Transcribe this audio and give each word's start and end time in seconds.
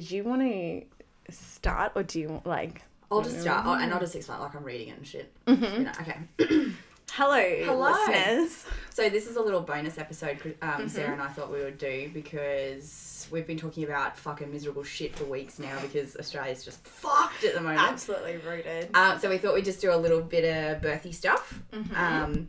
did 0.00 0.10
you 0.10 0.24
want 0.24 0.42
to 0.42 0.82
start 1.30 1.92
or 1.94 2.02
do 2.02 2.20
you 2.20 2.28
want 2.28 2.46
like? 2.46 2.82
I'll 3.10 3.22
just 3.22 3.40
start, 3.40 3.80
and 3.80 3.94
I'll 3.94 4.00
just 4.00 4.14
explain 4.14 4.40
like 4.40 4.54
I'm 4.54 4.62
reading 4.62 4.88
it 4.88 4.98
and 4.98 5.06
shit. 5.06 5.32
Mm-hmm. 5.46 5.64
You 5.64 5.84
know, 5.84 5.92
okay. 6.00 6.72
Hello, 7.12 7.40
Hello. 7.64 7.92
listeners. 7.92 8.66
So 8.90 9.08
this 9.08 9.26
is 9.26 9.36
a 9.36 9.40
little 9.40 9.62
bonus 9.62 9.96
episode 9.96 10.38
um, 10.60 10.68
Mm-hmm. 10.68 10.88
Sarah 10.88 11.12
and 11.12 11.22
I 11.22 11.28
thought 11.28 11.50
we 11.50 11.60
would 11.64 11.78
do 11.78 12.10
because 12.12 13.26
we've 13.30 13.46
been 13.46 13.56
talking 13.56 13.84
about 13.84 14.18
fucking 14.18 14.52
miserable 14.52 14.82
shit 14.84 15.16
for 15.16 15.24
weeks 15.24 15.58
now 15.58 15.80
because 15.80 16.14
Australia's 16.16 16.62
just 16.62 16.86
fucked 16.86 17.44
at 17.44 17.54
the 17.54 17.60
moment. 17.62 17.80
Absolutely 17.80 18.36
rooted. 18.38 18.94
Um, 18.94 19.18
so 19.18 19.30
we 19.30 19.38
thought 19.38 19.54
we'd 19.54 19.64
just 19.64 19.80
do 19.80 19.94
a 19.94 19.96
little 19.96 20.20
bit 20.20 20.44
of 20.44 20.82
birthy 20.82 21.14
stuff. 21.14 21.58
Mm-hmm. 21.72 21.96
Um, 21.96 22.48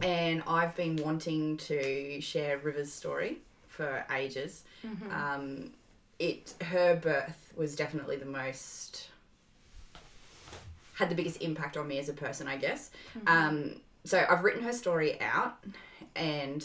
and 0.00 0.42
I've 0.46 0.74
been 0.74 0.96
wanting 0.96 1.58
to 1.58 2.18
share 2.22 2.56
River's 2.56 2.90
story 2.90 3.40
for 3.68 4.06
ages. 4.10 4.64
Mm-hmm. 4.86 5.12
Um, 5.12 5.70
it 6.22 6.54
her 6.62 6.94
birth 6.94 7.52
was 7.56 7.74
definitely 7.74 8.16
the 8.16 8.24
most 8.26 9.08
had 10.94 11.08
the 11.08 11.14
biggest 11.14 11.42
impact 11.42 11.76
on 11.76 11.88
me 11.88 11.98
as 11.98 12.08
a 12.08 12.12
person, 12.12 12.46
I 12.46 12.56
guess. 12.56 12.90
Mm-hmm. 13.18 13.28
Um, 13.28 13.74
so 14.04 14.24
I've 14.28 14.44
written 14.44 14.62
her 14.62 14.72
story 14.72 15.20
out, 15.20 15.56
and 16.14 16.64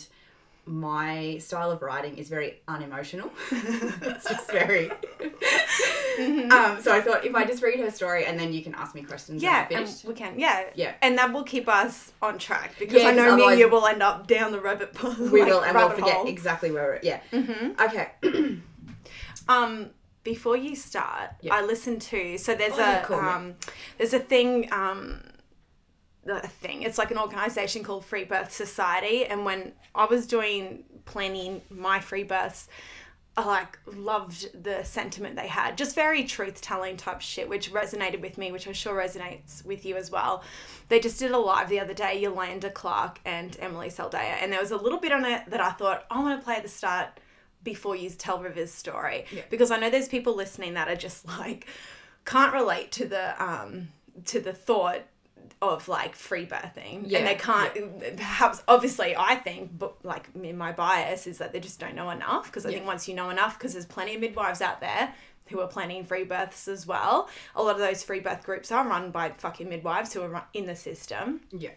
my 0.66 1.38
style 1.40 1.72
of 1.72 1.82
writing 1.82 2.18
is 2.18 2.28
very 2.30 2.60
unemotional. 2.68 3.32
it's 3.52 4.30
just 4.30 4.52
very. 4.52 4.92
um, 4.92 6.82
so 6.82 6.92
I 6.94 7.02
thought 7.02 7.26
if 7.26 7.34
I 7.34 7.46
just 7.46 7.64
read 7.64 7.80
her 7.80 7.90
story 7.90 8.26
and 8.26 8.38
then 8.40 8.52
you 8.54 8.62
can 8.62 8.76
ask 8.76 8.94
me 8.94 9.02
questions. 9.02 9.42
Yeah, 9.42 9.66
and 9.72 9.90
we 10.06 10.14
can. 10.14 10.38
Yeah, 10.38 10.66
Yeah. 10.76 10.94
and 11.02 11.18
that 11.18 11.32
will 11.34 11.44
keep 11.44 11.68
us 11.70 12.12
on 12.22 12.38
track 12.38 12.76
because 12.78 13.02
Yeah, 13.02 13.10
I 13.10 13.14
know 13.14 13.36
me 13.36 13.48
and 13.48 13.60
you 13.60 13.70
will 13.70 13.88
end 13.88 14.04
up 14.04 14.28
down 14.28 14.52
the 14.52 14.60
rabbit 14.60 14.96
hole. 14.96 15.14
we 15.32 15.44
will, 15.44 15.62
and 15.62 15.76
we'll 15.76 15.90
forget 15.92 16.18
hole. 16.18 16.28
exactly 16.28 16.70
where 16.72 16.84
we're. 16.84 17.00
Yeah. 17.02 17.22
Mhm. 17.32 17.80
Okay. 17.80 18.58
Um, 19.50 19.92
before 20.24 20.58
you 20.58 20.76
start, 20.76 21.32
Yeah. 21.42 21.56
I 21.56 21.62
listened 21.64 22.02
to 22.04 22.38
so 22.38 22.54
there's 22.56 22.74
Oh, 22.74 22.82
a 22.84 23.02
cool, 23.06 23.18
yeah. 23.18 23.36
um, 23.36 23.56
there's 23.98 24.14
a 24.14 24.20
thing 24.20 24.72
um, 24.74 25.22
a 26.28 26.46
thing. 26.48 26.82
It's 26.84 26.98
like 26.98 27.12
an 27.12 27.18
organization 27.18 27.84
called 27.84 28.04
Free 28.04 28.26
Birth 28.26 28.52
Society, 28.52 29.26
and 29.26 29.46
when 29.46 29.72
I 29.96 30.06
was 30.06 30.28
doing 30.28 30.84
planning 31.06 31.62
my 31.70 32.00
free 32.00 32.24
births. 32.24 32.68
I 33.40 33.46
like 33.46 33.78
loved 33.86 34.64
the 34.64 34.82
sentiment 34.84 35.36
they 35.36 35.46
had, 35.48 35.78
just 35.78 35.94
very 35.94 36.24
truth 36.24 36.60
telling 36.60 36.98
type 36.98 37.22
shit, 37.22 37.48
which 37.48 37.72
resonated 37.72 38.20
with 38.20 38.36
me, 38.40 38.52
which 38.52 38.66
I'm 38.66 38.74
sure 38.74 38.98
resonates 38.98 39.64
with 39.64 39.86
you 39.86 39.96
as 39.96 40.10
well. 40.10 40.42
They 40.90 41.00
just 41.00 41.20
did 41.20 41.30
a 41.30 41.38
live 41.38 41.70
the 41.70 41.80
other 41.80 41.94
day, 41.94 42.20
Yolande 42.20 42.72
Clark 42.74 43.20
and 43.26 43.56
Emilee 43.60 43.90
Saldaya, 43.90 44.42
and 44.42 44.52
there 44.52 44.60
was 44.60 44.72
a 44.72 44.76
little 44.78 45.00
bit 45.00 45.12
on 45.12 45.24
it 45.24 45.44
that 45.52 45.62
I 45.62 45.70
thought 45.70 46.06
I 46.10 46.20
want 46.20 46.40
to 46.40 46.44
play 46.44 46.56
at 46.56 46.64
the 46.64 46.68
start 46.70 47.10
before 47.74 47.96
you 47.96 48.10
tell 48.10 48.40
River's 48.40 48.72
story 48.72 49.26
Yeah. 49.32 49.42
because 49.50 49.70
I 49.72 49.78
know 49.78 49.90
there's 49.90 50.08
people 50.08 50.34
listening 50.36 50.74
that 50.76 50.88
are 50.88 50.96
just 51.08 51.28
like 51.40 51.68
can't 52.26 52.54
relate 52.54 52.92
to 52.94 53.06
the 53.06 53.26
um 53.44 53.90
to 54.32 54.40
the 54.40 54.54
thought 54.54 55.02
of 55.62 55.88
like 55.88 56.16
free 56.16 56.46
birthing 56.46 57.04
Yeah, 57.06 57.20
and 57.20 57.28
they 57.28 57.36
can't 57.36 57.72
perhaps 58.18 58.64
obviously 58.68 59.16
I 59.18 59.36
think 59.36 59.78
but 59.78 59.94
like 60.06 60.26
my 60.36 60.72
bias 60.72 61.28
is 61.28 61.38
that 61.40 61.52
they 61.52 61.60
just 61.60 61.80
don't 61.80 61.96
know 61.96 62.10
enough 62.10 62.46
because 62.46 62.66
I 62.66 62.70
Yeah. 62.70 62.76
think 62.78 62.88
once 62.88 63.08
you 63.10 63.16
know 63.16 63.30
enough 63.30 63.58
because 63.58 63.74
there's 63.74 63.86
plenty 63.98 64.16
of 64.16 64.22
midwives 64.22 64.62
out 64.62 64.80
there 64.82 65.14
who 65.50 65.60
are 65.60 65.68
planning 65.68 66.04
free 66.06 66.24
births 66.24 66.68
as 66.68 66.86
well 66.88 67.30
a 67.56 67.62
lot 67.64 67.72
of 67.76 67.80
those 67.80 68.04
free 68.04 68.20
birth 68.20 68.44
groups 68.44 68.72
are 68.72 68.88
run 68.88 69.12
by 69.12 69.30
fucking 69.38 69.70
midwives 69.70 70.14
who 70.14 70.22
are 70.22 70.46
in 70.54 70.66
the 70.66 70.76
system 70.76 71.42
Yeah. 71.52 71.72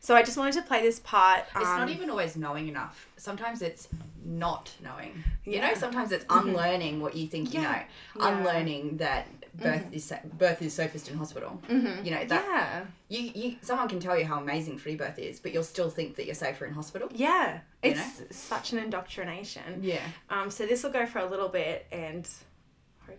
so 0.00 0.14
I 0.14 0.22
just 0.22 0.36
wanted 0.36 0.54
to 0.54 0.62
play 0.62 0.82
this 0.82 1.00
part 1.00 1.44
It's 1.56 1.64
um, 1.66 1.78
not 1.80 1.90
even 1.90 2.10
always 2.10 2.36
knowing 2.36 2.68
enough. 2.68 3.06
Sometimes 3.16 3.62
it's 3.62 3.88
not 4.24 4.70
knowing. 4.82 5.22
You 5.44 5.60
know, 5.60 5.74
sometimes 5.74 6.10
it's 6.12 6.24
unlearning 6.30 7.00
what 7.00 7.16
you 7.16 7.26
think 7.28 7.54
you 7.54 7.60
Yeah. 7.60 7.66
know. 7.66 7.78
Yeah. 7.78 7.84
Mm-hmm. 8.16 8.38
Unlearning 8.38 8.96
that 8.98 9.26
birth 9.54 9.84
is 9.92 10.04
sa- 10.04 10.24
birth 10.38 10.60
is 10.62 10.72
safest 10.72 11.08
in 11.10 11.16
hospital. 11.16 11.60
You 11.68 12.10
know 12.10 12.24
that 12.24 12.44
yeah 12.48 12.84
you, 13.08 13.30
you 13.34 13.56
someone 13.62 13.88
can 13.88 14.00
tell 14.00 14.16
you 14.18 14.24
how 14.24 14.38
amazing 14.40 14.78
free 14.78 14.96
birth 14.96 15.18
is, 15.18 15.38
but 15.40 15.52
you'll 15.52 15.62
still 15.62 15.90
think 15.90 16.16
that 16.16 16.24
you're 16.26 16.34
safer 16.34 16.64
in 16.66 16.72
hospital. 16.72 17.08
yeah 17.14 17.60
it's 17.82 18.22
such 18.36 18.72
an 18.72 18.78
indoctrination 18.78 19.80
Yeah. 19.82 20.00
Um, 20.30 20.50
so 20.50 20.66
this 20.66 20.82
will 20.82 20.90
go 20.92 21.04
for 21.06 21.18
a 21.18 21.26
little 21.26 21.48
bit, 21.48 21.86
and 21.92 22.28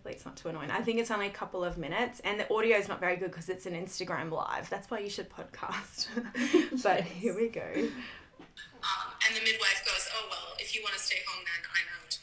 hopefully 0.03 0.15
it's 0.15 0.25
not 0.25 0.35
too 0.35 0.49
annoying. 0.49 0.69
I 0.69 0.81
think 0.81 0.99
it's 0.99 1.11
only 1.11 1.27
a 1.27 1.31
couple 1.31 1.63
of 1.63 1.77
minutes, 1.77 2.19
and 2.25 2.37
the 2.37 2.53
audio 2.53 2.75
is 2.75 2.89
not 2.89 2.99
very 2.99 3.15
good 3.15 3.31
because 3.31 3.47
it's 3.47 3.65
an 3.65 3.73
Instagram 3.73 4.31
live. 4.31 4.69
That's 4.69 4.91
why 4.91 4.99
you 4.99 5.09
should 5.09 5.29
podcast. 5.29 6.11
but 6.83 7.07
here 7.07 7.33
we 7.33 7.47
go. 7.47 7.63
Um, 7.63 9.07
and 9.23 9.31
the 9.31 9.39
midwife 9.39 9.79
goes, 9.87 10.03
Oh, 10.19 10.27
well, 10.27 10.59
if 10.59 10.75
you 10.75 10.83
want 10.83 10.91
to 10.95 10.99
stay 10.99 11.23
home, 11.23 11.39
then 11.47 11.63
I'm 11.71 11.87
out. 12.03 12.19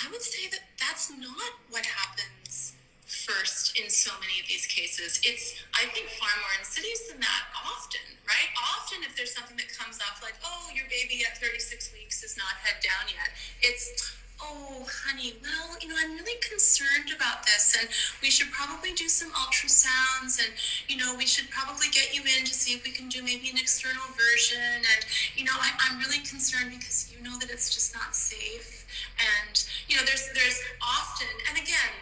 I 0.00 0.08
would 0.10 0.22
say 0.22 0.48
that 0.48 0.64
that's 0.80 1.12
not 1.12 1.52
what 1.68 1.84
happens 1.84 2.72
first 3.04 3.76
in 3.76 3.90
so 3.92 4.12
many 4.24 4.40
of 4.40 4.48
these 4.48 4.64
cases. 4.64 5.20
It's, 5.28 5.60
I 5.76 5.92
think, 5.92 6.08
far 6.16 6.32
more 6.40 6.56
insidious 6.56 7.12
than 7.12 7.20
that 7.20 7.42
often, 7.68 8.16
right? 8.24 8.48
Often, 8.80 9.04
if 9.04 9.12
there's 9.12 9.36
something 9.36 9.60
that 9.60 9.68
comes 9.76 10.00
up 10.00 10.24
like, 10.24 10.40
Oh, 10.40 10.72
your 10.72 10.88
baby 10.88 11.20
at 11.28 11.36
36 11.36 11.92
weeks 11.92 12.24
is 12.24 12.40
not 12.40 12.56
head 12.64 12.80
down 12.80 13.12
yet, 13.12 13.28
it's, 13.60 14.16
Oh, 14.40 14.86
honey, 14.86 15.34
well, 15.42 15.74
you 15.82 15.88
know, 15.88 15.96
I'm 15.98 16.14
really 16.14 16.38
concerned 16.40 17.10
about 17.14 17.42
this, 17.42 17.74
and 17.78 17.88
we 18.22 18.30
should 18.30 18.52
probably 18.52 18.92
do 18.94 19.08
some 19.08 19.32
ultrasounds, 19.32 20.38
and, 20.38 20.54
you 20.86 20.96
know, 20.96 21.14
we 21.18 21.26
should 21.26 21.50
probably 21.50 21.88
get 21.90 22.14
you 22.14 22.22
in 22.22 22.46
to 22.46 22.54
see 22.54 22.72
if 22.72 22.84
we 22.84 22.92
can 22.92 23.08
do 23.08 23.22
maybe 23.22 23.50
an 23.50 23.58
external 23.58 24.06
version, 24.14 24.62
and, 24.86 25.02
you 25.34 25.44
know, 25.44 25.58
I, 25.58 25.74
I'm 25.82 25.98
really 25.98 26.22
concerned 26.22 26.70
because 26.70 27.10
you 27.10 27.22
know 27.22 27.36
that 27.40 27.50
it's 27.50 27.74
just 27.74 27.94
not 27.94 28.14
safe, 28.14 28.86
and, 29.18 29.58
you 29.88 29.96
know, 29.96 30.02
there's, 30.06 30.30
there's 30.34 30.60
often, 30.86 31.26
and 31.50 31.58
again, 31.58 31.98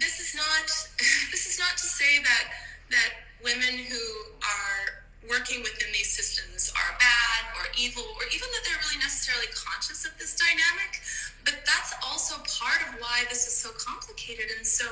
this 0.00 0.18
is 0.18 0.34
not, 0.34 0.66
this 1.30 1.46
is 1.46 1.58
not 1.58 1.78
to 1.78 1.86
say 1.86 2.18
that, 2.24 2.50
that 2.90 3.10
women 3.44 3.78
who 3.86 4.02
are 4.42 4.99
working 5.28 5.60
within 5.60 5.92
these 5.92 6.08
systems 6.10 6.72
are 6.72 6.96
bad 6.98 7.40
or 7.58 7.68
evil, 7.76 8.04
or 8.16 8.24
even 8.32 8.48
that 8.56 8.62
they're 8.64 8.80
really 8.88 9.00
necessarily 9.00 9.48
conscious 9.52 10.04
of 10.04 10.16
this 10.18 10.36
dynamic. 10.36 11.00
But 11.44 11.60
that's 11.66 11.92
also 12.04 12.36
part 12.46 12.80
of 12.88 13.00
why 13.00 13.24
this 13.28 13.46
is 13.46 13.54
so 13.54 13.70
complicated 13.76 14.48
and 14.56 14.66
so 14.66 14.88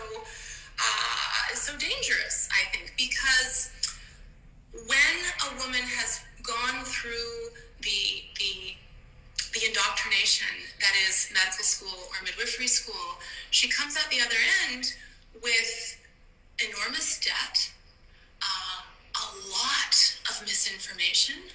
uh, 0.79 1.55
so 1.55 1.77
dangerous. 1.77 2.49
I 2.53 2.71
think 2.71 2.95
because 2.97 3.71
when 4.73 5.17
a 5.49 5.59
woman 5.59 5.83
has 5.99 6.21
gone 6.43 6.85
through 6.85 7.53
the 7.83 8.25
the 8.39 8.77
the 9.53 9.67
indoctrination 9.67 10.49
that 10.81 10.93
is 11.09 11.31
medical 11.33 11.65
school 11.65 12.13
or 12.13 12.25
midwifery 12.25 12.69
school, 12.69 13.19
she 13.51 13.69
comes 13.69 13.97
out 13.97 14.11
the 14.11 14.21
other 14.21 14.39
end 14.71 14.93
with 15.43 15.97
enormous 16.61 17.19
debt, 17.21 17.71
uh, 18.43 18.78
a 19.19 19.27
lot 19.51 19.95
of 20.31 20.43
misinformation 20.43 21.51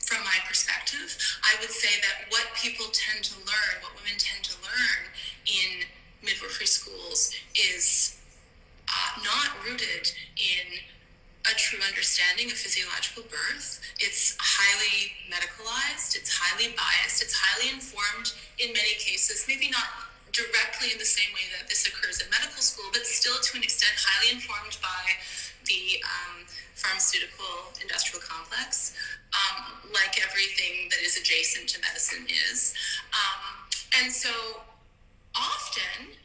from 0.00 0.22
my 0.24 0.38
perspective. 0.46 1.16
I 1.42 1.54
would 1.60 1.70
say 1.70 2.00
that 2.02 2.30
what 2.30 2.46
people 2.56 2.86
tend 2.92 3.24
to 3.30 3.36
learn, 3.46 3.82
what 3.82 3.94
women 3.94 4.18
tend 4.18 4.42
to 4.44 4.54
learn 4.62 5.00
in 5.46 5.86
midwifery 6.22 6.66
schools 6.66 7.34
is 7.54 8.18
uh, 8.88 9.22
not 9.22 9.54
rooted 9.64 10.10
in 10.36 10.82
a 11.48 11.54
true 11.56 11.78
understanding 11.88 12.50
of 12.50 12.58
physiological 12.58 13.24
birth. 13.30 13.80
It's 13.98 14.36
highly 14.38 15.14
medicalized, 15.30 16.16
it's 16.18 16.28
highly 16.28 16.74
biased, 16.76 17.22
it's 17.22 17.32
highly 17.32 17.72
informed 17.72 18.34
in 18.58 18.72
many 18.74 18.98
cases, 19.00 19.46
maybe 19.48 19.70
not 19.70 20.10
directly 20.32 20.92
in 20.92 20.98
the 20.98 21.08
same 21.08 21.32
way 21.34 21.48
that 21.56 21.68
this 21.68 21.86
occurs 21.86 22.20
in 22.20 22.28
medical 22.30 22.62
school, 22.62 22.86
but 22.92 23.02
still 23.06 23.38
to 23.40 23.56
an 23.56 23.62
extent 23.62 23.94
highly 23.98 24.36
informed 24.36 24.76
by 24.82 25.02
the 25.70 26.02
um, 26.02 26.42
pharmaceutical 26.74 27.70
industrial 27.80 28.22
complex, 28.26 28.98
um, 29.30 29.78
like 29.94 30.18
everything 30.18 30.90
that 30.90 30.98
is 31.06 31.16
adjacent 31.16 31.68
to 31.70 31.80
medicine 31.80 32.26
is. 32.26 32.74
Um, 33.14 33.70
and 34.02 34.10
so 34.10 34.30
often, 35.38 36.18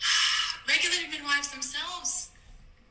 regulated 0.68 1.12
midwives 1.12 1.52
themselves 1.52 2.32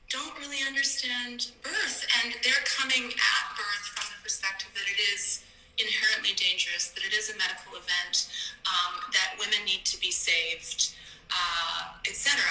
don't 0.10 0.34
really 0.42 0.62
understand 0.66 1.54
birth, 1.62 2.06
and 2.22 2.34
they're 2.42 2.66
coming 2.66 3.14
at 3.14 3.44
birth 3.54 3.86
from 3.94 4.10
the 4.10 4.20
perspective 4.24 4.70
that 4.74 4.90
it 4.90 4.98
is 5.14 5.46
inherently 5.78 6.34
dangerous, 6.34 6.90
that 6.98 7.06
it 7.06 7.14
is 7.14 7.30
a 7.30 7.38
medical 7.38 7.78
event, 7.78 8.26
um, 8.66 9.00
that 9.14 9.38
women 9.38 9.62
need 9.66 9.86
to 9.86 9.98
be 10.02 10.10
saved, 10.10 10.98
uh, 11.32 11.94
etc., 12.08 12.42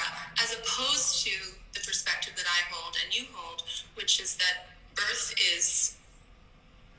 as 0.42 0.54
opposed 0.54 1.24
to 1.26 1.32
the 1.74 1.80
perspective 1.80 2.34
that 2.36 2.46
I 2.46 2.72
hold 2.72 2.96
and 3.04 3.14
you 3.14 3.26
hold, 3.32 3.62
which 3.94 4.20
is 4.20 4.36
that 4.36 4.74
birth 4.94 5.34
is 5.56 5.96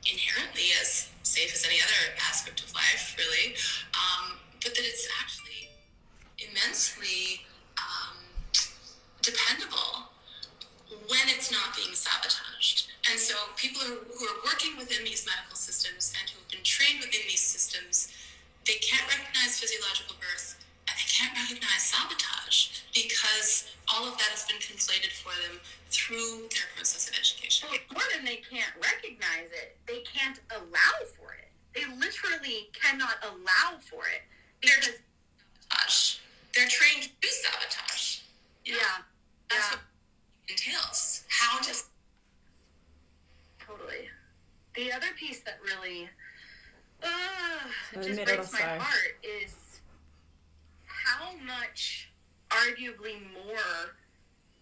inherently 0.08 0.72
as 0.82 1.10
safe 1.24 1.54
as 1.54 1.66
any 1.66 1.80
other 1.82 2.16
aspect 2.28 2.64
of 2.64 2.74
life, 2.74 3.16
really, 3.18 3.56
um, 3.94 4.40
but 4.64 4.76
that 4.76 4.86
it's 4.86 5.08
actually 5.22 5.70
immensely 6.40 7.46
um, 7.78 8.18
dependable 9.22 10.10
when 11.08 11.26
it's 11.28 11.52
not 11.52 11.76
being 11.76 11.94
sabotaged. 11.94 12.90
And 13.10 13.20
so 13.20 13.36
people 13.58 13.82
who, 13.82 13.98
who 14.14 14.24
are 14.26 14.40
working 14.46 14.78
within 14.78 15.04
these 15.04 15.26
medical 15.26 15.58
systems 15.58 16.14
and 16.20 16.30
who 16.30 16.38
have 16.40 16.50
been 16.50 16.66
trained 16.66 17.02
within 17.02 17.26
these 17.26 17.42
systems, 17.42 18.14
they 18.66 18.78
can't 18.82 19.06
recognize 19.10 19.58
physiological 19.58 20.16
birth 20.22 20.62
and 20.86 20.94
they 20.94 21.10
can't 21.10 21.34
recognize 21.34 21.90
sabotage 21.90 22.86
because 23.40 23.72
all 23.88 24.08
of 24.08 24.18
that 24.18 24.28
has 24.36 24.44
been 24.46 24.60
conflated 24.60 25.16
for 25.16 25.32
them 25.48 25.60
through 25.90 26.52
their 26.52 26.68
process 26.76 27.08
of 27.08 27.16
education. 27.16 27.70
More 27.92 28.04
than 28.14 28.26
they 28.26 28.44
can't 28.44 28.76
recognize 28.84 29.48
it, 29.56 29.78
they 29.88 30.04
can't 30.04 30.40
allow 30.52 30.96
for 31.16 31.32
it. 31.40 31.48
They 31.74 31.88
literally 31.96 32.68
cannot 32.76 33.16
allow 33.24 33.80
for 33.80 34.04
it 34.12 34.28
because 34.60 35.00
Sabotage. 35.72 36.18
They're 36.54 36.68
trained 36.68 37.04
to 37.04 37.10
do 37.22 37.28
sabotage. 37.30 38.20
yeah, 38.66 38.76
That's 39.50 39.72
yeah, 39.72 39.78
what 39.78 39.80
it 40.48 40.52
entails. 40.52 41.24
How 41.30 41.60
to 41.62 41.74
totally. 43.66 44.10
The 44.76 44.92
other 44.92 45.08
piece 45.18 45.42
that 45.42 45.60
really 45.64 46.10
uh, 47.04 48.02
just 48.02 48.26
breaks 48.26 48.52
my 48.52 48.60
heart 48.60 49.16
is 49.24 49.80
how 50.86 51.32
much, 51.46 52.09
arguably 52.50 53.22
more, 53.34 53.96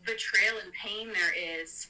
betrayal 0.05 0.57
and 0.63 0.71
pain 0.73 1.11
there 1.11 1.33
is 1.35 1.87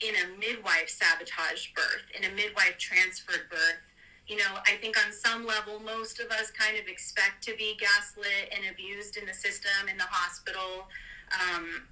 in 0.00 0.14
a 0.16 0.38
midwife 0.38 0.88
sabotaged 0.88 1.74
birth, 1.74 2.04
in 2.16 2.24
a 2.24 2.34
midwife 2.34 2.76
transferred 2.78 3.48
birth. 3.50 3.80
You 4.26 4.36
know, 4.36 4.58
I 4.66 4.76
think 4.80 4.96
on 4.96 5.12
some 5.12 5.46
level, 5.46 5.80
most 5.80 6.20
of 6.20 6.30
us 6.30 6.50
kind 6.50 6.78
of 6.78 6.88
expect 6.88 7.42
to 7.44 7.56
be 7.56 7.76
gaslit 7.78 8.52
and 8.52 8.64
abused 8.70 9.16
in 9.16 9.26
the 9.26 9.34
system, 9.34 9.88
in 9.90 9.96
the 9.96 10.08
hospital. 10.08 10.88
Um, 11.32 11.88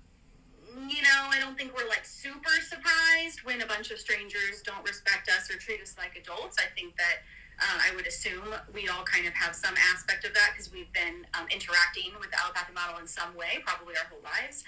you 0.89 1.03
know, 1.03 1.29
I 1.29 1.39
don't 1.39 1.57
think 1.57 1.77
we're 1.77 1.89
like 1.89 2.05
super 2.05 2.57
surprised 2.67 3.45
when 3.45 3.61
a 3.61 3.67
bunch 3.67 3.91
of 3.91 3.99
strangers 3.99 4.63
don't 4.65 4.87
respect 4.87 5.29
us 5.29 5.51
or 5.51 5.59
treat 5.59 5.83
us 5.83 5.95
like 5.99 6.17
adults. 6.17 6.57
I 6.59 6.73
think 6.75 6.97
that 6.97 7.21
uh, 7.63 7.79
I 7.91 7.95
would 7.95 8.07
assume 8.07 8.55
we 8.75 8.89
all 8.89 9.05
kind 9.05 9.27
of 9.27 9.35
have 9.35 9.55
some 9.55 9.75
aspect 9.95 10.25
of 10.25 10.35
that 10.35 10.51
because 10.53 10.73
we've 10.73 10.93
been 10.93 11.27
um, 11.39 11.47
interacting 11.51 12.13
with 12.19 12.31
the 12.31 12.41
allopathic 12.43 12.75
model 12.75 12.99
in 12.99 13.07
some 13.07 13.37
way, 13.37 13.63
probably 13.65 13.95
our 13.97 14.07
whole 14.11 14.23
lives. 14.25 14.65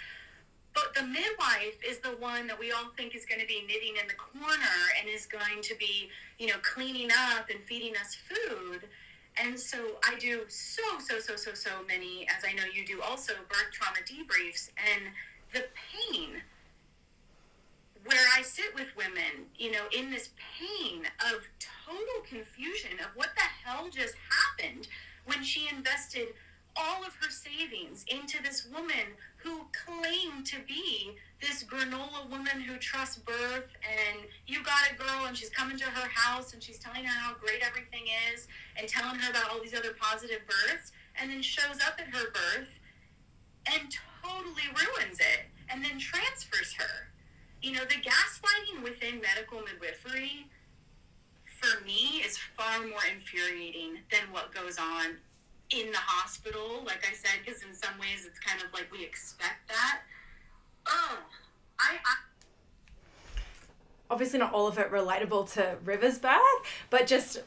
But 0.75 0.95
the 0.95 1.03
midwife 1.03 1.79
is 1.87 1.99
the 1.99 2.17
one 2.19 2.47
that 2.49 2.59
we 2.59 2.73
all 2.73 2.91
think 2.97 3.15
is 3.15 3.25
going 3.25 3.41
to 3.41 3.47
be 3.47 3.63
knitting 3.67 3.95
in 4.01 4.09
the 4.09 4.15
corner 4.15 4.79
and 4.99 5.09
is 5.09 5.27
going 5.27 5.63
to 5.63 5.75
be, 5.77 6.11
you 6.39 6.49
know, 6.49 6.59
cleaning 6.63 7.11
up 7.31 7.51
and 7.51 7.61
feeding 7.65 7.95
us 7.97 8.17
food. 8.17 8.83
And 9.41 9.59
so 9.59 9.99
I 10.05 10.19
do 10.19 10.43
so, 10.49 10.83
so, 10.99 11.19
so, 11.19 11.37
so, 11.37 11.55
so 11.55 11.71
many, 11.87 12.27
as 12.29 12.45
I 12.45 12.55
know 12.55 12.65
you 12.73 12.85
do 12.87 13.01
also, 13.03 13.35
birth 13.49 13.71
trauma 13.73 13.99
debriefs. 14.07 14.71
And 14.79 15.15
the 15.53 15.67
pain 15.75 16.43
where 18.05 18.27
I 18.37 18.43
sit 18.43 18.75
with 18.75 18.89
women, 18.97 19.47
you 19.57 19.73
know, 19.73 19.85
in 19.97 20.11
this 20.11 20.31
pain 20.59 21.05
of 21.33 21.41
total 21.85 22.23
confusion 22.27 22.99
of 23.01 23.15
what 23.15 23.31
the 23.37 23.43
hell 23.65 23.89
just 23.91 24.15
happened 24.31 24.89
when 25.27 25.43
she 25.43 25.69
invested 25.75 26.29
all 26.77 27.05
of 27.05 27.15
her 27.15 27.31
savings 27.31 28.05
into 28.09 28.43
this 28.43 28.67
woman 28.75 29.15
who 29.37 29.67
claimed 29.87 30.45
to 30.47 30.57
be 30.67 31.15
this 31.41 31.63
granola 31.63 32.29
woman 32.29 32.61
who 32.61 32.77
trusts 32.79 33.19
birth 33.19 33.69
and 33.85 34.27
you 34.47 34.63
got 34.65 34.91
a 34.91 34.95
girl 34.97 35.27
and 35.27 35.37
she's 35.37 35.51
coming 35.51 35.79
to 35.79 35.85
her 35.85 36.09
house 36.09 36.53
and 36.53 36.63
she's 36.63 36.79
telling 36.79 37.05
her 37.05 37.21
how 37.21 37.35
great 37.35 37.63
everything 37.63 38.03
is 38.33 38.49
and 38.77 38.89
telling 38.89 39.17
her 39.17 39.31
about 39.31 39.51
all 39.51 39.61
these 39.63 39.75
other 39.75 39.95
positive 40.01 40.41
births 40.47 40.93
and 41.21 41.31
then 41.31 41.43
shows 41.43 41.79
up 41.87 41.99
at 41.99 42.13
her 42.13 42.31
birth 42.33 42.69
and 43.73 43.95
totally 44.23 44.69
ruins 44.75 45.19
it 45.21 45.47
and 45.71 45.85
then 45.85 45.99
transfers 45.99 46.73
her. 46.75 47.09
You 47.63 47.73
know, 47.73 47.85
the 47.85 47.95
gaslighting 47.95 48.83
within 48.83 49.21
medical 49.21 49.61
midwifery 49.61 50.49
for 51.61 51.85
me 51.85 52.23
is 52.25 52.39
far 52.57 52.81
more 52.81 53.05
infuriating 53.13 53.99
than 54.11 54.33
what 54.33 54.55
goes 54.55 54.79
on 54.79 55.17
in 55.71 55.91
the 55.91 55.99
hospital, 55.99 56.83
like 56.85 57.07
I 57.11 57.15
said, 57.15 57.41
because 57.45 57.63
in 57.63 57.75
some 57.75 57.99
ways 57.99 58.27
it's 58.27 58.39
kind 58.39 58.61
of 58.63 58.73
like 58.73 58.91
we 58.93 59.05
expect 59.05 59.69
that. 59.69 60.01
Oh, 60.87 61.19
I, 61.79 61.95
I 61.95 62.15
obviously 64.11 64.39
not 64.39 64.53
all 64.53 64.69
of 64.69 64.79
it 64.79 64.91
relatable 64.91 65.53
to 65.55 65.77
River's 65.85 66.19
birth, 66.19 66.39
but 66.91 67.07
just 67.07 67.43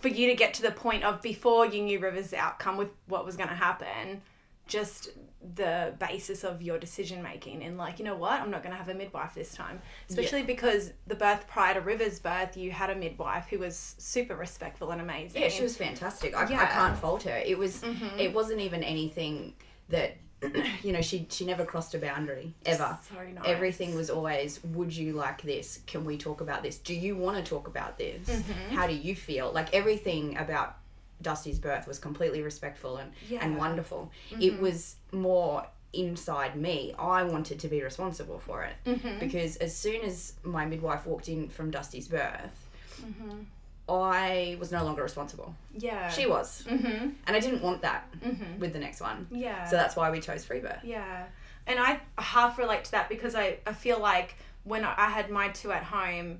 for 0.00 0.08
you 0.08 0.28
to 0.28 0.34
get 0.34 0.54
to 0.54 0.62
the 0.62 0.70
point 0.70 1.04
of 1.04 1.22
before 1.22 1.66
you 1.66 1.82
knew 1.82 1.98
River's 1.98 2.34
outcome 2.34 2.76
with 2.76 2.90
what 3.06 3.24
was 3.24 3.36
going 3.36 3.48
to 3.48 3.54
happen, 3.54 4.22
just 4.66 5.10
the 5.54 5.92
basis 5.98 6.44
of 6.44 6.62
your 6.62 6.78
decision 6.78 7.22
making 7.22 7.64
and 7.64 7.76
like 7.76 7.98
you 7.98 8.04
know 8.04 8.14
what 8.14 8.40
i'm 8.40 8.50
not 8.50 8.62
going 8.62 8.70
to 8.70 8.76
have 8.76 8.88
a 8.88 8.94
midwife 8.94 9.34
this 9.34 9.52
time 9.54 9.80
especially 10.08 10.42
because 10.42 10.92
the 11.08 11.14
birth 11.16 11.46
prior 11.48 11.74
to 11.74 11.80
river's 11.80 12.20
birth 12.20 12.56
you 12.56 12.70
had 12.70 12.90
a 12.90 12.94
midwife 12.94 13.46
who 13.48 13.58
was 13.58 13.96
super 13.98 14.36
respectful 14.36 14.90
and 14.90 15.00
amazing 15.00 15.42
Yeah, 15.42 15.48
she 15.48 15.62
was 15.62 15.76
fantastic. 15.76 16.36
I, 16.36 16.44
I 16.44 16.66
can't 16.66 16.96
fault 16.96 17.24
her. 17.24 17.36
It 17.44 17.58
was. 17.58 17.82
It 18.18 18.32
wasn't 18.32 18.60
even 18.60 18.82
anything 18.82 19.54
that. 19.88 20.16
You 20.82 20.92
know, 20.92 21.00
she 21.00 21.26
she 21.30 21.44
never 21.44 21.64
crossed 21.64 21.94
a 21.94 21.98
boundary 21.98 22.52
ever. 22.66 22.98
So 23.08 23.14
nice. 23.14 23.44
Everything 23.44 23.94
was 23.94 24.10
always, 24.10 24.58
would 24.64 24.92
you 24.94 25.12
like 25.12 25.40
this? 25.42 25.78
Can 25.86 26.04
we 26.04 26.18
talk 26.18 26.40
about 26.40 26.64
this? 26.64 26.78
Do 26.78 26.94
you 26.94 27.14
want 27.16 27.36
to 27.36 27.48
talk 27.48 27.68
about 27.68 27.96
this? 27.96 28.28
Mm-hmm. 28.28 28.74
How 28.74 28.88
do 28.88 28.94
you 28.94 29.14
feel? 29.14 29.52
Like 29.52 29.72
everything 29.72 30.36
about 30.36 30.76
Dusty's 31.22 31.58
birth 31.58 31.86
was 31.86 31.98
completely 31.98 32.42
respectful 32.42 32.96
and, 32.98 33.10
and 33.10 33.30
Yeah. 33.30 33.40
Mm-hmm. 33.44 33.56
wonderful. 33.56 34.10
It 34.40 34.60
was 34.60 34.96
more 35.12 35.66
inside 35.92 36.56
me. 36.56 36.94
I 36.98 37.22
wanted 37.22 37.58
to 37.60 37.68
be 37.68 37.82
responsible 37.82 38.38
for 38.38 38.62
it 38.64 38.74
Mm-hmm. 38.86 39.18
because 39.20 39.56
as 39.56 39.76
soon 39.76 40.02
as 40.02 40.34
my 40.42 40.64
midwife 40.66 41.06
walked 41.06 41.28
in 41.28 41.48
from 41.48 41.70
Dusty's 41.70 42.08
birth, 42.08 42.68
Mm-hmm. 43.04 43.40
I 43.88 44.56
was 44.60 44.70
no 44.70 44.84
longer 44.84 45.02
responsible. 45.02 45.54
yeah 45.76 46.08
She 46.08 46.26
was. 46.26 46.64
mm-hmm. 46.68 47.08
And 47.26 47.36
I 47.36 47.40
didn't 47.40 47.62
want 47.62 47.82
that 47.82 48.08
Mhm. 48.20 48.58
with 48.58 48.72
the 48.72 48.78
next 48.78 49.00
one. 49.00 49.26
yeah 49.30 49.64
So 49.64 49.76
that's 49.76 49.96
why 49.96 50.10
we 50.10 50.20
chose 50.20 50.44
free 50.44 50.60
birth. 50.60 50.78
Yeah. 50.84 51.24
And 51.66 51.78
I 51.80 52.00
half 52.16 52.58
relate 52.58 52.84
to 52.84 52.90
that 52.92 53.08
because 53.08 53.34
I, 53.34 53.58
I 53.66 53.72
feel 53.72 53.98
like 53.98 54.36
when 54.64 54.84
I 54.84 55.10
had 55.10 55.30
my 55.30 55.48
two 55.48 55.72
at 55.72 55.82
home, 55.82 56.38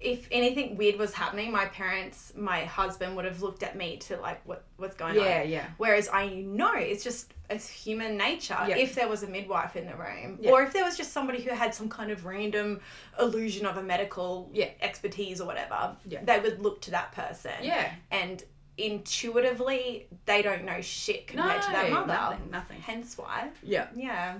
if 0.00 0.26
anything 0.32 0.76
weird 0.76 0.96
was 0.96 1.12
happening, 1.12 1.52
my 1.52 1.66
parents, 1.66 2.32
my 2.36 2.64
husband 2.64 3.16
would 3.16 3.26
have 3.26 3.42
looked 3.42 3.62
at 3.62 3.76
me 3.76 3.98
to 3.98 4.16
like, 4.16 4.40
what 4.46 4.64
what's 4.78 4.96
going 4.96 5.18
on? 5.18 5.24
Yeah, 5.24 5.42
yeah. 5.42 5.66
Whereas 5.76 6.08
I 6.12 6.28
know 6.28 6.72
it's 6.74 7.04
just 7.04 7.34
it's 7.50 7.68
human 7.68 8.16
nature. 8.16 8.56
Yeah. 8.68 8.76
If 8.76 8.94
there 8.94 9.08
was 9.08 9.22
a 9.24 9.26
midwife 9.26 9.74
in 9.76 9.86
the 9.86 9.96
room, 9.96 10.38
Yeah. 10.40 10.52
or 10.52 10.62
if 10.62 10.72
there 10.72 10.84
was 10.84 10.96
just 10.96 11.12
somebody 11.12 11.42
who 11.42 11.50
had 11.50 11.74
some 11.74 11.88
kind 11.88 12.10
of 12.12 12.24
random 12.24 12.80
illusion 13.18 13.66
of 13.66 13.76
a 13.76 13.82
medical 13.82 14.48
Yeah. 14.52 14.68
expertise 14.80 15.40
or 15.40 15.46
whatever, 15.46 15.96
Yeah. 16.06 16.20
they 16.22 16.38
would 16.38 16.60
look 16.60 16.80
to 16.82 16.92
that 16.92 17.10
person. 17.12 17.52
Yeah. 17.62 17.92
And 18.12 18.42
intuitively, 18.78 20.06
they 20.26 20.42
don't 20.42 20.64
know 20.64 20.80
shit 20.80 21.26
compared 21.26 21.62
to 21.62 21.70
their 21.72 21.88
No, 21.90 22.06
mother. 22.06 22.12
nothing, 22.14 22.50
nothing. 22.50 22.80
Hence 22.80 23.18
why. 23.18 23.50
Yeah. 23.62 23.88
Yeah. 23.94 24.38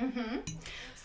Mm-hmm. 0.00 0.38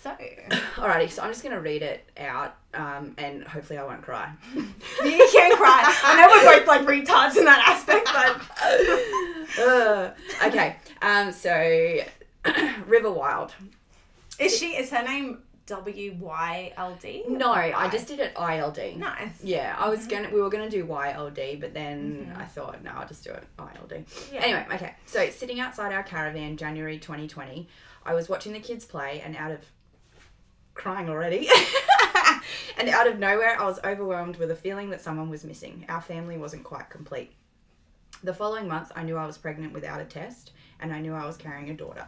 So 0.02 0.12
Alrighty, 0.76 1.10
so 1.10 1.22
I'm 1.24 1.30
just 1.30 1.44
going 1.44 1.56
to 1.56 1.62
read 1.62 1.82
it 1.82 2.10
out 2.18 2.56
um, 2.74 3.14
and 3.18 3.44
hopefully 3.44 3.78
I 3.80 3.84
won't 3.84 4.02
cry. 4.02 4.32
you 4.56 5.30
can't 5.34 5.58
cry. 5.58 5.94
I 6.04 6.16
know 6.16 6.30
we're 6.52 6.60
both 6.60 6.68
like 6.68 6.82
retards 6.82 7.36
in 7.38 7.46
that 7.46 7.64
aspect, 7.68 8.10
but 8.14 9.60
Uh, 9.60 10.12
okay, 10.46 10.76
um, 11.02 11.32
so 11.32 11.98
River 12.86 13.12
Wild. 13.12 13.52
is 14.38 14.56
she? 14.56 14.76
Is 14.78 14.92
her 14.92 15.04
name 15.04 15.40
W 15.66 16.16
Y 16.20 16.72
L 16.78 16.96
D? 17.02 17.24
No, 17.28 17.52
I 17.52 17.90
just 17.90 18.08
did 18.08 18.20
it 18.20 18.34
ILD. 18.40 18.98
nice. 18.98 19.44
Yeah, 19.44 19.76
I 19.78 19.90
was 19.90 20.06
gonna. 20.06 20.30
We 20.32 20.40
were 20.40 20.52
gonna 20.52 20.70
do 20.70 20.86
YLD, 20.86 21.60
but 21.60 21.74
then 21.74 22.32
I 22.38 22.46
thought, 22.46 22.84
no, 22.84 22.92
I'll 22.96 23.08
just 23.08 23.24
do 23.24 23.32
it 23.32 23.44
ILD. 23.58 24.06
Yeah. 24.32 24.42
Anyway, 24.42 24.66
okay. 24.76 24.94
So 25.08 25.28
sitting 25.32 25.60
outside 25.60 25.94
our 25.94 26.04
caravan, 26.04 26.56
January 26.56 27.00
2020, 27.00 27.68
I 28.06 28.14
was 28.14 28.30
watching 28.30 28.54
the 28.54 28.60
kids 28.60 28.86
play, 28.86 29.22
and 29.26 29.36
out 29.36 29.50
of 29.52 29.60
crying 30.74 31.10
already, 31.10 31.50
and 32.78 32.90
out 32.90 33.08
of 33.08 33.20
nowhere, 33.20 33.60
I 33.60 33.66
was 33.66 33.80
overwhelmed 33.84 34.38
with 34.38 34.52
a 34.52 34.56
feeling 34.56 34.90
that 34.92 35.02
someone 35.02 35.30
was 35.30 35.44
missing. 35.44 35.86
Our 35.90 36.02
family 36.02 36.38
wasn't 36.38 36.64
quite 36.64 36.90
complete. 36.90 37.34
The 38.24 38.34
following 38.34 38.68
month, 38.68 38.92
I 38.96 39.04
knew 39.04 39.18
I 39.18 39.26
was 39.26 39.38
pregnant 39.38 39.74
without 39.74 40.02
a 40.02 40.06
test, 40.06 40.52
and 40.80 40.94
I 40.94 41.00
knew 41.00 41.14
I 41.14 41.26
was 41.26 41.38
carrying 41.38 41.70
a 41.70 41.74
daughter. 41.74 42.08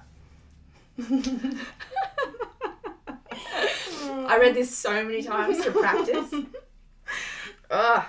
I 4.31 4.37
read 4.39 4.55
this 4.55 4.75
so 4.75 5.03
many 5.03 5.23
times 5.23 5.63
to 5.63 5.71
practice. 5.71 6.33
Ugh. 7.71 8.03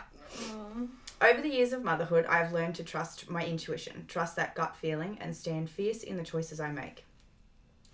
Over 1.20 1.40
the 1.40 1.48
years 1.48 1.72
of 1.72 1.84
motherhood, 1.84 2.26
I've 2.26 2.52
learned 2.52 2.74
to 2.76 2.84
trust 2.84 3.30
my 3.30 3.44
intuition, 3.44 4.06
trust 4.08 4.34
that 4.36 4.56
gut 4.56 4.74
feeling, 4.74 5.18
and 5.20 5.36
stand 5.36 5.70
fierce 5.70 6.02
in 6.02 6.16
the 6.16 6.24
choices 6.24 6.58
I 6.58 6.72
make. 6.72 7.04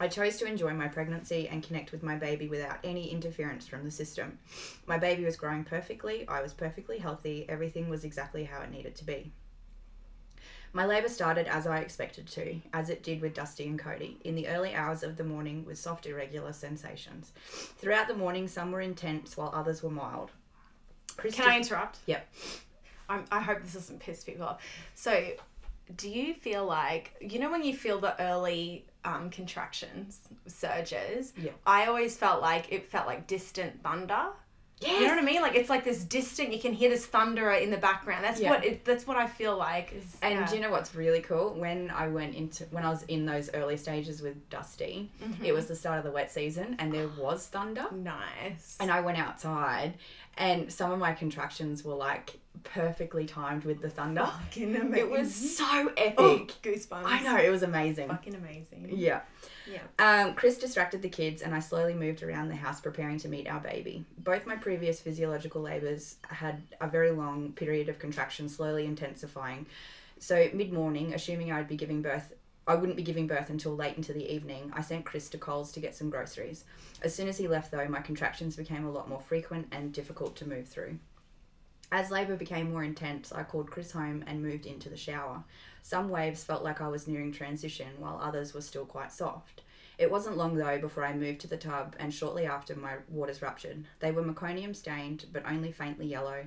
I 0.01 0.09
chose 0.09 0.37
to 0.37 0.47
enjoy 0.47 0.75
my 0.75 0.89
pregnancy 0.89 1.49
and 1.49 1.63
connect 1.63 1.91
with 1.91 2.03
my 2.03 2.15
baby 2.15 2.49
without 2.49 2.79
any 2.85 3.11
interference 3.11 3.67
from 3.67 3.85
the 3.85 3.91
system. 3.91 4.39
My 4.87 4.97
baby 4.97 5.25
was 5.25 5.37
growing 5.37 5.65
perfectly, 5.65 6.27
I 6.29 6.41
was 6.41 6.53
perfectly 6.53 6.99
healthy, 6.99 7.47
everything 7.49 7.89
was 7.89 8.05
exactly 8.05 8.45
how 8.45 8.61
it 8.63 8.71
needed 8.71 8.95
to 8.97 9.05
be. 9.05 9.33
My 10.73 10.85
labour 10.85 11.09
started 11.09 11.47
as 11.49 11.67
I 11.67 11.79
expected 11.79 12.27
to, 12.29 12.61
as 12.73 12.91
it 12.91 13.03
did 13.03 13.21
with 13.21 13.35
Dusty 13.35 13.67
and 13.67 13.79
Cody, 13.79 14.19
in 14.25 14.35
the 14.35 14.49
early 14.49 14.75
hours 14.75 15.03
of 15.03 15.17
the 15.17 15.25
morning 15.25 15.65
with 15.65 15.79
soft, 15.79 16.07
irregular 16.07 16.53
sensations. 16.53 17.33
Throughout 17.79 18.07
the 18.07 18.15
morning, 18.15 18.47
some 18.47 18.71
were 18.71 18.83
intense 18.83 19.37
while 19.37 19.51
others 19.55 19.83
were 19.83 19.91
mild. 19.91 20.31
Can 21.17 21.49
I 21.49 21.57
interrupt? 21.57 21.99
Yep. 22.07 22.29
I'm, 23.09 23.25
I 23.33 23.41
hope 23.41 23.63
this 23.63 23.73
doesn't 23.73 24.01
piss 24.01 24.23
people 24.23 24.45
off. 24.45 24.63
So, 24.95 25.33
do 25.97 26.09
you 26.09 26.35
feel 26.35 26.65
like 26.67 27.15
you 27.21 27.39
know 27.39 27.51
when 27.51 27.65
you 27.65 27.75
feel 27.75 27.99
the 27.99 28.21
early 28.23 28.85
um, 29.05 29.31
contractions 29.31 30.21
surges? 30.47 31.33
Yeah. 31.37 31.53
I 31.67 31.87
always 31.87 32.17
felt 32.17 32.43
like 32.43 32.73
it 32.73 32.91
felt 32.91 33.07
like 33.07 33.27
distant 33.27 33.83
thunder. 33.83 34.27
Yeah. 34.81 34.93
You 35.01 35.01
know 35.09 35.15
what 35.17 35.19
I 35.19 35.23
mean? 35.27 35.43
Like 35.43 35.57
it's 35.57 35.69
like 35.69 35.83
this 35.85 36.05
distant. 36.05 36.53
You 36.53 36.61
can 36.61 36.73
hear 36.73 36.89
this 36.89 37.05
thunder 37.05 37.51
in 37.51 37.71
the 37.73 37.77
background. 37.79 38.23
That's 38.25 38.41
Yeah. 38.41 38.51
what 38.51 38.65
it, 38.65 38.85
that's 38.85 39.09
what 39.09 39.17
I 39.17 39.27
feel 39.27 39.57
like. 39.57 39.93
Is, 39.93 40.17
And 40.23 40.35
yeah. 40.35 40.47
do 40.47 40.55
you 40.55 40.63
know 40.63 40.71
what's 40.71 40.95
really 40.95 41.21
cool? 41.21 41.55
When 41.55 41.91
I 41.91 42.07
went 42.07 42.37
into 42.37 42.63
when 42.67 42.85
I 42.85 42.91
was 42.91 43.03
in 43.05 43.27
those 43.27 43.51
early 43.55 43.77
stages 43.77 44.23
with 44.23 44.49
Dusty, 44.51 45.11
Mm-hmm. 45.21 45.45
it 45.45 45.53
was 45.53 45.67
the 45.67 45.75
start 45.75 45.99
of 45.99 46.05
the 46.05 46.13
wet 46.13 46.31
season 46.31 46.77
and 46.79 46.93
there 46.93 47.09
was 47.19 47.47
thunder. 47.49 47.87
nice. 47.93 48.77
And 48.79 48.93
I 48.93 49.01
went 49.01 49.19
outside 49.19 49.95
and 50.39 50.73
some 50.73 50.91
of 50.93 50.99
my 50.99 51.13
contractions 51.13 51.85
were 51.85 51.95
like 51.95 52.39
perfectly 52.65 53.27
timed 53.27 53.65
with 53.65 53.81
the 53.83 53.91
thunder. 53.91 54.25
Fucking 54.25 54.77
amazing. 54.77 54.99
It 54.99 55.11
was 55.11 55.35
so 55.35 55.93
epic. 55.97 56.15
oh, 56.19 56.47
goosebumps. 56.63 57.03
I 57.05 57.21
know, 57.23 57.37
it 57.37 57.51
was 57.51 57.63
amazing. 57.63 58.09
Fucking 58.09 58.35
amazing. 58.35 58.91
Yeah. 58.93 59.21
Yeah. 59.71 59.83
Um, 59.99 60.35
Chris 60.35 60.57
distracted 60.59 61.03
the 61.03 61.09
kids, 61.09 61.43
and 61.43 61.55
I 61.55 61.61
slowly 61.61 61.95
moved 61.95 62.23
around 62.23 62.49
the 62.49 62.57
house 62.57 62.81
preparing 62.81 63.19
to 63.19 63.29
meet 63.29 63.49
our 63.49 63.61
baby. 63.61 64.05
Both 64.17 64.47
my 64.47 64.57
previous 64.57 65.01
physiological 65.01 65.61
labours 65.61 66.17
had 66.29 66.63
a 66.81 66.89
very 66.89 67.11
long 67.11 67.53
period 67.53 67.89
of 67.89 67.99
contraction, 67.99 68.49
slowly 68.49 68.87
intensifying. 68.87 69.67
So, 70.21 70.49
mid 70.53 70.73
morning, 70.73 71.15
assuming 71.15 71.53
I'd 71.53 71.69
be 71.69 71.77
giving 71.77 72.03
birth, 72.03 72.33
I 72.69 72.75
wouldn't 72.75 72.99
be 72.99 73.03
giving 73.03 73.27
birth 73.27 73.49
until 73.49 73.75
late 73.75 73.97
into 73.97 74.13
the 74.13 74.31
evening, 74.31 74.71
I 74.75 74.83
sent 74.83 75.07
Chris 75.07 75.31
to 75.31 75.39
Coles 75.39 75.73
to 75.73 75.81
get 75.81 75.97
some 75.97 76.11
groceries. 76.11 76.65
As 77.03 77.15
soon 77.15 77.27
as 77.27 77.39
he 77.39 77.49
left, 77.49 77.71
though, 77.71 77.89
my 77.89 78.01
contractions 78.01 78.57
became 78.57 78.85
a 78.85 78.91
lot 78.91 79.09
more 79.09 79.23
frequent 79.23 79.69
and 79.73 79.91
difficult 79.91 80.37
to 80.37 80.49
move 80.49 80.69
through. 80.69 80.99
As 81.91 82.11
labour 82.11 82.37
became 82.37 82.71
more 82.71 82.85
intense, 82.85 83.33
I 83.33 83.43
called 83.45 83.71
Chris 83.71 83.93
home 83.93 84.23
and 84.27 84.43
moved 84.43 84.67
into 84.67 84.91
the 84.91 84.99
shower. 84.99 85.45
Some 85.83 86.11
waves 86.11 86.45
felt 86.45 86.63
like 86.63 86.83
I 86.83 86.89
was 86.89 87.09
nearing 87.09 87.33
transition, 87.33 87.89
while 87.99 88.21
others 88.23 88.53
were 88.53 88.61
still 88.61 88.85
quite 88.85 89.13
soft. 89.13 89.63
It 89.97 90.11
wasn't 90.11 90.37
long 90.37 90.55
though 90.55 90.79
before 90.79 91.07
I 91.07 91.15
moved 91.15 91.41
to 91.41 91.49
the 91.49 91.57
tub, 91.57 91.97
and 91.99 92.13
shortly 92.13 92.45
after 92.45 92.77
my 92.77 92.97
waters 93.09 93.41
ruptured. 93.41 93.87
They 94.01 94.13
were 94.13 94.23
meconium 94.23 94.77
stained, 94.77 95.25
but 95.33 95.47
only 95.47 95.73
faintly 95.73 96.07
yellow, 96.07 96.45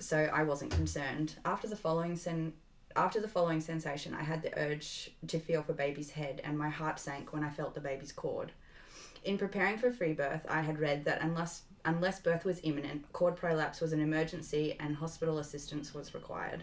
so 0.00 0.28
I 0.32 0.42
wasn't 0.42 0.72
concerned. 0.72 1.36
After 1.44 1.68
the 1.68 1.76
following 1.76 2.16
sen- 2.16 2.54
after 2.96 3.20
the 3.20 3.28
following 3.28 3.60
sensation, 3.60 4.14
I 4.14 4.22
had 4.22 4.42
the 4.42 4.56
urge 4.58 5.10
to 5.28 5.38
feel 5.38 5.62
for 5.62 5.72
baby's 5.72 6.10
head, 6.10 6.40
and 6.44 6.56
my 6.58 6.68
heart 6.68 6.98
sank 7.00 7.32
when 7.32 7.42
I 7.42 7.50
felt 7.50 7.74
the 7.74 7.80
baby's 7.80 8.12
cord. 8.12 8.52
In 9.24 9.38
preparing 9.38 9.78
for 9.78 9.90
free 9.90 10.12
birth, 10.12 10.44
I 10.48 10.60
had 10.60 10.78
read 10.78 11.04
that 11.06 11.22
unless 11.22 11.62
unless 11.86 12.20
birth 12.20 12.44
was 12.44 12.60
imminent, 12.62 13.10
cord 13.12 13.36
prolapse 13.36 13.80
was 13.80 13.92
an 13.92 14.00
emergency 14.00 14.74
and 14.80 14.96
hospital 14.96 15.38
assistance 15.38 15.92
was 15.92 16.14
required. 16.14 16.62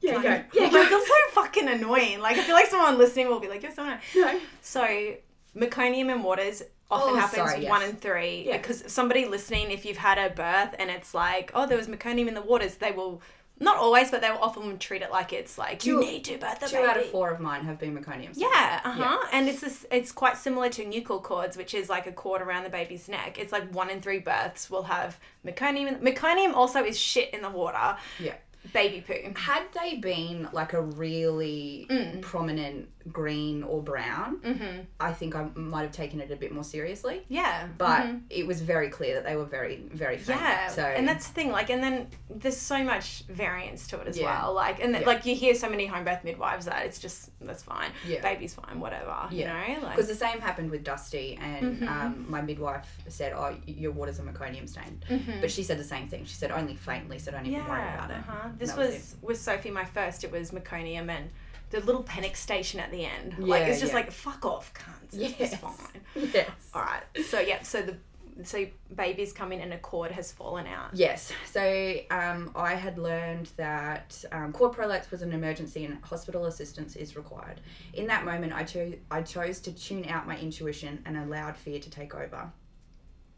Yeah. 0.00 0.22
Yeah, 0.22 0.42
Yeah, 0.52 0.62
like, 0.68 0.72
go. 0.90 0.96
it's 0.98 1.08
so 1.08 1.14
fucking 1.42 1.68
annoying. 1.68 2.20
Like 2.20 2.38
I 2.38 2.42
feel 2.42 2.54
like 2.54 2.66
someone 2.66 2.98
listening 2.98 3.28
will 3.28 3.40
be 3.40 3.48
like, 3.48 3.62
"You're 3.62 3.72
so 3.72 3.82
annoying." 3.82 4.00
No. 4.14 4.40
So 4.62 5.14
meconium 5.56 6.12
and 6.12 6.22
waters 6.22 6.62
often 6.90 7.14
Oh, 7.14 7.16
happens 7.16 7.50
sorry, 7.50 7.62
yes. 7.62 7.70
one 7.70 7.82
and 7.82 8.00
three 8.00 8.44
Yeah. 8.46 8.56
because 8.56 8.84
somebody 8.90 9.26
listening, 9.26 9.70
if 9.70 9.84
you've 9.84 9.96
had 9.98 10.18
a 10.18 10.30
birth 10.34 10.74
and 10.78 10.90
it's 10.90 11.12
like, 11.14 11.50
oh, 11.54 11.66
there 11.66 11.76
was 11.78 11.86
meconium 11.86 12.28
in 12.28 12.34
the 12.34 12.42
waters, 12.42 12.76
they 12.76 12.92
will 12.92 13.20
not 13.60 13.76
always, 13.76 14.08
but 14.10 14.20
they 14.20 14.30
will 14.30 14.38
often 14.38 14.78
treat 14.78 15.02
it 15.02 15.10
like 15.10 15.32
it's 15.32 15.58
like 15.58 15.84
you 15.84 15.98
need 16.00 16.22
to 16.24 16.38
birth 16.38 16.62
a 16.62 16.68
Two 16.68 16.76
baby. 16.76 16.88
out 16.88 16.96
of 16.96 17.06
four 17.06 17.30
of 17.30 17.40
mine 17.40 17.64
have 17.64 17.76
been 17.78 17.96
meconium. 17.98 18.30
Yeah, 18.34 18.80
uh 18.84 18.92
huh. 18.92 19.26
And 19.32 19.48
it's 19.48 19.60
this, 19.60 19.84
it's 19.90 20.12
quite 20.12 20.36
similar 20.36 20.68
to 20.70 20.84
nuchal 20.84 21.20
cords, 21.22 21.56
which 21.56 21.74
is 21.74 21.88
like 21.90 22.06
a 22.06 22.12
cord 22.12 22.40
around 22.40 22.62
the 22.62 22.70
baby's 22.70 23.08
neck. 23.08 23.36
It's 23.38 23.50
like 23.50 23.68
one 23.74 23.90
in 23.90 24.00
three 24.00 24.20
births 24.20 24.70
will 24.70 24.84
have 24.84 25.18
meconium. 25.44 26.00
Meconium 26.00 26.54
also 26.54 26.84
is 26.84 26.96
shit 26.98 27.34
in 27.34 27.42
the 27.42 27.50
water. 27.50 27.96
Yeah. 28.20 28.34
Baby 28.72 29.00
poo. 29.06 29.14
Had 29.36 29.62
they 29.72 29.96
been 29.96 30.48
like 30.52 30.72
a 30.72 30.82
really 30.82 31.86
Mm. 31.88 32.20
prominent 32.22 32.88
green 33.12 33.62
or 33.62 33.82
brown, 33.82 34.86
I 35.00 35.12
think 35.14 35.34
I 35.34 35.46
might 35.54 35.82
have 35.82 35.92
taken 35.92 36.20
it 36.20 36.30
a 36.30 36.36
bit 36.36 36.52
more 36.52 36.64
seriously. 36.64 37.22
Yeah. 37.28 37.66
But 37.78 38.00
mhm. 38.02 38.22
it 38.28 38.46
was 38.46 38.60
very 38.60 38.90
clear 38.90 39.14
that 39.14 39.24
they 39.24 39.36
were 39.36 39.46
very, 39.46 39.76
very 39.92 40.18
faint. 40.18 40.40
Yeah, 40.40 40.68
So 40.68 40.82
and 40.82 41.08
that's 41.08 41.28
the 41.28 41.32
thing. 41.34 41.50
Like, 41.50 41.70
and 41.70 41.82
then 41.82 42.08
there's 42.28 42.56
so 42.58 42.82
much 42.84 43.22
variance 43.28 43.86
to 43.88 44.00
it 44.00 44.08
as 44.08 44.18
Yeah. 44.18 44.26
well. 44.42 44.52
Like, 44.52 44.82
and 44.82 44.92
Yeah. 44.92 45.06
like 45.06 45.24
you 45.24 45.34
hear 45.34 45.54
so 45.54 45.70
many 45.70 45.86
home 45.86 46.04
birth 46.04 46.22
midwives 46.24 46.66
that 46.66 46.84
it's 46.84 46.98
just 46.98 47.30
that's 47.40 47.62
fine. 47.62 47.90
Yeah. 48.06 48.20
baby's 48.20 48.52
fine, 48.54 48.80
whatever. 48.80 49.16
Yeah. 49.30 49.66
You 49.66 49.74
know, 49.76 49.86
like 49.86 49.96
because 49.96 50.08
the 50.08 50.14
same 50.14 50.40
happened 50.40 50.70
with 50.70 50.84
Dusty, 50.84 51.38
and 51.40 51.78
Mm-hmm. 51.78 51.88
um, 51.88 52.26
my 52.28 52.42
midwife 52.42 52.86
said, 53.08 53.32
"Oh, 53.32 53.54
your 53.66 53.92
waters 53.92 54.18
a 54.18 54.22
meconium 54.22 54.68
stained," 54.68 55.04
but 55.40 55.50
she 55.50 55.62
said 55.62 55.78
the 55.78 55.84
same 55.84 56.08
thing. 56.08 56.24
She 56.26 56.34
said 56.34 56.50
only 56.50 56.74
faintly, 56.74 57.18
so 57.18 57.30
don't 57.30 57.46
even 57.46 57.64
worry 57.66 57.88
about 57.94 58.10
it. 58.10 58.16
Uh-huh. 58.18 58.47
This 58.58 58.70
that 58.72 58.78
was 58.78 59.16
with 59.22 59.40
Sophie, 59.40 59.70
my 59.70 59.84
first. 59.84 60.24
It 60.24 60.32
was 60.32 60.50
meconium 60.50 61.08
and 61.10 61.30
the 61.70 61.80
little 61.80 62.02
panic 62.02 62.36
station 62.36 62.80
at 62.80 62.90
the 62.90 63.04
end. 63.04 63.38
like 63.38 63.60
Yeah, 63.60 63.66
it's 63.68 63.80
just 63.80 63.92
yeah. 63.92 63.98
like 63.98 64.10
fuck 64.10 64.44
off, 64.44 64.72
cunts. 64.74 65.18
It's 65.18 65.38
Yes. 65.38 65.56
fine. 65.56 65.74
yes. 66.32 66.48
All 66.74 66.82
right. 66.82 67.02
So 67.26 67.40
yeah. 67.40 67.62
So 67.62 67.82
the 67.82 67.96
so 68.44 68.64
babies 68.94 69.32
come 69.32 69.50
in 69.50 69.60
and 69.60 69.72
a 69.72 69.78
cord 69.78 70.12
has 70.12 70.30
fallen 70.30 70.66
out. 70.66 70.90
Yes. 70.94 71.32
So 71.50 71.96
um, 72.10 72.52
I 72.54 72.74
had 72.74 72.96
learned 72.96 73.50
that 73.56 74.24
um, 74.30 74.52
cord 74.52 74.72
prolapse 74.74 75.10
was 75.10 75.22
an 75.22 75.32
emergency 75.32 75.84
and 75.84 75.98
hospital 76.04 76.44
assistance 76.46 76.94
is 76.94 77.16
required. 77.16 77.60
In 77.94 78.06
that 78.06 78.24
moment, 78.24 78.52
I 78.52 78.62
chose 78.62 78.94
I 79.10 79.22
chose 79.22 79.60
to 79.60 79.72
tune 79.72 80.06
out 80.08 80.26
my 80.26 80.38
intuition 80.38 81.02
and 81.04 81.16
allowed 81.16 81.56
fear 81.56 81.80
to 81.80 81.90
take 81.90 82.14
over. 82.14 82.52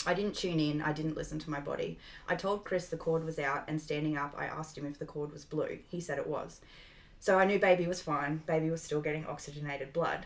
I 0.06 0.14
didn't 0.14 0.34
tune 0.34 0.60
in. 0.60 0.80
I 0.80 0.92
didn't 0.92 1.16
listen 1.16 1.38
to 1.40 1.50
my 1.50 1.60
body. 1.60 1.98
I 2.28 2.34
told 2.34 2.64
Chris 2.64 2.88
the 2.88 2.96
cord 2.96 3.24
was 3.24 3.38
out, 3.38 3.64
and 3.68 3.80
standing 3.80 4.16
up, 4.16 4.34
I 4.36 4.46
asked 4.46 4.76
him 4.78 4.86
if 4.86 4.98
the 4.98 5.04
cord 5.04 5.32
was 5.32 5.44
blue. 5.44 5.78
He 5.90 6.00
said 6.00 6.18
it 6.18 6.26
was. 6.26 6.60
So 7.18 7.38
I 7.38 7.44
knew 7.44 7.58
baby 7.58 7.86
was 7.86 8.00
fine. 8.00 8.42
Baby 8.46 8.70
was 8.70 8.82
still 8.82 9.02
getting 9.02 9.26
oxygenated 9.26 9.92
blood. 9.92 10.24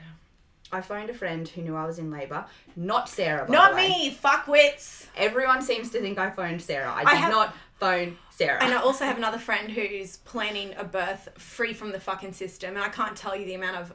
I 0.72 0.80
phoned 0.80 1.10
a 1.10 1.14
friend 1.14 1.46
who 1.46 1.62
knew 1.62 1.76
I 1.76 1.86
was 1.86 1.98
in 1.98 2.10
labour, 2.10 2.46
not 2.74 3.08
Sarah. 3.08 3.48
Not 3.48 3.76
me, 3.76 4.16
fuckwits. 4.22 5.06
Everyone 5.16 5.60
seems 5.62 5.90
to 5.90 6.00
think 6.00 6.18
I 6.18 6.30
phoned 6.30 6.62
Sarah. 6.62 6.92
I 6.92 7.00
did 7.00 7.08
I 7.08 7.14
have- 7.16 7.30
not 7.32 7.54
phone 7.78 8.16
Sarah. 8.30 8.62
And 8.62 8.72
I 8.72 8.78
also 8.78 9.04
have 9.10 9.16
another 9.18 9.38
friend 9.38 9.70
who's 9.70 10.16
planning 10.18 10.72
a 10.76 10.84
birth 10.84 11.28
free 11.36 11.74
from 11.74 11.92
the 11.92 12.00
fucking 12.00 12.32
system, 12.32 12.70
and 12.76 12.84
I 12.84 12.88
can't 12.88 13.16
tell 13.16 13.36
you 13.36 13.44
the 13.44 13.54
amount 13.54 13.76
of 13.76 13.92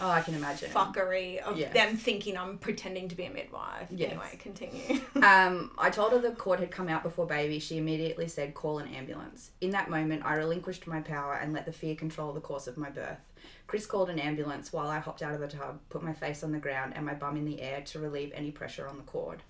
oh, 0.00 0.08
I 0.10 0.20
can 0.20 0.34
imagine. 0.34 0.70
fuckery 0.70 1.38
of 1.38 1.56
Yes. 1.58 1.72
them 1.74 1.96
thinking 1.96 2.36
I'm 2.36 2.58
pretending 2.58 3.08
to 3.08 3.14
be 3.16 3.24
a 3.24 3.30
midwife. 3.30 3.88
Yes. 3.90 4.10
Anyway, 4.10 4.38
continue. 4.38 5.00
Um, 5.22 5.72
I 5.78 5.90
told 5.90 6.12
her 6.12 6.18
the 6.18 6.30
cord 6.30 6.60
had 6.60 6.70
come 6.70 6.88
out 6.88 7.02
before 7.02 7.26
baby. 7.26 7.58
She 7.58 7.76
immediately 7.78 8.28
said, 8.28 8.54
call 8.54 8.78
an 8.78 8.88
ambulance. 8.94 9.50
In 9.60 9.70
that 9.70 9.90
moment, 9.90 10.22
I 10.24 10.34
relinquished 10.34 10.86
my 10.86 11.00
power 11.00 11.34
and 11.34 11.52
let 11.52 11.66
the 11.66 11.72
fear 11.72 11.94
control 11.94 12.32
the 12.32 12.40
course 12.40 12.66
of 12.66 12.76
my 12.76 12.88
birth. 12.90 13.18
Chris 13.66 13.84
called 13.86 14.08
an 14.10 14.18
ambulance 14.18 14.72
while 14.72 14.88
I 14.88 14.98
hopped 14.98 15.22
out 15.22 15.34
of 15.34 15.40
the 15.40 15.48
tub, 15.48 15.78
put 15.90 16.02
my 16.02 16.12
face 16.14 16.42
on 16.42 16.52
the 16.52 16.58
ground 16.58 16.92
and 16.96 17.04
my 17.04 17.14
bum 17.14 17.36
in 17.36 17.44
the 17.44 17.60
air 17.60 17.82
to 17.86 17.98
relieve 17.98 18.32
any 18.34 18.50
pressure 18.50 18.88
on 18.88 18.96
the 18.96 19.02
cord. 19.02 19.42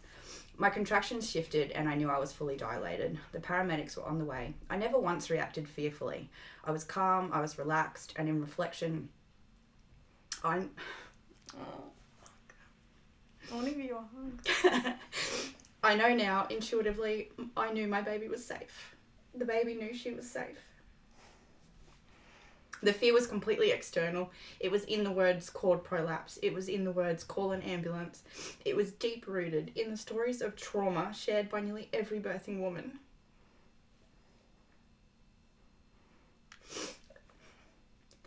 My 0.56 0.70
contractions 0.70 1.30
shifted 1.30 1.70
and 1.70 1.88
I 1.88 1.94
knew 1.94 2.10
I 2.10 2.18
was 2.18 2.32
fully 2.32 2.56
dilated. 2.56 3.16
The 3.30 3.38
paramedics 3.38 3.96
were 3.96 4.02
on 4.04 4.18
the 4.18 4.24
way. 4.24 4.54
I 4.68 4.76
never 4.76 4.98
once 4.98 5.30
reacted 5.30 5.68
fearfully. 5.68 6.30
I 6.64 6.72
was 6.72 6.82
calm, 6.82 7.30
I 7.32 7.40
was 7.40 7.58
relaxed, 7.58 8.12
and 8.16 8.28
in 8.28 8.40
reflection, 8.40 9.08
I'm. 10.44 10.70
Oh, 11.56 11.84
I 13.50 13.54
want 13.54 13.66
to 13.66 13.72
give 13.72 13.84
you 13.84 13.96
a 13.96 14.70
hug. 14.72 14.94
I 15.82 15.94
know 15.94 16.14
now, 16.14 16.46
intuitively, 16.50 17.30
I 17.56 17.72
knew 17.72 17.86
my 17.86 18.02
baby 18.02 18.28
was 18.28 18.44
safe. 18.44 18.94
The 19.34 19.44
baby 19.44 19.74
knew 19.74 19.94
she 19.94 20.12
was 20.12 20.28
safe. 20.28 20.58
The 22.82 22.92
fear 22.92 23.12
was 23.12 23.26
completely 23.26 23.72
external. 23.72 24.30
It 24.60 24.70
was 24.70 24.84
in 24.84 25.02
the 25.02 25.10
words 25.10 25.50
cord 25.50 25.82
prolapse. 25.82 26.38
It 26.42 26.52
was 26.52 26.68
in 26.68 26.84
the 26.84 26.92
words 26.92 27.24
call 27.24 27.52
an 27.52 27.62
ambulance. 27.62 28.22
It 28.64 28.76
was 28.76 28.92
deep 28.92 29.26
rooted 29.26 29.72
in 29.74 29.90
the 29.90 29.96
stories 29.96 30.40
of 30.40 30.54
trauma 30.54 31.12
shared 31.12 31.48
by 31.48 31.60
nearly 31.60 31.88
every 31.92 32.20
birthing 32.20 32.60
woman. 32.60 33.00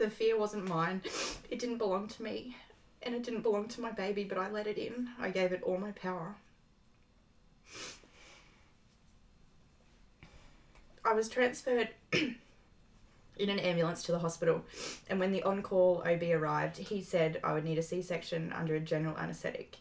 The 0.01 0.10
fear 0.10 0.36
wasn't 0.36 0.67
mine. 0.67 1.03
It 1.51 1.60
didn't 1.60 1.77
belong 1.77 2.08
to 2.08 2.24
me. 2.24 2.58
And 3.03 3.13
it 3.13 3.22
didn't 3.22 3.43
belong 3.43 3.67
to 3.67 3.81
my 3.81 3.91
baby, 3.91 4.24
but 4.24 4.39
I 4.39 4.50
let 4.50 4.65
it 4.65 4.79
in. 4.79 5.10
I 5.20 5.29
gave 5.29 5.51
it 5.51 5.62
all 5.62 5.77
my 5.77 5.91
power. 5.91 6.34
I 11.05 11.13
was 11.13 11.29
transferred 11.29 11.89
in 12.13 12.36
an 13.38 13.60
ambulance 13.60 14.01
to 14.03 14.12
the 14.12 14.17
hospital, 14.17 14.65
and 15.08 15.20
when 15.20 15.31
the 15.31 15.43
on 15.43 15.62
call 15.62 16.03
OB 16.03 16.24
arrived, 16.24 16.77
he 16.77 17.03
said 17.03 17.39
I 17.43 17.53
would 17.53 17.63
need 17.63 17.77
a 17.77 17.84
C 17.84 18.01
section 18.01 18.51
under 18.53 18.74
a 18.74 18.79
general 18.79 19.15
anaesthetic. 19.20 19.77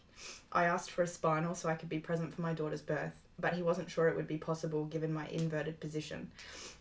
I 0.51 0.65
asked 0.65 0.91
for 0.91 1.01
a 1.01 1.07
spinal 1.07 1.55
so 1.55 1.67
I 1.67 1.73
could 1.73 1.89
be 1.89 1.97
present 1.97 2.31
for 2.35 2.43
my 2.43 2.53
daughter's 2.53 2.83
birth, 2.83 3.23
but 3.39 3.55
he 3.55 3.63
wasn't 3.63 3.89
sure 3.89 4.07
it 4.07 4.15
would 4.15 4.27
be 4.27 4.37
possible 4.37 4.85
given 4.85 5.11
my 5.11 5.27
inverted 5.29 5.79
position. 5.79 6.29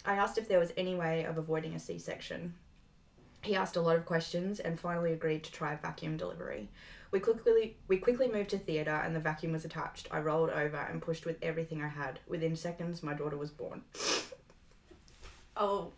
I 0.05 0.17
asked 0.17 0.37
if 0.37 0.47
there 0.47 0.61
was 0.61 0.75
any 0.77 0.95
way 0.95 1.25
of 1.25 1.39
avoiding 1.39 1.75
a 1.75 1.81
C 1.81 1.99
section. 1.99 2.53
He 3.43 3.57
asked 3.57 3.77
a 3.77 3.81
lot 3.81 3.97
of 3.97 4.05
questions 4.05 4.61
and 4.61 4.79
finally 4.79 5.13
agreed 5.13 5.45
to 5.45 5.53
try 5.53 5.75
vacuum 5.77 6.17
delivery. 6.17 6.69
We 7.11 7.21
quickly 7.21 7.77
we 7.89 7.97
quickly 7.97 8.29
moved 8.29 8.51
to 8.51 8.59
theatre 8.59 9.01
and 9.05 9.17
the 9.17 9.21
vacuum 9.21 9.53
was 9.53 9.65
attached. 9.65 10.09
I 10.11 10.21
rolled 10.21 10.51
over 10.51 10.77
and 10.77 11.03
pushed 11.03 11.27
with 11.27 11.39
everything 11.43 11.83
I 11.83 11.89
had. 11.89 12.21
Within 12.29 12.55
seconds 12.55 13.03
my 13.03 13.15
daughter 13.15 13.37
was 13.37 13.51
born. 13.51 13.83
Oh. 15.57 15.93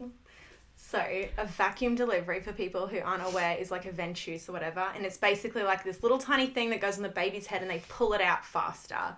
So, 0.75 0.99
a 1.39 1.47
vacuum 1.47 1.95
delivery 1.95 2.41
for 2.41 2.53
people 2.53 2.89
who 2.89 2.99
aren't 2.99 3.25
aware 3.25 3.57
is 3.57 3.71
like 3.71 3.87
a 3.87 3.93
ventouse 3.93 4.49
or 4.49 4.53
whatever, 4.53 4.89
and 4.97 5.07
it's 5.07 5.17
basically 5.17 5.63
like 5.63 5.85
this 5.85 6.03
little 6.03 6.19
tiny 6.19 6.49
thing 6.49 6.71
that 6.71 6.81
goes 6.81 6.97
on 6.97 7.05
the 7.05 7.09
baby's 7.09 7.47
head 7.47 7.63
and 7.63 7.71
they 7.71 7.81
pull 7.89 8.13
it 8.15 8.21
out 8.21 8.45
faster. 8.45 9.17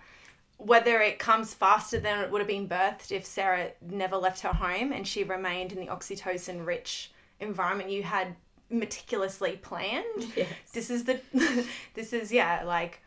Whether 0.59 1.01
it 1.01 1.19
comes 1.19 1.55
faster 1.55 1.99
than 1.99 2.23
it 2.23 2.31
would 2.31 2.41
have 2.41 2.49
been 2.49 2.69
birthed 2.69 3.11
if 3.11 3.25
Sarah 3.25 3.71
never 3.81 4.17
left 4.17 4.43
her 4.43 4.53
home 4.53 4.93
and 4.93 5.09
she 5.09 5.25
remained 5.25 5.73
in 5.73 5.81
the 5.81 5.87
oxytocin 5.87 6.67
rich 6.67 7.11
environment 7.41 7.91
you 7.91 8.03
had 8.03 8.35
meticulously 8.71 9.57
planned. 9.57 10.05
Yes. 10.37 10.49
This 10.73 10.91
is 10.91 11.05
the 11.05 11.21
this 11.95 12.13
is 12.13 12.33
yeah, 12.33 12.63
like 12.65 13.01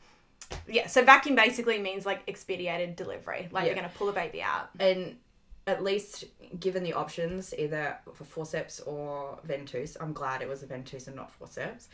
yeah, 0.67 0.87
so 0.87 1.03
vacuum 1.03 1.35
basically 1.35 1.79
means 1.79 2.05
like 2.05 2.21
expedited 2.27 2.95
delivery. 2.95 3.49
Like 3.51 3.63
Yeah. 3.63 3.67
you're 3.71 3.75
gonna 3.75 3.91
pull 3.97 4.07
the 4.07 4.13
baby 4.13 4.41
out. 4.41 4.69
And 4.79 5.17
at 5.65 5.83
least 5.83 6.23
given 6.61 6.81
the 6.81 6.93
options, 6.93 7.53
either 7.57 7.97
for 8.13 8.23
forceps 8.23 8.79
or 8.79 9.37
ventouse, 9.45 9.97
I'm 9.99 10.13
glad 10.13 10.41
it 10.41 10.47
was 10.47 10.63
a 10.63 10.65
ventouse 10.65 11.07
and 11.07 11.15
not 11.17 11.29
forceps. 11.29 11.89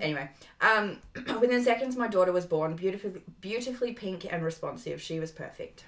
Anyway, 0.00 0.30
um, 0.60 0.98
within 1.40 1.64
seconds, 1.64 1.96
my 1.96 2.06
daughter 2.06 2.30
was 2.30 2.46
born, 2.46 2.76
beautifully, 2.76 3.20
beautifully 3.40 3.92
pink 3.94 4.32
and 4.32 4.44
responsive. 4.44 5.02
She 5.02 5.18
was 5.18 5.32
perfect. 5.32 5.82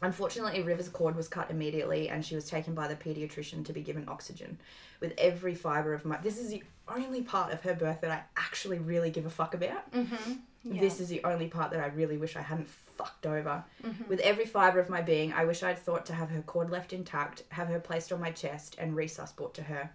Unfortunately, 0.00 0.62
River's 0.62 0.88
cord 0.88 1.16
was 1.16 1.26
cut 1.26 1.50
immediately, 1.50 2.08
and 2.08 2.24
she 2.24 2.36
was 2.36 2.48
taken 2.48 2.74
by 2.74 2.86
the 2.86 2.94
pediatrician 2.94 3.64
to 3.64 3.72
be 3.72 3.80
given 3.80 4.08
oxygen. 4.08 4.58
With 5.00 5.12
every 5.18 5.54
fiber 5.54 5.92
of 5.92 6.04
my, 6.04 6.18
this 6.18 6.38
is 6.38 6.50
the 6.50 6.62
only 6.86 7.22
part 7.22 7.52
of 7.52 7.62
her 7.62 7.74
birth 7.74 8.00
that 8.02 8.10
I 8.10 8.22
actually 8.36 8.78
really 8.78 9.10
give 9.10 9.26
a 9.26 9.30
fuck 9.30 9.54
about. 9.54 9.90
Mm-hmm. 9.92 10.34
This 10.64 11.00
is 11.00 11.08
the 11.08 11.24
only 11.24 11.48
part 11.48 11.70
that 11.72 11.80
I 11.80 11.86
really 11.86 12.16
wish 12.16 12.36
I 12.36 12.42
hadn't 12.42 12.68
fucked 12.68 13.26
over. 13.26 13.64
Mm-hmm. 13.84 14.08
With 14.08 14.20
every 14.20 14.44
fibre 14.44 14.80
of 14.80 14.88
my 14.88 15.00
being, 15.02 15.32
I 15.32 15.44
wish 15.44 15.62
I'd 15.62 15.78
thought 15.78 16.06
to 16.06 16.14
have 16.14 16.30
her 16.30 16.42
cord 16.42 16.70
left 16.70 16.92
intact, 16.92 17.42
have 17.50 17.68
her 17.68 17.80
placed 17.80 18.12
on 18.12 18.20
my 18.20 18.30
chest, 18.30 18.76
and 18.78 18.94
resus 18.94 19.34
brought 19.34 19.54
to 19.54 19.62
her. 19.62 19.90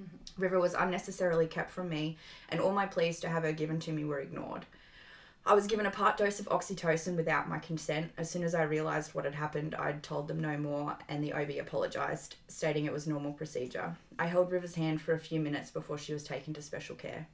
Mm-hmm. 0.00 0.42
River 0.42 0.58
was 0.58 0.74
unnecessarily 0.74 1.46
kept 1.46 1.70
from 1.70 1.88
me, 1.88 2.16
and 2.48 2.60
all 2.60 2.72
my 2.72 2.86
pleas 2.86 3.20
to 3.20 3.28
have 3.28 3.44
her 3.44 3.52
given 3.52 3.78
to 3.80 3.92
me 3.92 4.04
were 4.04 4.18
ignored. 4.18 4.66
I 5.46 5.52
was 5.52 5.66
given 5.66 5.84
a 5.84 5.90
part 5.90 6.16
dose 6.16 6.40
of 6.40 6.46
oxytocin 6.46 7.16
without 7.16 7.50
my 7.50 7.58
consent. 7.58 8.12
As 8.16 8.30
soon 8.30 8.44
as 8.44 8.54
I 8.54 8.62
realised 8.62 9.14
what 9.14 9.26
had 9.26 9.34
happened, 9.34 9.74
I'd 9.74 10.02
told 10.02 10.26
them 10.26 10.40
no 10.40 10.56
more, 10.56 10.96
and 11.06 11.22
the 11.22 11.34
OB 11.34 11.50
apologised, 11.60 12.36
stating 12.48 12.86
it 12.86 12.94
was 12.94 13.06
normal 13.06 13.34
procedure. 13.34 13.94
I 14.18 14.24
held 14.24 14.50
River's 14.50 14.74
hand 14.74 15.02
for 15.02 15.12
a 15.12 15.18
few 15.18 15.40
minutes 15.40 15.70
before 15.70 15.98
she 15.98 16.14
was 16.14 16.24
taken 16.24 16.54
to 16.54 16.62
special 16.62 16.96
care. 16.96 17.26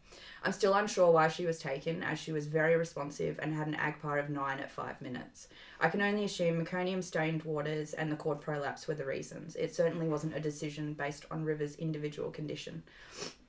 I'm 0.43 0.51
still 0.51 0.75
unsure 0.75 1.13
why 1.13 1.29
she 1.29 1.47
was 1.47 1.61
taken, 1.61 2.03
as 2.03 2.19
she 2.19 2.33
was 2.33 2.49
very 2.49 2.77
responsive 2.77 3.39
and 3.41 3.55
had 3.55 3.69
an 3.69 3.77
APGAR 3.77 4.19
of 4.19 4.29
9 4.29 4.59
at 4.59 4.73
5 4.73 5.01
minutes. 5.01 5.47
I 5.81 5.89
can 5.89 6.03
only 6.03 6.25
assume 6.25 6.65
meconium 6.65 7.05
stained 7.05 7.45
waters 7.45 7.93
and 7.93 8.11
the 8.11 8.17
cord 8.17 8.41
prolapse 8.41 8.89
were 8.89 8.95
the 8.95 9.07
reasons. 9.07 9.55
It 9.55 9.73
certainly 9.73 10.09
wasn't 10.09 10.37
a 10.37 10.41
decision 10.41 10.95
based 10.95 11.27
on 11.31 11.45
River's 11.45 11.77
individual 11.77 12.33
condition. 12.33 12.83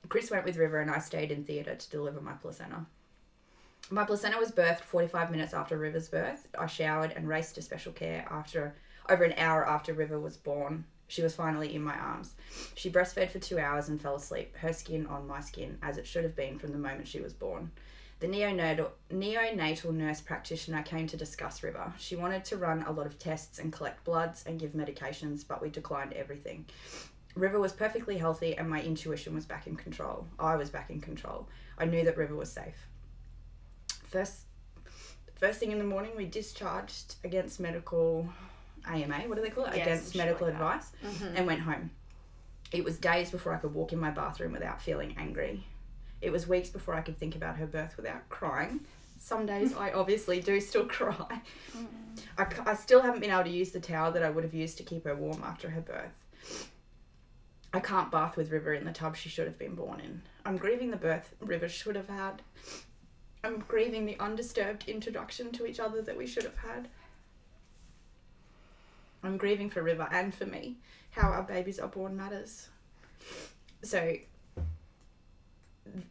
Chris 0.08 0.30
went 0.30 0.44
with 0.44 0.56
River, 0.56 0.78
and 0.78 0.90
I 0.90 1.00
stayed 1.00 1.32
in 1.32 1.42
theatre 1.42 1.74
to 1.74 1.90
deliver 1.90 2.20
my 2.20 2.34
placenta. 2.34 2.86
My 3.92 4.04
placenta 4.04 4.38
was 4.38 4.50
birthed 4.50 4.80
45 4.80 5.30
minutes 5.30 5.52
after 5.52 5.76
River's 5.76 6.08
birth. 6.08 6.48
I 6.58 6.64
showered 6.64 7.12
and 7.14 7.28
raced 7.28 7.56
to 7.56 7.62
special 7.62 7.92
care 7.92 8.26
after 8.30 8.74
over 9.06 9.22
an 9.22 9.34
hour 9.36 9.68
after 9.68 9.92
River 9.92 10.18
was 10.18 10.38
born. 10.38 10.86
She 11.08 11.20
was 11.20 11.34
finally 11.34 11.74
in 11.74 11.84
my 11.84 11.92
arms. 11.92 12.32
She 12.74 12.90
breastfed 12.90 13.28
for 13.28 13.38
two 13.38 13.58
hours 13.58 13.90
and 13.90 14.00
fell 14.00 14.14
asleep, 14.14 14.56
her 14.56 14.72
skin 14.72 15.06
on 15.08 15.26
my 15.26 15.40
skin, 15.40 15.76
as 15.82 15.98
it 15.98 16.06
should 16.06 16.24
have 16.24 16.34
been 16.34 16.58
from 16.58 16.72
the 16.72 16.78
moment 16.78 17.06
she 17.06 17.20
was 17.20 17.34
born. 17.34 17.70
The 18.20 18.28
neonatal, 18.28 18.92
neonatal 19.10 19.92
nurse 19.92 20.22
practitioner 20.22 20.82
came 20.82 21.06
to 21.08 21.18
discuss 21.18 21.62
River. 21.62 21.92
She 21.98 22.16
wanted 22.16 22.46
to 22.46 22.56
run 22.56 22.84
a 22.84 22.92
lot 22.92 23.04
of 23.04 23.18
tests 23.18 23.58
and 23.58 23.74
collect 23.74 24.04
bloods 24.04 24.42
and 24.46 24.58
give 24.58 24.72
medications, 24.72 25.46
but 25.46 25.60
we 25.60 25.68
declined 25.68 26.14
everything. 26.14 26.64
River 27.34 27.60
was 27.60 27.74
perfectly 27.74 28.16
healthy 28.16 28.56
and 28.56 28.70
my 28.70 28.80
intuition 28.80 29.34
was 29.34 29.44
back 29.44 29.66
in 29.66 29.76
control. 29.76 30.28
I 30.38 30.56
was 30.56 30.70
back 30.70 30.88
in 30.88 31.02
control. 31.02 31.46
I 31.76 31.84
knew 31.84 32.04
that 32.06 32.16
River 32.16 32.36
was 32.36 32.50
safe. 32.50 32.88
First 34.12 34.42
first 35.36 35.58
thing 35.58 35.72
in 35.72 35.78
the 35.78 35.84
morning 35.84 36.12
we 36.16 36.26
discharged 36.26 37.16
against 37.24 37.58
medical 37.58 38.28
AMA, 38.86 39.22
what 39.26 39.36
do 39.36 39.42
they 39.42 39.48
call 39.48 39.64
it? 39.64 39.74
Yeah, 39.74 39.84
against 39.84 40.14
medical 40.14 40.46
like 40.46 40.54
advice 40.54 40.92
mm-hmm. 41.02 41.36
and 41.36 41.46
went 41.46 41.60
home. 41.60 41.90
It 42.72 42.84
was 42.84 42.98
days 42.98 43.30
before 43.30 43.54
I 43.54 43.56
could 43.56 43.74
walk 43.74 43.92
in 43.92 43.98
my 43.98 44.10
bathroom 44.10 44.52
without 44.52 44.82
feeling 44.82 45.14
angry. 45.18 45.66
It 46.20 46.30
was 46.30 46.46
weeks 46.46 46.68
before 46.68 46.94
I 46.94 47.00
could 47.00 47.18
think 47.18 47.34
about 47.34 47.56
her 47.56 47.66
birth 47.66 47.96
without 47.96 48.28
crying. 48.28 48.80
Some 49.18 49.46
days 49.46 49.74
I 49.78 49.92
obviously 49.92 50.40
do 50.40 50.60
still 50.60 50.84
cry. 50.84 51.40
Mm. 51.74 51.86
I 52.36 52.46
I 52.66 52.74
still 52.74 53.00
haven't 53.00 53.20
been 53.20 53.30
able 53.30 53.44
to 53.44 53.50
use 53.50 53.70
the 53.70 53.80
towel 53.80 54.12
that 54.12 54.22
I 54.22 54.28
would 54.28 54.44
have 54.44 54.54
used 54.54 54.76
to 54.76 54.84
keep 54.84 55.04
her 55.04 55.16
warm 55.16 55.42
after 55.42 55.70
her 55.70 55.80
birth. 55.80 56.68
I 57.72 57.80
can't 57.80 58.10
bath 58.10 58.36
with 58.36 58.50
River 58.50 58.74
in 58.74 58.84
the 58.84 58.92
tub 58.92 59.16
she 59.16 59.30
should 59.30 59.46
have 59.46 59.58
been 59.58 59.74
born 59.74 60.00
in. 60.00 60.20
I'm 60.44 60.58
grieving 60.58 60.90
the 60.90 60.98
birth 60.98 61.34
River 61.40 61.68
should 61.68 61.96
have 61.96 62.10
had. 62.10 62.42
I'm 63.44 63.58
grieving 63.66 64.06
the 64.06 64.18
undisturbed 64.20 64.88
introduction 64.88 65.50
to 65.52 65.66
each 65.66 65.80
other 65.80 66.00
that 66.02 66.16
we 66.16 66.26
should 66.26 66.44
have 66.44 66.58
had. 66.58 66.88
I'm 69.24 69.36
grieving 69.36 69.68
for 69.70 69.82
River 69.82 70.08
and 70.12 70.34
for 70.34 70.46
me. 70.46 70.76
How 71.10 71.28
our 71.30 71.42
babies 71.42 71.78
are 71.78 71.88
born 71.88 72.16
matters. 72.16 72.68
So 73.82 74.14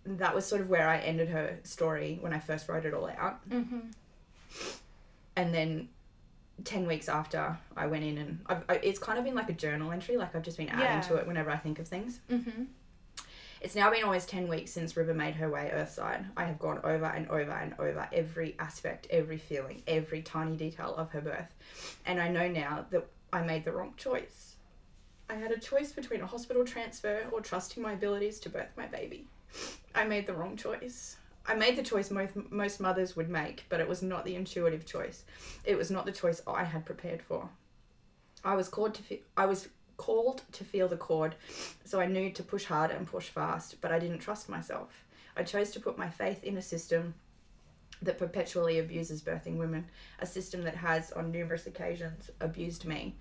that 0.05 0.35
was 0.35 0.45
sort 0.45 0.61
of 0.61 0.69
where 0.69 0.87
I 0.87 0.97
ended 0.99 1.29
her 1.29 1.57
story 1.63 2.17
when 2.21 2.33
I 2.33 2.39
first 2.39 2.67
wrote 2.67 2.85
it 2.85 2.93
all 2.93 3.09
out. 3.17 3.47
Mm-hmm. 3.49 3.79
And 5.37 5.53
then 5.53 5.87
10 6.65 6.85
weeks 6.85 7.07
after, 7.09 7.57
I 7.75 7.87
went 7.87 8.03
in 8.03 8.17
and 8.17 8.39
I've, 8.45 8.63
I, 8.69 8.75
it's 8.83 8.99
kind 8.99 9.17
of 9.17 9.23
been 9.25 9.35
like 9.35 9.49
a 9.49 9.53
journal 9.53 9.91
entry, 9.91 10.17
like 10.17 10.35
I've 10.35 10.43
just 10.43 10.57
been 10.57 10.69
adding 10.69 10.83
Yeah. 10.85 11.01
to 11.01 11.15
it 11.15 11.25
whenever 11.25 11.49
I 11.49 11.57
think 11.57 11.79
of 11.79 11.87
things. 11.87 12.19
Mm-hmm. 12.29 12.63
It's 13.61 13.75
now 13.75 13.91
been 13.91 14.03
almost 14.03 14.27
10 14.29 14.47
weeks 14.47 14.71
since 14.71 14.97
River 14.97 15.13
made 15.13 15.35
her 15.35 15.47
way 15.47 15.69
earthside. 15.71 16.25
I 16.35 16.45
have 16.45 16.57
gone 16.57 16.79
over 16.83 17.05
and 17.05 17.29
over 17.29 17.51
and 17.51 17.75
over 17.77 18.09
every 18.11 18.55
aspect, 18.57 19.05
every 19.11 19.37
feeling, 19.37 19.83
every 19.85 20.23
tiny 20.23 20.55
detail 20.57 20.95
of 20.95 21.11
her 21.11 21.21
birth. 21.21 21.53
And 22.07 22.19
I 22.19 22.27
know 22.27 22.47
now 22.47 22.87
that 22.89 23.05
I 23.31 23.43
made 23.43 23.63
the 23.63 23.71
wrong 23.71 23.93
choice. 23.97 24.55
I 25.29 25.35
had 25.35 25.51
a 25.51 25.59
choice 25.59 25.91
between 25.91 26.21
a 26.21 26.25
hospital 26.25 26.65
transfer 26.65 27.27
or 27.31 27.39
trusting 27.39 27.81
my 27.83 27.93
abilities 27.93 28.39
to 28.39 28.49
birth 28.49 28.71
my 28.75 28.87
baby. 28.87 29.27
I 29.93 30.05
made 30.05 30.25
the 30.25 30.33
wrong 30.33 30.57
choice. 30.57 31.17
I 31.45 31.53
made 31.53 31.75
the 31.75 31.83
choice 31.83 32.09
most, 32.09 32.33
most 32.49 32.79
mothers 32.79 33.15
would 33.15 33.29
make, 33.29 33.65
but 33.69 33.79
it 33.79 33.87
was 33.87 34.01
not 34.01 34.25
the 34.25 34.35
intuitive 34.35 34.87
choice. 34.87 35.23
It 35.65 35.77
was 35.77 35.91
not 35.91 36.07
the 36.07 36.11
choice 36.11 36.41
I 36.47 36.63
had 36.63 36.83
prepared 36.83 37.21
for. 37.21 37.47
I 38.43 38.55
was 38.55 38.69
called 38.69 38.95
to 38.95 39.03
fe- 39.03 39.21
I 39.37 39.45
was 39.45 39.69
called 40.05 40.41
to 40.53 40.63
feel 40.63 40.87
the 40.87 40.97
cord, 40.97 41.35
so 41.85 41.99
I 42.01 42.07
knew 42.07 42.31
to 42.31 42.41
push 42.43 42.65
hard 42.65 42.89
and 42.89 43.05
push 43.05 43.29
fast, 43.29 43.79
but 43.81 43.91
I 43.91 43.99
didn't 43.99 44.17
trust 44.19 44.49
myself. 44.49 45.05
I 45.37 45.43
chose 45.43 45.69
to 45.71 45.79
put 45.79 45.95
my 45.97 46.09
faith 46.09 46.43
in 46.43 46.57
a 46.57 46.61
system 46.61 47.13
that 48.01 48.17
perpetually 48.17 48.79
abuses 48.79 49.21
birthing 49.21 49.57
women, 49.57 49.85
a 50.19 50.25
system 50.25 50.63
that 50.63 50.75
has, 50.75 51.11
on 51.11 51.31
numerous 51.31 51.67
occasions, 51.67 52.31
abused 52.39 52.83
me, 52.83 53.15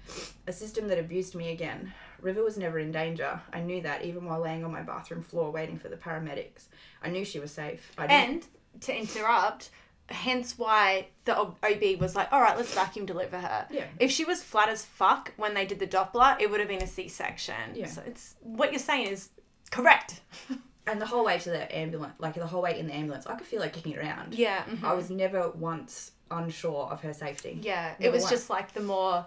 a 0.46 0.52
system 0.54 0.88
that 0.88 0.98
abused 0.98 1.34
me 1.34 1.50
again. 1.50 1.92
River 2.22 2.42
was 2.42 2.56
never 2.56 2.78
in 2.78 2.90
danger. 2.90 3.38
I 3.52 3.60
knew 3.60 3.82
that 3.82 4.06
even 4.06 4.24
while 4.24 4.40
laying 4.40 4.64
on 4.64 4.72
my 4.72 4.82
bathroom 4.82 5.22
floor 5.22 5.50
waiting 5.50 5.78
for 5.78 5.90
the 5.90 5.96
paramedics. 5.98 6.64
I 7.02 7.10
knew 7.10 7.26
she 7.26 7.38
was 7.40 7.52
safe. 7.52 7.92
I 7.98 8.06
didn't- 8.06 8.44
And 8.74 8.80
to 8.82 8.96
interrupt, 8.96 9.68
hence 10.10 10.58
why 10.58 11.06
the 11.24 11.36
OB 11.38 12.00
was 12.00 12.14
like, 12.16 12.32
all 12.32 12.40
right, 12.40 12.56
let's 12.56 12.74
vacuum 12.74 13.06
deliver 13.06 13.38
her. 13.38 13.66
Yeah. 13.70 13.84
If 13.98 14.10
she 14.10 14.24
was 14.24 14.42
flat 14.42 14.68
as 14.68 14.84
fuck 14.84 15.32
when 15.36 15.54
they 15.54 15.64
did 15.66 15.78
the 15.78 15.86
Doppler, 15.86 16.40
it 16.40 16.50
would 16.50 16.60
have 16.60 16.68
been 16.68 16.82
a 16.82 16.86
C 16.86 17.08
section. 17.08 17.54
Yeah. 17.74 17.86
So 17.86 18.02
it's 18.06 18.34
what 18.42 18.72
you're 18.72 18.78
saying 18.80 19.08
is 19.08 19.28
correct. 19.70 20.20
and 20.86 21.00
the 21.00 21.06
whole 21.06 21.24
way 21.24 21.38
to 21.38 21.50
the 21.50 21.76
ambulance, 21.76 22.14
like 22.18 22.34
the 22.34 22.46
whole 22.46 22.62
way 22.62 22.78
in 22.78 22.86
the 22.88 22.94
ambulance, 22.94 23.26
I 23.26 23.34
could 23.36 23.46
feel 23.46 23.60
like 23.60 23.72
kicking 23.72 23.96
around. 23.96 24.34
Yeah. 24.34 24.64
Mm-hmm. 24.64 24.84
I 24.84 24.92
was 24.94 25.10
never 25.10 25.50
once 25.50 26.12
unsure 26.30 26.88
of 26.90 27.00
her 27.02 27.14
safety. 27.14 27.58
Yeah. 27.62 27.94
It 27.98 28.10
was 28.10 28.22
once. 28.22 28.30
just 28.30 28.50
like 28.50 28.72
the 28.72 28.80
more, 28.80 29.24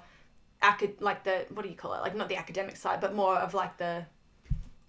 acad- 0.62 1.02
like 1.02 1.24
the, 1.24 1.46
what 1.54 1.64
do 1.64 1.70
you 1.70 1.76
call 1.76 1.94
it? 1.94 2.02
Like 2.02 2.16
not 2.16 2.30
the 2.30 2.38
academic 2.38 2.76
side, 2.76 3.00
but 3.02 3.16
more 3.16 3.36
of 3.38 3.54
like 3.54 3.78
the 3.78 4.06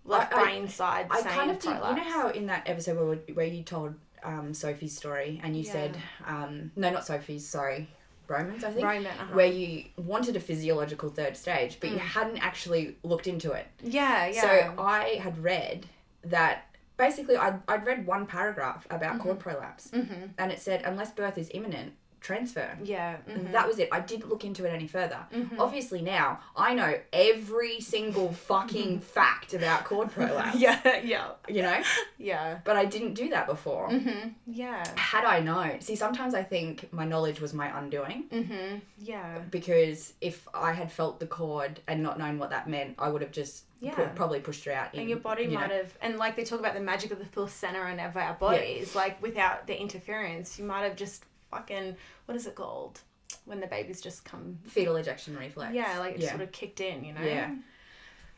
left 0.04 0.32
I- 0.34 0.40
I- 0.40 0.42
brain 0.42 0.68
side 0.68 1.06
I 1.10 1.22
kind 1.22 1.50
of 1.50 1.58
did. 1.58 1.68
You 1.70 1.74
know 1.74 2.02
how 2.02 2.28
in 2.30 2.46
that 2.46 2.68
episode 2.68 2.98
where, 2.98 3.16
where 3.34 3.46
you 3.46 3.62
told 3.62 3.94
um, 4.24 4.54
Sophie's 4.54 4.96
story 4.96 5.40
and 5.44 5.56
you 5.56 5.62
Yeah. 5.62 5.72
said, 5.72 5.96
um, 6.26 6.70
no, 6.76 6.90
not 6.90 7.06
Sophie's, 7.06 7.46
sorry, 7.46 7.88
Roman's, 8.26 8.64
I 8.64 8.70
think. 8.72 8.84
Roman, 8.86 9.06
uh-huh. 9.06 9.34
Where 9.34 9.46
you 9.46 9.84
wanted 9.96 10.34
a 10.36 10.40
physiological 10.40 11.10
third 11.10 11.36
stage, 11.36 11.78
but 11.80 11.90
you 11.90 11.96
Mm. 11.96 12.00
hadn't 12.00 12.38
actually 12.38 12.96
looked 13.02 13.26
into 13.26 13.52
it. 13.52 13.66
Yeah, 13.82 14.26
yeah. 14.26 14.40
So 14.40 14.74
I 14.82 15.20
had 15.20 15.36
read 15.42 15.86
that 16.24 16.74
basically 16.96 17.36
I'd, 17.36 17.60
I'd 17.68 17.84
read 17.84 18.06
one 18.06 18.24
paragraph 18.26 18.86
about 18.88 19.14
Mm-hmm. 19.14 19.20
cord 19.22 19.38
prolapse 19.40 19.90
and 19.92 20.50
it 20.52 20.58
said, 20.60 20.82
unless 20.84 21.10
birth 21.12 21.36
is 21.36 21.50
imminent, 21.52 21.92
transfer. 22.24 22.76
Yeah. 22.82 23.18
Mhm. 23.28 23.52
that 23.52 23.68
was 23.68 23.78
it. 23.78 23.88
I 23.92 24.00
didn't 24.00 24.28
look 24.30 24.44
into 24.44 24.64
it 24.64 24.70
any 24.70 24.88
further. 24.88 25.18
Obviously, 25.58 26.00
now 26.02 26.40
I 26.56 26.74
know 26.74 26.94
every 27.12 27.80
single 27.80 28.32
fucking 28.32 29.00
fact 29.16 29.54
about 29.54 29.84
cord 29.84 30.10
prolapse. 30.10 30.58
Yeah, 30.64 30.80
yeah, 31.04 31.32
You 31.48 31.62
know, 31.62 31.82
yeah. 32.18 32.58
but 32.64 32.76
I 32.76 32.86
didn't 32.86 33.14
do 33.14 33.28
that 33.28 33.46
before. 33.46 33.90
Mm-hmm. 33.90 34.30
Yeah. 34.46 34.82
Had 34.96 35.24
I 35.24 35.40
known, 35.40 35.80
see, 35.82 35.94
sometimes 35.96 36.34
I 36.34 36.42
think 36.42 36.90
my 36.92 37.04
knowledge 37.04 37.40
was 37.40 37.52
my 37.52 37.68
undoing 37.78 38.24
Mm-hmm. 38.32 38.78
Yeah. 38.98 39.38
because 39.50 40.14
if 40.22 40.48
I 40.54 40.72
had 40.72 40.90
felt 40.90 41.20
the 41.20 41.26
cord 41.26 41.80
and 41.86 42.02
not 42.02 42.18
known 42.18 42.38
what 42.38 42.50
that 42.50 42.68
meant, 42.68 42.94
I 42.98 43.08
would 43.10 43.20
have 43.22 43.32
just 43.32 43.64
Yeah. 43.80 44.08
probably 44.14 44.40
pushed 44.40 44.64
her 44.64 44.72
out. 44.72 44.94
In, 44.94 45.00
And 45.00 45.08
your 45.10 45.18
body 45.18 45.42
you 45.44 45.50
know. 45.50 45.60
might 45.60 45.70
have, 45.70 45.92
and 46.00 46.16
like 46.16 46.36
they 46.36 46.44
talk 46.44 46.60
about 46.60 46.72
the 46.74 46.80
magic 46.80 47.10
of 47.10 47.18
the 47.18 47.26
placenta 47.26 47.80
and 47.82 48.00
of 48.00 48.16
our 48.16 48.32
bodies, 48.34 48.94
like 48.94 49.20
without 49.20 49.66
the 49.66 49.78
interference, 49.78 50.58
you 50.58 50.64
might 50.64 50.84
have 50.88 50.96
just 50.96 51.24
fucking, 51.54 51.96
what 52.26 52.36
is 52.36 52.46
it 52.46 52.54
called? 52.54 53.00
When 53.46 53.60
the 53.60 53.66
babies 53.66 54.00
just 54.00 54.24
come. 54.24 54.58
fetal 54.66 54.96
ejection 54.96 55.36
reflex. 55.36 55.74
Yeah, 55.74 55.98
like 55.98 56.16
it 56.16 56.20
yeah. 56.20 56.30
sort 56.30 56.42
of 56.42 56.52
kicked 56.52 56.80
in, 56.80 57.04
you 57.04 57.12
know? 57.14 57.22
Yeah. 57.22 57.54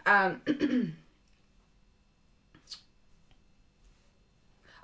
Um, 0.07 0.97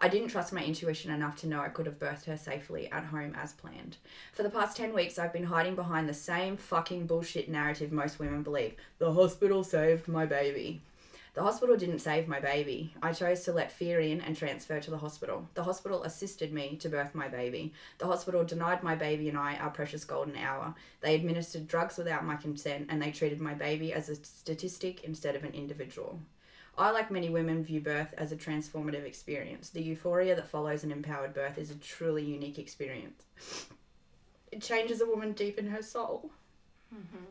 I 0.01 0.09
didn't 0.09 0.29
trust 0.29 0.53
my 0.53 0.65
intuition 0.65 1.13
enough 1.13 1.37
to 1.37 1.47
know 1.47 1.61
I 1.61 1.69
could 1.69 1.87
have 1.87 2.01
birthed 2.01 2.25
her 2.25 2.37
safely 2.37 2.91
at 2.91 3.05
home 3.05 3.37
as 3.41 3.53
planned. 3.53 3.99
For 4.33 4.43
the 4.43 4.51
past 4.51 4.77
10 4.77 4.93
weeks, 4.93 5.17
I've 5.17 5.33
been 5.33 5.45
hiding 5.45 5.77
behind 5.77 6.09
the 6.09 6.15
same 6.15 6.57
fucking 6.57 7.07
bullshit 7.07 7.49
narrative 7.49 7.93
most 7.93 8.19
women 8.19 8.43
believe 8.43 8.75
the 8.99 9.13
hospital 9.13 9.63
saved 9.63 10.09
my 10.09 10.27
baby. 10.27 10.83
The 11.35 11.43
hospital 11.43 11.77
didn't 11.77 12.01
save 12.01 12.29
my 12.29 12.41
baby. 12.41 12.93
I 13.03 13.15
chose 13.15 13.41
to 13.45 13.53
let 13.53 13.73
fear 13.73 14.01
in 14.01 14.21
and 14.21 14.37
transfer 14.37 14.81
to 14.81 14.91
the 14.91 14.99
hospital. 14.99 15.49
The 15.55 15.63
hospital 15.63 16.03
assisted 16.03 16.53
me 16.53 16.77
to 16.77 16.91
birth 16.91 17.15
my 17.15 17.29
baby. 17.29 17.73
The 17.97 18.07
hospital 18.07 18.45
denied 18.45 18.83
my 18.83 18.95
baby 18.97 19.31
and 19.31 19.39
I 19.39 19.57
our 19.57 19.71
precious 19.71 20.05
golden 20.05 20.37
hour. 20.37 20.75
They 21.01 21.15
administered 21.15 21.69
drugs 21.69 21.97
without 21.97 22.27
my 22.27 22.37
consent 22.37 22.89
and 22.91 23.01
they 23.01 23.13
treated 23.13 23.41
my 23.41 23.55
baby 23.55 23.95
as 23.95 24.11
a 24.11 24.17
statistic 24.17 25.05
instead 25.05 25.35
of 25.35 25.45
an 25.45 25.55
individual. 25.55 26.21
I, 26.77 26.91
like 26.91 27.11
many 27.11 27.31
women, 27.31 27.65
view 27.65 27.81
birth 27.81 28.13
as 28.19 28.33
a 28.33 28.37
transformative 28.37 29.05
experience. 29.05 29.71
The 29.71 29.83
euphoria 29.83 30.35
that 30.35 30.49
follows 30.49 30.85
an 30.85 30.93
empowered 30.93 31.33
birth 31.33 31.57
is 31.57 31.71
a 31.71 31.77
truly 31.77 32.25
unique 32.25 32.59
experience. 32.59 33.25
It 34.51 34.61
changes 34.61 35.01
a 35.01 35.07
woman 35.07 35.33
deep 35.33 35.59
in 35.59 35.69
her 35.69 35.83
soul. 35.83 36.31
Mm-hmm. 36.95 37.25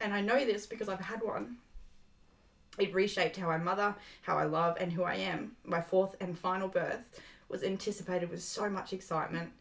And 0.00 0.14
I 0.14 0.20
know 0.20 0.44
this 0.44 0.66
because 0.66 0.88
I've 0.88 1.00
had 1.00 1.22
one. 1.22 1.56
It 2.80 2.94
reshaped 2.94 3.36
how 3.36 3.50
I 3.50 3.58
mother, 3.58 3.94
how 4.22 4.38
I 4.38 4.44
love, 4.44 4.76
and 4.80 4.92
who 4.92 5.02
I 5.02 5.16
am. 5.16 5.52
My 5.64 5.80
fourth 5.80 6.16
and 6.20 6.38
final 6.38 6.68
birth 6.68 7.08
was 7.48 7.62
anticipated 7.62 8.30
with 8.30 8.42
so 8.42 8.70
much 8.70 8.92
excitement. 8.92 9.52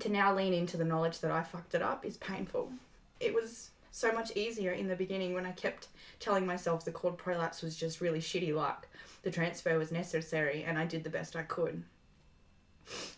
To 0.00 0.08
now 0.08 0.34
lean 0.34 0.54
into 0.54 0.76
the 0.76 0.84
knowledge 0.84 1.20
that 1.20 1.30
I 1.30 1.42
fucked 1.42 1.74
it 1.74 1.82
up 1.82 2.04
is 2.04 2.16
painful. 2.16 2.72
It 3.20 3.34
was 3.34 3.70
so 3.90 4.12
much 4.12 4.34
easier 4.36 4.70
in 4.70 4.88
the 4.88 4.96
beginning 4.96 5.34
when 5.34 5.44
I 5.44 5.52
kept 5.52 5.88
telling 6.20 6.46
myself 6.46 6.84
the 6.84 6.92
cord 6.92 7.18
prolapse 7.18 7.62
was 7.62 7.76
just 7.76 8.00
really 8.00 8.20
shitty 8.20 8.54
luck. 8.54 8.86
The 9.22 9.30
transfer 9.30 9.76
was 9.76 9.90
necessary 9.90 10.62
and 10.62 10.78
I 10.78 10.86
did 10.86 11.04
the 11.04 11.10
best 11.10 11.34
I 11.34 11.42
could. 11.42 11.82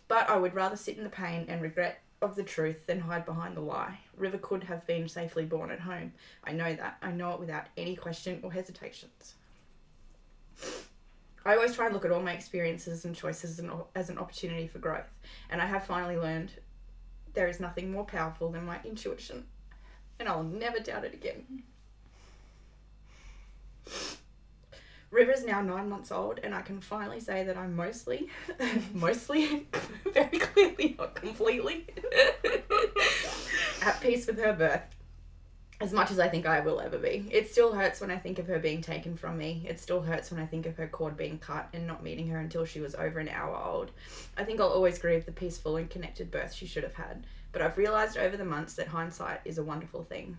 But 0.07 0.29
I 0.29 0.37
would 0.37 0.55
rather 0.55 0.75
sit 0.75 0.97
in 0.97 1.03
the 1.03 1.09
pain 1.09 1.45
and 1.47 1.61
regret 1.61 2.01
of 2.21 2.35
the 2.35 2.43
truth 2.43 2.87
than 2.87 3.01
hide 3.01 3.25
behind 3.25 3.55
the 3.55 3.61
lie. 3.61 3.99
River 4.21 4.37
could 4.37 4.63
have 4.65 4.85
been 4.87 5.09
safely 5.09 5.43
born 5.43 5.71
at 5.71 5.79
home. 5.79 6.13
I 6.43 6.53
know 6.53 6.73
that. 6.73 6.97
I 7.01 7.11
know 7.11 7.31
it 7.33 7.39
without 7.39 7.65
any 7.75 7.95
question 7.95 8.39
or 8.43 8.53
hesitations. 8.53 9.33
I 11.43 11.55
always 11.55 11.73
try 11.73 11.85
and 11.85 11.93
look 11.93 12.05
at 12.05 12.11
all 12.11 12.21
my 12.21 12.33
experiences 12.33 13.03
and 13.03 13.15
choices 13.15 13.59
as 13.95 14.09
an, 14.09 14.17
opportunity 14.19 14.67
for 14.67 14.77
growth, 14.77 15.09
and 15.49 15.59
I 15.59 15.65
have 15.65 15.85
finally 15.85 16.15
learned 16.17 16.51
there 17.33 17.47
is 17.47 17.59
nothing 17.59 17.91
more 17.91 18.05
powerful 18.05 18.51
than 18.51 18.63
my 18.63 18.79
intuition, 18.85 19.45
and 20.19 20.29
I'll 20.29 20.43
never 20.43 20.79
doubt 20.79 21.03
it 21.03 21.15
again. 21.15 21.63
River 25.09 25.31
is 25.31 25.43
now 25.43 25.61
nine 25.61 25.89
months 25.89 26.11
old, 26.11 26.39
and 26.43 26.53
I 26.53 26.61
can 26.61 26.79
finally 26.79 27.19
say 27.19 27.43
that 27.43 27.57
I'm 27.57 27.75
mostly, 27.75 28.29
mostly, 28.93 29.65
very 30.13 30.37
clearly, 30.37 30.95
not 30.99 31.15
completely, 31.15 31.87
at 33.81 34.01
peace 34.01 34.27
with 34.27 34.39
her 34.39 34.53
birth. 34.53 34.81
As 35.79 35.91
much 35.91 36.11
as 36.11 36.19
I 36.19 36.29
think 36.29 36.45
I 36.45 36.59
will 36.59 36.79
ever 36.79 36.99
be. 36.99 37.27
It 37.31 37.49
still 37.49 37.73
hurts 37.73 37.99
when 37.99 38.11
I 38.11 38.17
think 38.17 38.37
of 38.37 38.45
her 38.45 38.59
being 38.59 38.81
taken 38.81 39.17
from 39.17 39.37
me. 39.39 39.65
It 39.67 39.79
still 39.79 40.01
hurts 40.01 40.29
when 40.29 40.39
I 40.39 40.45
think 40.45 40.67
of 40.67 40.77
her 40.77 40.87
cord 40.87 41.17
being 41.17 41.39
cut 41.39 41.69
and 41.73 41.87
not 41.87 42.03
meeting 42.03 42.27
her 42.27 42.37
until 42.37 42.65
she 42.65 42.79
was 42.79 42.93
over 42.93 43.19
an 43.19 43.29
hour 43.29 43.57
old. 43.57 43.89
I 44.37 44.43
think 44.43 44.61
I'll 44.61 44.67
always 44.67 44.99
grieve 44.99 45.25
the 45.25 45.31
peaceful 45.31 45.77
and 45.77 45.89
connected 45.89 46.29
birth 46.29 46.53
she 46.53 46.67
should 46.67 46.83
have 46.83 46.93
had. 46.93 47.25
But 47.51 47.63
I've 47.63 47.79
realised 47.79 48.15
over 48.15 48.37
the 48.37 48.45
months 48.45 48.75
that 48.75 48.89
hindsight 48.89 49.41
is 49.43 49.57
a 49.57 49.63
wonderful 49.63 50.03
thing. 50.03 50.37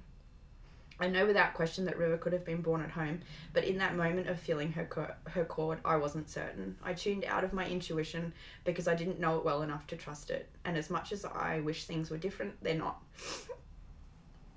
I 1.02 1.08
know 1.08 1.26
without 1.26 1.54
question 1.54 1.84
that 1.86 1.98
River 1.98 2.16
could 2.16 2.32
have 2.32 2.44
been 2.44 2.62
born 2.62 2.80
at 2.80 2.90
home, 2.90 3.22
but 3.52 3.64
in 3.64 3.76
that 3.78 3.96
moment 3.96 4.28
of 4.28 4.38
feeling 4.38 4.70
her 4.70 5.16
her 5.24 5.44
cord, 5.44 5.80
I 5.84 5.96
wasn't 5.96 6.30
certain. 6.30 6.76
I 6.84 6.92
tuned 6.92 7.24
out 7.24 7.42
of 7.42 7.52
my 7.52 7.66
intuition 7.66 8.32
because 8.64 8.86
I 8.86 8.94
didn't 8.94 9.18
know 9.18 9.36
it 9.36 9.44
well 9.44 9.62
enough 9.62 9.84
to 9.88 9.96
trust 9.96 10.30
it. 10.30 10.48
And 10.64 10.76
as 10.76 10.90
much 10.90 11.10
as 11.10 11.24
I 11.24 11.58
wish 11.58 11.86
things 11.86 12.08
were 12.08 12.18
different, 12.18 12.54
they're 12.62 12.76
not. 12.76 13.02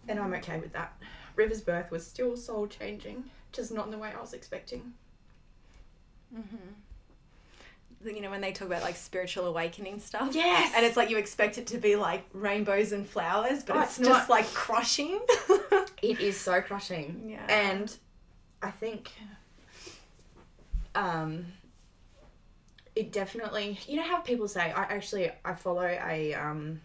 And 0.07 0.19
I'm 0.19 0.35
okay 0.35 0.59
with 0.59 0.71
that. 0.73 0.95
River's 1.35 1.61
birth 1.61 1.89
was 1.89 2.05
still 2.05 2.37
soul 2.37 2.67
changing, 2.67 3.23
just 3.51 3.71
not 3.71 3.85
in 3.85 3.91
the 3.91 3.97
way 3.97 4.11
I 4.15 4.21
was 4.21 4.33
expecting. 4.33 4.93
Mm-hmm. 6.31 6.73
You 8.05 8.21
know, 8.21 8.29
when 8.29 8.41
they 8.41 8.51
talk 8.51 8.67
about 8.67 8.81
like 8.83 8.95
spiritual 8.95 9.45
awakening 9.45 9.99
stuff. 9.99 10.33
Yes! 10.33 10.71
And 10.75 10.85
it's 10.85 10.95
like 10.97 11.09
you 11.09 11.17
expect 11.17 11.57
it 11.57 11.67
to 11.67 11.77
be 11.77 11.95
like 11.95 12.23
rainbows 12.33 12.91
and 12.91 13.07
flowers, 13.07 13.63
but 13.63 13.75
Oh, 13.75 13.81
it's, 13.81 13.99
it's 13.99 14.07
just 14.07 14.29
not. 14.29 14.35
like 14.35 14.51
crushing. 14.53 15.19
It 16.01 16.19
is 16.19 16.39
so 16.39 16.61
crushing. 16.61 17.23
Yeah. 17.27 17.45
And 17.49 17.95
I 18.61 18.69
think 18.69 19.11
um 20.93 21.45
it 22.95 23.11
definitely 23.11 23.79
you 23.87 23.97
know 23.97 24.03
how 24.03 24.19
people 24.19 24.47
say 24.47 24.71
I 24.71 24.83
actually 24.83 25.31
I 25.43 25.53
follow 25.55 25.83
a 25.85 26.33
um 26.35 26.79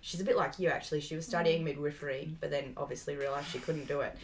she's 0.00 0.20
a 0.20 0.24
bit 0.24 0.36
like 0.36 0.58
you 0.58 0.68
actually. 0.68 1.00
She 1.00 1.14
was 1.16 1.26
studying 1.26 1.64
midwifery 1.64 2.34
but 2.40 2.50
then 2.50 2.72
obviously 2.76 3.14
realized 3.16 3.48
she 3.48 3.58
couldn't 3.58 3.86
do 3.88 4.00
it. 4.00 4.16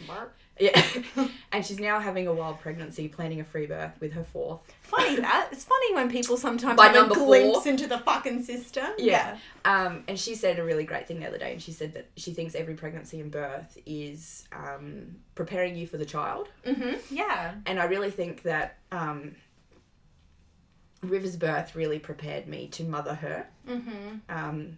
Yeah. 0.59 0.81
and 1.51 1.65
she's 1.65 1.79
now 1.79 1.99
having 1.99 2.27
a 2.27 2.33
wild 2.33 2.59
pregnancy, 2.59 3.07
planning 3.07 3.39
a 3.39 3.43
free 3.43 3.65
birth 3.67 3.93
with 3.99 4.13
her 4.13 4.23
fourth. 4.23 4.61
funny 4.81 5.15
that. 5.17 5.49
It's 5.51 5.63
funny 5.63 5.93
when 5.95 6.09
people 6.09 6.37
sometimes 6.37 6.77
By 6.77 6.87
have 6.87 7.11
a 7.11 7.13
glimpse 7.13 7.59
four. 7.63 7.67
into 7.71 7.87
the 7.87 7.99
fucking 7.99 8.43
system. 8.43 8.87
Yeah. 8.97 9.37
Um, 9.65 10.03
and 10.07 10.19
she 10.19 10.35
said 10.35 10.59
a 10.59 10.63
really 10.63 10.83
great 10.83 11.07
thing 11.07 11.19
the 11.19 11.27
other 11.27 11.37
day, 11.37 11.51
and 11.51 11.61
she 11.61 11.71
said 11.71 11.93
that 11.93 12.09
she 12.15 12.33
thinks 12.33 12.55
every 12.55 12.75
pregnancy 12.75 13.19
and 13.19 13.29
birth 13.31 13.77
is 13.85 14.47
um, 14.51 15.15
preparing 15.35 15.75
you 15.75 15.87
for 15.87 15.97
the 15.97 16.05
child. 16.05 16.47
Mm-hmm. 16.65 17.13
Yeah. 17.15 17.55
And 17.65 17.79
I 17.79 17.85
really 17.85 18.11
think 18.11 18.43
that 18.43 18.77
um, 18.91 19.35
River's 21.01 21.35
birth 21.35 21.75
really 21.75 21.99
prepared 21.99 22.47
me 22.47 22.67
to 22.69 22.83
mother 22.83 23.13
her. 23.15 23.47
Mm-hmm. 23.67 24.17
Um, 24.29 24.77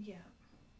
Yeah. 0.00 0.14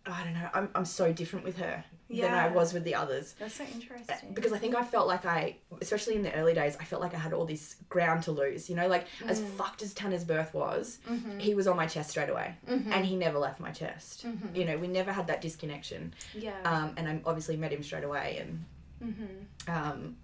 I 0.07 0.23
don't 0.25 0.35
know. 0.35 0.49
I'm, 0.55 0.69
I'm 0.75 0.85
so 0.85 1.13
different 1.13 1.45
with 1.45 1.59
her 1.59 1.85
than 2.09 2.33
I 2.33 2.49
was 2.49 2.73
with 2.73 2.85
the 2.85 2.95
others. 2.95 3.35
That's 3.39 3.55
so 3.55 3.65
interesting. 3.65 4.33
Because 4.35 4.53
I 4.53 4.59
think 4.59 4.75
I 4.75 4.85
felt 4.85 5.07
like 5.09 5.27
I, 5.27 5.57
especially 5.81 6.15
in 6.15 6.23
the 6.23 6.33
early 6.35 6.55
days, 6.55 6.77
I 6.81 6.85
felt 6.85 7.03
like 7.03 7.15
I 7.15 7.19
had 7.19 7.33
all 7.33 7.45
this 7.45 7.77
ground 7.89 8.23
to 8.25 8.33
lose. 8.33 8.71
You 8.71 8.77
know, 8.77 8.87
like 8.87 9.07
as 9.27 9.41
Mm. 9.41 9.49
fucked 9.57 9.83
as 9.83 9.93
Tanner's 9.95 10.25
birth 10.25 10.55
was, 10.55 10.99
Mm-hmm. 11.09 11.39
he 11.39 11.55
was 11.55 11.67
on 11.67 11.77
my 11.77 11.87
chest 11.87 12.11
straight 12.11 12.29
away, 12.29 12.55
Mhm. 12.69 12.93
and 12.93 13.05
he 13.05 13.17
never 13.17 13.39
left 13.39 13.59
my 13.61 13.71
chest. 13.73 14.25
Mhm. 14.27 14.55
You 14.57 14.65
know, 14.65 14.79
we 14.79 14.87
never 14.89 15.13
had 15.13 15.27
that 15.27 15.41
disconnection. 15.41 16.15
yeah. 16.35 16.61
Um, 16.65 16.95
and 16.97 17.09
I 17.09 17.21
obviously 17.25 17.57
met 17.57 17.73
him 17.73 17.83
straight 17.83 18.05
away, 18.05 18.39
and 18.41 18.65
mm-hmm. 19.03 19.71
um, 19.75 20.17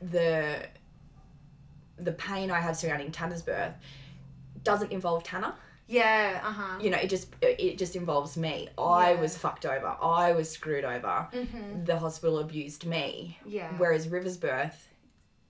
the 0.00 0.66
the 1.98 2.12
pain 2.12 2.50
I 2.50 2.60
had 2.60 2.76
surrounding 2.76 3.10
Tanner's 3.10 3.42
birth 3.42 3.72
doesn't 4.64 4.92
involve 4.92 5.22
Tanner. 5.24 5.54
Yeah. 5.88 6.40
Uh 6.44 6.50
huh. 6.52 6.78
You 6.80 6.90
know, 6.90 6.98
it 6.98 7.08
just 7.08 7.28
it 7.42 7.78
just 7.78 7.94
involves 7.96 8.36
me. 8.36 8.68
I 8.78 9.12
Yeah. 9.12 9.20
was 9.20 9.36
fucked 9.36 9.64
over. 9.66 9.96
I 10.02 10.32
was 10.32 10.50
screwed 10.50 10.84
over. 10.84 11.28
Mm-hmm. 11.32 11.84
The 11.84 11.98
hospital 11.98 12.38
abused 12.40 12.86
me. 12.86 13.38
Yeah. 13.46 13.70
Whereas 13.78 14.08
River's 14.08 14.36
birth, 14.36 14.88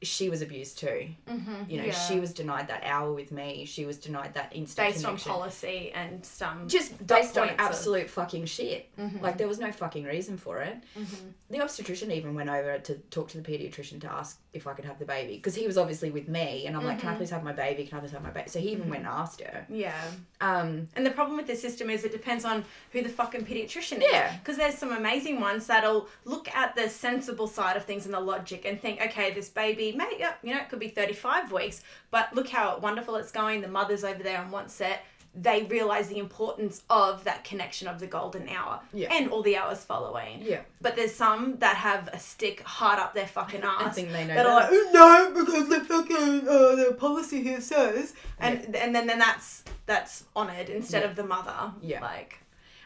she 0.02 0.28
was 0.28 0.42
abused 0.42 0.78
too. 0.78 1.08
mm-hmm. 1.28 1.70
You 1.70 1.78
know, 1.78 1.84
yeah. 1.86 1.92
she 1.92 2.20
was 2.20 2.32
denied 2.34 2.68
that 2.68 2.82
hour 2.84 3.12
with 3.12 3.32
me. 3.32 3.64
She 3.64 3.84
was 3.86 3.96
denied 3.96 4.34
that 4.34 4.54
instant 4.54 4.88
based 4.92 5.04
on 5.06 5.16
policy 5.16 5.90
and 5.94 6.24
some. 6.24 6.68
Just 6.68 7.04
based 7.06 7.38
on 7.38 7.48
points 7.48 7.62
of- 7.62 7.66
absolute 7.70 8.10
fucking 8.10 8.44
shit. 8.46 8.94
Mhm. 8.98 9.22
Like 9.22 9.38
there 9.38 9.48
was 9.48 9.58
no 9.58 9.72
fucking 9.72 10.04
reason 10.04 10.36
for 10.36 10.60
it. 10.60 10.76
Mhm. 10.98 11.32
The 11.48 11.60
obstetrician 11.60 12.10
even 12.12 12.34
went 12.34 12.50
over 12.50 12.78
to 12.78 12.94
talk 13.10 13.28
to 13.30 13.40
the 13.40 13.48
pediatrician 13.50 14.00
to 14.02 14.12
ask 14.12 14.38
if 14.52 14.66
I 14.66 14.72
could 14.74 14.84
have 14.84 14.98
the 14.98 15.04
baby 15.04 15.36
because 15.36 15.54
he 15.54 15.66
was 15.66 15.78
obviously 15.78 16.10
with 16.10 16.28
me, 16.28 16.66
and 16.66 16.76
I'm 16.76 16.84
like, 16.84 16.98
"Can 16.98 17.08
I 17.08 17.14
Mhm. 17.14 17.18
please 17.18 17.30
have 17.30 17.44
my 17.44 17.52
baby? 17.52 17.86
Can 17.86 17.98
I 17.98 18.00
please 18.00 18.12
have 18.12 18.22
my 18.22 18.30
baby?" 18.30 18.50
So 18.50 18.58
he 18.60 18.70
even 18.70 18.88
went 18.90 19.00
and 19.04 19.08
asked 19.08 19.40
her. 19.40 19.66
Yeah. 19.68 19.94
Um, 20.40 20.88
And 20.94 21.06
the 21.06 21.10
problem 21.10 21.36
with 21.36 21.46
the 21.46 21.56
system 21.56 21.88
is 21.88 22.04
it 22.04 22.12
depends 22.12 22.44
on 22.44 22.64
who 22.92 23.00
the 23.02 23.08
fucking 23.08 23.46
pediatrician 23.46 24.02
Yeah. 24.02 24.32
is. 24.32 24.38
Because 24.40 24.56
there's 24.58 24.76
some 24.76 24.92
amazing 24.92 25.40
ones 25.40 25.66
that'll 25.66 26.08
look 26.24 26.48
at 26.54 26.74
the 26.76 26.88
sensible 26.90 27.46
side 27.46 27.76
of 27.76 27.84
things 27.84 28.04
and 28.04 28.12
the 28.14 28.20
logic 28.20 28.64
and 28.66 28.80
think, 28.80 29.00
okay, 29.00 29.32
this 29.32 29.48
baby, 29.48 29.85
may, 29.92 30.12
yeah, 30.18 30.34
you 30.42 30.54
know, 30.54 30.60
it 30.60 30.68
could 30.68 30.78
be 30.80 30.88
35 30.88 31.52
weeks, 31.52 31.82
but 32.10 32.34
look 32.34 32.48
how 32.48 32.78
wonderful 32.78 33.16
it's 33.16 33.30
going. 33.32 33.60
The 33.60 33.68
mother's 33.68 34.04
over 34.04 34.22
there 34.22 34.38
on 34.38 34.50
one 34.50 34.68
set. 34.68 35.04
they 35.38 35.64
realize 35.64 36.08
the 36.08 36.16
importance 36.18 36.82
of 36.88 37.22
that 37.24 37.44
connection 37.44 37.86
of 37.88 37.98
the 38.00 38.06
golden 38.06 38.48
hour 38.48 38.80
Yeah. 38.94 39.12
and 39.12 39.30
all 39.30 39.42
the 39.42 39.54
hours 39.58 39.84
following. 39.84 40.40
Yeah. 40.40 40.62
But 40.80 40.96
there's 40.96 41.12
some 41.14 41.58
that 41.58 41.76
have 41.76 42.08
a 42.08 42.18
stick 42.18 42.62
hard 42.62 42.98
up 42.98 43.12
their 43.12 43.26
fucking 43.26 43.60
ass. 43.64 43.94
think 43.96 44.12
they 44.12 44.26
know 44.26 44.34
that 44.34 44.46
are 44.46 44.54
like, 44.54 44.68
"Oh, 44.72 44.90
no, 45.34 45.44
because 45.44 45.68
the 45.68 45.80
fucking 45.84 46.48
uh, 46.48 46.74
the 46.76 46.96
policy 46.98 47.42
here 47.42 47.60
says, 47.60 48.14
and 48.38 48.74
and 48.74 48.94
then 48.94 49.06
then 49.06 49.18
that's 49.18 49.62
that's 49.84 50.24
honored 50.34 50.70
instead 50.70 51.02
Yeah. 51.02 51.10
of 51.10 51.16
the 51.16 51.24
mother. 51.24 51.70
Yeah. 51.82 52.00
Like, 52.00 52.38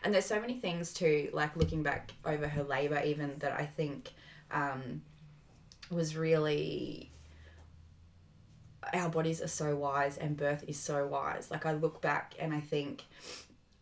And 0.02 0.12
there's 0.12 0.26
so 0.26 0.40
many 0.40 0.58
things 0.58 0.92
too, 0.92 1.30
like 1.32 1.54
looking 1.56 1.84
back 1.84 2.10
over 2.24 2.48
her 2.48 2.64
labour, 2.64 3.00
even 3.04 3.36
that 3.38 3.52
I 3.52 3.64
think 3.64 4.10
um, 4.50 5.02
was 5.90 6.16
really. 6.16 7.10
Our 8.94 9.08
bodies 9.10 9.42
are 9.42 9.48
so 9.48 9.76
wise, 9.76 10.16
and 10.16 10.36
birth 10.36 10.64
is 10.66 10.78
so 10.78 11.06
wise. 11.06 11.50
Like 11.50 11.66
I 11.66 11.72
look 11.72 12.00
back 12.00 12.34
and 12.40 12.52
I 12.54 12.60
think 12.60 13.04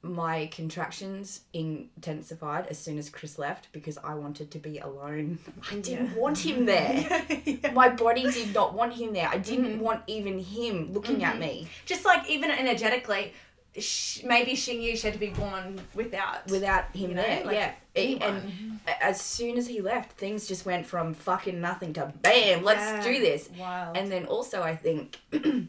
my 0.02 0.46
contractions 0.52 1.40
intensified 1.52 2.66
as 2.68 2.78
soon 2.78 2.98
as 2.98 3.08
Chris 3.10 3.36
left 3.38 3.68
because 3.72 3.98
I 3.98 4.14
wanted 4.14 4.50
to 4.52 4.58
be 4.58 4.78
alone. 4.78 5.38
I 5.70 5.76
didn't 5.76 6.10
Yeah. 6.10 6.14
want 6.16 6.38
him 6.38 6.66
there. 6.66 7.26
Yeah. 7.44 7.72
My 7.72 7.88
body 7.88 8.30
did 8.30 8.54
not 8.54 8.74
want 8.74 8.92
him 8.94 9.12
there. 9.12 9.28
I 9.28 9.38
didn't 9.38 9.66
Mm-hmm. 9.66 9.80
want 9.80 10.02
even 10.06 10.38
him 10.38 10.92
looking 10.92 11.24
at 11.24 11.38
me 11.38 11.68
just 11.86 12.04
like 12.04 12.28
even 12.30 12.50
energetically, 12.50 13.32
sh- 13.78 14.22
maybe 14.24 14.54
she 14.54 14.78
knew 14.78 14.96
she 14.96 15.06
had 15.06 15.14
to 15.14 15.20
be 15.20 15.30
born 15.30 15.80
without. 15.94 16.46
without 16.48 16.94
him 16.96 17.10
You 17.10 17.16
know, 17.16 17.22
there. 17.22 17.44
like 17.44 17.54
yeah. 17.56 17.72
Anyone. 17.96 18.22
and 18.22 18.80
as 19.02 19.20
soon 19.20 19.56
as 19.58 19.66
he 19.66 19.80
left, 19.80 20.12
things 20.12 20.46
just 20.46 20.64
went 20.66 20.86
from 20.86 21.14
fucking 21.14 21.60
nothing 21.60 21.92
to 21.94 22.12
bam, 22.22 22.62
let's 22.64 22.80
Yeah. 22.80 23.02
do 23.12 23.20
this. 23.20 23.48
Wild. 23.58 23.96
And 23.96 24.10
then 24.10 24.26
also, 24.26 24.62
I 24.62 24.76
think 24.76 25.18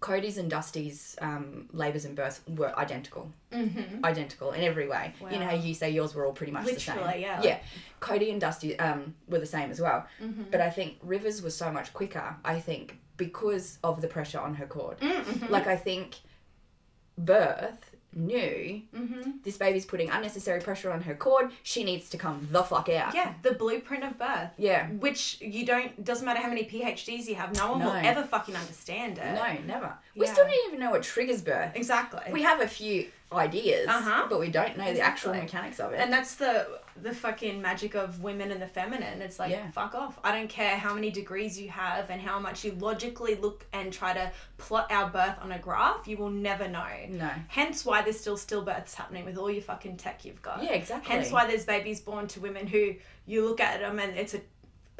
Cody's 0.00 0.38
and 0.38 0.48
Dusty's 0.48 1.16
um, 1.20 1.68
labours 1.72 2.04
and 2.04 2.14
births 2.14 2.40
were 2.46 2.76
identical. 2.78 3.32
mm-hmm. 3.52 4.04
Identical 4.04 4.52
in 4.52 4.62
every 4.62 4.86
way. 4.86 5.12
You 5.30 5.40
know 5.40 5.46
how 5.46 5.56
you 5.56 5.74
say 5.74 5.90
yours 5.90 6.14
were 6.14 6.24
all 6.24 6.32
pretty 6.32 6.52
much 6.52 6.66
the 6.66 6.72
Literally, 6.72 7.12
same. 7.14 7.20
yeah. 7.22 7.42
Yeah. 7.42 7.58
Cody 7.98 8.30
and 8.30 8.40
Dusty 8.40 8.78
um, 8.78 9.14
were 9.28 9.40
the 9.40 9.46
same 9.46 9.70
as 9.72 9.80
well. 9.80 10.06
Mm-hmm. 10.22 10.44
But 10.52 10.60
I 10.60 10.70
think 10.70 10.98
Rivers 11.02 11.42
was 11.42 11.56
so 11.56 11.72
much 11.72 11.92
quicker, 11.92 12.36
I 12.44 12.60
think, 12.60 12.96
because 13.16 13.78
of 13.82 14.00
the 14.00 14.06
pressure 14.06 14.38
on 14.38 14.54
her 14.54 14.66
cord. 14.66 15.00
Mm-hmm. 15.00 15.50
Like, 15.52 15.66
I 15.66 15.74
think 15.76 16.14
birth 17.18 17.90
knew 18.14 18.80
Mm-hmm. 18.96 19.30
this 19.44 19.56
baby's 19.58 19.84
putting 19.84 20.08
unnecessary 20.10 20.60
pressure 20.60 20.90
on 20.90 21.02
her 21.02 21.14
cord. 21.14 21.50
She 21.62 21.84
needs 21.84 22.08
to 22.10 22.16
come 22.18 22.48
the 22.50 22.62
fuck 22.62 22.88
out. 22.88 23.14
Yeah, 23.14 23.34
the 23.42 23.52
blueprint 23.52 24.02
of 24.02 24.18
birth. 24.18 24.50
Yeah. 24.56 24.88
Which 24.88 25.40
you 25.40 25.66
don't 25.66 26.02
doesn't 26.04 26.24
matter 26.24 26.40
how 26.40 26.48
many 26.48 26.64
PhDs 26.64 27.26
you 27.26 27.34
have, 27.34 27.54
no 27.54 27.72
one 27.72 27.80
will 27.84 27.92
ever 27.92 28.22
fucking 28.24 28.56
understand 28.56 29.18
it. 29.18 29.34
No, 29.34 29.56
never. 29.66 29.92
We 30.16 30.26
still 30.26 30.44
don't 30.46 30.66
even 30.68 30.80
know 30.80 30.90
what 30.90 31.02
triggers 31.02 31.42
birth. 31.42 31.76
Exactly. 31.76 32.32
We 32.32 32.42
have 32.42 32.60
a 32.60 32.66
few 32.66 33.08
ideas, 33.32 33.86
Uh-huh. 33.88 34.26
but 34.30 34.40
we 34.40 34.48
don't 34.50 34.76
know 34.78 34.90
the 34.92 35.00
actual 35.00 35.34
mechanics 35.34 35.78
of 35.80 35.92
it. 35.92 35.96
and 36.00 36.12
that's 36.12 36.36
the 36.36 36.66
the 37.00 37.14
fucking 37.14 37.62
magic 37.62 37.94
of 37.94 38.24
women 38.24 38.50
and 38.50 38.60
the 38.60 38.66
feminine. 38.66 39.22
It's 39.22 39.38
like 39.38 39.52
Yeah. 39.52 39.70
fuck 39.70 39.94
off. 39.94 40.18
I 40.24 40.32
don't 40.32 40.48
care 40.48 40.76
how 40.76 40.94
many 40.94 41.10
degrees 41.12 41.60
you 41.60 41.68
have 41.68 42.10
and 42.10 42.20
how 42.20 42.40
much 42.40 42.64
you 42.64 42.72
logically 42.72 43.36
look 43.36 43.64
and 43.72 43.92
try 43.92 44.12
to 44.14 44.32
plot 44.56 44.90
our 44.90 45.08
birth 45.08 45.36
on 45.40 45.52
a 45.52 45.58
graph. 45.60 46.08
You 46.08 46.16
will 46.16 46.30
never 46.30 46.66
know. 46.66 46.88
no. 47.08 47.30
Hence 47.46 47.84
why 47.84 48.02
there's 48.02 48.18
still 48.18 48.36
stillbirths 48.36 48.94
happening 48.94 49.24
with 49.24 49.38
all 49.38 49.48
your 49.50 49.62
fucking 49.62 49.96
tech 49.98 50.24
you've 50.24 50.42
got. 50.42 50.60
Yeah, 50.62 50.72
exactly. 50.72 51.14
Hence 51.14 51.30
why 51.30 51.46
there's 51.46 51.64
babies 51.64 52.00
born 52.00 52.26
to 52.28 52.40
women 52.40 52.66
who 52.66 52.94
you 53.26 53.44
look 53.44 53.60
at 53.60 53.78
them 53.78 54.00
and 54.00 54.16
it's 54.18 54.34
a 54.34 54.40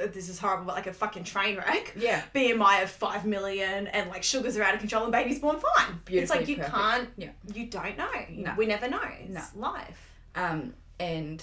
this 0.06 0.28
is 0.28 0.38
horrible, 0.38 0.66
but 0.66 0.74
like 0.76 0.86
a 0.86 0.92
fucking 0.92 1.24
train 1.24 1.56
wreck. 1.56 1.92
Yeah. 1.96 2.22
BMI 2.34 2.82
of 2.84 2.90
five 2.90 3.26
million 3.26 3.88
and 3.88 4.08
like 4.10 4.22
sugars 4.22 4.56
are 4.56 4.62
out 4.62 4.74
of 4.74 4.80
control 4.80 5.02
and 5.04 5.12
baby's 5.12 5.40
born 5.40 5.58
fine. 5.76 6.00
it's 6.08 6.30
like 6.30 6.46
you 6.48 6.56
perfect. 6.56 6.74
can't. 6.74 7.08
Yeah. 7.16 7.30
You 7.52 7.66
don't 7.66 7.98
know. 7.98 8.10
No. 8.30 8.54
We 8.56 8.66
never 8.66 8.88
know. 8.88 9.00
It's 9.20 9.54
life. 9.56 10.10
Um, 10.34 10.74
and 11.00 11.42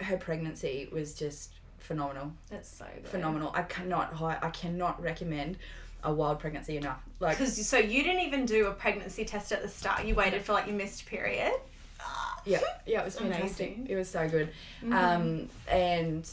her 0.00 0.16
pregnancy 0.16 0.88
was 0.92 1.14
just 1.14 1.52
phenomenal. 1.78 2.32
That's 2.50 2.68
so 2.68 2.86
good. 2.94 3.06
Phenomenal. 3.06 3.52
I 3.54 3.62
cannot 3.62 4.12
hi- 4.12 4.38
I 4.42 4.50
cannot 4.50 5.00
recommend 5.00 5.58
a 6.02 6.12
wild 6.12 6.38
pregnancy 6.40 6.76
enough. 6.76 7.00
Like 7.20 7.38
Because 7.38 7.66
so 7.66 7.78
you 7.78 8.02
didn't 8.02 8.22
even 8.22 8.46
do 8.46 8.66
a 8.66 8.72
pregnancy 8.72 9.24
test 9.24 9.52
at 9.52 9.62
the 9.62 9.68
start. 9.68 10.04
You 10.04 10.14
waited 10.14 10.42
for 10.42 10.52
like 10.52 10.66
your 10.66 10.76
missed 10.76 11.06
period. 11.06 11.52
yeah, 12.44 12.60
yeah, 12.86 13.00
it 13.00 13.04
was 13.04 13.16
fantastic. 13.18 13.40
Amazing. 13.68 13.84
Mm-hmm. 13.84 13.92
It 13.92 13.96
was 13.96 14.08
so 14.10 14.28
good. 14.28 14.48
Um, 14.92 15.48
and 15.68 16.28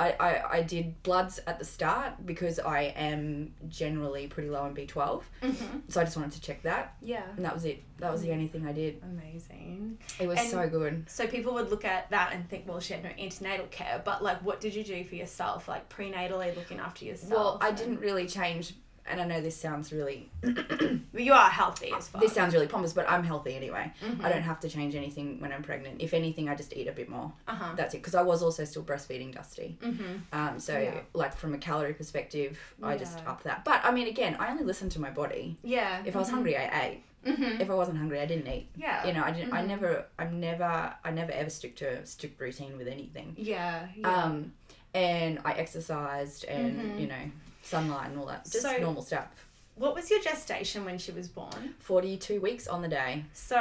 I, 0.00 0.16
I, 0.18 0.56
I 0.58 0.62
did 0.62 1.02
bloods 1.02 1.40
at 1.46 1.58
the 1.58 1.64
start 1.64 2.24
because 2.24 2.58
I 2.58 2.84
am 2.96 3.52
generally 3.68 4.26
pretty 4.28 4.48
low 4.48 4.64
in 4.64 4.74
B12. 4.74 5.22
Mm-hmm. 5.42 5.78
So 5.88 6.00
I 6.00 6.04
just 6.04 6.16
wanted 6.16 6.32
to 6.32 6.40
check 6.40 6.62
that. 6.62 6.96
Yeah. 7.02 7.22
And 7.36 7.44
that 7.44 7.52
was 7.52 7.66
it. 7.66 7.82
That 7.98 8.10
was 8.10 8.22
the 8.22 8.32
only 8.32 8.48
thing 8.48 8.66
I 8.66 8.72
did. 8.72 9.02
Amazing. 9.02 9.98
It 10.18 10.26
was 10.26 10.38
And- 10.38 10.48
so 10.48 10.66
good. 10.68 11.04
So 11.08 11.26
people 11.26 11.52
would 11.54 11.70
look 11.70 11.84
at 11.84 12.08
that 12.10 12.32
and 12.32 12.48
think, 12.48 12.66
well, 12.66 12.80
she 12.80 12.94
had 12.94 13.04
no 13.04 13.10
antenatal 13.18 13.66
care. 13.66 14.00
But 14.02 14.22
like, 14.22 14.42
what 14.42 14.60
did 14.60 14.74
you 14.74 14.84
do 14.84 15.04
for 15.04 15.16
yourself? 15.16 15.68
Like 15.68 15.88
prenatally 15.90 16.56
looking 16.56 16.78
after 16.80 17.04
yourself. 17.04 17.30
Well, 17.32 17.58
I 17.60 17.68
and- 17.68 17.76
didn't 17.76 18.00
really 18.00 18.26
change, 18.26 18.74
and 19.10 19.20
I 19.20 19.24
know 19.26 19.40
this 19.40 19.56
sounds 19.56 19.92
really 19.92 20.30
you 21.14 21.32
are 21.32 21.48
healthy 21.50 21.92
as 21.96 22.08
fuck. 22.08 22.20
this 22.22 22.32
sounds 22.32 22.54
really 22.54 22.66
pompous, 22.66 22.92
but 22.92 23.08
I'm 23.10 23.24
healthy 23.24 23.54
anyway. 23.54 23.92
Mm-hmm. 24.04 24.24
I 24.24 24.28
don't 24.28 24.42
have 24.42 24.60
to 24.60 24.68
change 24.68 24.94
anything 24.94 25.40
when 25.40 25.52
I'm 25.52 25.62
pregnant. 25.62 26.00
If 26.00 26.14
anything, 26.14 26.48
I 26.48 26.54
just 26.54 26.72
eat 26.76 26.88
a 26.88 26.92
bit 26.92 27.08
more. 27.08 27.32
Uh-huh. 27.48 27.72
That's 27.76 27.94
it. 27.94 27.98
Because 27.98 28.14
I 28.14 28.22
was 28.22 28.42
also 28.42 28.64
still 28.64 28.82
breastfeeding 28.82 29.34
Dusty. 29.34 29.76
Mm-hmm. 29.82 30.14
Um, 30.38 30.58
so 30.60 30.78
Yeah. 30.78 31.00
like 31.14 31.34
from 31.36 31.54
a 31.54 31.58
calorie 31.58 31.94
perspective, 31.94 32.58
I 32.82 32.96
just 32.96 33.18
Yeah. 33.18 33.30
upped 33.30 33.44
that. 33.44 33.64
But 33.64 33.80
I 33.84 33.90
mean, 33.90 34.08
again, 34.08 34.36
I 34.38 34.50
only 34.50 34.64
listened 34.64 34.92
to 34.92 35.00
my 35.00 35.10
body. 35.10 35.56
Yeah. 35.62 36.02
If 36.06 36.16
I 36.16 36.18
was 36.18 36.30
hungry, 36.30 36.56
I 36.56 36.84
ate. 36.86 37.02
Mm-hmm. 37.26 37.60
If 37.60 37.68
I 37.70 37.74
wasn't 37.74 37.98
hungry, 37.98 38.18
I 38.20 38.24
didn't 38.26 38.48
eat. 38.48 38.68
Yeah. 38.76 39.06
You 39.06 39.12
know, 39.12 39.22
I 39.22 39.30
didn't. 39.30 39.52
I 39.52 39.62
Mhm. 39.62 39.66
never. 39.66 40.06
I'm 40.18 40.40
never. 40.40 40.94
I 41.04 41.10
never 41.10 41.32
ever 41.32 41.50
stick 41.50 41.76
to 41.76 41.86
a 41.98 42.06
strict 42.06 42.40
routine 42.40 42.78
with 42.78 42.88
anything. 42.88 43.34
Yeah. 43.36 43.88
yeah. 43.94 44.08
Um, 44.24 44.52
and 44.94 45.38
I 45.44 45.52
exercised 45.52 46.44
and 46.46 46.98
you 47.00 47.06
know 47.06 47.24
sunlight 47.70 48.10
and 48.10 48.18
all 48.18 48.26
that. 48.26 48.44
Just 48.44 48.62
So- 48.62 48.76
normal 48.78 49.02
stuff. 49.02 49.28
what 49.76 49.94
was 49.94 50.10
your 50.10 50.20
gestation 50.20 50.84
when 50.84 50.98
she 50.98 51.10
was 51.12 51.26
born? 51.28 51.74
Forty-two 51.78 52.38
weeks 52.40 52.66
on 52.68 52.82
the 52.82 52.88
day. 52.88 53.24
So 53.32 53.58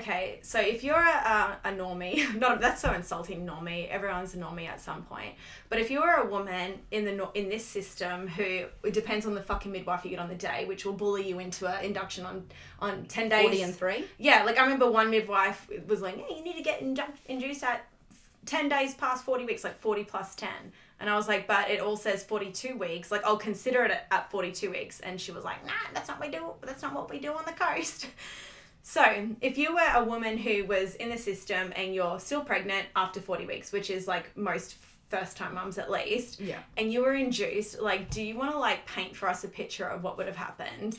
okay, 0.00 0.38
so 0.42 0.58
if 0.60 0.84
you're 0.84 1.06
a, 1.16 1.58
a, 1.64 1.68
a 1.70 1.72
normie, 1.72 2.14
not 2.44 2.60
that's 2.60 2.82
so 2.82 2.92
insulting. 2.92 3.46
Normie, 3.46 3.88
everyone's 3.88 4.34
a 4.34 4.36
normie 4.38 4.68
at 4.68 4.80
some 4.82 5.02
point. 5.04 5.32
But 5.70 5.78
if 5.78 5.90
you're 5.90 6.16
a 6.24 6.26
woman 6.28 6.68
in 6.90 7.06
the 7.06 7.14
in 7.34 7.48
this 7.48 7.64
system 7.64 8.28
who 8.28 8.66
it 8.88 8.92
depends 8.92 9.24
on 9.24 9.34
the 9.34 9.42
fucking 9.42 9.72
midwife 9.72 10.04
you 10.04 10.10
get 10.10 10.18
on 10.18 10.28
the 10.28 10.34
day, 10.50 10.66
which 10.66 10.84
will 10.84 10.92
bully 11.02 11.26
you 11.26 11.38
into 11.38 11.66
an 11.66 11.82
induction 11.84 12.26
on 12.26 12.44
on 12.80 13.06
ten 13.06 13.30
days. 13.30 13.42
Forty 13.42 13.62
and 13.62 13.74
three. 13.74 14.04
Yeah, 14.18 14.44
like 14.44 14.58
I 14.58 14.62
remember 14.64 14.90
one 14.90 15.08
midwife 15.10 15.70
was 15.88 16.02
like, 16.02 16.16
"Hey, 16.18 16.36
you 16.36 16.44
need 16.44 16.56
to 16.56 16.62
get 16.70 16.82
indu- 16.82 17.16
induced 17.26 17.62
at 17.64 17.86
10 18.44 18.68
days 18.68 18.92
past 18.94 19.24
40 19.24 19.44
weeks, 19.44 19.62
like 19.62 19.78
40 19.80 20.02
plus 20.02 20.34
10. 20.34 20.48
And 21.02 21.10
I 21.10 21.16
was 21.16 21.26
like, 21.28 21.48
but 21.48 21.68
it 21.68 21.80
all 21.80 21.96
says 21.96 22.22
42 22.22 22.76
weeks. 22.78 23.10
Like, 23.10 23.24
I'll 23.24 23.36
consider 23.36 23.84
it 23.84 23.90
at, 23.90 24.06
at 24.12 24.30
42 24.30 24.70
weeks. 24.70 25.00
And 25.00 25.20
she 25.20 25.32
was 25.32 25.42
like, 25.44 25.62
nah, 25.66 25.72
that's 25.92 26.08
not 26.08 26.20
what 26.20 26.30
we 26.30 26.34
do. 26.38 26.44
That's 26.62 26.80
not 26.80 26.94
what 26.94 27.10
we 27.10 27.18
do 27.18 27.32
on 27.32 27.42
the 27.44 27.52
coast. 27.52 28.06
So, 28.84 29.04
if 29.40 29.58
you 29.58 29.74
were 29.74 29.88
a 29.94 30.02
woman 30.02 30.36
who 30.36 30.64
was 30.64 30.96
in 30.96 31.08
the 31.08 31.16
system 31.16 31.72
and 31.76 31.94
you're 31.94 32.18
still 32.18 32.40
pregnant 32.40 32.88
after 32.96 33.20
40 33.20 33.46
weeks, 33.46 33.70
which 33.70 33.90
is 33.90 34.08
like 34.08 34.36
most 34.36 34.74
first 35.08 35.36
time 35.36 35.54
mums 35.54 35.78
at 35.78 35.88
least, 35.88 36.40
Yeah. 36.40 36.58
and 36.76 36.92
you 36.92 37.02
were 37.02 37.14
induced, 37.14 37.80
like, 37.80 38.10
do 38.10 38.20
you 38.20 38.36
want 38.36 38.50
to 38.50 38.58
like 38.58 38.84
paint 38.86 39.14
for 39.14 39.28
us 39.28 39.44
a 39.44 39.48
picture 39.48 39.84
of 39.86 40.02
what 40.02 40.16
would 40.18 40.26
have 40.26 40.34
happened? 40.34 40.98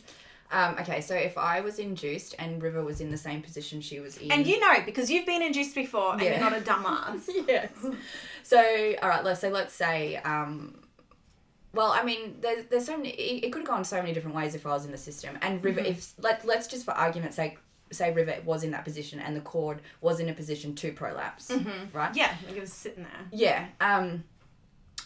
Um, 0.51 0.75
okay, 0.79 1.01
so 1.01 1.15
if 1.15 1.37
I 1.37 1.61
was 1.61 1.79
induced 1.79 2.35
and 2.37 2.61
River 2.61 2.83
was 2.83 3.01
in 3.01 3.09
the 3.09 3.17
same 3.17 3.41
position 3.41 3.81
she 3.81 3.99
was 3.99 4.17
in, 4.17 4.31
And 4.31 4.45
you 4.45 4.59
know, 4.59 4.75
because 4.85 5.09
you've 5.09 5.25
been 5.25 5.41
induced 5.41 5.73
before 5.73 6.13
and 6.13 6.21
Yeah. 6.21 6.31
you're 6.39 6.49
not 6.49 6.53
a 6.57 6.61
dumbass. 6.61 7.27
yes. 7.47 7.69
So 8.43 8.93
all 9.01 9.09
right, 9.09 9.23
let's 9.23 9.41
so 9.41 9.49
let's 9.49 9.73
say, 9.73 10.17
um, 10.17 10.79
well, 11.73 11.91
I 11.91 12.03
mean, 12.03 12.37
there's 12.41 12.65
there's 12.65 12.85
so 12.85 12.97
many. 12.97 13.09
It, 13.09 13.45
it 13.45 13.51
could 13.51 13.61
have 13.61 13.67
gone 13.67 13.83
so 13.83 13.97
many 13.97 14.13
different 14.13 14.35
ways 14.35 14.53
if 14.53 14.65
I 14.67 14.69
was 14.69 14.85
in 14.85 14.91
the 14.91 14.97
system. 14.97 15.37
And 15.41 15.63
River, 15.63 15.79
if 15.79 16.13
let 16.19 16.45
let's 16.45 16.67
just 16.67 16.85
for 16.85 16.91
argument's 16.91 17.35
sake 17.35 17.57
say 17.91 18.11
River 18.13 18.35
was 18.45 18.63
in 18.63 18.71
that 18.71 18.83
position 18.83 19.19
and 19.19 19.35
the 19.35 19.41
cord 19.41 19.79
was 20.01 20.19
in 20.19 20.29
a 20.29 20.33
position 20.33 20.75
to 20.75 20.91
prolapse, 20.91 21.51
right? 21.93 22.15
Yeah, 22.15 22.33
like 22.47 22.57
it 22.57 22.61
was 22.61 22.73
sitting 22.73 23.03
there. 23.03 23.21
Yeah. 23.31 23.67
Um, 23.79 24.23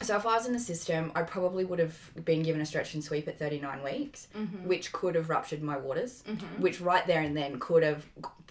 so 0.01 0.15
if 0.15 0.25
I 0.25 0.35
was 0.35 0.45
in 0.45 0.53
the 0.53 0.59
system, 0.59 1.11
I 1.15 1.23
probably 1.23 1.65
would 1.65 1.79
have 1.79 1.97
been 2.23 2.43
given 2.43 2.61
a 2.61 2.65
stretch 2.65 2.93
and 2.93 3.03
sweep 3.03 3.27
at 3.27 3.39
39 3.39 3.83
weeks, 3.83 4.27
which 4.63 4.91
could 4.91 5.15
have 5.15 5.29
ruptured 5.29 5.61
my 5.63 5.77
waters, 5.77 6.23
which 6.59 6.79
right 6.81 7.05
there 7.07 7.21
and 7.21 7.35
then 7.35 7.59
could 7.59 7.83
have 7.83 8.05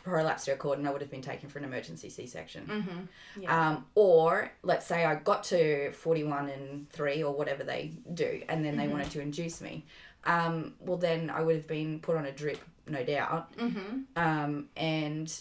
prolapsed 0.05 0.47
her 0.47 0.57
cord 0.57 0.79
and 0.79 0.87
I 0.87 0.93
would 0.93 1.01
have 1.01 1.11
been 1.11 1.23
taken 1.23 1.49
for 1.49 1.59
an 1.59 1.65
emergency 1.65 2.09
C-section. 2.11 3.09
Yeah. 3.41 3.69
Um, 3.69 3.87
or 3.95 4.51
let's 4.63 4.87
say 4.87 5.05
I 5.05 5.17
got 5.17 5.45
to 5.45 5.93
41 5.93 6.49
and 6.49 6.91
3 6.91 7.23
or 7.23 7.33
whatever 7.33 7.65
they 7.65 7.93
do 8.15 8.43
and 8.49 8.65
then 8.65 8.77
they 8.77 8.89
wanted 8.89 9.11
to 9.13 9.21
induce 9.21 9.61
me. 9.61 9.85
Um, 10.25 10.75
well, 10.81 10.99
then 10.99 11.31
I 11.31 11.43
would 11.43 11.57
have 11.57 11.69
been 11.69 12.01
put 12.01 12.17
on 12.17 12.27
a 12.27 12.33
drip, 12.33 12.59
no 12.87 13.05
doubt. 13.05 13.57
Mm-hmm. 13.57 14.01
Um, 14.17 14.69
and 14.77 15.33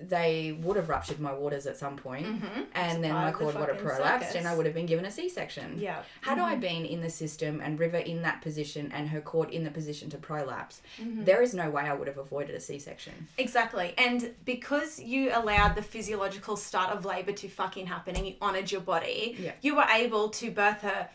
they 0.00 0.58
would 0.62 0.76
have 0.76 0.88
ruptured 0.88 1.20
my 1.20 1.32
waters 1.32 1.66
at 1.66 1.76
some 1.76 1.96
point, 1.96 2.26
and 2.74 3.04
then 3.04 3.12
my 3.12 3.28
of 3.28 3.32
the 3.38 3.38
cord 3.44 3.54
would 3.56 3.68
have 3.68 3.78
prolapsed 3.78 4.20
circus. 4.28 4.34
and 4.34 4.48
I 4.48 4.54
would 4.56 4.64
have 4.66 4.74
been 4.74 4.86
given 4.86 5.04
a 5.04 5.10
c-section 5.10 5.78
Yeah. 5.78 6.02
had 6.22 6.38
I 6.38 6.54
been 6.56 6.86
in 6.86 7.00
the 7.02 7.10
system 7.10 7.60
and 7.62 7.78
River 7.78 7.98
in 7.98 8.22
that 8.22 8.40
position 8.40 8.90
and 8.94 9.08
her 9.10 9.20
cord 9.20 9.50
in 9.50 9.64
the 9.64 9.70
position 9.70 10.08
to 10.10 10.16
prolapse, 10.18 10.80
Mm-hmm. 11.00 11.24
there 11.24 11.42
is 11.42 11.52
no 11.54 11.68
way 11.70 11.82
I 11.82 11.92
would 11.92 12.08
have 12.08 12.18
avoided 12.18 12.54
a 12.54 12.60
C-section. 12.60 13.28
Exactly. 13.38 13.92
And 13.98 14.34
because 14.44 14.98
you 14.98 15.30
allowed 15.34 15.74
the 15.74 15.82
physiological 15.82 16.56
start 16.56 16.90
of 16.96 17.04
labor 17.04 17.32
to 17.32 17.48
fucking 17.48 17.86
happen 17.86 18.16
and 18.16 18.26
you 18.26 18.34
honored 18.40 18.72
your 18.72 18.80
body, 18.80 19.36
Yeah. 19.38 19.52
you 19.60 19.76
were 19.76 19.86
able 19.92 20.30
to 20.30 20.50
birth 20.50 20.80
her 20.82 21.08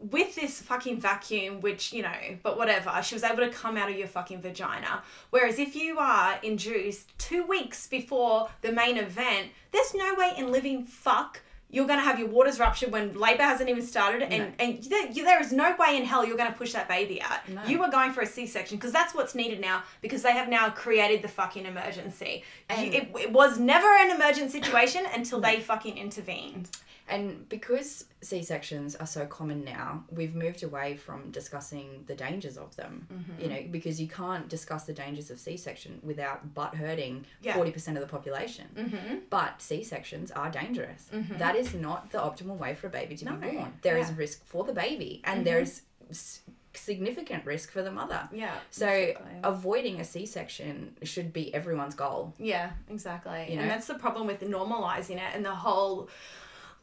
with 0.00 0.34
this 0.36 0.60
fucking 0.62 1.00
vacuum, 1.00 1.60
which, 1.60 1.92
you 1.92 2.02
know, 2.02 2.12
but 2.42 2.56
whatever. 2.56 3.00
She 3.02 3.14
was 3.14 3.24
able 3.24 3.38
to 3.38 3.50
come 3.50 3.76
out 3.76 3.90
of 3.90 3.96
your 3.96 4.06
fucking 4.06 4.40
vagina. 4.40 5.02
Whereas 5.30 5.58
if 5.58 5.74
you 5.74 5.98
are 5.98 6.38
induced 6.42 7.16
two 7.18 7.44
weeks 7.44 7.86
before 7.88 8.48
the 8.60 8.70
main 8.72 8.96
event, 8.96 9.48
there's 9.72 9.94
no 9.94 10.14
way 10.14 10.32
in 10.36 10.52
living 10.52 10.84
fuck. 10.84 11.40
You're 11.70 11.86
gonna 11.86 12.00
have 12.00 12.18
your 12.18 12.28
waters 12.28 12.58
ruptured 12.58 12.90
when 12.92 13.12
labor 13.18 13.42
hasn't 13.42 13.68
even 13.68 13.82
started, 13.84 14.22
and 14.22 14.42
No. 14.44 14.52
and 14.58 14.82
there, 14.84 15.12
there 15.12 15.38
is 15.42 15.52
no 15.52 15.76
way 15.78 15.98
in 15.98 16.04
hell 16.06 16.24
you're 16.24 16.36
gonna 16.38 16.52
push 16.52 16.72
that 16.72 16.88
baby 16.88 17.20
out. 17.20 17.46
No. 17.46 17.62
You 17.64 17.82
are 17.82 17.90
going 17.90 18.12
for 18.12 18.22
a 18.22 18.26
C-section 18.26 18.78
because 18.78 18.90
that's 18.90 19.14
what's 19.14 19.34
needed 19.34 19.60
now 19.60 19.82
because 20.00 20.22
they 20.22 20.32
have 20.32 20.48
now 20.48 20.70
created 20.70 21.20
the 21.20 21.28
fucking 21.28 21.66
emergency. 21.66 22.42
You- 22.70 22.92
it, 22.92 23.10
it 23.20 23.32
was 23.32 23.58
never 23.58 23.86
an 23.98 24.10
emergent 24.12 24.50
situation 24.50 25.04
until 25.12 25.40
they 25.40 25.60
fucking 25.60 25.98
intervened. 25.98 26.70
And 27.08 27.48
because 27.48 28.04
C-sections 28.20 28.94
are 28.96 29.06
so 29.06 29.24
common 29.26 29.64
now, 29.64 30.04
we've 30.10 30.34
moved 30.34 30.62
away 30.62 30.96
from 30.96 31.30
discussing 31.30 32.04
the 32.06 32.14
dangers 32.14 32.56
of 32.58 32.74
them. 32.76 33.06
Mm-hmm. 33.12 33.42
You 33.42 33.48
know, 33.48 33.64
because 33.70 34.00
you 34.00 34.08
can't 34.08 34.48
discuss 34.48 34.84
the 34.84 34.92
dangers 34.92 35.30
of 35.30 35.38
C-section 35.38 36.00
without 36.02 36.54
butt 36.54 36.74
hurting 36.74 37.24
Yeah. 37.40 37.54
forty 37.54 37.70
percent 37.70 37.96
of 37.96 38.02
the 38.02 38.08
population. 38.08 38.66
Mm-hmm. 38.76 39.14
But 39.30 39.62
C-sections 39.62 40.30
are 40.32 40.50
dangerous. 40.50 41.08
That 41.38 41.56
is 41.56 41.74
not 41.74 42.10
the 42.10 42.18
optimal 42.18 42.58
way 42.58 42.74
for 42.74 42.86
a 42.88 42.90
baby 42.90 43.16
to 43.16 43.24
No. 43.24 43.32
be 43.36 43.50
born. 43.52 43.72
There 43.82 43.96
is 43.96 44.06
Yeah. 44.06 44.10
Mm-hmm. 44.12 44.18
risk 44.20 44.44
for 44.44 44.64
the 44.64 44.72
baby, 44.72 45.22
and 45.24 45.46
there's 45.46 45.82
s- 46.10 46.40
significant 46.74 47.44
risk 47.44 47.70
for 47.72 47.82
the 47.82 47.90
mother. 47.90 48.28
Yeah. 48.32 48.54
So 48.70 48.88
exactly. 48.88 49.32
avoiding 49.42 50.00
a 50.00 50.04
C-section 50.04 50.96
should 51.02 51.32
be 51.32 51.52
everyone's 51.54 51.94
goal. 51.94 52.34
Yeah, 52.38 52.70
exactly. 52.88 53.46
You 53.50 53.56
know? 53.56 53.62
And 53.62 53.70
that's 53.70 53.86
the 53.86 53.94
problem 53.94 54.26
with 54.26 54.40
normalizing 54.42 55.16
it 55.16 55.34
and 55.34 55.44
the 55.44 55.54
whole 55.54 56.08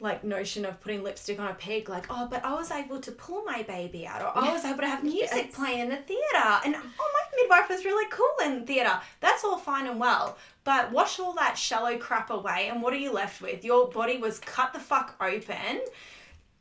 like 0.00 0.22
notion 0.24 0.64
of 0.64 0.80
putting 0.80 1.02
lipstick 1.02 1.38
on 1.40 1.48
a 1.48 1.54
pig 1.54 1.88
like 1.88 2.04
oh 2.10 2.28
but 2.30 2.44
i 2.44 2.52
was 2.52 2.70
able 2.70 3.00
to 3.00 3.10
pull 3.12 3.42
my 3.44 3.62
baby 3.62 4.06
out 4.06 4.20
or 4.20 4.30
i 4.36 4.52
was 4.52 4.62
able 4.64 4.80
to 4.80 4.86
have 4.86 5.02
music 5.02 5.52
playing 5.54 5.80
in 5.80 5.88
the 5.88 5.96
theater 5.96 6.60
and 6.64 6.74
oh 6.76 7.12
my 7.14 7.26
midwife 7.36 7.68
was 7.68 7.84
really 7.84 8.06
cool 8.10 8.34
in 8.44 8.66
theater. 8.66 9.00
That's 9.20 9.44
all 9.44 9.58
fine 9.58 9.86
and 9.86 10.00
well 10.00 10.36
but 10.64 10.90
wash 10.90 11.20
all 11.20 11.32
that 11.34 11.56
shallow 11.56 11.96
crap 11.96 12.30
away 12.30 12.68
and 12.68 12.82
what 12.82 12.92
are 12.92 12.98
you 12.98 13.12
left 13.12 13.40
with? 13.40 13.64
Your 13.64 13.88
body 13.88 14.18
was 14.18 14.38
cut 14.40 14.72
the 14.72 14.80
fuck 14.80 15.14
open 15.20 15.80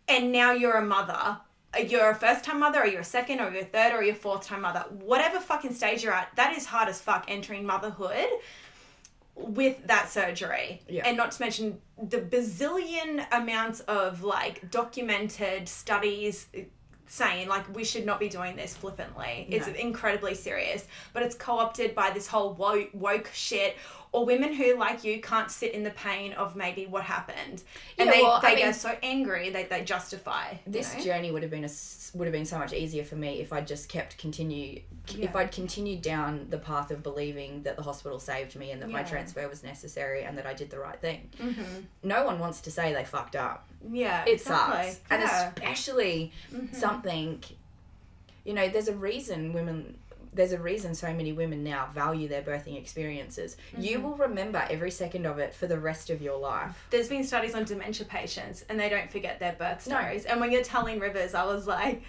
and 0.08 0.32
now 0.32 0.52
you're 0.52 0.78
a 0.78 0.86
mother. 0.86 1.38
You're 1.88 2.12
a 2.12 2.16
first 2.16 2.46
time 2.46 2.60
mother 2.60 2.82
or 2.82 2.86
you're 2.86 3.02
a 3.02 3.06
second 3.06 3.40
or 3.40 3.52
you're 3.52 3.64
a 3.64 3.66
third 3.66 3.94
or 3.94 4.04
you're 4.04 4.16
a 4.16 4.18
fourth 4.18 4.46
time 4.46 4.62
mother. 4.62 4.86
Whatever 4.90 5.40
fucking 5.40 5.74
stage 5.74 6.04
you're 6.04 6.14
at 6.14 6.30
that 6.36 6.56
is 6.56 6.66
hard 6.66 6.88
as 6.88 7.02
fuck 7.02 7.26
entering 7.28 7.66
motherhood 7.66 8.28
with 9.36 9.86
that 9.88 10.10
surgery. 10.10 10.82
Yeah. 10.88 11.04
and 11.06 11.18
not 11.18 11.32
to 11.32 11.42
mention 11.42 11.82
the 12.02 12.20
bazillion 12.20 13.26
amounts 13.32 13.82
of 13.82 14.24
like 14.24 14.72
documented 14.72 15.68
studies 15.68 16.48
uh, 16.58 16.62
saying 17.08 17.48
like 17.48 17.74
we 17.76 17.84
should 17.84 18.06
not 18.06 18.20
be 18.20 18.30
doing 18.30 18.56
this 18.56 18.76
flippantly. 18.76 19.46
It's 19.50 19.68
incredibly 19.68 20.34
serious. 20.34 20.88
But 21.14 21.24
it's 21.24 21.36
co-opted 21.36 21.94
by 21.94 22.10
this 22.12 22.28
whole 22.28 22.54
woke, 22.54 22.90
woke 22.94 23.30
shit 23.34 23.78
or 24.16 24.26
women 24.26 24.54
who 24.54 24.78
like 24.78 25.04
you 25.04 25.20
can't 25.20 25.52
sit 25.52 25.74
in 25.74 25.84
the 25.84 25.90
pain 25.92 26.32
of 26.34 26.56
maybe 26.56 26.86
what 26.86 27.04
happened 27.04 27.62
and 27.98 28.08
Yeah, 28.08 28.12
they, 28.12 28.22
well, 28.24 28.32
I 28.34 28.42
they 28.42 28.56
mean- 28.56 28.66
get 28.66 28.76
so 28.76 28.96
angry 29.04 29.50
they, 29.50 29.64
they 29.64 29.84
justify 29.84 30.54
This 30.66 30.94
know? 30.96 31.04
journey 31.04 31.32
would 31.32 31.42
have 31.42 31.52
been 31.52 31.66
a 31.66 31.70
would 32.14 32.26
have 32.28 32.32
been 32.32 32.46
so 32.46 32.58
much 32.58 32.72
easier 32.72 33.04
for 33.04 33.18
me 33.18 33.42
if 33.42 33.52
I 33.52 33.60
just 33.60 33.90
kept 33.90 34.18
continue 34.18 34.82
if 35.20 35.36
I'd 35.36 35.52
continued 35.52 36.02
down 36.02 36.48
the 36.50 36.58
path 36.58 36.90
of 36.92 37.04
believing 37.04 37.64
that 37.64 37.76
the 37.76 37.84
hospital 37.84 38.20
saved 38.20 38.56
me 38.56 38.72
and 38.72 38.82
that 38.82 38.90
my 38.90 39.04
transfer 39.04 39.48
was 39.50 39.64
necessary 39.64 40.24
and 40.24 40.38
that 40.38 40.46
I 40.46 40.54
did 40.54 40.70
the 40.70 40.80
right 40.80 41.00
thing. 41.00 41.30
Mhm. 41.38 41.84
No 42.04 42.26
one 42.26 42.40
wants 42.40 42.62
to 42.62 42.72
say 42.72 42.94
they 42.94 43.04
fucked 43.04 43.36
up. 43.36 43.68
yeah 43.92 44.24
It 44.26 44.34
exactly. 44.40 44.92
sucks, 44.92 45.02
and 45.12 45.22
Yeah. 45.22 45.52
especially 45.56 46.32
Mhm. 46.54 46.74
something. 46.74 47.44
You 48.46 48.54
know, 48.54 48.68
there's 48.70 48.88
a 48.88 48.96
reason 48.96 49.54
women. 49.54 49.98
There's 50.36 50.52
a 50.52 50.60
reason 50.60 50.94
so 50.94 51.12
many 51.14 51.32
women 51.34 51.64
now 51.64 51.90
value 51.94 52.28
their 52.28 52.42
birthing 52.42 52.78
experiences. 52.78 53.58
You 53.78 53.98
Mm-hmm. 53.98 54.04
will 54.08 54.18
remember 54.18 54.64
every 54.70 54.92
second 54.92 55.26
of 55.26 55.40
it 55.40 55.54
for 55.54 55.66
the 55.68 55.80
rest 55.80 56.10
of 56.10 56.22
your 56.22 56.38
life. 56.38 56.76
there's 56.90 57.08
been 57.10 57.24
studies 57.24 57.56
on 57.56 57.64
dementia 57.64 58.06
patients 58.06 58.66
and 58.70 58.80
they 58.80 58.90
don't 58.90 59.10
forget 59.12 59.40
their 59.40 59.54
birth 59.54 59.88
No. 59.88 59.96
stories 59.98 60.26
and 60.26 60.40
when 60.42 60.52
you're 60.52 60.64
telling 60.64 61.00
rivers 61.00 61.34
i 61.34 61.46
was 61.46 61.66
like 61.68 62.04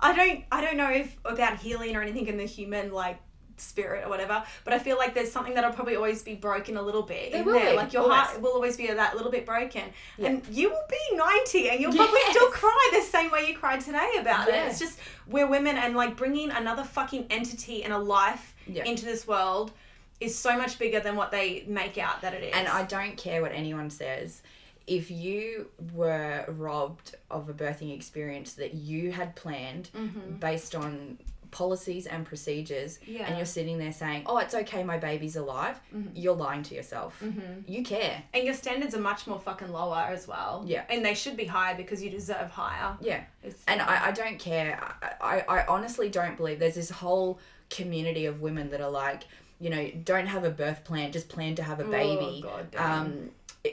i 0.00 0.14
don't 0.14 0.44
i 0.52 0.60
don't 0.60 0.76
know 0.76 0.90
if 0.90 1.16
about 1.24 1.58
healing 1.58 1.96
or 1.96 2.02
anything 2.02 2.26
in 2.28 2.36
the 2.36 2.44
human 2.44 2.92
like 2.92 3.18
spirit 3.56 4.04
or 4.04 4.08
whatever 4.08 4.42
but 4.64 4.72
i 4.72 4.78
feel 4.78 4.96
like 4.96 5.14
there's 5.14 5.30
something 5.30 5.54
that'll 5.54 5.72
probably 5.72 5.96
always 5.96 6.22
be 6.22 6.34
broken 6.34 6.76
a 6.76 6.82
little 6.82 7.02
bit 7.02 7.32
in 7.32 7.44
will 7.44 7.54
there 7.54 7.74
like 7.74 7.92
your 7.92 8.02
always. 8.02 8.18
heart 8.18 8.40
will 8.42 8.52
always 8.52 8.76
be 8.76 8.86
that 8.86 9.16
little 9.16 9.30
bit 9.30 9.44
broken 9.46 9.82
Yeah. 10.18 10.28
and 10.28 10.46
you 10.50 10.70
will 10.70 10.86
be 10.88 11.16
90 11.16 11.70
and 11.70 11.80
you'll 11.80 11.92
probably 11.94 12.20
still 12.30 12.48
cry 12.50 12.90
the 12.92 13.02
same 13.02 13.30
way 13.30 13.46
you 13.48 13.56
cried 13.56 13.80
today 13.80 14.12
about 14.20 14.48
it 14.48 14.54
it's 14.54 14.78
just 14.78 14.98
we're 15.26 15.46
women 15.46 15.76
and 15.76 15.94
like 15.96 16.16
bringing 16.16 16.50
another 16.50 16.84
fucking 16.84 17.26
entity 17.30 17.84
and 17.84 17.92
a 17.92 17.98
life 17.98 18.54
Yeah. 18.66 18.84
into 18.84 19.04
this 19.04 19.26
world 19.26 19.72
is 20.20 20.38
so 20.38 20.56
much 20.56 20.78
bigger 20.78 21.00
than 21.00 21.16
what 21.16 21.32
they 21.32 21.64
make 21.66 21.98
out 21.98 22.20
that 22.22 22.32
it 22.32 22.44
is 22.44 22.54
And 22.54 22.68
I 22.68 22.84
don't 22.84 23.16
care 23.16 23.42
what 23.42 23.50
anyone 23.52 23.90
says. 23.90 24.42
If 24.86 25.10
you 25.10 25.68
were 25.92 26.44
robbed 26.48 27.16
of 27.30 27.48
a 27.48 27.52
birthing 27.52 27.92
experience 27.94 28.52
that 28.54 28.74
you 28.74 29.10
had 29.12 29.34
planned 29.34 29.90
mm-hmm. 29.96 30.36
based 30.36 30.74
on 30.76 31.18
policies 31.52 32.06
and 32.08 32.26
procedures, 32.26 32.98
Mm-hmm. 32.98 33.12
Yeah. 33.12 33.18
Mm-hmm. 33.18 33.26
and 33.28 33.36
you're 33.36 33.46
sitting 33.46 33.78
there 33.78 33.92
saying, 33.92 34.24
"Oh, 34.26 34.38
it's 34.38 34.54
okay, 34.54 34.82
my 34.82 34.98
baby's 34.98 35.36
alive," 35.36 35.78
you're 36.14 36.34
lying 36.34 36.64
to 36.64 36.74
yourself. 36.74 37.22
You 37.68 37.84
care. 37.84 38.22
And 38.34 38.44
your 38.44 38.54
standards 38.54 38.94
are 38.96 39.00
much 39.00 39.28
more 39.28 39.38
fucking 39.38 39.70
lower 39.70 39.98
as 40.10 40.26
well. 40.26 40.64
Yeah. 40.66 40.82
And 40.90 41.04
they 41.04 41.14
should 41.14 41.36
be 41.36 41.44
higher 41.44 41.76
because 41.76 42.02
you 42.02 42.10
deserve 42.10 42.50
higher. 42.50 42.96
Yeah. 43.00 43.22
It's, 43.44 43.62
And 43.68 43.80
I, 43.80 44.08
I 44.08 44.12
don't 44.12 44.38
care. 44.38 44.80
I, 45.02 45.12
I, 45.48 45.60
I 45.60 45.66
honestly 45.66 46.08
don't 46.08 46.36
believe 46.36 46.58
there's 46.58 46.74
this 46.74 46.90
whole 46.90 47.38
community 47.70 48.26
of 48.26 48.40
women 48.40 48.70
that 48.70 48.80
are 48.80 48.90
like, 48.90 49.22
you 49.60 49.70
know, 49.70 49.90
don't 50.04 50.26
have 50.26 50.44
a 50.44 50.50
birth 50.50 50.82
plan, 50.84 51.12
just 51.12 51.28
plan 51.28 51.54
to 51.54 51.62
have 51.62 51.78
a 51.80 51.84
baby. 51.84 52.42
Oh, 52.44 52.48
God 52.48 52.76
um, 52.76 53.30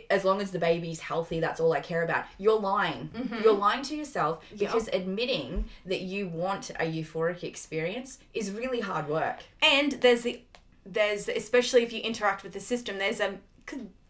as 0.09 0.23
long 0.23 0.39
as 0.41 0.51
the 0.51 0.59
baby's 0.59 0.99
healthy, 0.99 1.39
that's 1.39 1.59
all 1.59 1.73
I 1.73 1.79
care 1.79 2.03
about. 2.03 2.25
You're 2.37 2.59
lying. 2.59 3.09
You're 3.43 3.53
lying 3.53 3.81
to 3.83 3.95
yourself 3.95 4.43
Mm-hmm. 4.45 4.57
Yep. 4.57 4.59
because 4.71 4.87
admitting 4.93 5.65
that 5.85 6.01
you 6.01 6.27
want 6.27 6.69
a 6.71 6.83
euphoric 6.85 7.43
experience 7.43 8.19
is 8.33 8.51
really 8.51 8.79
hard 8.81 9.07
work. 9.07 9.37
and 9.61 9.93
there's 9.93 10.21
the 10.21 10.41
there's 10.85 11.27
especially 11.27 11.83
if 11.83 11.91
you 11.93 12.01
interact 12.01 12.43
with 12.43 12.53
the 12.53 12.59
system, 12.59 12.97
there's 12.97 13.19
a 13.19 13.37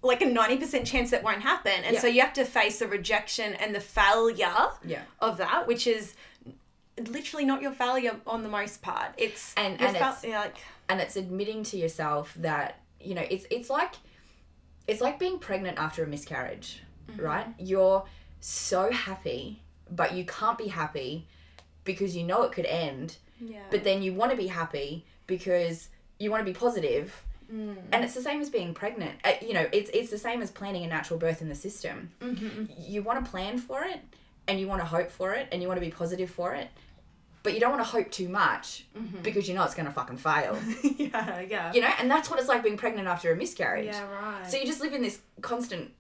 like 0.02 0.22
a 0.22 0.26
ninety 0.26 0.58
percent 0.58 0.86
chance 0.88 1.12
that 1.12 1.24
won't 1.24 1.42
happen, 1.42 1.74
and 1.86 1.94
Yeah. 1.96 2.00
so 2.02 2.08
you 2.08 2.22
have 2.22 2.34
to 2.34 2.46
face 2.46 2.80
the 2.80 2.88
rejection 2.88 3.54
and 3.56 3.74
the 3.76 3.82
failure 3.82 4.70
Yeah. 4.86 5.02
of 5.20 5.38
that, 5.38 5.68
which 5.68 5.88
is 5.88 6.14
literally 7.08 7.46
not 7.46 7.62
your 7.62 7.72
failure 7.72 8.16
on 8.28 8.44
the 8.44 8.50
most 8.50 8.82
part. 8.82 9.14
It's 9.18 9.54
And- 9.56 9.80
and 9.82 9.96
fail- 9.98 10.10
it's- 10.24 10.24
like 10.26 10.58
and 10.90 11.00
it's 11.02 11.16
admitting 11.16 11.64
to 11.64 11.78
yourself 11.78 12.34
that 12.38 12.80
you 13.00 13.14
know 13.16 13.26
it's 13.30 13.46
it's 13.50 13.70
like 13.70 13.94
it's 14.90 15.02
like 15.02 15.20
being 15.20 15.40
pregnant 15.40 15.78
after 15.78 16.04
a 16.04 16.08
miscarriage 16.08 16.82
mm-hmm. 17.12 17.22
right? 17.22 17.48
You're 17.58 18.06
so 18.40 18.92
happy 18.92 19.62
but 19.92 20.14
you 20.14 20.26
can't 20.26 20.58
be 20.58 20.68
happy 20.68 21.28
because 21.84 22.16
you 22.16 22.24
know 22.24 22.44
it 22.44 22.52
could 22.52 22.66
end 22.66 23.18
yeah. 23.40 23.60
but 23.72 23.84
then 23.84 24.02
you 24.02 24.14
want 24.14 24.32
to 24.32 24.38
be 24.38 24.48
happy 24.48 25.06
because 25.28 25.90
you 26.20 26.30
want 26.32 26.46
to 26.46 26.52
be 26.52 26.58
positive. 26.58 27.24
Mm. 27.54 27.78
And 27.92 28.04
it's 28.04 28.14
the 28.14 28.22
same 28.22 28.42
as 28.42 28.50
being 28.50 28.74
pregnant. 28.74 29.14
Uh, 29.24 29.34
you 29.42 29.54
know 29.54 29.68
it's 29.72 29.90
it's 29.94 30.12
the 30.12 30.18
same 30.18 30.42
as 30.42 30.52
planning 30.52 30.84
a 30.84 30.88
natural 30.88 31.20
birth 31.20 31.42
in 31.42 31.50
the 31.50 31.56
system. 31.56 32.12
Mm-hmm. 32.22 32.66
You 32.78 33.02
want 33.02 33.24
to 33.24 33.32
plan 33.32 33.58
for 33.58 33.84
it 33.84 34.00
and 34.48 34.60
you 34.60 34.68
want 34.68 34.82
to 34.82 34.86
hope 34.86 35.12
for 35.12 35.34
it 35.34 35.48
and 35.52 35.62
you 35.62 35.68
want 35.68 35.80
to 35.80 35.86
be 35.86 35.92
positive 35.92 36.30
for 36.30 36.54
it 36.54 36.68
but 37.44 37.54
you 37.54 37.60
don't 37.60 37.72
want 37.72 37.84
to 37.84 37.90
hope 37.90 38.12
too 38.12 38.30
much 38.30 38.86
mm-hmm. 38.98 39.22
because 39.22 39.48
you 39.48 39.56
know 39.56 39.64
it's 39.64 39.76
going 39.76 39.86
to 39.86 39.92
fucking 39.92 40.18
fail 40.18 40.58
yeah, 40.98 41.42
yeah. 41.42 41.74
you 41.74 41.82
know 41.82 41.90
and 42.00 42.10
that's 42.10 42.30
what 42.30 42.40
it's 42.40 42.50
like 42.50 42.64
being 42.64 42.78
pregnant 42.78 43.08
after 43.08 43.32
a 43.32 43.36
miscarriage 43.36 43.86
Yeah, 43.86 44.10
right. 44.12 44.50
so 44.50 44.58
you 44.58 44.66
just 44.66 44.82
live 44.82 44.94
in 44.94 45.02
this 45.02 45.20
constant 45.42 45.92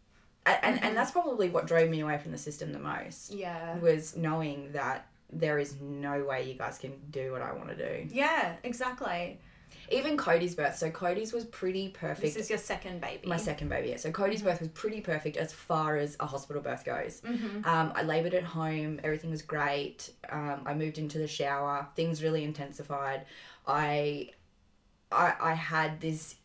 and, 0.46 0.58
and, 0.64 0.84
and 0.84 0.98
that's 0.98 1.12
probably 1.12 1.50
what 1.50 1.68
drove 1.68 1.90
me 1.90 2.00
away 2.02 2.18
from 2.18 2.32
the 2.32 2.38
system 2.38 2.72
the 2.72 2.80
most 2.80 3.32
yeah. 3.32 3.78
was 3.80 4.16
knowing 4.16 4.72
that 4.74 5.08
there 5.32 5.60
is 5.60 5.76
no 5.80 6.24
way 6.24 6.50
you 6.50 6.56
guys 6.56 6.78
can 6.78 6.94
do 7.12 7.32
what 7.32 7.42
i 7.42 7.52
want 7.54 7.70
to 7.70 7.76
do 7.76 8.08
Yeah, 8.14 8.54
exactly. 8.64 9.40
Even 9.92 10.18
cody's 10.18 10.56
birth 10.56 10.76
so 10.78 10.90
cody's 10.90 11.32
was 11.34 11.46
pretty 11.46 11.90
perfect 11.90 12.22
This 12.22 12.36
is 12.36 12.50
your 12.50 12.60
second 12.60 13.02
baby. 13.02 13.28
my 13.28 13.38
second 13.38 13.70
baby 13.70 13.90
yeah. 13.90 13.98
so 13.98 14.12
cody's 14.12 14.42
birth 14.42 14.60
was 14.60 14.70
pretty 14.70 15.02
perfect 15.02 15.38
as 15.38 15.52
far 15.54 15.98
as 15.98 16.16
a 16.20 16.26
hospital 16.26 16.62
birth 16.62 16.86
goes 16.86 17.22
Mm-hmm. 17.22 17.68
um, 17.68 17.92
i 17.96 18.04
labored 18.04 18.34
at 18.34 18.44
home 18.44 19.00
everything 19.04 19.30
was 19.30 19.42
great 19.42 20.10
um, 20.32 20.62
i 20.66 20.74
moved 20.74 20.98
into 20.98 21.18
the 21.18 21.28
shower 21.28 21.88
things 21.96 22.22
really 22.24 22.44
intensified 22.44 23.26
i 23.68 24.30
i, 25.12 25.34
I 25.40 25.54
had 25.54 26.00
this 26.02 26.36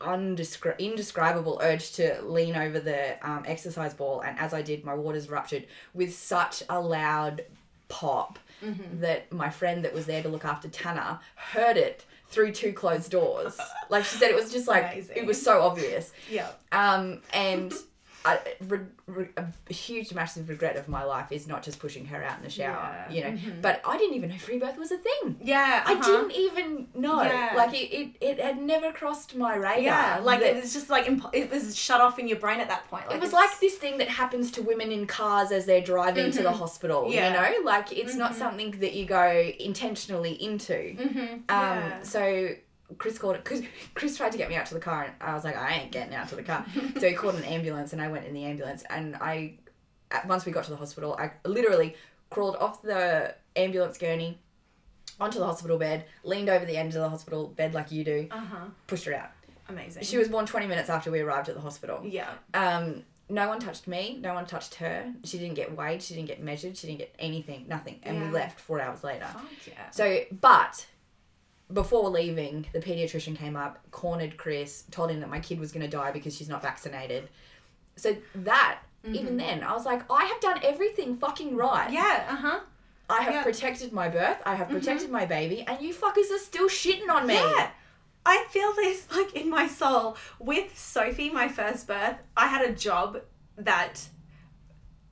undescri- 0.00 0.78
indescribable 0.78 1.58
urge 1.62 1.92
to 1.92 2.20
lean 2.22 2.54
over 2.56 2.78
the 2.80 3.16
um, 3.28 3.42
exercise 3.46 3.94
ball, 3.94 4.20
and 4.20 4.38
as 4.38 4.54
I 4.54 4.62
did, 4.62 4.84
my 4.84 4.94
waters 4.94 5.28
ruptured 5.28 5.66
with 5.92 6.14
such 6.14 6.62
a 6.68 6.80
loud 6.80 7.42
pop 7.88 8.38
that 8.94 9.32
my 9.32 9.48
friend 9.50 9.84
that 9.84 9.94
was 9.94 10.06
there 10.06 10.20
to 10.22 10.28
look 10.28 10.44
after 10.44 10.68
Tanner 10.68 11.20
heard 11.36 11.76
it 11.76 12.04
through 12.30 12.52
two 12.52 12.72
closed 12.72 13.10
doors. 13.10 13.58
like 13.88 14.04
she 14.04 14.16
said, 14.16 14.30
it 14.30 14.36
was 14.36 14.52
just 14.52 14.68
like 14.68 14.92
Amazing. 14.92 15.16
it 15.16 15.26
was 15.26 15.40
so 15.42 15.62
obvious. 15.62 16.12
Yeah. 16.30 16.48
Um, 16.72 17.20
and 17.32 17.72
I, 18.24 18.40
re, 18.66 18.80
re, 19.06 19.28
a 19.36 19.72
huge, 19.72 20.12
massive 20.12 20.48
regret 20.48 20.76
of 20.76 20.88
my 20.88 21.04
life 21.04 21.30
is 21.30 21.46
not 21.46 21.62
just 21.62 21.78
pushing 21.78 22.04
her 22.06 22.22
out 22.22 22.36
in 22.38 22.44
the 22.44 22.50
shower, 22.50 23.06
Yeah. 23.10 23.28
you 23.28 23.34
know. 23.34 23.52
But 23.62 23.80
I 23.86 23.96
didn't 23.96 24.16
even 24.16 24.30
know 24.30 24.36
free 24.38 24.58
birth 24.58 24.76
was 24.76 24.90
a 24.90 24.98
thing. 24.98 25.36
Yeah. 25.42 25.82
I 25.86 25.94
uh-huh. 25.94 26.02
didn't 26.02 26.32
even 26.32 26.88
know. 26.94 27.22
Yeah. 27.22 27.52
Like 27.56 27.72
it, 27.74 27.94
it, 27.94 28.16
it 28.20 28.40
had 28.40 28.60
never 28.60 28.92
crossed 28.92 29.36
my 29.36 29.54
radar. 29.56 29.80
Yeah, 29.80 30.20
like 30.22 30.40
that- 30.40 30.56
it 30.56 30.62
was 30.62 30.72
just 30.72 30.90
like 30.90 31.06
imp- 31.06 31.32
it 31.32 31.50
was 31.50 31.76
shut 31.76 32.00
off 32.00 32.18
in 32.18 32.26
your 32.28 32.38
brain 32.38 32.60
at 32.60 32.68
that 32.68 32.88
point. 32.88 33.04
it 33.10 33.20
was 33.20 33.32
like 33.32 33.58
this 33.60 33.76
thing 33.76 33.98
that 33.98 34.08
happens 34.08 34.50
to 34.52 34.62
women 34.62 34.90
in 34.92 35.06
cars 35.06 35.52
as 35.52 35.64
they're 35.66 35.80
driving 35.80 36.30
to 36.32 36.42
the 36.42 36.52
hospital. 36.52 37.10
Yeah. 37.10 37.28
You 37.28 37.60
know, 37.60 37.64
like 37.64 37.92
it's 37.92 38.14
not 38.16 38.34
something 38.34 38.72
that 38.80 38.94
you 38.94 39.06
go 39.06 39.52
intentionally 39.60 40.32
into. 40.42 40.74
Mhm, 40.74 41.32
Um, 41.32 41.42
yeah. 41.48 42.02
so 42.02 42.50
Chris 42.96 43.18
called 43.18 43.36
it 43.36 43.44
because 43.44 43.62
Chris 43.94 44.16
tried 44.16 44.32
to 44.32 44.38
get 44.38 44.48
me 44.48 44.56
out 44.56 44.66
to 44.66 44.74
the 44.74 44.80
car, 44.80 45.04
and 45.04 45.12
I 45.20 45.34
was 45.34 45.44
like, 45.44 45.56
I 45.56 45.74
ain't 45.74 45.92
getting 45.92 46.14
out 46.14 46.28
to 46.30 46.36
the 46.36 46.42
car. 46.42 46.64
so 46.98 47.06
he 47.08 47.14
called 47.14 47.34
an 47.34 47.44
ambulance, 47.44 47.92
and 47.92 48.00
I 48.00 48.08
went 48.08 48.24
in 48.26 48.32
the 48.34 48.44
ambulance, 48.44 48.82
and 48.88 49.14
I, 49.16 49.54
once 50.26 50.46
we 50.46 50.52
got 50.52 50.64
to 50.64 50.70
the 50.70 50.76
hospital, 50.76 51.14
I 51.18 51.32
literally 51.46 51.94
crawled 52.30 52.56
off 52.56 52.80
the 52.82 53.34
ambulance 53.56 53.98
gurney 53.98 54.38
onto 55.20 55.38
the 55.38 55.44
hospital 55.46 55.76
bed, 55.78 56.04
leaned 56.24 56.48
over 56.48 56.64
the 56.64 56.76
end 56.76 56.88
of 56.88 57.00
the 57.02 57.08
hospital 57.08 57.48
bed 57.48 57.74
like 57.74 57.90
you 57.92 58.04
do, 58.04 58.28
Uh 58.30 58.38
huh. 58.40 58.64
pushed 58.86 59.04
her 59.04 59.14
out. 59.14 59.30
Amazing. 59.68 60.02
She 60.04 60.16
was 60.16 60.28
born 60.28 60.46
20 60.46 60.66
minutes 60.66 60.88
after 60.88 61.10
we 61.10 61.20
arrived 61.20 61.48
at 61.50 61.54
the 61.54 61.60
hospital. 61.60 62.00
Yeah. 62.04 62.30
Um, 62.54 63.02
no 63.28 63.48
one 63.48 63.60
touched 63.60 63.86
me. 63.86 64.18
No 64.22 64.32
one 64.32 64.46
touched 64.46 64.76
her. 64.76 65.12
She 65.24 65.36
didn't 65.38 65.56
get 65.56 65.76
weighed. 65.76 66.02
She 66.02 66.14
didn't 66.14 66.28
get 66.28 66.42
measured. 66.42 66.74
She 66.78 66.86
didn't 66.86 67.00
get 67.00 67.14
anything. 67.18 67.66
Nothing. 67.68 68.00
And 68.02 68.22
we 68.22 68.28
left 68.30 68.58
four 68.58 68.80
hours 68.80 69.04
later. 69.04 69.26
Fuck 69.30 69.44
yeah. 69.66 69.90
So, 69.90 70.20
but 70.40 70.86
before 71.72 72.08
leaving, 72.08 72.66
the 72.72 72.78
pediatrician 72.80 73.36
came 73.36 73.56
up, 73.56 73.78
cornered 73.90 74.36
Chris, 74.36 74.84
told 74.90 75.10
him 75.10 75.20
that 75.20 75.28
my 75.28 75.40
kid 75.40 75.60
was 75.60 75.70
going 75.72 75.84
to 75.88 75.96
die 75.96 76.10
because 76.10 76.34
she's 76.36 76.48
not 76.48 76.62
vaccinated. 76.62 77.28
So 77.96 78.16
that, 78.36 78.78
even 79.04 79.36
then, 79.36 79.62
I 79.62 79.72
was 79.74 79.84
like, 79.84 80.02
I 80.10 80.24
have 80.24 80.40
done 80.40 80.60
everything 80.62 81.16
fucking 81.18 81.56
right. 81.56 81.90
Yeah. 81.90 82.26
Uh 82.30 82.36
huh. 82.36 82.60
I 83.10 83.22
have 83.22 83.34
Yeah. 83.34 83.42
protected 83.42 83.92
my 83.92 84.08
birth. 84.08 84.38
I 84.44 84.54
have 84.54 84.68
protected 84.68 85.10
my 85.10 85.24
baby, 85.24 85.62
and 85.66 85.80
you 85.80 85.94
fuckers 85.94 86.30
are 86.30 86.38
still 86.38 86.68
shitting 86.68 87.08
on 87.08 87.26
me. 87.26 87.34
Yeah. 87.34 87.70
I 88.26 88.44
feel 88.50 88.72
this 88.74 89.06
like 89.10 89.34
in 89.34 89.48
my 89.48 89.66
soul. 89.66 90.16
With 90.38 90.76
Sophie, 90.78 91.30
my 91.30 91.48
first 91.48 91.86
birth, 91.86 92.16
I 92.36 92.46
had 92.48 92.68
a 92.68 92.72
job 92.74 93.20
that 93.56 94.06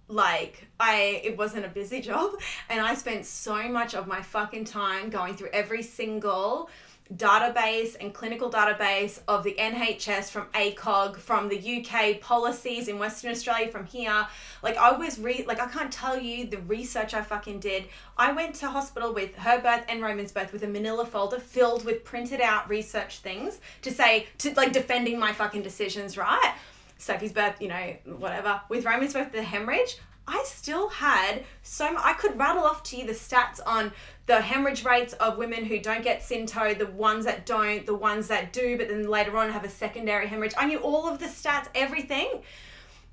like 0.09 0.67
I 0.79 1.21
it 1.25 1.37
wasn't 1.37 1.65
a 1.65 1.69
busy 1.69 2.01
job 2.11 2.33
and 2.69 2.81
I 2.81 2.95
spent 2.95 3.27
so 3.27 3.69
much 3.69 3.95
of 3.95 4.07
my 4.07 4.23
fucking 4.23 4.65
time 4.65 5.11
going 5.11 5.35
through 5.35 5.51
every 5.53 5.83
single 5.83 6.69
database 7.15 7.95
and 8.01 8.13
clinical 8.13 8.51
database 8.51 9.21
of 9.29 9.45
the 9.45 9.55
NHS 9.55 10.29
from 10.29 10.47
ACOG 10.47 11.17
from 11.17 11.49
the 11.49 11.57
UK 11.87 12.21
policies 12.21 12.89
in 12.89 12.99
Western 12.99 13.31
Australia 13.31 13.69
from 13.69 13.87
here. 13.87 14.27
Like 14.63 14.77
I 14.77 14.91
was 14.93 15.19
re 15.19 15.45
like 15.47 15.61
I 15.61 15.67
can't 15.67 15.93
tell 15.93 16.19
you 16.19 16.47
the 16.47 16.59
research 16.59 17.15
I 17.15 17.23
fucking 17.23 17.61
did. 17.61 17.85
I 18.17 18.33
went 18.33 18.57
to 18.57 18.69
hospital 18.69 19.15
with 19.15 19.37
her 19.37 19.61
birth 19.61 19.85
and 19.89 20.03
Roman's 20.03 20.33
birth 20.33 20.53
with 20.53 20.65
a 20.65 20.69
manila 20.69 21.07
folder 21.07 21.39
filled 21.39 21.85
with 21.85 22.05
printed 22.05 22.41
out 22.41 22.69
research 22.69 23.19
things 23.19 23.61
to 23.83 23.93
say 23.93 24.27
to 24.39 24.53
like 24.55 24.73
defending 24.73 25.19
my 25.19 25.33
fucking 25.33 25.63
decisions 25.63 26.17
right 26.19 26.55
Sophie's 26.99 27.33
birth, 27.33 27.61
you 27.61 27.69
know, 27.69 27.97
whatever. 28.05 28.61
With 28.69 28.85
Roman's 28.85 29.13
birth, 29.13 29.33
the 29.33 29.43
hemorrhage, 29.43 29.99
I 30.29 30.43
still 30.45 30.89
had 30.89 31.45
so 31.63 31.93
mu 31.93 31.99
I 32.03 32.15
could 32.15 32.39
rattle 32.39 32.65
off 32.65 32.83
to 32.85 32.97
you 32.97 33.07
the 33.07 33.13
stats 33.13 33.61
on 33.65 33.93
the 34.27 34.41
hemorrhage 34.41 34.85
rates 34.85 35.13
of 35.15 35.39
women 35.39 35.65
who 35.65 35.79
don't 35.79 36.03
get 36.03 36.21
Synto, 36.21 36.77
the 36.77 36.87
ones 36.87 37.27
that 37.27 37.47
don't, 37.47 37.87
the 37.87 37.95
ones 37.95 38.27
that 38.29 38.53
do, 38.53 38.77
but 38.77 38.89
then 38.89 39.09
later 39.09 39.37
on 39.39 39.51
have 39.51 39.65
a 39.65 39.69
secondary 39.69 40.27
hemorrhage. 40.27 40.55
I 40.59 40.67
knew 40.67 40.79
all 40.79 41.07
of 41.07 41.21
the 41.21 41.27
stats, 41.27 41.69
everything. 41.75 42.43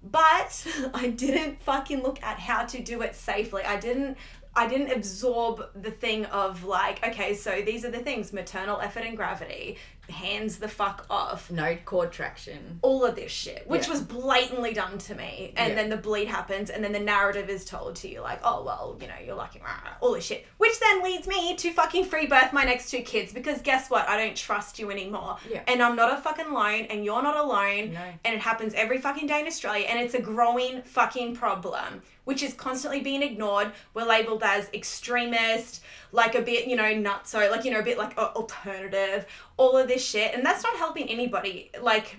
But 0.01 0.65
I 0.93 1.09
didn't 1.09 1.61
fucking 1.61 2.01
look 2.01 2.21
at 2.23 2.39
how 2.39 2.65
to 2.65 2.81
do 2.81 3.01
it 3.01 3.15
safely. 3.15 3.63
I 3.63 3.79
didn't 3.79 4.17
I 4.55 4.67
didn't 4.67 4.91
absorb 4.91 5.63
the 5.81 5.89
thing 5.89 6.25
of 6.25 6.63
like, 6.63 7.03
okay, 7.07 7.33
so 7.33 7.63
these 7.65 7.83
are 7.85 7.89
the 7.89 7.99
things 7.99 8.31
maternal 8.31 8.79
effort 8.81 9.03
and 9.03 9.17
gravity, 9.17 9.77
hands 10.09 10.57
the 10.57 10.67
fuck 10.67 11.05
off 11.09 11.49
No 11.49 11.77
cord 11.85 12.11
traction. 12.11 12.79
all 12.81 13.05
of 13.05 13.15
this 13.15 13.31
shit, 13.31 13.65
which 13.67 13.85
Yeah. 13.85 13.91
was 13.91 14.01
blatantly 14.01 14.73
done 14.73 14.97
to 14.99 15.15
me. 15.15 15.53
And 15.55 15.69
Yeah. 15.69 15.75
then 15.75 15.89
the 15.89 15.97
bleed 15.97 16.27
happens, 16.27 16.69
and 16.69 16.83
then 16.83 16.91
the 16.91 16.99
narrative 16.99 17.49
is 17.49 17.63
told 17.65 17.95
to 17.97 18.09
you, 18.09 18.21
like, 18.21 18.39
oh, 18.43 18.63
well, 18.63 18.97
you 19.01 19.07
know, 19.07 19.13
you're 19.25 19.35
lucky, 19.35 19.59
rah, 19.59 19.71
rah, 19.83 19.91
all 20.01 20.11
this 20.13 20.25
shit. 20.25 20.45
Which 20.57 20.77
then 20.79 21.03
leads 21.03 21.25
me 21.27 21.55
to 21.55 21.71
fucking 21.71 22.05
free 22.05 22.27
birth 22.27 22.51
my 22.51 22.63
next 22.63 22.89
two 22.91 23.01
kids, 23.01 23.31
because 23.33 23.61
guess 23.61 23.89
what? 23.89 24.07
I 24.09 24.17
don't 24.17 24.35
trust 24.35 24.77
you 24.77 24.91
anymore. 24.91 25.37
Yeah. 25.49 25.61
And 25.67 25.81
I'm 25.81 25.95
not 25.95 26.11
a 26.17 26.21
fucking 26.21 26.47
alone, 26.47 26.85
and 26.89 27.05
you're 27.05 27.21
not 27.23 27.37
alone. 27.37 27.93
No. 27.93 28.13
And 28.25 28.35
it 28.35 28.41
happens 28.41 28.73
every 28.73 28.97
fucking 28.99 29.27
day 29.27 29.39
in 29.39 29.47
Australia, 29.47 29.85
and 29.89 29.99
it's 29.99 30.13
a 30.13 30.21
growing 30.21 30.81
fucking 30.83 31.35
problem, 31.37 32.01
which 32.25 32.43
is 32.43 32.53
constantly 32.53 33.01
being 33.01 33.21
ignored. 33.21 33.71
We're 33.93 34.05
labeled 34.05 34.43
as 34.43 34.69
extremist, 34.73 35.81
like 36.11 36.35
a 36.35 36.41
bit, 36.41 36.67
you 36.67 36.75
know, 36.75 36.83
nutso, 36.83 37.49
like, 37.51 37.65
you 37.65 37.71
know, 37.71 37.79
a 37.79 37.83
bit 37.83 37.97
like 37.97 38.17
uh, 38.17 38.31
alternative, 38.35 39.25
all 39.57 39.77
of 39.77 39.87
this 39.87 40.05
shit. 40.05 40.33
And 40.33 40.45
that's 40.45 40.63
not 40.63 40.75
helping 40.77 41.09
anybody. 41.09 41.71
Like, 41.81 42.17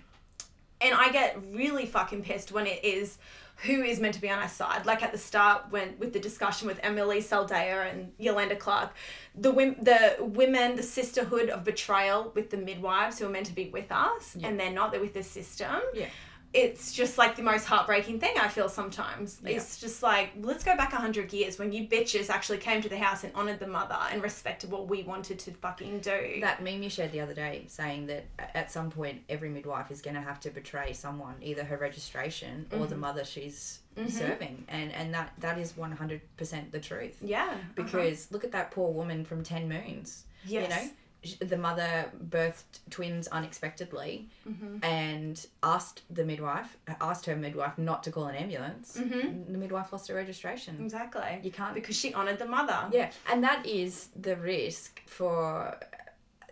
and 0.81 0.95
I 0.95 1.11
get 1.11 1.39
really 1.53 1.87
fucking 1.87 2.23
pissed 2.23 2.53
when 2.53 2.67
it 2.67 2.85
is 2.85 3.19
who 3.59 3.83
is 3.83 4.01
meant 4.01 4.15
to 4.15 4.21
be 4.21 4.29
on 4.29 4.39
our 4.39 4.49
side. 4.49 4.85
Like 4.85 5.03
at 5.03 5.13
the 5.13 5.19
start, 5.19 5.67
when 5.71 5.95
with 5.99 6.13
the 6.13 6.19
discussion 6.19 6.67
with 6.67 6.81
Emilee 6.83 7.21
Saldaya 7.21 7.91
and 7.91 8.13
Yolande 8.19 8.57
Clark, 8.57 8.93
the 9.37 9.51
women, 9.51 9.77
the 9.83 10.17
women, 10.21 10.77
the 10.77 10.83
sisterhood 10.83 11.49
of 11.49 11.65
betrayal 11.65 12.33
with 12.35 12.51
the 12.51 12.57
midwives 12.57 13.19
who 13.19 13.27
are 13.27 13.31
meant 13.31 13.47
to 13.47 13.55
be 13.55 13.71
with 13.71 13.91
us, 13.91 14.37
and 14.43 14.59
they're 14.59 14.73
not. 14.73 14.91
They're 14.91 15.01
with 15.01 15.15
the 15.15 15.23
system. 15.23 15.81
Yeah. 15.95 16.09
It's 16.55 16.93
just 16.93 17.19
like 17.19 17.35
the 17.35 17.43
most 17.43 17.65
heartbreaking 17.65 18.21
thing 18.21 18.35
I 18.41 18.47
feel 18.47 18.69
sometimes. 18.69 19.41
Yeah. 19.45 19.57
It's 19.57 19.81
just 19.81 20.03
like, 20.05 20.31
let's 20.41 20.63
go 20.63 20.77
back 20.77 20.93
a 20.93 20.97
hundred 20.97 21.33
years 21.33 21.59
when 21.59 21.73
you 21.73 21.89
bitches 21.89 22.31
actually 22.31 22.59
came 22.59 22.81
to 22.81 22.89
the 22.89 22.97
house 22.97 23.25
and 23.25 23.35
honoured 23.35 23.59
the 23.59 23.67
mother 23.67 23.99
and 24.13 24.23
respected 24.23 24.71
what 24.71 24.87
we 24.89 25.03
wanted 25.03 25.41
to 25.41 25.51
fucking 25.51 25.99
do. 25.99 26.39
That 26.41 26.63
meme 26.63 26.83
you 26.85 26.89
shared 26.91 27.11
the 27.11 27.21
other 27.21 27.35
day 27.35 27.65
saying 27.67 28.07
that 28.07 28.27
at 28.55 28.71
some 28.71 28.89
point 28.91 29.23
every 29.29 29.49
midwife 29.49 29.91
is 29.91 30.01
going 30.01 30.15
to 30.15 30.23
have 30.23 30.39
to 30.41 30.51
betray 30.51 30.93
someone, 30.93 31.35
either 31.43 31.65
her 31.65 31.77
registration 31.77 32.67
or 32.71 32.79
Mm-hmm. 32.79 32.89
the 32.91 32.97
mother 32.97 33.25
she's 33.25 33.81
serving. 34.09 34.65
And 34.69 34.93
and 34.93 35.13
that 35.15 35.33
that 35.41 35.59
is 35.59 35.73
100% 35.73 36.71
the 36.71 36.81
truth. 36.81 37.17
yeah. 37.21 37.47
uh-huh. 37.51 37.57
Because 37.75 38.31
look 38.31 38.45
at 38.45 38.53
that 38.53 38.71
poor 38.71 38.93
woman 38.93 39.25
from 39.25 39.43
10 39.43 39.69
Moons. 39.69 40.25
You 40.47 40.61
Yes. 40.61 40.71
know, 40.71 40.89
Sh- 40.89 40.93
the 41.41 41.57
mother 41.57 42.11
birthed 42.29 42.81
twins 42.91 43.29
unexpectedly 43.29 44.29
Mm-hmm. 44.49 44.85
and 44.85 45.47
asked 45.63 46.03
the 46.11 46.25
midwife, 46.25 46.77
asked 47.01 47.27
her 47.27 47.35
midwife 47.37 47.79
not 47.79 48.03
to 48.05 48.11
call 48.11 48.27
an 48.27 48.35
ambulance. 48.37 48.97
Mhm. 49.01 49.51
The 49.51 49.59
midwife 49.59 49.93
lost 49.93 50.09
her 50.09 50.15
registration. 50.15 50.77
Exactly. 50.83 51.41
You 51.43 51.51
can't 51.51 51.75
because 51.75 51.97
she 51.97 52.13
honoured 52.15 52.39
the 52.39 52.47
mother. 52.47 52.79
Yeah, 52.93 53.11
and 53.31 53.43
that 53.43 53.65
is 53.67 54.09
the 54.21 54.37
risk 54.37 55.01
for 55.07 55.79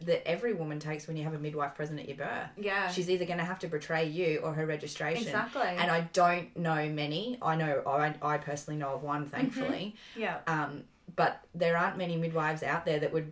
that 0.00 0.26
every 0.26 0.52
woman 0.52 0.80
takes 0.80 1.06
when 1.06 1.16
you 1.16 1.22
have 1.22 1.34
a 1.34 1.38
midwife 1.38 1.74
present 1.76 2.00
at 2.00 2.08
your 2.08 2.16
birth. 2.16 2.48
Yeah. 2.56 2.90
She's 2.90 3.08
either 3.08 3.24
going 3.24 3.38
to 3.38 3.44
have 3.44 3.60
to 3.60 3.68
betray 3.68 4.04
you 4.08 4.40
or 4.42 4.52
her 4.52 4.66
registration. 4.66 5.22
Exactly. 5.28 5.62
And 5.62 5.90
I 5.92 6.00
don't 6.12 6.56
know 6.56 6.88
many. 6.88 7.38
I 7.40 7.54
know 7.54 7.82
I, 7.86 8.12
I 8.20 8.38
personally 8.38 8.80
know 8.80 8.94
of 8.94 9.04
one, 9.04 9.26
thankfully. 9.28 9.94
yeah. 10.16 10.38
Um, 10.48 10.82
but 11.14 11.44
there 11.54 11.76
aren't 11.76 11.98
many 11.98 12.16
midwives 12.16 12.62
out 12.64 12.84
there 12.84 12.98
that 12.98 13.12
would 13.12 13.30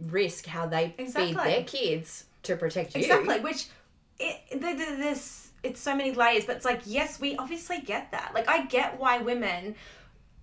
risk 0.00 0.46
how 0.46 0.66
they 0.66 0.94
feed 0.96 1.36
their 1.36 1.64
kids 1.64 2.24
to 2.44 2.56
protect 2.56 2.94
you. 2.94 3.02
Exactly. 3.02 3.40
Which 3.40 3.66
it, 4.18 4.60
this 4.60 5.50
it's 5.62 5.80
so 5.80 5.96
many 5.96 6.12
layers, 6.12 6.44
but 6.44 6.56
it's 6.56 6.64
like 6.64 6.82
yes, 6.84 7.20
we 7.20 7.36
obviously 7.36 7.80
get 7.80 8.10
that. 8.12 8.32
Like 8.34 8.48
I 8.48 8.66
get 8.66 8.98
why 8.98 9.18
women 9.18 9.74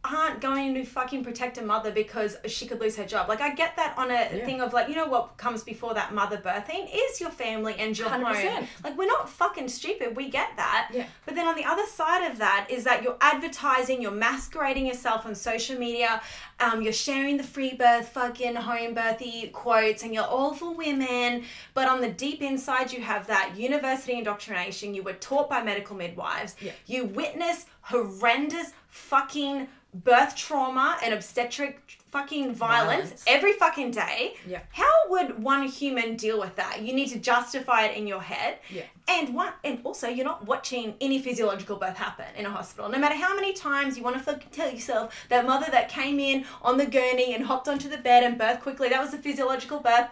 aren't 0.03 0.41
going 0.41 0.73
to 0.73 0.83
fucking 0.83 1.23
protect 1.23 1.59
a 1.59 1.61
mother 1.61 1.91
because 1.91 2.35
she 2.47 2.65
could 2.65 2.79
lose 2.81 2.95
her 2.95 3.05
job. 3.05 3.29
Like 3.29 3.39
I 3.39 3.53
get 3.53 3.75
that 3.75 3.95
on 3.97 4.09
a 4.09 4.13
Yeah. 4.13 4.45
thing 4.45 4.59
of 4.59 4.73
like 4.73 4.89
you 4.89 4.95
know 4.95 5.05
what 5.05 5.37
comes 5.37 5.63
before 5.63 5.93
that 5.93 6.11
mother 6.13 6.37
birthing 6.37 6.89
is 6.91 7.21
your 7.21 7.29
family 7.29 7.75
and 7.77 7.97
your 7.97 8.09
home. 8.09 8.23
100%. 8.23 8.65
Like 8.83 8.97
we're 8.97 9.05
not 9.05 9.29
fucking 9.29 9.67
stupid. 9.69 10.15
We 10.15 10.29
get 10.29 10.49
that. 10.55 10.89
Yeah. 10.91 11.05
But 11.25 11.35
then 11.35 11.47
on 11.47 11.55
the 11.55 11.65
other 11.65 11.85
side 11.85 12.31
of 12.31 12.39
that 12.39 12.65
is 12.69 12.83
that 12.85 13.03
you're 13.03 13.17
advertising, 13.21 14.01
you're 14.01 14.11
masquerading 14.11 14.87
yourself 14.87 15.25
on 15.27 15.35
social 15.35 15.77
media, 15.77 16.21
um, 16.59 16.81
you're 16.81 16.93
sharing 16.93 17.37
the 17.37 17.43
free 17.43 17.73
birth 17.75 18.09
fucking 18.09 18.55
home 18.55 18.95
birthy 18.95 19.51
quotes, 19.51 20.01
and 20.03 20.13
you're 20.15 20.23
all 20.25 20.53
for 20.55 20.73
women. 20.73 21.43
But 21.75 21.87
on 21.87 22.01
the 22.01 22.09
deep 22.09 22.41
inside, 22.41 22.91
you 22.91 23.01
have 23.01 23.27
that 23.27 23.53
university 23.55 24.13
indoctrination. 24.17 24.95
You 24.95 25.03
were 25.03 25.13
taught 25.13 25.47
by 25.49 25.61
medical 25.61 25.95
midwives. 25.95 26.55
Yeah. 26.59 26.71
You 26.87 27.05
witness 27.05 27.67
horrendous 27.81 28.71
fucking 28.89 29.67
birth 29.93 30.35
trauma 30.35 30.97
and 31.03 31.13
obstetric 31.13 31.97
fucking 32.11 32.53
violence, 32.53 33.03
Violence. 33.03 33.23
every 33.27 33.53
fucking 33.53 33.91
day. 33.91 34.35
Yeah. 34.47 34.59
How 34.71 34.91
would 35.09 35.41
one 35.41 35.63
human 35.67 36.15
deal 36.17 36.39
with 36.39 36.55
that? 36.57 36.81
You 36.81 36.93
need 36.93 37.07
to 37.09 37.19
justify 37.19 37.85
it 37.85 37.97
in 37.97 38.05
your 38.07 38.21
head. 38.21 38.59
Yeah. 38.69 38.83
And 39.07 39.33
one 39.35 39.53
and 39.63 39.79
also 39.83 40.07
you're 40.07 40.25
not 40.25 40.45
watching 40.45 40.95
any 41.01 41.21
physiological 41.21 41.77
birth 41.77 41.97
happen 41.97 42.25
in 42.37 42.45
a 42.45 42.49
hospital. 42.49 42.89
No 42.89 42.99
matter 42.99 43.15
how 43.15 43.35
many 43.35 43.53
times 43.53 43.97
you 43.97 44.03
want 44.03 44.17
to 44.17 44.23
fucking 44.23 44.49
tell 44.51 44.71
yourself 44.71 45.25
that 45.29 45.45
mother 45.45 45.67
that 45.71 45.89
came 45.89 46.19
in 46.19 46.45
on 46.61 46.77
the 46.77 46.85
gurney 46.85 47.33
and 47.33 47.45
hopped 47.45 47.67
onto 47.67 47.87
the 47.89 47.97
bed 47.97 48.23
and 48.23 48.39
birthed 48.39 48.61
quickly, 48.61 48.89
that 48.89 49.01
was 49.01 49.13
a 49.13 49.17
physiological 49.17 49.79
birth. 49.79 50.07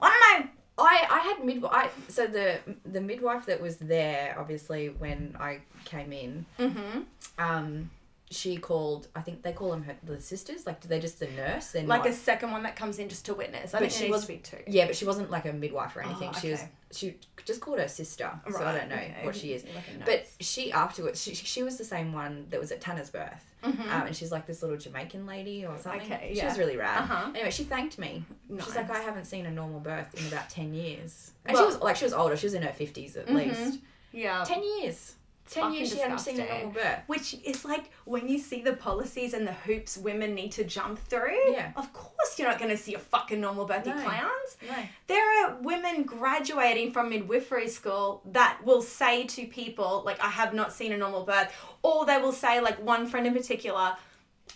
I 0.00 0.08
don't 0.34 0.44
know. 0.46 0.50
I, 0.78 1.06
I 1.10 1.18
had 1.20 1.42
midwife. 1.44 1.72
I, 1.74 1.88
so 2.10 2.26
the 2.26 2.58
the 2.84 3.00
midwife 3.00 3.46
that 3.46 3.62
was 3.62 3.78
there, 3.78 4.36
obviously, 4.38 4.88
when 4.90 5.34
I 5.40 5.60
came 5.86 6.12
in, 6.12 6.44
Mm-hmm. 6.58 7.00
um, 7.38 7.90
she 8.30 8.56
called. 8.56 9.06
I 9.14 9.20
think 9.20 9.42
they 9.42 9.52
call 9.52 9.70
them 9.70 9.84
her, 9.84 9.96
the 10.02 10.20
sisters. 10.20 10.66
Like, 10.66 10.80
do 10.80 10.88
they 10.88 10.98
just 10.98 11.20
the 11.20 11.28
nurse? 11.28 11.70
They're 11.72 11.84
Like 11.84 12.00
not- 12.04 12.08
a 12.10 12.12
second 12.12 12.50
one 12.50 12.64
that 12.64 12.74
comes 12.74 12.98
in 12.98 13.08
just 13.08 13.24
to 13.26 13.34
witness. 13.34 13.72
I 13.74 13.78
But 13.78 13.90
think 13.92 14.04
she 14.04 14.10
was 14.10 14.18
was- 14.18 14.26
to 14.26 14.32
be 14.32 14.38
two. 14.38 14.58
yeah, 14.66 14.86
but 14.86 14.96
she 14.96 15.04
wasn't 15.04 15.30
like 15.30 15.44
a 15.46 15.52
midwife 15.52 15.94
or 15.96 16.02
anything. 16.02 16.30
Oh, 16.34 16.38
She 16.38 16.50
was 16.50 16.62
she 16.92 17.16
just 17.44 17.60
called 17.60 17.78
her 17.80 17.88
sister. 17.88 18.30
So 18.50 18.64
I 18.64 18.72
don't 18.76 18.88
know 18.88 18.94
okay. 18.96 19.20
what 19.22 19.34
she 19.36 19.52
is. 19.52 19.64
Like 19.64 20.04
But 20.06 20.26
she 20.40 20.72
afterwards, 20.72 21.20
she, 21.22 21.34
she 21.34 21.62
was 21.62 21.76
the 21.78 21.84
same 21.84 22.12
one 22.12 22.46
that 22.50 22.58
was 22.60 22.70
at 22.72 22.80
Tanner's 22.80 23.10
birth, 23.10 23.44
um, 23.62 23.76
and 23.88 24.14
she's 24.16 24.30
like 24.32 24.46
this 24.46 24.62
little 24.62 24.76
Jamaican 24.76 25.26
lady 25.26 25.66
or 25.66 25.76
something. 25.78 26.00
Mm-hmm. 26.02 26.12
Okay, 26.12 26.34
she 26.34 26.44
was 26.44 26.58
really 26.58 26.76
rad. 26.76 27.02
Uh-huh. 27.02 27.30
Anyway, 27.34 27.50
she 27.50 27.64
thanked 27.64 27.98
me. 27.98 28.24
She's 28.64 28.74
like, 28.76 28.90
I 28.90 29.00
haven't 29.00 29.24
seen 29.26 29.46
a 29.46 29.50
normal 29.50 29.80
birth 29.80 30.14
in 30.20 30.26
about 30.28 30.48
ten 30.50 30.74
years, 30.74 31.32
and 31.44 31.54
Well- 31.54 31.64
she 31.64 31.66
was 31.74 31.82
like, 31.82 31.96
she 31.96 32.04
was 32.04 32.12
older. 32.12 32.36
She 32.36 32.46
was 32.46 32.54
in 32.54 32.62
her 32.62 32.72
fifties 32.72 33.16
at 33.16 33.26
Mhm. 33.26 33.34
least. 33.34 33.78
yeah. 34.12 34.44
Ten 34.44 34.62
years. 34.62 35.14
Ten 35.48 35.72
years 35.72 35.92
she 35.92 35.98
hadn't 35.98 36.18
seen 36.18 36.40
a 36.40 36.46
normal 36.46 36.70
birth. 36.70 37.00
Which 37.06 37.36
is 37.44 37.64
like 37.64 37.90
when 38.04 38.28
you 38.28 38.38
see 38.38 38.62
the 38.62 38.72
policies 38.72 39.32
and 39.32 39.46
the 39.46 39.52
hoops 39.52 39.96
women 39.96 40.34
need 40.34 40.52
to 40.52 40.64
jump 40.64 40.98
through. 40.98 41.52
Yeah. 41.52 41.72
Of 41.76 41.92
course 41.92 42.38
you're 42.38 42.48
not 42.48 42.58
going 42.58 42.70
to 42.70 42.76
see 42.76 42.94
a 42.94 42.98
fucking 42.98 43.40
normal 43.40 43.64
birth, 43.64 43.86
you 43.86 43.92
clowns. 43.92 44.56
No. 44.66 44.74
There 45.06 45.44
are 45.44 45.56
women 45.60 46.02
graduating 46.02 46.92
from 46.92 47.10
midwifery 47.10 47.68
school 47.68 48.22
that 48.32 48.58
will 48.64 48.82
say 48.82 49.24
to 49.24 49.46
people, 49.46 50.02
like, 50.04 50.20
I 50.22 50.28
have 50.28 50.52
not 50.54 50.72
seen 50.72 50.92
a 50.92 50.96
normal 50.96 51.24
birth. 51.24 51.52
Or 51.82 52.04
they 52.06 52.18
will 52.18 52.32
say, 52.32 52.60
like, 52.60 52.82
one 52.84 53.06
friend 53.06 53.26
in 53.26 53.32
particular, 53.32 53.96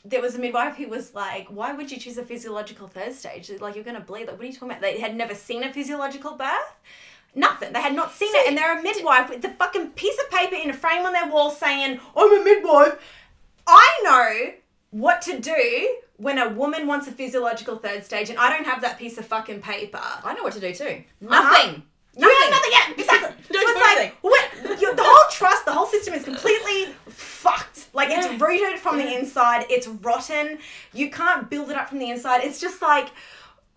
there 0.04 0.22
was 0.22 0.34
a 0.34 0.38
midwife 0.38 0.76
who 0.76 0.88
was 0.88 1.14
like, 1.14 1.48
Why 1.48 1.72
would 1.72 1.90
you 1.90 1.98
choose 1.98 2.18
a 2.18 2.24
physiological 2.24 2.88
third 2.88 3.14
stage? 3.14 3.50
Like, 3.60 3.74
you're 3.74 3.84
going 3.84 3.96
to 3.96 4.02
bleed. 4.02 4.26
Like, 4.26 4.36
what 4.36 4.42
are 4.42 4.46
you 4.46 4.52
talking 4.52 4.70
about? 4.70 4.80
They 4.80 4.98
had 4.98 5.16
never 5.16 5.34
seen 5.34 5.62
a 5.62 5.72
physiological 5.72 6.36
birth. 6.36 6.74
Nothing. 7.34 7.72
They 7.72 7.80
had 7.80 7.94
not 7.94 8.12
seen 8.12 8.30
it. 8.34 8.48
And 8.48 8.56
they're 8.56 8.78
a 8.78 8.82
midwife 8.82 9.28
with 9.30 9.42
the 9.42 9.50
fucking 9.50 9.90
piece 9.90 10.18
of 10.20 10.30
paper 10.30 10.56
in 10.56 10.70
a 10.70 10.74
frame 10.74 11.04
on 11.06 11.12
their 11.12 11.28
wall 11.28 11.50
saying, 11.50 12.00
I'm 12.16 12.40
a 12.40 12.44
midwife. 12.44 12.98
I 13.66 14.00
know 14.02 14.52
what 14.90 15.22
to 15.22 15.38
do 15.38 15.96
when 16.16 16.38
a 16.38 16.48
woman 16.48 16.86
wants 16.86 17.06
a 17.06 17.12
physiological 17.12 17.76
third 17.76 18.04
stage 18.04 18.28
and 18.30 18.38
I 18.38 18.50
don't 18.50 18.64
have 18.66 18.82
that 18.82 18.98
piece 18.98 19.16
of 19.18 19.26
fucking 19.26 19.60
paper. 19.62 20.00
I 20.02 20.34
know 20.34 20.42
what 20.42 20.52
to 20.54 20.60
do 20.60 20.74
too. 20.74 20.84
Uh-huh. 20.84 21.28
Nothing. 21.28 21.82
You 22.16 22.28
have 22.28 22.50
nothing 22.50 22.70
yet. 22.72 22.98
Exactly. 22.98 23.44
so 23.44 23.60
it's 23.62 24.22
like 24.64 24.80
you, 24.80 24.94
the 24.96 25.02
whole 25.04 25.30
trust, 25.30 25.64
the 25.64 25.72
whole 25.72 25.86
system 25.86 26.12
is 26.14 26.24
completely 26.24 26.92
fucked. 27.08 27.86
Like 27.94 28.08
Yeah. 28.08 28.32
it's 28.32 28.40
rooted 28.42 28.80
from 28.80 28.98
the 28.98 29.14
inside. 29.16 29.66
It's 29.70 29.86
rotten. 29.86 30.58
You 30.92 31.10
can't 31.10 31.48
build 31.48 31.70
it 31.70 31.76
up 31.76 31.88
from 31.88 31.98
the 32.00 32.10
inside. 32.10 32.42
It's 32.42 32.60
just 32.60 32.82
like. 32.82 33.08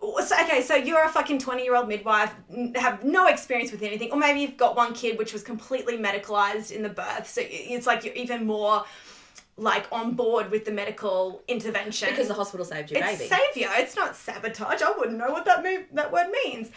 Okay, 0.04 0.62
so 0.62 0.76
you're 0.76 1.04
a 1.04 1.10
fucking 1.10 1.40
20 1.40 1.64
year 1.64 1.76
old 1.76 1.88
midwife, 1.88 2.34
have 2.76 3.04
no 3.04 3.28
experience 3.28 3.72
with 3.72 3.82
anything, 3.84 4.12
or 4.12 4.18
maybe 4.18 4.42
you've 4.42 4.58
got 4.58 4.76
one 4.76 4.94
kid 4.94 5.18
which 5.18 5.32
was 5.32 5.44
completely 5.44 5.98
medicalized 5.98 6.72
in 6.72 6.84
the 6.84 6.90
birth, 6.90 7.30
so 7.30 7.42
it's 7.46 7.88
like 7.88 8.04
you're 8.04 8.14
even 8.14 8.46
more 8.46 8.84
like 9.56 9.86
on 9.92 10.14
board 10.16 10.50
with 10.52 10.66
the 10.66 10.72
medical 10.72 11.44
intervention 11.48 12.10
Because 12.10 12.28
the 12.28 12.34
hospital 12.34 12.66
saved 12.66 12.90
your 12.92 13.04
it's 13.04 13.20
baby. 13.20 13.30
savior. 13.30 13.70
It's 13.76 13.96
not 13.96 14.16
sabotage. 14.16 14.82
I 14.82 14.92
wouldn't 14.98 15.18
know 15.18 15.32
what 15.32 15.46
that 15.46 15.64
that 15.94 16.12
word 16.12 16.28
means. 16.44 16.72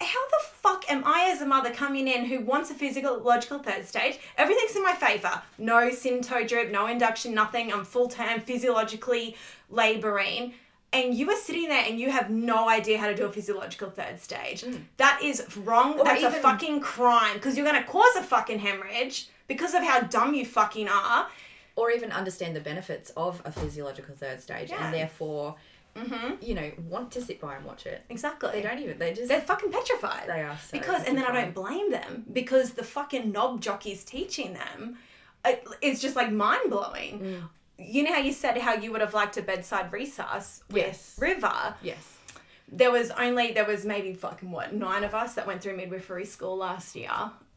How 0.00 0.28
the 0.28 0.38
fuck 0.52 0.84
am 0.88 1.02
I 1.04 1.30
as 1.32 1.40
a 1.40 1.46
mother 1.46 1.70
coming 1.70 2.06
in 2.06 2.26
who 2.26 2.40
wants 2.40 2.70
a 2.70 2.74
physiological 2.74 3.58
third 3.58 3.84
stage? 3.86 4.20
Everything's 4.36 4.76
in 4.76 4.82
my 4.84 4.92
favor. 4.94 5.42
No 5.56 5.88
Synto 5.90 6.46
drip, 6.46 6.70
no 6.70 6.86
induction, 6.86 7.34
nothing. 7.34 7.72
I'm 7.72 7.84
full 7.84 8.08
term 8.08 8.40
physiologically 8.40 9.34
laboring. 9.70 10.54
And 10.92 11.14
you 11.14 11.28
are 11.30 11.36
sitting 11.36 11.68
there 11.68 11.84
and 11.86 12.00
you 12.00 12.10
have 12.10 12.30
no 12.30 12.68
idea 12.68 12.96
how 12.98 13.08
to 13.08 13.14
do 13.14 13.26
a 13.26 13.30
physiological 13.32 13.90
third 13.90 14.20
stage. 14.20 14.64
That 14.96 15.20
is 15.22 15.44
wrong. 15.58 15.94
Mm. 15.94 15.98
Or 16.00 16.04
That's 16.04 16.22
a 16.24 16.30
fucking 16.30 16.80
crime 16.80 17.34
because 17.34 17.56
you're 17.56 17.66
going 17.70 17.82
to 17.82 17.86
cause 17.88 18.16
a 18.16 18.22
fucking 18.22 18.58
hemorrhage 18.60 19.28
because 19.48 19.74
of 19.74 19.82
how 19.82 20.00
dumb 20.00 20.32
you 20.34 20.46
fucking 20.46 20.88
are. 20.88 21.28
or 21.76 21.90
even 21.92 22.10
understand 22.10 22.56
the 22.56 22.60
benefits 22.60 23.12
of 23.16 23.40
a 23.44 23.52
physiological 23.52 24.14
third 24.14 24.40
stage 24.40 24.70
Yeah. 24.70 24.84
and 24.84 24.94
therefore 24.94 25.56
Mm-hmm. 25.96 26.34
you 26.40 26.54
know 26.54 26.70
want 26.88 27.10
to 27.12 27.20
sit 27.20 27.40
by 27.40 27.56
and 27.56 27.64
watch 27.64 27.84
it 27.86 28.04
Exactly. 28.08 28.50
they 28.52 28.62
don't 28.62 28.78
even 28.78 28.98
they 28.98 29.12
just 29.14 29.28
They're 29.28 29.40
fucking 29.40 29.72
petrified. 29.72 30.28
they 30.28 30.42
are 30.42 30.56
so 30.56 30.78
because 30.78 31.02
and 31.04 31.16
then 31.16 31.24
I 31.24 31.32
don't 31.32 31.54
blame 31.54 31.90
them 31.90 32.24
because 32.32 32.72
the 32.74 32.84
fucking 32.84 33.32
knob 33.32 33.60
jockeys 33.60 34.04
teaching 34.04 34.52
them 34.54 34.98
it's 35.82 36.00
just 36.00 36.14
like 36.14 36.30
mind 36.30 36.70
blowing. 36.70 37.20
Mm. 37.20 37.42
You 37.78 38.02
know 38.02 38.12
how 38.12 38.20
you 38.20 38.32
said 38.32 38.58
how 38.58 38.74
you 38.74 38.90
would 38.92 39.00
have 39.00 39.14
liked 39.14 39.36
a 39.36 39.42
bedside 39.42 39.90
resus 39.92 40.60
with 40.70 40.76
Yes. 40.76 41.16
River. 41.18 41.74
yes 41.82 42.16
There 42.70 42.90
was 42.90 43.10
only 43.12 43.52
there 43.52 43.64
was 43.64 43.84
maybe 43.84 44.14
fucking 44.14 44.50
what 44.50 44.74
nine 44.74 45.04
of 45.04 45.14
us 45.14 45.34
that 45.34 45.46
went 45.46 45.62
through 45.62 45.76
midwifery 45.76 46.24
school 46.24 46.56
last 46.56 46.96
year 46.96 47.10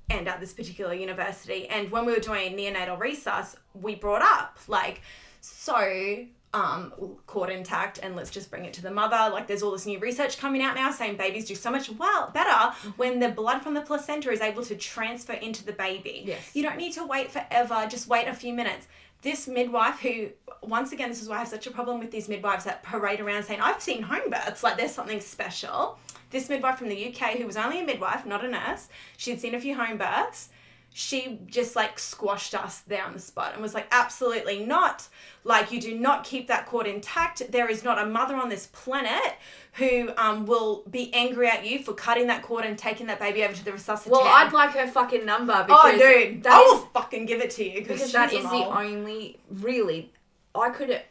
and 0.09 0.27
at 0.27 0.39
this 0.39 0.53
particular 0.53 0.93
university. 0.93 1.67
And 1.67 1.89
when 1.91 2.05
we 2.05 2.13
were 2.13 2.19
doing 2.19 2.55
neonatal 2.55 2.99
resus, 2.99 3.55
we 3.73 3.95
brought 3.95 4.21
up 4.21 4.59
like 4.67 5.01
so 5.39 6.25
um, 6.53 6.91
cord 7.27 7.49
intact 7.49 7.99
and 8.03 8.13
let's 8.15 8.29
just 8.29 8.51
bring 8.51 8.65
it 8.65 8.73
to 8.73 8.81
the 8.81 8.91
mother. 8.91 9.31
Like 9.33 9.47
there's 9.47 9.63
all 9.63 9.71
this 9.71 9.85
new 9.85 9.99
research 9.99 10.37
coming 10.37 10.61
out 10.61 10.75
now 10.75 10.91
saying 10.91 11.15
babies 11.15 11.45
do 11.45 11.55
so 11.55 11.71
much 11.71 11.89
well 11.89 12.29
better 12.33 12.75
when 12.97 13.19
the 13.19 13.29
blood 13.29 13.61
from 13.61 13.73
the 13.73 13.81
placenta 13.81 14.29
is 14.31 14.41
able 14.41 14.63
to 14.65 14.75
transfer 14.75 15.33
into 15.33 15.63
the 15.65 15.71
baby. 15.71 16.23
Yes. 16.25 16.53
You 16.53 16.61
don't 16.63 16.77
need 16.77 16.91
to 16.93 17.05
wait 17.05 17.31
forever, 17.31 17.87
just 17.89 18.07
wait 18.07 18.27
a 18.27 18.33
few 18.33 18.53
minutes. 18.53 18.87
This 19.21 19.47
midwife 19.47 19.99
who 19.99 20.29
once 20.63 20.91
again 20.91 21.09
this 21.09 21.21
is 21.21 21.29
why 21.29 21.35
I 21.35 21.39
have 21.39 21.47
such 21.47 21.67
a 21.67 21.71
problem 21.71 21.99
with 21.99 22.11
these 22.11 22.29
midwives 22.29 22.65
that 22.65 22.83
parade 22.83 23.19
around 23.19 23.43
saying, 23.43 23.61
I've 23.61 23.81
seen 23.81 24.03
home 24.03 24.29
births, 24.29 24.63
like 24.63 24.77
there's 24.77 24.93
something 24.93 25.19
special. 25.19 25.99
This 26.29 26.49
midwife 26.49 26.77
from 26.77 26.89
the 26.89 27.07
UK 27.07 27.37
who 27.37 27.45
was 27.45 27.57
only 27.57 27.81
a 27.81 27.85
midwife, 27.85 28.25
not 28.25 28.45
a 28.45 28.47
nurse, 28.47 28.87
she'd 29.17 29.41
seen 29.41 29.55
a 29.55 29.59
few 29.59 29.75
home 29.75 29.97
births 29.97 30.49
she 30.93 31.39
just 31.45 31.75
like 31.75 31.97
squashed 31.97 32.53
us 32.53 32.79
there 32.81 33.03
on 33.03 33.13
the 33.13 33.19
spot 33.19 33.53
and 33.53 33.61
was 33.61 33.73
like, 33.73 33.87
absolutely 33.91 34.65
not. 34.65 35.07
Like, 35.43 35.71
you 35.71 35.79
do 35.81 35.97
not 35.97 36.23
keep 36.23 36.47
that 36.49 36.65
cord 36.67 36.85
intact. 36.85 37.51
There 37.51 37.69
is 37.69 37.83
not 37.83 37.97
a 37.97 38.05
mother 38.05 38.35
on 38.35 38.49
this 38.49 38.67
planet 38.67 39.35
who 39.73 40.11
um, 40.17 40.45
will 40.45 40.83
be 40.89 41.13
angry 41.13 41.47
at 41.47 41.65
you 41.65 41.79
for 41.79 41.93
cutting 41.93 42.27
that 42.27 42.43
cord 42.43 42.65
and 42.65 42.77
taking 42.77 43.07
that 43.07 43.19
baby 43.19 43.43
over 43.43 43.53
to 43.53 43.63
the 43.63 43.71
resuscitation. 43.71 44.11
well 44.11 44.27
i'd 44.27 44.51
like 44.51 44.71
her 44.71 44.87
fucking 44.87 45.25
number 45.25 45.63
because 45.65 45.95
oh, 45.95 45.97
dude, 45.97 46.45
I 46.45 46.59
is- 46.59 46.71
will 46.71 46.79
fucking 46.93 47.25
give 47.25 47.41
it 47.41 47.51
to 47.51 47.63
you 47.63 47.79
because 47.81 48.11
that 48.11 48.33
is 48.33 48.43
the 48.43 48.65
only 48.65 49.39
really 49.49 50.11
i 50.53 50.69
could 50.69 51.01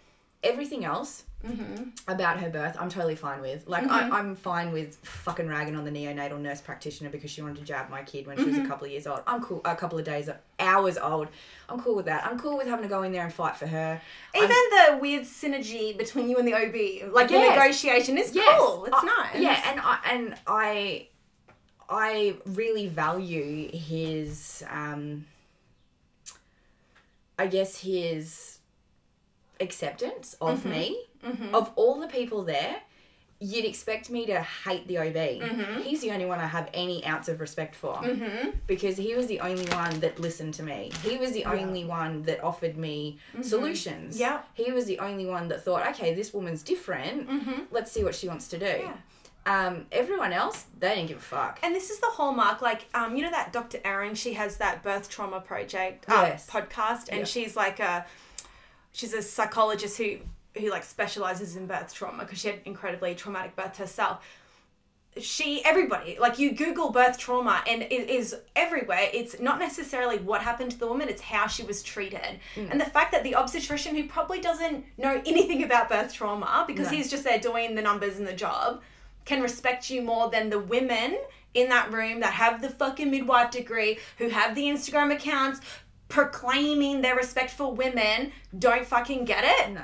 everything 0.42 0.84
else 0.84 1.24
Mm-hmm. 1.46 1.84
about 2.06 2.38
her 2.38 2.50
birth 2.50 2.76
i'm 2.78 2.90
totally 2.90 3.14
fine 3.16 3.40
with 3.40 3.66
like 3.66 3.84
I, 3.88 4.10
i'm 4.10 4.36
fine 4.36 4.72
with 4.72 4.96
fucking 4.96 5.48
ragging 5.48 5.74
on 5.74 5.84
the 5.86 5.90
neonatal 5.90 6.38
nurse 6.38 6.60
practitioner 6.60 7.08
because 7.08 7.30
she 7.30 7.40
wanted 7.40 7.56
to 7.56 7.64
jab 7.64 7.88
my 7.88 8.02
kid 8.02 8.26
when 8.26 8.36
she 8.36 8.44
was 8.44 8.56
Mm-hmm. 8.56 8.66
a 8.66 8.68
couple 8.68 8.84
of 8.84 8.90
years 8.92 9.06
old 9.06 9.22
i'm 9.26 9.42
cool 9.42 9.62
a 9.64 9.74
couple 9.74 9.98
of 9.98 10.04
days 10.04 10.28
hours 10.58 10.98
old 10.98 11.28
i'm 11.70 11.80
cool 11.80 11.96
with 11.96 12.04
that 12.04 12.26
i'm 12.26 12.38
cool 12.38 12.58
with 12.58 12.66
having 12.66 12.82
to 12.82 12.90
go 12.90 13.04
in 13.04 13.12
there 13.12 13.24
and 13.24 13.32
fight 13.32 13.56
for 13.56 13.66
her 13.66 13.98
Even 14.36 14.48
the 14.50 14.98
weird 15.00 15.22
synergy 15.22 15.96
between 15.96 16.28
you 16.28 16.36
and 16.36 16.46
the 16.46 16.52
OB, 16.52 17.10
like 17.14 17.28
the 17.28 17.38
negotiation 17.38 18.18
is 18.18 18.34
Yes. 18.34 18.58
cool. 18.60 18.84
It's 18.84 18.94
I- 18.98 19.06
nice. 19.32 19.42
Yeah, 19.42 19.62
and 19.70 19.80
I 19.80 19.98
and 20.12 20.34
I 20.46 21.08
I 21.88 22.36
really 22.46 22.86
value 22.86 23.70
his 23.72 24.62
um 24.70 25.24
I 27.38 27.46
guess 27.46 27.80
his 27.80 28.58
acceptance 29.60 30.36
of 30.40 30.60
Mm-hmm. 30.60 30.70
me. 30.70 31.04
Of 31.52 31.70
all 31.76 32.00
the 32.00 32.06
people 32.08 32.44
there, 32.44 32.76
you'd 33.40 33.64
expect 33.66 34.08
me 34.10 34.24
to 34.26 34.40
hate 34.40 34.86
the 34.88 34.98
OB. 34.98 35.14
Mm-hmm. 35.14 35.82
He's 35.82 36.00
the 36.00 36.10
only 36.12 36.24
one 36.26 36.38
I 36.38 36.46
have 36.46 36.68
any 36.74 37.04
ounce 37.06 37.28
of 37.28 37.40
respect 37.40 37.74
for. 37.74 38.00
Because 38.66 38.96
he 38.96 39.14
was 39.14 39.26
the 39.26 39.40
only 39.40 39.66
one 39.70 40.00
that 40.00 40.18
listened 40.18 40.54
to 40.54 40.62
me. 40.62 40.90
He 41.04 41.16
was 41.18 41.32
the 41.32 41.44
only 41.44 41.84
one 41.84 42.22
that 42.22 42.42
offered 42.42 42.76
me 42.76 43.18
solutions. 43.42 44.14
Mm-hmm. 44.14 44.20
Yeah. 44.22 44.40
He 44.54 44.72
was 44.72 44.86
the 44.86 44.98
only 44.98 45.26
one 45.26 45.48
that 45.48 45.62
thought, 45.64 45.86
okay, 45.88 46.14
this 46.14 46.32
woman's 46.32 46.62
different. 46.62 47.28
Let's 47.72 47.92
see 47.92 48.02
what 48.04 48.14
she 48.14 48.28
wants 48.28 48.48
to 48.48 48.58
do. 48.58 48.64
Mm-hmm. 48.66 48.86
Yeah. 48.86 48.96
Um, 49.46 49.86
everyone 49.90 50.34
else, 50.34 50.66
they 50.78 50.94
didn't 50.94 51.08
give 51.08 51.16
a 51.16 51.20
fuck. 51.20 51.60
And 51.62 51.74
this 51.74 51.88
is 51.90 51.98
the 51.98 52.06
hallmark, 52.08 52.60
like, 52.60 52.82
um, 52.94 53.16
you 53.16 53.22
know 53.22 53.30
that 53.30 53.54
Dr. 53.54 53.78
Erin, 53.86 54.14
she 54.14 54.34
has 54.34 54.58
that 54.58 54.82
birth 54.82 55.08
trauma 55.08 55.40
project 55.40 56.04
uh, 56.10 56.26
Yes. 56.28 56.46
podcast, 56.48 57.08
and 57.08 57.20
Yeah. 57.20 57.24
she's 57.24 57.56
like 57.56 57.80
a, 57.80 58.04
she's 58.92 59.12
a 59.14 59.22
psychologist 59.22 59.96
who 59.98 60.16
who 60.58 60.68
like 60.70 60.82
specializes 60.84 61.56
in 61.56 61.66
birth 61.66 61.92
trauma 61.94 62.24
because 62.24 62.38
she 62.40 62.48
had 62.48 62.58
incredibly 62.64 63.14
traumatic 63.14 63.54
birth 63.54 63.76
herself. 63.76 64.18
she 65.20 65.64
everybody 65.64 66.16
like 66.20 66.38
you 66.38 66.52
google 66.52 66.90
birth 66.90 67.18
trauma 67.18 67.62
and 67.66 67.82
it 67.82 68.08
is 68.08 68.34
everywhere 68.54 69.08
it's 69.12 69.40
not 69.40 69.58
necessarily 69.58 70.18
what 70.18 70.40
happened 70.40 70.70
to 70.70 70.78
the 70.78 70.86
woman 70.86 71.08
it's 71.08 71.20
how 71.22 71.46
she 71.48 71.62
was 71.64 71.82
treated 71.82 72.38
Mm. 72.56 72.70
and 72.70 72.80
the 72.80 72.84
fact 72.84 73.10
that 73.12 73.24
the 73.24 73.34
obstetrician 73.34 73.94
who 73.96 74.06
probably 74.06 74.40
doesn't 74.40 74.84
know 74.98 75.20
anything 75.26 75.62
about 75.64 75.88
birth 75.88 76.12
trauma 76.12 76.64
because 76.66 76.86
No. 76.90 76.96
he's 76.96 77.10
just 77.10 77.24
there 77.24 77.38
doing 77.40 77.74
the 77.74 77.82
numbers 77.82 78.18
and 78.18 78.26
the 78.26 78.32
job 78.32 78.82
can 79.24 79.42
respect 79.42 79.90
you 79.90 80.00
more 80.02 80.30
than 80.30 80.48
the 80.48 80.58
women 80.60 81.18
in 81.54 81.68
that 81.70 81.90
room 81.92 82.20
that 82.20 82.32
have 82.34 82.62
the 82.62 82.70
fucking 82.70 83.10
midwife 83.10 83.50
degree 83.50 83.98
who 84.18 84.28
have 84.28 84.54
the 84.54 84.62
instagram 84.62 85.12
accounts 85.12 85.60
proclaiming 86.10 87.00
their 87.00 87.16
respect 87.16 87.50
for 87.50 87.72
women 87.72 88.32
don't 88.58 88.84
fucking 88.84 89.24
get 89.24 89.44
it 89.44 89.72
No. 89.72 89.82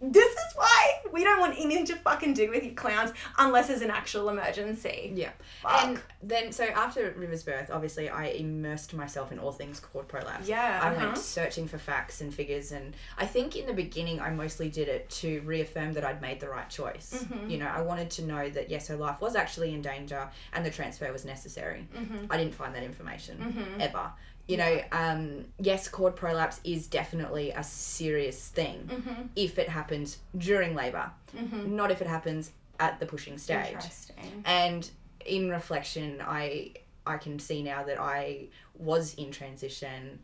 this 0.00 0.32
is 0.32 0.52
why 0.54 1.00
we 1.12 1.24
don't 1.24 1.40
want 1.40 1.58
anything 1.58 1.86
to 1.86 1.96
fucking 1.96 2.34
do 2.34 2.50
with 2.50 2.62
you 2.64 2.72
clowns 2.72 3.12
unless 3.38 3.68
there's 3.68 3.82
an 3.82 3.90
actual 3.90 4.28
emergency. 4.28 5.12
Yeah. 5.14 5.30
Fuck. 5.62 5.84
And 5.84 6.00
then, 6.22 6.52
so 6.52 6.64
after 6.64 7.12
River's 7.16 7.42
birth, 7.42 7.70
obviously, 7.72 8.08
I 8.08 8.26
immersed 8.26 8.94
myself 8.94 9.32
in 9.32 9.38
all 9.38 9.52
things 9.52 9.80
cord 9.80 10.08
prolapse. 10.08 10.48
Yeah, 10.48 10.80
I 10.82 10.88
uh-huh. 10.88 11.06
went 11.06 11.18
searching 11.18 11.66
for 11.66 11.78
facts 11.78 12.20
and 12.20 12.32
figures, 12.32 12.72
and 12.72 12.94
I 13.16 13.26
think 13.26 13.56
in 13.56 13.66
the 13.66 13.72
beginning, 13.72 14.20
I 14.20 14.30
mostly 14.30 14.68
did 14.68 14.88
it 14.88 15.08
to 15.10 15.40
reaffirm 15.42 15.92
that 15.94 16.04
I'd 16.04 16.20
made 16.22 16.40
the 16.40 16.48
right 16.48 16.68
choice. 16.68 17.24
Mm-hmm. 17.24 17.50
You 17.50 17.58
know, 17.58 17.66
I 17.68 17.80
wanted 17.82 18.10
to 18.10 18.24
know 18.24 18.48
that 18.50 18.70
yes, 18.70 18.88
her 18.88 18.96
life 18.96 19.20
was 19.20 19.36
actually 19.36 19.74
in 19.74 19.82
danger, 19.82 20.28
and 20.52 20.64
the 20.64 20.70
transfer 20.70 21.10
was 21.12 21.24
necessary. 21.24 21.86
Mm-hmm. 21.96 22.26
I 22.30 22.36
didn't 22.36 22.54
find 22.54 22.74
that 22.74 22.82
information 22.82 23.76
ever. 23.80 24.10
You 24.48 24.56
know, 24.56 24.80
um, 24.92 25.44
yes, 25.60 25.88
cord 25.88 26.16
prolapse 26.16 26.60
is 26.64 26.86
definitely 26.88 27.50
a 27.50 27.62
serious 27.62 28.48
thing 28.48 28.88
Mm-hmm. 28.90 29.22
if 29.36 29.58
it 29.58 29.68
happens 29.68 30.18
during 30.36 30.74
labor, 30.74 31.10
not 31.52 31.90
if 31.90 32.00
it 32.00 32.06
happens 32.08 32.50
at 32.80 32.98
the 32.98 33.06
pushing 33.06 33.36
stage. 33.38 33.66
Interesting. 33.74 34.42
And 34.46 34.90
in 35.26 35.50
reflection, 35.50 36.22
I 36.26 36.72
I 37.06 37.16
can 37.18 37.38
see 37.38 37.62
now 37.62 37.82
that 37.84 37.98
I 38.00 38.46
was 38.78 39.14
in 39.14 39.30
transition. 39.30 40.18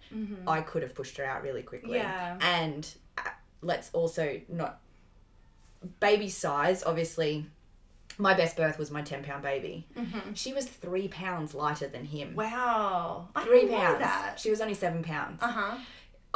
I 0.46 0.60
could 0.62 0.82
have 0.82 0.94
pushed 0.94 1.16
her 1.18 1.24
out 1.24 1.42
really 1.42 1.62
quickly. 1.62 1.98
Mm-hmm. 1.98 2.08
Yeah. 2.08 2.38
And 2.62 2.88
uh, 3.18 3.22
let's 3.62 3.90
also 3.92 4.40
not 4.48 4.80
baby 6.00 6.28
size. 6.28 6.82
Obviously, 6.84 7.46
my 8.18 8.34
best 8.34 8.56
birth 8.56 8.78
was 8.78 8.90
my 8.90 9.02
ten 9.02 9.22
pound 9.24 9.42
baby. 9.42 9.86
Mm-hmm. 9.98 10.32
She 10.34 10.52
was 10.52 10.66
three 10.66 11.08
pounds 11.08 11.54
lighter 11.54 11.88
than 11.88 12.04
him. 12.04 12.34
Wow. 12.34 13.28
I 13.34 13.44
Three 13.44 13.62
didn't 13.62 13.76
pounds. 13.76 13.98
that. 14.00 14.34
She 14.38 14.50
was 14.50 14.60
only 14.60 14.74
seven 14.74 15.02
pounds. 15.02 15.42
Uh 15.42 15.48
huh. 15.48 15.76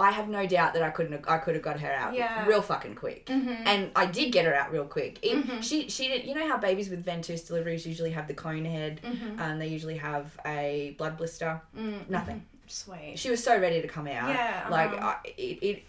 I 0.00 0.12
have 0.12 0.28
no 0.28 0.46
doubt 0.46 0.74
that 0.74 0.82
I 0.84 0.90
couldn't. 0.90 1.10
Have, 1.12 1.24
I 1.26 1.38
could 1.38 1.54
have 1.56 1.64
got 1.64 1.80
her 1.80 1.92
out 1.92 2.14
Yeah. 2.14 2.46
real 2.46 2.62
fucking 2.62 2.94
quick, 2.94 3.26
Mm-hmm. 3.26 3.66
and 3.66 3.90
I 3.96 4.06
did 4.06 4.30
get 4.32 4.44
her 4.44 4.54
out 4.54 4.70
real 4.70 4.84
quick. 4.84 5.18
It, 5.22 5.64
She 5.64 5.88
she 5.88 6.06
did. 6.08 6.24
You 6.24 6.34
know 6.36 6.46
how 6.46 6.56
babies 6.56 6.88
with 6.88 7.04
ventouse 7.04 7.44
deliveries 7.46 7.84
usually 7.84 8.10
have 8.10 8.28
the 8.28 8.34
cone 8.34 8.64
head, 8.64 9.00
Mm-hmm. 9.02 9.40
and 9.40 9.60
they 9.60 9.66
usually 9.66 9.96
have 9.96 10.38
a 10.46 10.94
blood 10.98 11.16
blister. 11.16 11.60
Nothing. 12.08 12.44
Sweet. 12.68 13.14
She 13.16 13.30
was 13.30 13.42
so 13.42 13.58
ready 13.58 13.80
to 13.82 13.88
come 13.88 14.06
out. 14.06 14.28
Yeah, 14.28 14.66
Like 14.70 14.90
uh-huh. 14.92 15.14
I, 15.24 15.28
it. 15.36 15.58
it 15.62 15.84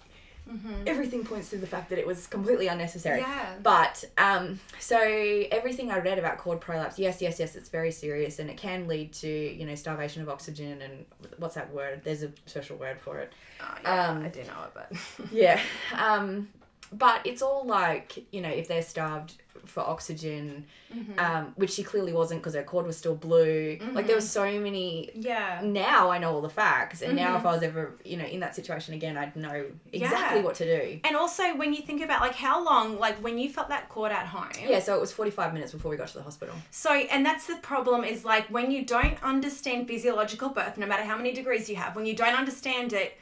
Everything 0.88 1.24
points 1.24 1.50
to 1.52 1.58
the 1.58 1.68
fact 1.68 1.89
that 1.89 2.00
it 2.00 2.08
was 2.08 2.28
completely 2.28 2.68
unnecessary. 2.68 3.20
Yeah. 3.20 3.54
But 3.62 4.04
um, 4.18 4.60
so 4.80 5.00
everything 5.00 5.91
I 5.91 6.00
read 6.00 6.18
about 6.20 6.38
cord 6.38 6.60
prolapse, 6.62 6.97
yes, 6.97 7.22
yes, 7.22 7.39
yes, 7.39 7.56
it's 7.56 7.70
very 7.70 7.91
serious, 7.91 8.39
and 8.39 8.50
it 8.50 8.58
can 8.58 8.88
lead 8.88 9.14
to 9.14 9.28
you 9.30 9.66
know 9.66 9.76
starvation 9.76 10.22
of 10.22 10.30
oxygen 10.30 10.82
and 10.82 11.06
what's 11.38 11.56
that 11.56 11.72
word? 11.74 12.02
There's 12.04 12.24
a 12.24 12.32
special 12.45 12.78
word 12.78 13.00
for 13.00 13.20
it. 13.20 13.34
Oh, 13.62 13.76
yeah, 13.84 14.10
um, 14.10 14.26
I 14.26 14.30
do 14.30 14.41
know 14.41 14.64
it, 14.66 14.72
but 14.74 14.91
Yeah. 15.32 15.60
Um, 15.93 16.47
but 16.92 17.26
it's 17.26 17.42
all 17.42 17.66
like, 17.66 18.26
you 18.32 18.42
know, 18.42 18.50
if 18.50 18.68
they're 18.68 18.82
starved 18.84 19.34
for 19.66 19.82
oxygen, 19.82 20.66
Mm-hmm. 20.90 21.20
um, 21.20 21.54
which 21.56 21.70
she 21.70 21.84
clearly 21.84 22.12
wasn't 22.14 22.42
because 22.42 22.56
her 22.56 22.64
cord 22.64 22.88
was 22.88 22.98
still 22.98 23.14
blue. 23.14 23.78
Like 23.94 24.08
there 24.08 24.16
was 24.16 24.28
so 24.28 24.60
many. 24.60 25.12
yeah. 25.14 25.62
Now 25.64 26.10
I 26.10 26.18
know 26.18 26.34
all 26.34 26.42
the 26.42 26.50
facts, 26.50 27.04
and 27.04 27.16
now 27.16 27.38
if 27.38 27.46
I 27.46 27.52
was 27.54 27.62
ever, 27.62 27.94
you 28.04 28.18
know, 28.18 28.26
in 28.26 28.40
that 28.40 28.56
situation 28.56 28.96
again, 28.96 29.16
I'd 29.16 29.36
know 29.36 29.66
exactly 29.94 30.18
Mm-hmm. 30.18 30.36
Yeah. 30.38 30.42
what 30.42 30.56
to 30.56 30.66
do. 30.66 31.00
And 31.04 31.16
also, 31.16 31.56
when 31.56 31.76
you 31.76 31.84
think 31.84 32.02
about 32.02 32.22
like 32.22 32.34
how 32.34 32.66
long, 32.66 32.98
like 32.98 33.18
when 33.18 33.38
you 33.38 33.52
felt 33.52 33.70
that 33.70 33.88
cord 33.90 34.12
at 34.12 34.26
home, 34.26 34.50
Yeah, 34.68 34.80
so 34.80 34.96
it 34.96 35.00
was 35.00 35.12
45 35.12 35.54
minutes 35.54 35.74
before 35.74 35.92
we 35.92 35.98
got 35.98 36.08
to 36.08 36.16
the 36.18 36.24
hospital. 36.24 36.56
So, 36.72 36.92
and 36.92 37.24
that's 37.24 37.46
the 37.46 37.58
problem 37.58 38.04
is 38.04 38.26
like 38.26 38.48
when 38.48 38.72
you 38.72 38.84
don't 38.84 39.22
understand 39.24 39.88
physiological 39.88 40.50
birth, 40.50 40.76
no 40.80 40.88
matter 40.88 41.04
how 41.04 41.18
many 41.18 41.34
degrees 41.34 41.70
you 41.70 41.76
have, 41.76 41.96
when 41.96 42.08
you 42.08 42.16
don't 42.16 42.34
understand 42.36 42.94
it, 42.94 43.16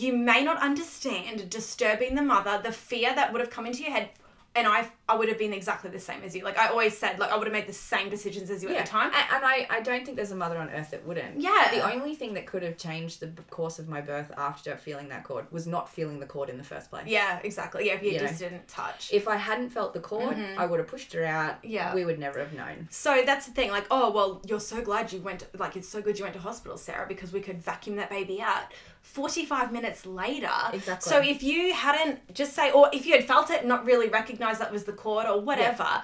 you 0.00 0.12
may 0.16 0.42
not 0.42 0.58
understand 0.62 1.50
disturbing 1.50 2.14
the 2.14 2.22
mother, 2.22 2.60
the 2.62 2.72
fear 2.72 3.14
that 3.14 3.32
would 3.32 3.40
have 3.40 3.50
come 3.50 3.66
into 3.66 3.82
your 3.82 3.92
head. 3.92 4.10
And 4.52 4.66
I, 4.66 4.90
I 5.08 5.14
would 5.14 5.28
have 5.28 5.38
been 5.38 5.52
exactly 5.52 5.90
the 5.90 6.00
same 6.00 6.24
as 6.24 6.34
you. 6.34 6.42
Like 6.42 6.58
I 6.58 6.66
always 6.70 6.98
said, 6.98 7.20
like 7.20 7.30
I 7.30 7.36
would 7.36 7.46
have 7.46 7.52
made 7.52 7.68
the 7.68 7.72
same 7.72 8.10
decisions 8.10 8.50
as 8.50 8.64
you 8.64 8.68
at 8.70 8.84
the 8.84 8.90
time. 8.90 9.12
And, 9.14 9.24
and 9.34 9.44
I, 9.44 9.64
I 9.70 9.80
don't 9.80 10.04
think 10.04 10.16
there's 10.16 10.32
a 10.32 10.36
mother 10.36 10.58
on 10.58 10.68
earth 10.70 10.90
that 10.90 11.06
wouldn't. 11.06 11.40
Yeah. 11.40 11.68
The 11.70 11.88
only 11.94 12.16
thing 12.16 12.34
that 12.34 12.46
could 12.46 12.64
have 12.64 12.76
changed 12.76 13.20
the 13.20 13.30
course 13.44 13.78
of 13.78 13.88
my 13.88 14.00
birth 14.00 14.32
after 14.36 14.76
feeling 14.76 15.08
that 15.10 15.22
cord 15.22 15.46
was 15.52 15.68
not 15.68 15.88
feeling 15.88 16.18
the 16.18 16.26
cord 16.26 16.48
in 16.48 16.58
the 16.58 16.64
first 16.64 16.90
place. 16.90 17.06
Yeah, 17.06 17.38
exactly. 17.44 17.86
Yeah, 17.86 17.94
if 17.94 18.02
you 18.02 18.10
You 18.10 18.18
just 18.18 18.40
know. 18.40 18.48
didn't 18.48 18.66
touch. 18.66 19.10
If 19.12 19.28
I 19.28 19.36
hadn't 19.36 19.70
felt 19.70 19.94
the 19.94 20.00
cord, 20.00 20.36
I 20.58 20.66
would 20.66 20.80
have 20.80 20.88
pushed 20.88 21.12
her 21.12 21.24
out. 21.24 21.58
Mm-hmm. 21.58 21.70
Yeah. 21.70 21.94
We 21.94 22.04
would 22.04 22.18
never 22.18 22.40
have 22.40 22.52
known. 22.52 22.88
So 22.90 23.22
that's 23.24 23.46
the 23.46 23.52
thing, 23.52 23.70
like, 23.70 23.86
oh 23.88 24.10
well, 24.10 24.42
you're 24.48 24.58
so 24.58 24.82
glad 24.82 25.12
you 25.12 25.20
went. 25.20 25.46
Like, 25.56 25.76
it's 25.76 25.88
so 25.88 26.02
good 26.02 26.18
you 26.18 26.24
went 26.24 26.34
to 26.34 26.40
hospital, 26.40 26.76
Sarah, 26.76 27.06
because 27.06 27.32
we 27.32 27.40
could 27.40 27.62
vacuum 27.62 27.94
that 27.96 28.10
baby 28.10 28.42
out. 28.42 28.64
Forty-five 29.02 29.72
minutes 29.72 30.06
later, 30.06 30.50
Exactly. 30.72 31.10
So 31.10 31.18
if 31.18 31.42
you 31.42 31.74
hadn't 31.74 32.32
just 32.32 32.52
say, 32.54 32.70
or 32.70 32.90
if 32.92 33.06
you 33.06 33.12
had 33.14 33.24
felt 33.24 33.50
it, 33.50 33.66
not 33.66 33.84
really 33.84 34.08
recognized 34.08 34.60
that 34.60 34.70
was 34.70 34.84
the 34.84 34.92
cord 34.92 35.26
or 35.26 35.40
whatever. 35.40 36.02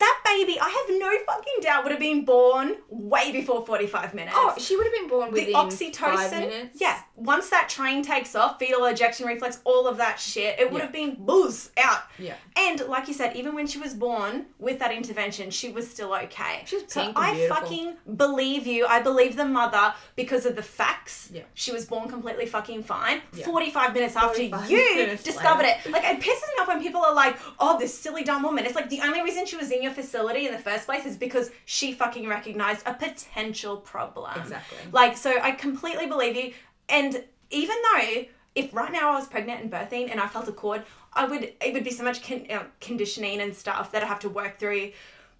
That 0.00 0.20
baby, 0.24 0.58
I 0.58 0.68
have 0.68 0.98
no 0.98 1.10
fucking 1.26 1.54
doubt, 1.60 1.84
would 1.84 1.90
have 1.92 2.00
been 2.00 2.24
born 2.24 2.76
way 2.88 3.30
before 3.32 3.64
45 3.66 4.14
minutes. 4.14 4.34
Oh, 4.36 4.54
she 4.58 4.74
would 4.76 4.84
have 4.86 4.92
been 4.94 5.08
born 5.08 5.26
the 5.32 5.40
within 5.40 5.54
oxytocin. 5.54 5.92
five 6.16 6.30
minutes. 6.32 6.80
Yeah. 6.80 6.98
Once 7.16 7.50
that 7.50 7.68
train 7.68 8.02
takes 8.02 8.34
off, 8.34 8.58
fetal 8.58 8.86
ejection 8.86 9.26
reflex, 9.26 9.60
all 9.64 9.86
of 9.86 9.98
that 9.98 10.18
shit, 10.18 10.58
it 10.58 10.70
would 10.72 10.78
Yeah. 10.78 10.84
have 10.84 10.92
been 10.92 11.16
booze 11.18 11.70
out. 11.76 12.02
Yeah. 12.18 12.34
And 12.56 12.80
like 12.88 13.08
you 13.08 13.14
said, 13.14 13.36
even 13.36 13.54
when 13.54 13.66
she 13.66 13.78
was 13.78 13.92
born 13.92 14.46
with 14.58 14.78
that 14.78 14.90
intervention, 14.90 15.50
she 15.50 15.68
was 15.70 15.90
still 15.90 16.14
okay. 16.14 16.62
She 16.64 16.76
was 16.76 16.84
so 16.88 17.02
pink 17.02 17.16
and 17.18 17.26
I 17.26 17.34
beautiful. 17.34 17.56
fucking 17.56 17.96
believe 18.16 18.66
you. 18.66 18.86
I 18.86 19.00
believe 19.02 19.36
the 19.36 19.44
mother 19.44 19.92
because 20.16 20.46
of 20.46 20.56
the 20.56 20.62
facts. 20.62 21.28
Yeah. 21.30 21.42
She 21.54 21.72
was 21.72 21.84
born 21.84 22.08
completely 22.08 22.46
fucking 22.46 22.84
fine. 22.84 23.20
Yeah. 23.34 23.44
45 23.44 23.92
minutes 23.92 24.16
after 24.16 24.40
you 24.40 24.50
minutes 24.50 25.22
discovered 25.22 25.64
later. 25.64 25.78
it. 25.84 25.90
Like, 25.92 26.04
it 26.04 26.20
pisses 26.20 26.24
me 26.48 26.54
off 26.62 26.68
when 26.68 26.80
people 26.82 27.02
are 27.02 27.14
like, 27.14 27.36
oh, 27.58 27.78
this 27.78 27.96
silly 27.96 28.24
dumb 28.24 28.42
woman. 28.42 28.64
It's 28.64 28.74
like 28.74 28.88
the 28.88 29.02
only 29.02 29.20
reason 29.22 29.44
she 29.44 29.56
was 29.56 29.70
in 29.70 29.82
your 29.82 29.89
facility 29.90 30.46
in 30.46 30.52
the 30.52 30.58
first 30.58 30.86
place 30.86 31.06
is 31.06 31.16
because 31.16 31.50
she 31.64 31.92
fucking 31.92 32.28
recognized 32.28 32.86
a 32.86 32.94
potential 32.94 33.76
problem. 33.76 34.40
Exactly. 34.40 34.78
Like, 34.92 35.16
so 35.16 35.38
I 35.40 35.52
completely 35.52 36.06
believe 36.06 36.36
you. 36.36 36.52
And 36.88 37.22
even 37.50 37.76
though 37.92 38.24
if 38.54 38.74
right 38.74 38.92
now 38.92 39.12
I 39.12 39.18
was 39.18 39.28
pregnant 39.28 39.62
and 39.62 39.70
birthing 39.70 40.10
and 40.10 40.20
I 40.20 40.26
felt 40.26 40.48
a 40.48 40.52
cord, 40.52 40.82
I 41.12 41.26
would 41.26 41.52
it 41.60 41.72
would 41.72 41.84
be 41.84 41.90
so 41.90 42.04
much 42.04 42.22
con- 42.26 42.46
uh, 42.50 42.64
conditioning 42.80 43.40
and 43.40 43.54
stuff 43.54 43.92
that 43.92 44.02
I 44.02 44.06
have 44.06 44.20
to 44.20 44.28
work 44.28 44.58
through. 44.58 44.92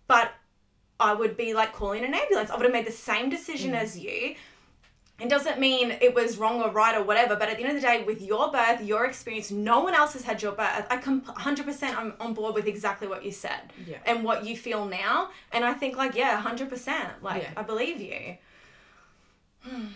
But 0.07 0.33
I 0.99 1.15
would 1.15 1.37
be 1.37 1.55
like 1.55 1.73
calling 1.73 2.05
an 2.05 2.15
ambulance. 2.15 2.51
I 2.51 2.57
would 2.57 2.65
have 2.65 2.73
made 2.73 2.87
the 2.87 2.93
same 2.93 3.31
decision 3.31 3.75
as 3.75 3.99
you. 3.99 4.35
It 5.21 5.29
doesn't 5.29 5.59
mean 5.61 5.91
it 6.01 6.15
was 6.15 6.39
wrong 6.39 6.63
or 6.63 6.71
right 6.71 6.97
or 6.97 7.03
whatever, 7.05 7.37
but 7.37 7.49
at 7.51 7.59
the 7.59 7.65
end 7.65 7.77
of 7.77 7.83
the 7.83 7.87
day, 7.87 8.03
with 8.05 8.23
your 8.23 8.51
birth, 8.51 8.83
your 8.83 9.05
experience, 9.05 9.51
no 9.51 9.81
one 9.81 9.95
else 9.95 10.15
has 10.15 10.23
had 10.23 10.41
your 10.43 10.53
birth. 10.53 10.87
I 10.91 10.97
com- 10.97 11.21
100% 11.23 11.97
I'm 11.97 12.15
on 12.21 12.33
board 12.35 12.55
with 12.55 12.67
exactly 12.67 13.07
what 13.07 13.25
you 13.25 13.31
said 13.31 13.73
Yeah. 13.87 13.99
and 14.07 14.25
what 14.25 14.45
you 14.47 14.57
feel 14.57 14.87
now. 14.87 15.29
And 15.53 15.65
I 15.65 15.75
think, 15.75 15.97
like, 15.97 16.15
yeah, 16.15 16.41
100%. 16.43 17.23
Like, 17.23 17.43
Yeah. 17.43 17.51
I 17.57 17.63
believe 17.63 18.01
you. 18.01 18.37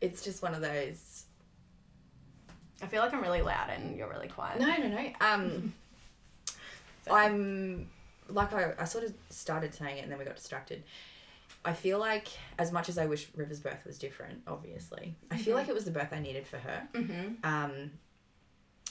It's 0.00 0.22
just 0.22 0.42
one 0.42 0.54
of 0.54 0.60
those. 0.60 1.24
I 2.82 2.86
feel 2.86 3.00
like 3.02 3.14
I'm 3.14 3.22
really 3.22 3.40
loud 3.40 3.70
and 3.70 3.96
you're 3.96 4.08
really 4.10 4.28
quiet. 4.28 4.60
No, 4.60 4.66
no, 4.76 4.88
no. 4.88 5.10
Um, 5.22 5.72
I'm 7.10 7.88
like 8.28 8.52
I, 8.52 8.72
I 8.78 8.84
sort 8.84 9.04
of 9.04 9.14
started 9.30 9.72
saying 9.72 9.98
it 9.98 10.02
and 10.02 10.12
then 10.12 10.18
we 10.18 10.24
got 10.26 10.36
distracted. 10.36 10.82
I 11.66 11.72
feel 11.72 11.98
like 11.98 12.28
as 12.58 12.70
much 12.72 12.88
as 12.88 12.96
I 12.96 13.06
wish 13.06 13.28
River's 13.34 13.60
birth 13.60 13.84
was 13.84 13.98
different, 13.98 14.42
obviously, 14.46 15.16
I 15.30 15.36
feel 15.36 15.56
like 15.56 15.68
it 15.68 15.74
was 15.74 15.84
the 15.84 15.90
birth 15.90 16.12
I 16.12 16.20
needed 16.20 16.46
for 16.46 16.58
her. 16.58 16.88
Mm-hmm. 16.94 17.44
Um, 17.44 17.90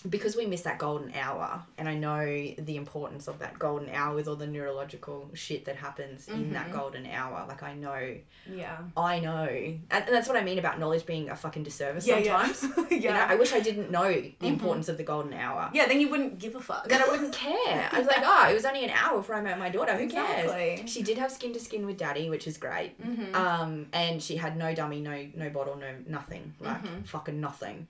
because 0.10 0.36
we 0.36 0.46
miss 0.46 0.62
that 0.62 0.78
golden 0.78 1.14
hour, 1.16 1.62
and 1.78 1.88
I 1.90 1.96
know 1.96 2.26
the 2.26 2.76
importance 2.76 3.28
of 3.28 3.40
that 3.40 3.58
golden 3.58 3.90
hour 3.90 4.14
with 4.16 4.28
all 4.28 4.36
the 4.36 4.48
neurological 4.48 5.30
shit 5.34 5.66
that 5.66 5.76
happens 5.76 6.28
in 6.28 6.54
that 6.54 6.72
golden 6.72 7.06
hour. 7.08 7.46
Like 7.48 7.64
I 7.64 7.74
know, 7.74 8.16
Yeah. 8.52 8.78
I 8.96 9.20
know, 9.20 9.46
and, 9.48 9.84
and 9.92 10.08
that's 10.14 10.28
what 10.28 10.38
I 10.38 10.44
mean 10.44 10.60
about 10.60 10.80
knowledge 10.80 11.06
being 11.06 11.30
a 11.30 11.36
fucking 11.36 11.64
disservice 11.64 12.06
Yeah, 12.06 12.18
yeah. 12.20 12.52
sometimes. 12.52 12.90
Yeah. 12.92 12.96
You 13.06 13.12
know, 13.12 13.20
I 13.20 13.36
wish 13.36 13.54
I 13.54 13.60
didn't 13.60 13.92
know 13.92 14.10
the 14.40 14.48
importance 14.48 14.88
of 14.90 14.98
the 14.98 15.04
golden 15.04 15.34
hour. 15.34 15.70
Yeah, 15.74 15.86
then 15.88 16.00
you 16.02 16.10
wouldn't 16.10 16.40
give 16.40 16.56
a 16.56 16.60
fuck. 16.60 16.88
Then 16.88 17.02
I 17.04 17.08
wouldn't 17.10 17.34
care. 17.46 17.90
I 17.92 18.00
was 18.00 18.08
like, 18.08 18.22
oh, 18.24 18.48
it 18.50 18.54
was 18.54 18.66
only 18.66 18.84
an 18.84 18.90
hour 18.92 19.18
before 19.18 19.36
I 19.36 19.42
met 19.42 19.60
my 19.60 19.70
daughter. 19.70 19.94
Who 19.96 20.04
Exactly. 20.06 20.78
cares? 20.78 20.90
She 20.90 21.04
did 21.04 21.18
have 21.18 21.32
skin 21.32 21.54
to 21.54 21.60
skin 21.60 21.86
with 21.86 21.98
daddy, 21.98 22.30
which 22.30 22.48
is 22.48 22.58
great. 22.58 23.00
Mm-hmm. 23.02 23.36
Um, 23.36 23.88
and 23.94 24.24
she 24.24 24.38
had 24.38 24.58
no 24.58 24.74
dummy, 24.74 25.02
no 25.02 25.28
no 25.36 25.50
bottle, 25.50 25.76
no 25.76 25.92
nothing, 26.08 26.54
like 26.60 26.82
Mm-hmm. 26.84 27.02
fucking 27.04 27.40
nothing. 27.40 27.88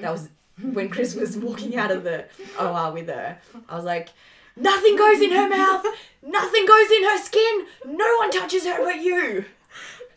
That 0.00 0.12
was 0.12 0.28
when 0.72 0.88
Chris 0.88 1.14
was 1.14 1.36
walking 1.36 1.76
out 1.76 1.90
of 1.90 2.04
the 2.04 2.26
OR 2.60 2.92
with 2.92 3.08
her. 3.08 3.38
I 3.68 3.76
was 3.76 3.84
like, 3.84 4.10
nothing 4.56 4.96
goes 4.96 5.20
in 5.20 5.30
her 5.30 5.48
mouth, 5.48 5.84
Nothing 6.26 6.66
goes 6.66 6.90
in 6.90 7.04
her 7.04 7.18
skin. 7.18 7.66
No 7.86 8.16
one 8.18 8.30
touches 8.30 8.64
her 8.64 8.82
but 8.82 9.00
you. 9.00 9.44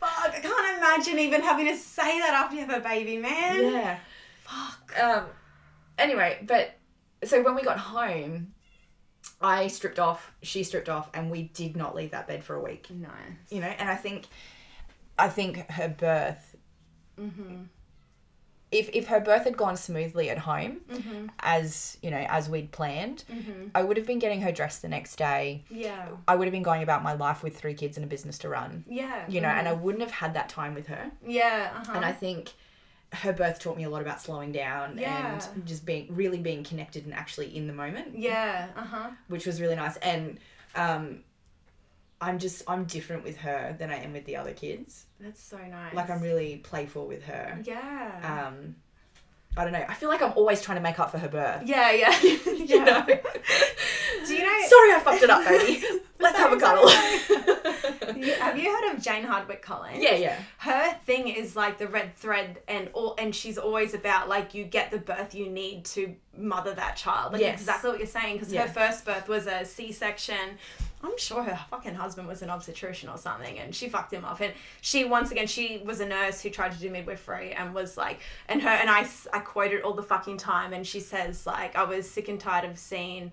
Fuck, 0.00 0.34
I 0.34 0.40
can't 0.40 0.78
imagine 0.78 1.18
even 1.18 1.42
having 1.42 1.66
to 1.66 1.76
say 1.76 2.18
that 2.20 2.32
after 2.32 2.54
you 2.54 2.64
have 2.64 2.70
a 2.70 2.80
baby, 2.80 3.18
man. 3.18 3.72
Yeah. 3.72 3.98
Fuck. 4.44 5.02
Um. 5.02 5.24
Anyway, 5.98 6.38
but 6.46 6.76
so 7.24 7.42
when 7.42 7.54
we 7.54 7.62
got 7.62 7.78
home, 7.78 8.54
I 9.40 9.66
stripped 9.66 9.98
off. 9.98 10.32
She 10.42 10.62
stripped 10.62 10.88
off, 10.88 11.10
and 11.12 11.30
we 11.30 11.42
did 11.42 11.76
not 11.76 11.94
leave 11.94 12.12
that 12.12 12.26
bed 12.26 12.42
for 12.42 12.54
a 12.54 12.62
week. 12.62 12.88
Nice. 12.90 13.10
You 13.50 13.60
know, 13.60 13.66
and 13.66 13.88
I 13.88 13.96
think, 13.96 14.26
I 15.18 15.28
think 15.28 15.68
her 15.72 15.88
birth. 15.88 16.56
Mm-hmm. 17.20 17.64
If 18.70 18.90
if 18.92 19.06
her 19.08 19.18
birth 19.20 19.44
had 19.44 19.56
gone 19.56 19.76
smoothly 19.76 20.28
at 20.30 20.38
home, 20.38 20.80
Mm-hmm. 20.90 21.26
as 21.40 21.96
you 22.02 22.10
know, 22.10 22.24
as 22.28 22.50
we'd 22.50 22.70
planned, 22.70 23.24
Mm-hmm. 23.32 23.68
I 23.74 23.82
would 23.82 23.96
have 23.96 24.06
been 24.06 24.18
getting 24.18 24.40
her 24.42 24.52
dressed 24.52 24.82
the 24.82 24.88
next 24.88 25.16
day. 25.16 25.64
Yeah. 25.70 26.08
I 26.26 26.34
would 26.36 26.46
have 26.46 26.52
been 26.52 26.62
going 26.62 26.82
about 26.82 27.02
my 27.02 27.14
life 27.14 27.42
with 27.42 27.56
three 27.58 27.74
kids 27.74 27.96
and 27.96 28.04
a 28.04 28.08
business 28.08 28.36
to 28.38 28.48
run. 28.48 28.84
Yeah. 28.88 29.24
You 29.28 29.40
know, 29.40 29.48
and 29.48 29.66
I 29.66 29.72
wouldn't 29.72 30.02
have 30.02 30.10
had 30.12 30.34
that 30.34 30.48
time 30.50 30.74
with 30.74 30.86
her. 30.88 31.10
Yeah. 31.26 31.70
Uh-huh. 31.76 31.92
And 31.94 32.04
I 32.04 32.12
think 32.12 32.52
her 33.12 33.32
birth 33.32 33.58
taught 33.58 33.78
me 33.78 33.84
a 33.84 33.88
lot 33.90 34.02
about 34.02 34.20
slowing 34.20 34.52
down 34.52 34.98
Yeah. 34.98 35.40
and 35.54 35.66
just 35.66 35.86
being 35.86 36.06
really 36.10 36.38
being 36.38 36.62
connected 36.62 37.06
and 37.06 37.14
actually 37.14 37.56
in 37.56 37.66
the 37.66 37.72
moment, 37.72 38.18
Yeah. 38.18 38.68
Uh 38.76 38.84
huh. 38.84 39.10
which 39.28 39.46
was 39.46 39.62
really 39.62 39.76
nice. 39.76 39.96
And 39.98 40.38
um, 40.74 41.20
I'm 42.20 42.38
just 42.38 42.62
I'm 42.66 42.84
different 42.84 43.24
with 43.24 43.36
her 43.38 43.76
than 43.78 43.90
I 43.90 44.02
am 44.02 44.12
with 44.12 44.24
the 44.24 44.36
other 44.36 44.52
kids. 44.52 45.06
That's 45.20 45.42
so 45.42 45.58
nice. 45.58 45.94
Like 45.94 46.10
I'm 46.10 46.20
really 46.20 46.56
playful 46.56 47.06
with 47.06 47.22
her. 47.24 47.60
Yeah. 47.64 48.48
Um, 48.48 48.76
I 49.56 49.64
don't 49.64 49.72
know. 49.72 49.84
I 49.88 49.94
feel 49.94 50.08
like 50.08 50.22
I'm 50.22 50.32
always 50.34 50.60
trying 50.60 50.78
to 50.78 50.82
make 50.82 50.98
up 50.98 51.10
for 51.10 51.18
her 51.18 51.28
birth. 51.28 51.62
yeah. 51.64 51.92
Yeah. 51.92 52.18
you 52.22 52.84
know. 52.84 53.04
Do 53.06 54.34
you 54.34 54.44
know? 54.44 54.66
Sorry, 54.68 54.92
I 54.92 55.00
fucked 55.02 55.22
it 55.22 55.30
up, 55.30 55.44
baby. 55.46 55.84
Let's 56.18 56.38
have 56.38 56.52
a 56.52 56.56
cuddle. 56.56 56.88
Have 58.40 58.58
you 58.58 58.74
heard 58.74 58.92
of 58.94 59.02
Jane 59.02 59.24
Hardwicke 59.24 59.62
Collins? 59.62 60.02
yeah, 60.02 60.14
yeah. 60.14 60.36
her 60.58 60.94
thing 61.06 61.28
is 61.28 61.54
like 61.56 61.78
the 61.78 61.88
red 61.88 62.14
thread 62.16 62.58
and 62.68 62.88
all 62.92 63.14
and 63.18 63.34
she's 63.34 63.58
always 63.58 63.94
about 63.94 64.28
like 64.28 64.54
you 64.54 64.64
get 64.64 64.90
the 64.90 64.98
birth 64.98 65.34
you 65.34 65.48
need 65.48 65.84
to 65.84 66.14
mother 66.36 66.72
that 66.74 66.96
child 66.96 67.32
like 67.32 67.40
Yes. 67.42 67.60
exactly 67.60 67.90
what 67.90 67.98
you're 67.98 68.06
saying 68.06 68.34
because 68.36 68.52
Yeah. 68.52 68.66
her 68.66 68.72
first 68.72 69.04
birth 69.04 69.28
was 69.28 69.46
a 69.48 69.64
c-section 69.64 70.36
i'm 71.02 71.18
sure 71.18 71.42
her 71.42 71.58
fucking 71.70 71.94
husband 71.94 72.28
was 72.28 72.42
an 72.42 72.50
obstetrician 72.50 73.08
or 73.08 73.18
something 73.18 73.58
and 73.58 73.74
she 73.74 73.88
fucked 73.88 74.12
him 74.12 74.24
off 74.24 74.40
and 74.40 74.52
she 74.80 75.04
once 75.04 75.32
again 75.32 75.48
she 75.48 75.82
was 75.84 75.98
a 76.00 76.06
nurse 76.06 76.40
who 76.40 76.50
tried 76.50 76.70
to 76.72 76.78
do 76.78 76.90
midwifery 76.90 77.52
and 77.52 77.74
was 77.74 77.96
like 77.96 78.20
and 78.48 78.62
her 78.62 78.68
and 78.68 78.88
i 78.88 79.04
i 79.32 79.40
quoted 79.40 79.82
all 79.82 79.94
the 79.94 80.02
fucking 80.02 80.36
time 80.36 80.72
and 80.72 80.86
she 80.86 81.00
says 81.00 81.44
like 81.46 81.74
i 81.76 81.82
was 81.82 82.08
sick 82.08 82.28
and 82.28 82.38
tired 82.38 82.64
of 82.64 82.78
seeing 82.78 83.32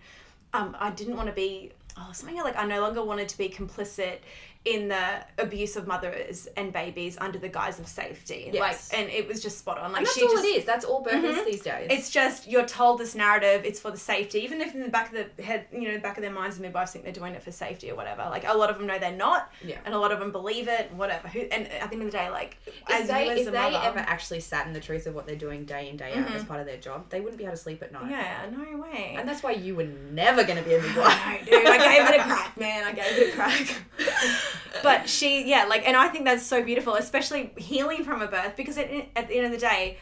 um, 0.54 0.74
I 0.80 0.92
didn't 0.92 1.18
want 1.18 1.28
to 1.28 1.34
be 1.36 1.74
oh 1.98 2.10
something 2.14 2.38
like 2.38 2.56
I 2.58 2.66
no 2.66 2.80
longer 2.80 3.04
wanted 3.04 3.28
to 3.28 3.38
be 3.38 3.50
complicit 3.50 4.20
in 4.66 4.88
the 4.88 5.24
abuse 5.38 5.76
of 5.76 5.86
mothers 5.88 6.48
and 6.58 6.74
babies 6.74 7.18
under 7.22 7.38
the 7.40 7.48
guise 7.50 7.80
of 7.80 7.88
safety. 7.88 8.50
Yes. 8.52 8.92
Like 8.92 9.00
and 9.00 9.10
it 9.12 9.28
was 9.28 9.42
just 9.42 9.60
spot 9.60 9.78
on. 9.78 9.92
Like 9.92 10.00
And 10.00 10.06
that's 10.08 10.16
she 10.18 10.26
all 10.26 10.32
just 10.32 10.44
it 10.46 10.48
is. 10.58 10.66
That's 10.66 10.84
all 10.86 11.02
birth 11.02 11.24
is 11.24 11.38
Mhm. 11.38 11.46
these 11.46 11.62
days. 11.62 11.88
it's 11.92 12.10
just 12.10 12.48
you're 12.48 12.66
told 12.66 13.00
this 13.00 13.14
narrative, 13.16 13.64
it's 13.64 13.80
for 13.80 13.92
the 13.92 13.98
safety, 13.98 14.40
even 14.40 14.62
if 14.62 14.74
in 14.74 14.82
the 14.82 14.90
back 14.90 15.14
of 15.14 15.28
the 15.38 15.44
head 15.44 15.68
you 15.72 15.82
know, 15.88 15.94
the 15.94 16.00
back 16.00 16.18
of 16.18 16.24
their 16.24 16.32
minds 16.32 16.58
the 16.58 16.64
midwives 16.64 16.92
think 16.92 17.06
they're 17.06 17.14
doing 17.14 17.34
it 17.36 17.44
for 17.44 17.52
safety 17.52 17.92
or 17.92 17.96
whatever. 17.96 18.24
Like 18.24 18.44
a 18.48 18.54
lot 18.58 18.70
of 18.70 18.78
them 18.78 18.88
know 18.88 18.98
they're 18.98 19.12
not. 19.12 19.52
Yeah. 19.64 19.78
And 19.86 19.94
a 19.94 20.00
lot 20.00 20.12
of 20.12 20.20
them 20.20 20.32
believe 20.32 20.68
it, 20.68 20.92
whatever. 20.94 21.28
Who 21.28 21.42
and 21.42 21.68
at 21.72 21.90
the 21.90 21.96
end 21.96 22.04
of 22.04 22.12
the 22.12 22.18
day, 22.18 22.30
like 22.30 22.58
if 22.66 22.74
as 22.90 23.08
they, 23.08 23.26
you 23.26 23.32
as 23.32 23.40
if 23.42 23.48
a 23.48 23.52
they 23.52 23.58
mother, 23.72 23.80
ever 23.84 24.00
actually 24.00 24.40
sat 24.40 24.66
in 24.68 24.74
the 24.74 24.80
truth 24.80 25.06
of 25.06 25.14
what 25.14 25.28
they're 25.28 25.36
doing 25.36 25.66
day 25.66 25.90
in 25.90 25.98
day 25.98 26.14
out 26.16 26.32
as 26.32 26.44
part 26.44 26.60
of 26.60 26.66
their 26.66 26.78
job, 26.78 27.10
they 27.10 27.20
wouldn't 27.22 27.38
be 27.38 27.44
able 27.44 27.54
to 27.56 27.62
sleep 27.62 27.84
at 27.84 27.92
night. 27.92 28.10
Yeah, 28.10 28.46
no 28.52 28.78
way. 28.82 29.16
And 29.18 29.30
that's 29.30 29.44
why 29.44 29.52
you 29.52 29.76
were 29.76 29.84
never 30.12 30.44
going 30.44 30.58
to 30.58 30.64
be 30.68 30.74
a 30.74 30.82
midwife. 30.82 31.06
I 31.06 31.40
know, 31.40 31.46
dude. 31.60 31.68
I 31.68 31.78
gave 31.78 32.10
it 32.16 32.20
a 32.20 32.24
crack, 32.24 32.58
man. 32.58 32.84
I 32.84 32.92
gave 32.94 33.06
it 33.18 33.30
a 33.30 33.36
crack. 33.36 33.76
but 34.84 35.10
she, 35.10 35.48
yeah, 35.50 35.66
like, 35.66 35.88
and 35.88 35.96
I 35.96 36.08
think 36.10 36.26
that's 36.26 36.46
so 36.46 36.64
beautiful, 36.64 36.96
especially 36.96 37.52
healing 37.58 38.04
from 38.04 38.22
a 38.22 38.28
birth, 38.28 38.56
because 38.56 38.78
at, 38.78 38.90
at 39.16 39.28
the 39.28 39.36
end 39.38 39.46
of 39.48 39.52
the 39.52 39.58
day, 39.58 39.98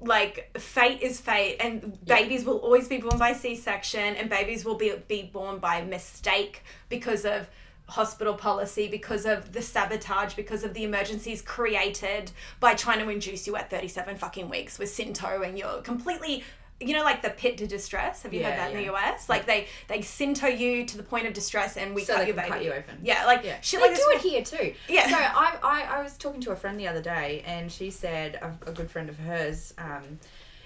like 0.00 0.50
fate 0.58 1.00
is 1.00 1.20
fate 1.20 1.56
and 1.60 1.98
Yeah. 2.04 2.16
babies 2.16 2.44
will 2.44 2.58
always 2.58 2.88
be 2.88 2.98
born 2.98 3.16
by 3.16 3.32
c-section 3.32 4.16
and 4.16 4.28
babies 4.28 4.64
will 4.64 4.74
be 4.74 4.92
be 5.08 5.22
born 5.22 5.58
by 5.60 5.80
mistake 5.82 6.62
because 6.88 7.24
of 7.24 7.48
hospital 7.86 8.34
policy 8.34 8.88
because 8.88 9.24
of 9.24 9.52
the 9.52 9.62
sabotage 9.62 10.34
because 10.34 10.64
of 10.64 10.74
the 10.74 10.84
emergencies 10.84 11.40
created 11.42 12.32
by 12.60 12.74
trying 12.74 12.98
to 12.98 13.08
induce 13.08 13.46
you 13.46 13.56
at 13.56 13.70
37 13.70 14.16
fucking 14.16 14.48
weeks 14.50 14.78
with 14.78 14.90
Synto 14.90 15.46
and 15.46 15.58
you're 15.58 15.80
completely 15.82 16.42
you 16.80 16.92
know 16.92 17.04
like 17.04 17.22
the 17.22 17.30
pit 17.30 17.56
to 17.58 17.66
distress 17.66 18.22
have 18.22 18.34
you 18.34 18.40
Yeah, 18.40 18.50
heard 18.50 18.58
that 18.58 18.70
in 18.72 18.76
the 18.84 18.92
US 18.92 19.28
like 19.28 19.46
they 19.46 19.68
they 19.88 19.98
Synto 20.00 20.48
you 20.58 20.84
to 20.86 20.96
the 20.96 21.02
point 21.04 21.26
of 21.26 21.32
distress 21.32 21.76
and 21.76 21.94
we 21.94 22.02
So 22.04 22.14
cut 22.14 22.20
they 22.22 22.26
your 22.28 22.36
baby 22.36 22.48
cut 22.48 22.64
you 22.64 22.72
open. 22.72 22.98
yeah 23.02 23.24
like 23.26 23.44
Yeah. 23.44 23.60
shit 23.60 23.80
they 23.80 23.88
like 23.88 23.96
do 23.96 24.02
it 24.10 24.20
here 24.20 24.42
too. 24.42 24.74
Yeah. 24.88 25.08
So 25.08 25.16
I, 25.16 25.56
I, 25.62 25.98
I 25.98 26.02
was 26.02 26.16
talking 26.18 26.40
to 26.42 26.50
a 26.50 26.56
friend 26.56 26.78
the 26.78 26.88
other 26.88 27.00
day, 27.02 27.42
and 27.46 27.70
she 27.70 27.90
said 27.90 28.34
a, 28.36 28.48
a 28.68 28.72
good 28.72 28.90
friend 28.90 29.08
of 29.08 29.16
hers 29.18 29.72
um, 29.78 30.18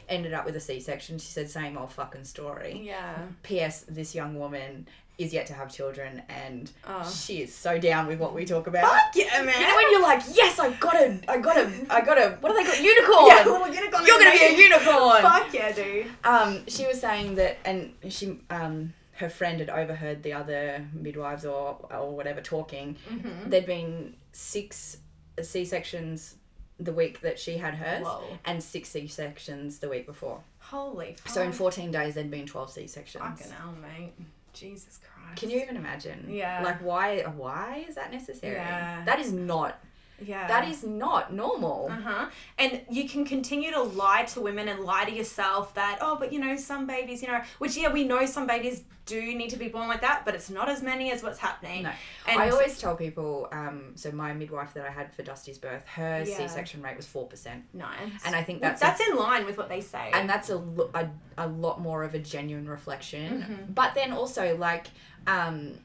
ended 0.09 0.33
up 0.33 0.45
with 0.47 0.57
a 0.57 0.61
C-section. 0.61 1.19
She 1.19 1.29
said 1.29 1.51
same 1.51 1.77
old 1.77 1.93
fucking 1.93 2.25
story. 2.25 2.81
yeah 2.85 3.19
P.S. 3.43 3.85
This 3.89 4.15
young 4.15 4.39
woman 4.39 4.89
is 5.19 5.33
yet 5.35 5.47
to 5.47 5.53
have 5.53 5.69
children, 5.73 6.23
and 6.29 6.71
Oh. 6.87 7.09
she 7.13 7.43
is 7.43 7.53
so 7.53 7.77
down 7.79 8.07
with 8.07 8.21
what 8.21 8.35
we 8.35 8.45
talk 8.45 8.69
about. 8.69 8.89
fuck 8.89 9.17
yeah 9.17 9.43
man 9.43 9.61
You 9.61 9.67
know 9.67 9.75
when 9.77 9.91
you're 9.91 10.03
like, 10.03 10.23
yes, 10.33 10.59
I 10.61 10.71
gotta, 10.75 11.21
I 11.29 11.39
gotta, 11.39 11.71
I 11.91 12.01
gotta. 12.01 12.37
What 12.41 12.51
do 12.51 12.63
they 12.63 12.65
call 12.71 12.81
unicorn? 12.81 13.27
yeah 13.27 13.45
little 13.45 13.67
unicorn 13.75 14.07
You're 14.07 14.19
gonna 14.19 14.31
be 14.31 14.45
a 14.45 14.57
unicorn. 14.57 15.23
fuck 15.23 15.53
yeah 15.53 15.73
dude 15.73 16.07
Um, 16.25 16.65
she 16.69 16.87
was 16.87 17.01
saying 17.01 17.35
that, 17.35 17.59
and 17.65 17.93
she, 18.09 18.39
um, 18.51 18.95
her 19.17 19.29
friend 19.29 19.59
had 19.59 19.69
overheard 19.71 20.23
the 20.23 20.33
other 20.35 20.87
midwives 20.95 21.45
or 21.45 21.85
or 21.91 22.15
whatever 22.15 22.41
talking. 22.41 22.97
Mm-hmm. 23.11 23.51
There'd 23.51 23.67
been 23.67 24.15
six 24.31 24.99
C 25.43 25.65
sections 25.65 26.37
the 26.79 26.93
week 26.93 27.21
that 27.23 27.41
she 27.41 27.59
had 27.59 27.75
hers, 27.75 28.05
Whoa. 28.07 28.23
and 28.45 28.63
six 28.63 28.91
C 28.91 29.09
sections 29.09 29.81
the 29.81 29.89
week 29.89 30.07
before. 30.07 30.41
holy 30.61 31.17
fuck. 31.19 31.35
So 31.35 31.43
in 31.43 31.51
fourteen 31.51 31.91
days, 31.91 32.15
there'd 32.15 32.31
been 32.31 32.47
twelve 32.47 32.71
C 32.71 32.87
sections. 32.87 33.25
fucking 33.25 33.51
hell 33.51 33.75
mate 33.83 34.13
Jesus 34.53 34.99
Christ 35.29 35.41
Can 35.41 35.51
you 35.51 35.61
even 35.61 35.77
imagine? 35.77 36.27
Yeah. 36.29 36.63
Like 36.63 36.83
why? 36.83 37.23
Why 37.23 37.85
is 37.89 37.95
that 37.95 38.13
necessary? 38.13 38.55
Yeah. 38.55 39.05
That 39.05 39.19
is 39.21 39.33
not. 39.33 39.81
Yeah 40.21 40.47
That 40.49 40.69
is 40.69 40.85
not 40.85 41.33
normal. 41.33 41.89
Uh-huh. 41.91 42.27
And 42.59 42.81
you 42.91 43.09
can 43.09 43.25
continue 43.25 43.71
to 43.73 43.83
lie 43.83 44.25
to 44.33 44.41
women 44.41 44.69
and 44.69 44.81
lie 44.81 45.05
to 45.05 45.13
yourself 45.13 45.75
that, 45.75 45.99
oh, 46.01 46.17
but 46.17 46.33
you 46.33 46.39
know, 46.41 46.57
some 46.57 46.87
babies, 46.87 47.23
you 47.23 47.29
know, 47.29 47.41
which, 47.59 47.77
yeah, 47.77 47.93
we 47.93 48.05
know 48.05 48.27
some 48.27 48.47
babies 48.47 48.83
do 49.07 49.35
need 49.35 49.49
to 49.51 49.57
be 49.57 49.69
born 49.69 49.89
like 49.89 50.03
that, 50.03 50.25
but 50.27 50.35
it's 50.35 50.51
not 50.51 50.69
as 50.69 50.83
many 50.83 51.11
as 51.11 51.23
what's 51.23 51.39
happening. 51.39 51.85
No, 51.85 51.91
And 52.27 52.41
I 52.43 52.51
always 52.51 52.79
tell 52.79 52.95
people. 52.95 53.49
Um, 53.53 53.93
so 53.95 54.13
my 54.13 54.35
midwife 54.35 54.75
that 54.75 54.85
I 54.85 54.91
had 54.91 55.15
for 55.15 55.23
Dusty's 55.23 55.57
birth, 55.57 55.83
her 55.87 56.25
Yeah. 56.27 56.37
C-section 56.37 56.83
rate 56.83 56.97
was 56.97 57.07
four 57.07 57.27
percent, 57.27 57.65
Nice. 57.73 57.97
and 58.27 58.37
I 58.37 58.43
think 58.43 58.61
Well, 58.61 58.71
that's 58.73 58.83
that's 58.83 59.01
in 59.09 59.17
line 59.17 59.47
with 59.47 59.57
what 59.57 59.69
they 59.71 59.81
say. 59.81 60.11
and 60.13 60.29
that's 60.29 60.51
a, 60.51 60.59
a, 60.95 61.09
a 61.39 61.47
lot 61.47 61.81
more 61.81 62.03
of 62.05 62.15
a 62.15 62.19
genuine 62.19 62.69
reflection 62.69 63.43
Mm-hmm. 63.43 63.73
but 63.73 63.95
then 63.95 64.13
also 64.13 64.57
like 64.59 64.89
um 65.27 65.79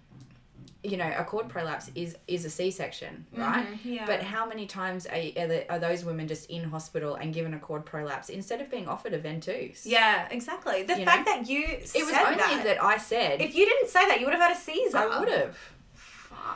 you 0.83 0.97
know 0.97 1.11
a 1.17 1.23
cord 1.23 1.47
prolapse 1.47 1.89
is 1.95 2.17
is 2.27 2.43
a 2.45 2.49
c-section 2.49 3.25
right 3.35 3.65
Mhm, 3.65 3.77
yeah. 3.85 4.05
but 4.05 4.21
how 4.21 4.45
many 4.45 4.65
times 4.67 5.05
are, 5.05 5.13
are, 5.41 5.47
the, 5.47 5.71
are 5.71 5.79
those 5.79 6.03
women 6.03 6.27
just 6.27 6.49
in 6.49 6.63
hospital 6.65 7.15
and 7.15 7.33
given 7.33 7.53
a 7.53 7.59
cord 7.59 7.85
prolapse 7.85 8.27
instead 8.29 8.59
of 8.59 8.69
being 8.69 8.87
offered 8.87 9.13
a 9.13 9.19
ventouse 9.19 9.81
yeah, 9.85 10.27
exactly. 10.29 10.83
The 10.83 10.99
You 10.99 11.05
fact 11.05 11.25
that 11.25 11.47
you 11.49 11.63
it 11.63 12.05
was 12.05 12.13
only 12.13 12.35
that, 12.37 12.61
that, 12.65 12.83
i 12.83 12.97
said 12.97 13.41
if 13.41 13.55
you 13.55 13.65
didn't 13.65 13.89
say 13.89 14.05
that, 14.09 14.19
you 14.19 14.25
would 14.25 14.33
have 14.33 14.41
had 14.49 14.55
a 14.57 14.59
Caesar. 14.59 14.97
i 14.97 15.19
would 15.19 15.29
have 15.29 15.57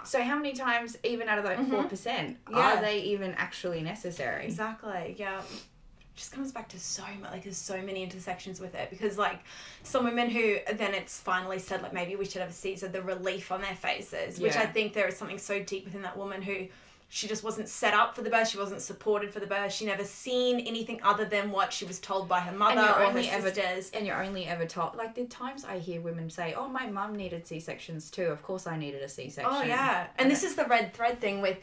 so 0.03 0.21
how 0.21 0.35
many 0.35 0.53
times 0.53 0.97
even 1.03 1.27
out 1.29 1.37
of 1.39 1.45
that 1.45 1.57
4% 1.57 1.67
Mm-hmm. 1.89 2.53
Yeah. 2.53 2.57
are 2.77 2.81
they 2.81 2.99
even 3.03 3.33
actually 3.35 3.81
necessary 3.81 4.45
Exactly. 4.45 5.15
Yeah. 5.17 5.41
Just 6.17 6.31
comes 6.31 6.51
back 6.51 6.67
to 6.69 6.79
so 6.79 7.03
much. 7.21 7.31
Like, 7.31 7.43
there's 7.43 7.57
so 7.57 7.79
many 7.81 8.01
intersections 8.01 8.59
with 8.59 8.73
it 8.73 8.89
because, 8.89 9.17
like, 9.19 9.39
some 9.83 10.03
women 10.03 10.29
who 10.29 10.57
then 10.73 10.93
it's 10.95 11.19
finally 11.19 11.59
said, 11.59 11.83
like, 11.83 11.93
maybe 11.93 12.15
we 12.15 12.25
should 12.25 12.41
have 12.41 12.49
a 12.49 12.53
Caesar, 12.53 12.87
the 12.87 13.03
relief 13.03 13.51
on 13.51 13.61
their 13.61 13.75
faces, 13.75 14.39
which 14.39 14.55
Yeah. 14.55 14.63
I 14.63 14.65
think 14.65 14.93
there 14.93 15.07
is 15.07 15.15
something 15.15 15.37
so 15.37 15.61
deep 15.61 15.85
within 15.85 16.01
that 16.01 16.17
woman 16.17 16.41
who 16.41 16.67
she 17.09 17.25
just 17.25 17.41
wasn't 17.41 17.69
set 17.69 17.93
up 17.93 18.15
for 18.15 18.21
the 18.21 18.29
birth. 18.29 18.49
She 18.49 18.57
wasn't 18.57 18.81
supported 18.81 19.31
for 19.31 19.39
the 19.39 19.45
birth. 19.47 19.71
She 19.71 19.85
never 19.85 20.03
seen 20.03 20.59
anything 20.59 20.99
other 21.03 21.23
than 21.23 21.51
what 21.51 21.71
she 21.71 21.85
was 21.85 21.99
told 21.99 22.27
by 22.27 22.41
her 22.41 22.51
mother 22.51 22.81
or 22.81 22.83
her 22.85 23.03
only 23.05 23.29
ever- 23.29 23.49
sisters. 23.53 23.91
and 23.93 24.05
you're 24.05 24.21
only 24.21 24.45
ever 24.45 24.65
told 24.65 24.95
like 24.95 25.15
the 25.15 25.23
times 25.25 25.63
I 25.63 25.79
hear 25.79 26.01
women 26.01 26.29
say, 26.29 26.53
"Oh, 26.53 26.67
my 26.67 26.87
mum 26.87 27.15
needed 27.15 27.47
C 27.47 27.61
sections 27.61 28.11
too. 28.11 28.23
Of 28.25 28.43
course, 28.43 28.67
I 28.67 28.75
needed 28.75 29.01
a 29.03 29.07
C 29.07 29.29
section." 29.29 29.53
Oh 29.55 29.61
yeah, 29.63 30.07
and 30.17 30.29
this 30.29 30.43
is 30.43 30.55
the 30.55 30.65
red 30.65 30.93
thread 30.93 31.21
thing 31.21 31.39
with 31.39 31.59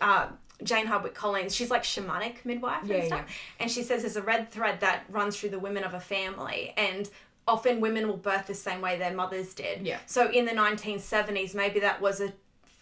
uh, 0.00 0.28
Jane 0.64 0.86
Hardwicke 0.86 1.14
Collins. 1.14 1.54
She's 1.54 1.70
like 1.70 1.82
shamanic 1.82 2.44
midwife 2.44 2.84
Yeah, 2.84 2.96
and 2.96 3.06
stuff, 3.06 3.24
and 3.60 3.70
she 3.70 3.82
says 3.82 4.02
there's 4.02 4.16
a 4.16 4.22
red 4.22 4.50
thread 4.50 4.80
that 4.80 5.04
runs 5.08 5.36
through 5.38 5.50
the 5.50 5.58
women 5.58 5.84
of 5.84 5.94
a 5.94 6.00
family, 6.00 6.72
and 6.76 7.08
often 7.48 7.80
women 7.80 8.06
will 8.06 8.16
birth 8.16 8.46
the 8.46 8.54
same 8.54 8.80
way 8.80 8.96
their 8.98 9.12
mothers 9.14 9.52
did. 9.54 9.82
Yeah. 9.86 9.98
So 10.06 10.30
in 10.30 10.44
the 10.44 10.52
1970s, 10.52 11.54
maybe 11.54 11.80
that 11.80 12.00
was 12.00 12.20
a 12.20 12.32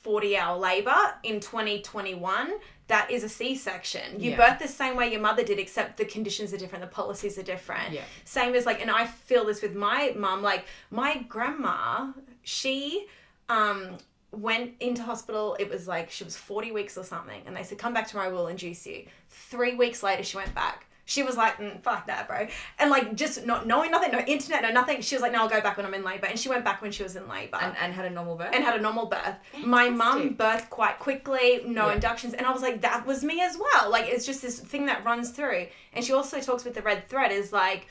40 0.03 0.37
hour 0.37 0.59
labor. 0.59 0.97
In 1.23 1.41
2021, 1.41 2.53
that 2.89 3.11
is 3.11 3.23
a 3.25 3.29
C 3.29 3.55
section. 3.55 4.19
You 4.21 4.33
Yeah. 4.33 4.37
birth 4.37 4.59
the 4.59 4.69
same 4.69 4.97
way 4.97 5.11
your 5.11 5.21
mother 5.21 5.43
did, 5.45 5.59
except 5.59 5.97
the 5.97 6.05
conditions 6.05 6.53
are 6.53 6.57
different, 6.57 6.83
the 6.85 6.91
policies 6.91 7.39
are 7.39 7.43
different. 7.43 7.93
Yeah. 7.93 8.03
Same 8.25 8.55
as 8.55 8.67
like, 8.67 8.81
and 8.81 8.91
I 8.91 9.07
feel 9.07 9.45
this 9.47 9.63
with 9.63 9.75
my 9.75 10.13
mum, 10.17 10.43
like 10.43 10.65
my 10.91 11.19
grandma, 11.29 12.13
she 12.43 13.07
um, 13.49 13.97
went 14.33 14.73
into 14.81 15.03
hospital. 15.03 15.57
It 15.59 15.69
was 15.71 15.87
like 15.89 16.11
she 16.11 16.25
was 16.25 16.37
40 16.37 16.73
weeks 16.73 16.97
or 16.97 17.05
something. 17.05 17.43
And 17.47 17.57
they 17.57 17.63
said, 17.63 17.79
come 17.79 17.93
back 17.95 18.09
tomorrow, 18.09 18.33
we'll 18.33 18.47
induce 18.49 18.87
you. 18.87 19.07
Three 19.29 19.75
weeks 19.75 20.03
later, 20.03 20.23
she 20.23 20.37
went 20.37 20.55
back. 20.55 20.87
She 21.07 21.25
was 21.25 21.37
like, 21.37 21.57
mm, 21.57 21.83
fuck 21.83 22.07
that, 22.07 22.29
bro. 22.29 22.47
And 22.79 22.89
like, 22.89 23.17
just 23.17 23.45
not 23.45 23.67
knowing 23.67 23.91
nothing, 23.91 24.13
no 24.13 24.21
internet, 24.21 24.63
no 24.63 24.71
nothing. 24.71 25.01
She 25.01 25.17
was 25.17 25.23
like, 25.23 25.33
no, 25.33 25.41
I'll 25.41 25.49
go 25.49 25.61
back 25.61 25.77
when 25.77 25.85
I'm 25.85 25.95
in 25.95 26.05
labor. 26.05 26.27
And 26.27 26.39
she 26.39 26.49
went 26.49 26.65
back 26.65 26.81
when 26.83 26.93
she 26.93 27.03
was 27.03 27.17
in 27.17 27.29
labor. 27.29 27.59
And, 27.61 27.75
and 27.81 27.93
had 27.93 28.05
a 28.05 28.11
normal 28.11 28.37
birth. 28.37 28.51
and 28.55 28.63
had 28.63 28.79
a 28.79 28.81
normal 28.81 29.07
birth. 29.07 29.35
My 29.65 29.89
mum 29.89 30.37
Fantastic. 30.37 30.39
birthed 30.67 30.71
quite 30.71 31.01
quickly, 31.01 31.63
no 31.67 31.89
Yeah. 31.89 31.95
inductions, 31.95 32.35
and 32.35 32.47
I 32.47 32.53
was 32.53 32.63
like, 32.63 32.83
that 32.83 33.05
was 33.07 33.25
me 33.25 33.41
as 33.41 33.59
well. 33.59 33.91
Like 33.91 34.05
it's 34.07 34.25
just 34.25 34.41
this 34.41 34.61
thing 34.61 34.87
that 34.87 35.05
runs 35.05 35.31
through. 35.31 35.67
And 35.95 36.05
she 36.05 36.13
also 36.13 36.39
talks 36.41 36.65
with 36.65 36.75
the 36.75 36.83
red 36.83 37.09
thread 37.09 37.33
is 37.33 37.53
like, 37.53 37.89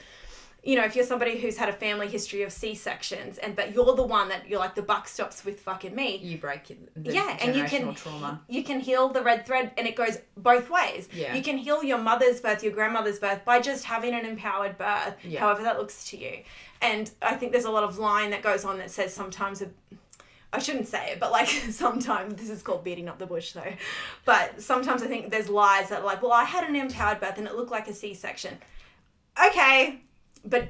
you 0.70 0.76
know, 0.76 0.84
if 0.86 0.95
you're 0.95 1.03
somebody 1.05 1.39
who's 1.39 1.57
had 1.57 1.67
a 1.67 1.74
family 1.74 2.07
history 2.07 2.43
of 2.43 2.51
C 2.51 2.76
sections, 2.76 3.39
and 3.39 3.55
but 3.55 3.74
you're 3.74 3.95
the 3.95 4.03
one 4.03 4.30
that 4.30 4.47
you're 4.47 4.59
like 4.59 4.76
the 4.76 4.84
buck 4.84 5.07
stops 5.07 5.43
with 5.43 5.59
fucking 5.61 5.95
me. 5.95 6.17
you 6.17 6.38
break 6.38 6.65
the 6.95 7.11
yeah, 7.11 7.38
and 7.41 7.55
you 7.55 7.63
can 7.63 7.95
trauma. 7.95 8.39
you 8.47 8.63
can 8.63 8.80
heal 8.80 9.09
the 9.09 9.24
red 9.24 9.47
thread, 9.47 9.72
and 9.78 9.88
it 9.88 9.95
goes 9.95 10.20
both 10.38 10.70
ways. 10.70 11.09
Yeah. 11.11 11.34
you 11.36 11.41
can 11.41 11.57
heal 11.57 11.84
your 11.84 11.97
mother's 11.97 12.39
birth, 12.39 12.61
your 12.63 12.72
grandmother's 12.74 13.17
birth 13.17 13.43
by 13.45 13.59
just 13.61 13.84
having 13.84 14.13
an 14.13 14.26
empowered 14.28 14.78
birth, 14.78 15.15
Yeah. 15.24 15.39
however 15.39 15.63
that 15.63 15.80
looks 15.80 16.05
to 16.11 16.17
you. 16.17 16.43
And 16.84 17.09
I 17.22 17.34
think 17.34 17.51
there's 17.51 17.65
a 17.65 17.72
lot 17.72 17.84
of 17.84 17.97
line 17.97 18.30
that 18.30 18.43
goes 18.43 18.63
on 18.63 18.78
that 18.78 18.91
says 18.91 19.11
sometimes 19.11 19.63
a 19.63 19.70
I 20.53 20.59
shouldn't 20.59 20.88
say 20.88 21.11
it, 21.13 21.20
but 21.20 21.32
like 21.32 21.47
sometimes 21.72 22.36
this 22.36 22.49
is 22.51 22.61
called 22.61 22.84
beating 22.84 23.07
up 23.09 23.17
the 23.17 23.26
bush 23.26 23.53
though. 23.53 23.74
But 24.26 24.61
sometimes 24.61 25.01
I 25.01 25.07
think 25.07 25.32
there's 25.32 25.49
lies 25.49 25.89
that 25.89 26.01
are 26.01 26.05
like, 26.05 26.22
well, 26.22 26.32
I 26.32 26.43
had 26.43 26.67
an 26.70 26.76
empowered 26.76 27.20
birth 27.20 27.38
and 27.39 27.47
it 27.47 27.55
looked 27.55 27.72
like 27.72 27.88
a 27.88 27.93
C 27.93 28.13
section. 28.13 28.57
Okay, 29.47 30.01
but 30.46 30.70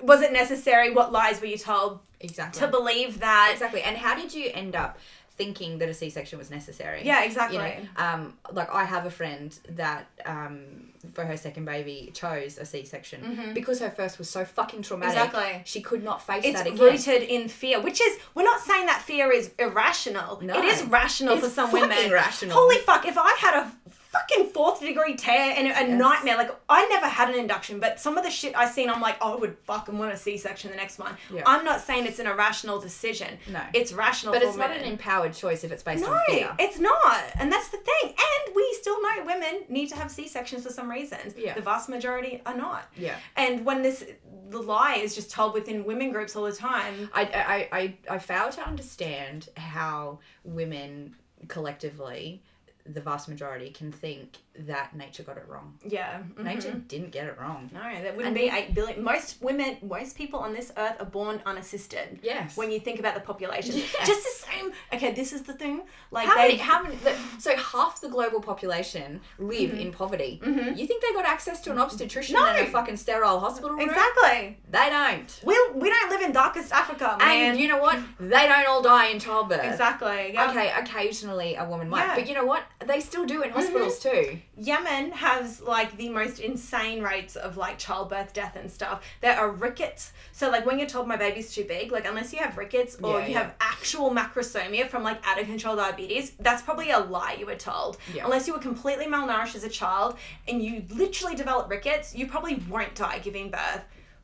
was 0.00 0.22
it 0.22 0.32
necessary? 0.32 0.90
What 0.92 1.12
lies 1.12 1.40
were 1.40 1.46
you 1.46 1.58
told 1.58 2.00
Exactly. 2.20 2.60
to 2.60 2.68
believe 2.68 3.20
that? 3.20 3.50
Exactly. 3.52 3.82
And 3.82 3.96
how 3.96 4.14
did 4.14 4.32
you 4.34 4.50
end 4.54 4.74
up 4.76 4.98
thinking 5.32 5.78
that 5.78 5.88
a 5.88 5.94
C-section 5.94 6.38
was 6.38 6.50
necessary? 6.50 7.02
Yeah, 7.04 7.24
exactly. 7.24 7.56
You 7.58 7.62
know, 7.64 7.74
um, 7.96 8.34
like 8.52 8.70
I 8.74 8.84
have 8.84 9.06
a 9.06 9.10
friend 9.10 9.56
that 9.70 10.06
um, 10.26 10.92
for 11.14 11.24
her 11.24 11.36
second 11.36 11.64
baby 11.64 12.10
chose 12.14 12.58
a 12.58 12.64
C-section 12.66 13.52
because 13.54 13.80
her 13.80 13.90
first 13.90 14.18
was 14.18 14.28
so 14.28 14.44
fucking 14.44 14.82
traumatic. 14.82 15.16
Mm-hmm. 15.16 15.26
Exactly. 15.36 15.62
She 15.64 15.80
could 15.80 16.04
not 16.04 16.22
face 16.26 16.44
It's 16.44 16.58
that 16.62 16.66
again. 16.66 16.78
rooted 16.78 17.22
in 17.22 17.48
fear, 17.48 17.80
which 17.80 18.00
is 18.00 18.18
we're 18.34 18.42
not 18.44 18.60
saying 18.60 18.86
that 18.86 19.00
fear 19.02 19.30
is 19.32 19.50
irrational. 19.58 20.40
No. 20.42 20.58
It 20.58 20.64
is 20.64 20.82
rational 20.84 21.34
It's 21.34 21.44
for 21.46 21.50
some 21.52 21.72
women. 21.72 22.10
rational. 22.10 22.54
Holy 22.54 22.76
fuck! 22.78 23.06
If 23.06 23.16
I 23.18 23.34
had 23.38 23.54
a 23.64 23.72
fucking 24.12 24.46
fourth 24.48 24.80
degree 24.80 25.14
tear 25.14 25.54
and 25.56 25.68
a 25.68 25.96
nightmare, 25.96 26.36
like 26.36 26.50
I 26.68 26.86
never 26.88 27.06
had 27.06 27.30
an 27.30 27.38
induction, 27.38 27.78
but 27.78 28.00
some 28.00 28.18
of 28.18 28.24
the 28.24 28.30
shit 28.30 28.56
I 28.56 28.68
seen, 28.68 28.90
I'm 28.90 29.00
like, 29.00 29.16
oh, 29.20 29.34
I 29.34 29.36
would 29.36 29.56
fucking 29.64 29.96
want 29.96 30.12
a 30.12 30.16
C 30.16 30.36
section 30.36 30.70
the 30.70 30.76
next 30.76 30.98
one. 30.98 31.16
Yeah. 31.32 31.42
I'm 31.46 31.64
not 31.64 31.80
saying 31.80 32.06
it's 32.06 32.18
an 32.18 32.26
irrational 32.26 32.80
decision. 32.80 33.38
No. 33.50 33.62
it's 33.72 33.92
rational. 33.92 34.32
But 34.34 34.42
for 34.42 34.48
it's 34.48 34.56
not 34.56 34.70
an 34.72 34.82
empowered 34.84 35.32
choice 35.34 35.64
if 35.64 35.72
it's 35.72 35.82
based 35.82 36.02
No, 36.02 36.12
on 36.12 36.20
fear. 36.28 36.54
it's 36.58 36.78
not. 36.78 37.24
And 37.38 37.52
that's 37.52 37.68
the 37.68 37.78
thing. 37.78 38.14
And 38.14 38.54
we 38.56 38.76
still 38.80 39.00
know 39.00 39.24
women 39.24 39.62
need 39.68 39.88
to 39.90 39.96
have 39.96 40.10
C 40.10 40.26
sections 40.28 40.64
for 40.64 40.72
some 40.72 40.90
reasons. 40.90 41.34
Yeah. 41.36 41.54
The 41.54 41.60
vast 41.62 41.88
majority 41.88 42.42
are 42.46 42.56
not. 42.56 42.88
Yeah. 42.96 43.16
And 43.36 43.64
when 43.64 43.82
this 43.82 44.04
the 44.50 44.60
lie 44.60 44.96
is 44.96 45.14
just 45.14 45.30
told 45.30 45.54
within 45.54 45.84
women 45.84 46.10
groups 46.10 46.34
all 46.34 46.42
the 46.44 46.52
time. 46.52 47.08
I, 47.14 47.22
I, 47.22 47.78
I, 47.78 47.96
I 48.14 48.18
fail 48.18 48.50
to 48.50 48.66
understand 48.66 49.48
how 49.56 50.18
women 50.42 51.14
collectively, 51.46 52.42
the 52.86 53.00
vast 53.00 53.28
majority, 53.28 53.70
can 53.70 53.92
think 53.92 54.38
that 54.58 54.94
nature 54.94 55.22
got 55.22 55.36
it 55.36 55.44
wrong. 55.48 55.78
Yeah. 55.86 56.22
mhm. 56.34 56.44
Nature 56.44 56.72
didn't 56.88 57.10
get 57.12 57.26
it 57.26 57.38
wrong. 57.40 57.70
No, 57.72 57.80
that 57.80 58.16
wouldn't 58.16 58.26
And 58.26 58.34
be 58.34 58.50
eight 58.52 58.74
billion. 58.74 59.02
Most 59.02 59.40
women, 59.40 59.78
most 59.82 60.16
people 60.16 60.40
on 60.40 60.52
this 60.52 60.72
earth 60.76 60.96
are 61.00 61.06
born 61.06 61.40
unassisted. 61.46 62.18
Yes. 62.22 62.56
When 62.56 62.70
you 62.70 62.80
think 62.80 62.98
about 62.98 63.14
the 63.14 63.20
population, 63.20 63.76
Yes. 63.76 63.94
just 64.06 64.22
the 64.24 64.46
same. 64.50 64.72
Okay, 64.92 65.12
this 65.12 65.32
is 65.32 65.42
the 65.42 65.52
thing. 65.54 65.82
Like 66.10 66.26
How 66.26 66.34
they, 66.36 66.42
many? 66.48 66.56
How 66.56 66.82
many? 66.82 66.96
The, 66.96 67.14
so 67.38 67.56
half 67.56 68.00
the 68.00 68.08
global 68.08 68.40
population 68.40 69.20
live 69.38 69.70
Mm-hmm. 69.70 69.80
in 69.80 69.92
poverty. 69.92 70.40
You 70.44 70.86
think 70.86 71.02
they 71.02 71.12
got 71.12 71.24
access 71.26 71.60
to 71.62 71.70
an 71.70 71.78
obstetrician 71.78 72.34
No. 72.34 72.46
and 72.46 72.66
a 72.66 72.70
fucking 72.70 72.96
sterile 72.96 73.38
hospital 73.40 73.70
room? 73.70 73.80
exactly. 73.80 74.58
They 74.68 74.90
don't. 74.90 75.40
We 75.44 75.54
we 75.74 75.88
don't 75.90 76.10
live 76.10 76.22
in 76.22 76.32
darkest 76.32 76.72
Africa, 76.72 77.16
man. 77.18 77.50
And 77.52 77.60
you 77.60 77.68
know 77.68 77.78
what? 77.78 77.98
They 78.18 78.46
don't 78.48 78.66
all 78.66 78.82
die 78.82 79.06
in 79.06 79.20
childbirth. 79.20 79.64
exactly. 79.64 80.32
Yeah. 80.34 80.50
Okay, 80.50 80.72
occasionally 80.76 81.54
a 81.54 81.64
woman 81.64 81.88
might, 81.88 82.06
Yeah. 82.06 82.14
but 82.16 82.28
you 82.28 82.34
know 82.34 82.44
what? 82.44 82.64
They 82.84 83.00
still 83.00 83.24
do 83.26 83.42
in 83.42 83.50
hospitals 83.50 83.98
too. 84.00 84.39
Yemen 84.56 85.12
has 85.12 85.60
like 85.60 85.96
the 85.96 86.08
most 86.08 86.38
insane 86.40 87.02
rates 87.02 87.36
of 87.36 87.56
like 87.56 87.78
childbirth 87.78 88.32
death 88.32 88.56
and 88.56 88.70
stuff. 88.70 89.02
There 89.20 89.36
are 89.38 89.50
rickets. 89.50 90.12
So 90.32 90.50
like 90.50 90.66
when 90.66 90.78
you're 90.78 90.88
told 90.88 91.08
my 91.08 91.16
baby's 91.16 91.54
too 91.54 91.64
big, 91.64 91.92
like 91.92 92.06
unless 92.06 92.32
you 92.32 92.38
have 92.40 92.56
rickets 92.58 92.96
or 93.02 93.20
Yeah, 93.20 93.26
you 93.26 93.32
yeah. 93.32 93.42
have 93.42 93.54
actual 93.60 94.10
macrosomia 94.10 94.88
from 94.88 95.02
like 95.02 95.26
out 95.26 95.40
of 95.40 95.46
control 95.46 95.76
diabetes, 95.76 96.32
that's 96.40 96.62
probably 96.62 96.90
a 96.90 96.98
lie 96.98 97.36
you 97.38 97.46
were 97.46 97.54
told. 97.54 97.96
Yeah. 98.14 98.24
Unless 98.24 98.46
you 98.46 98.52
were 98.52 98.60
completely 98.60 99.06
malnourished 99.06 99.54
as 99.54 99.64
a 99.64 99.68
child 99.68 100.16
and 100.48 100.62
you 100.62 100.84
literally 100.90 101.36
develop 101.36 101.70
rickets, 101.70 102.14
you 102.14 102.26
probably 102.26 102.56
won't 102.68 102.94
die 102.94 103.18
giving 103.18 103.50
birth. 103.50 103.82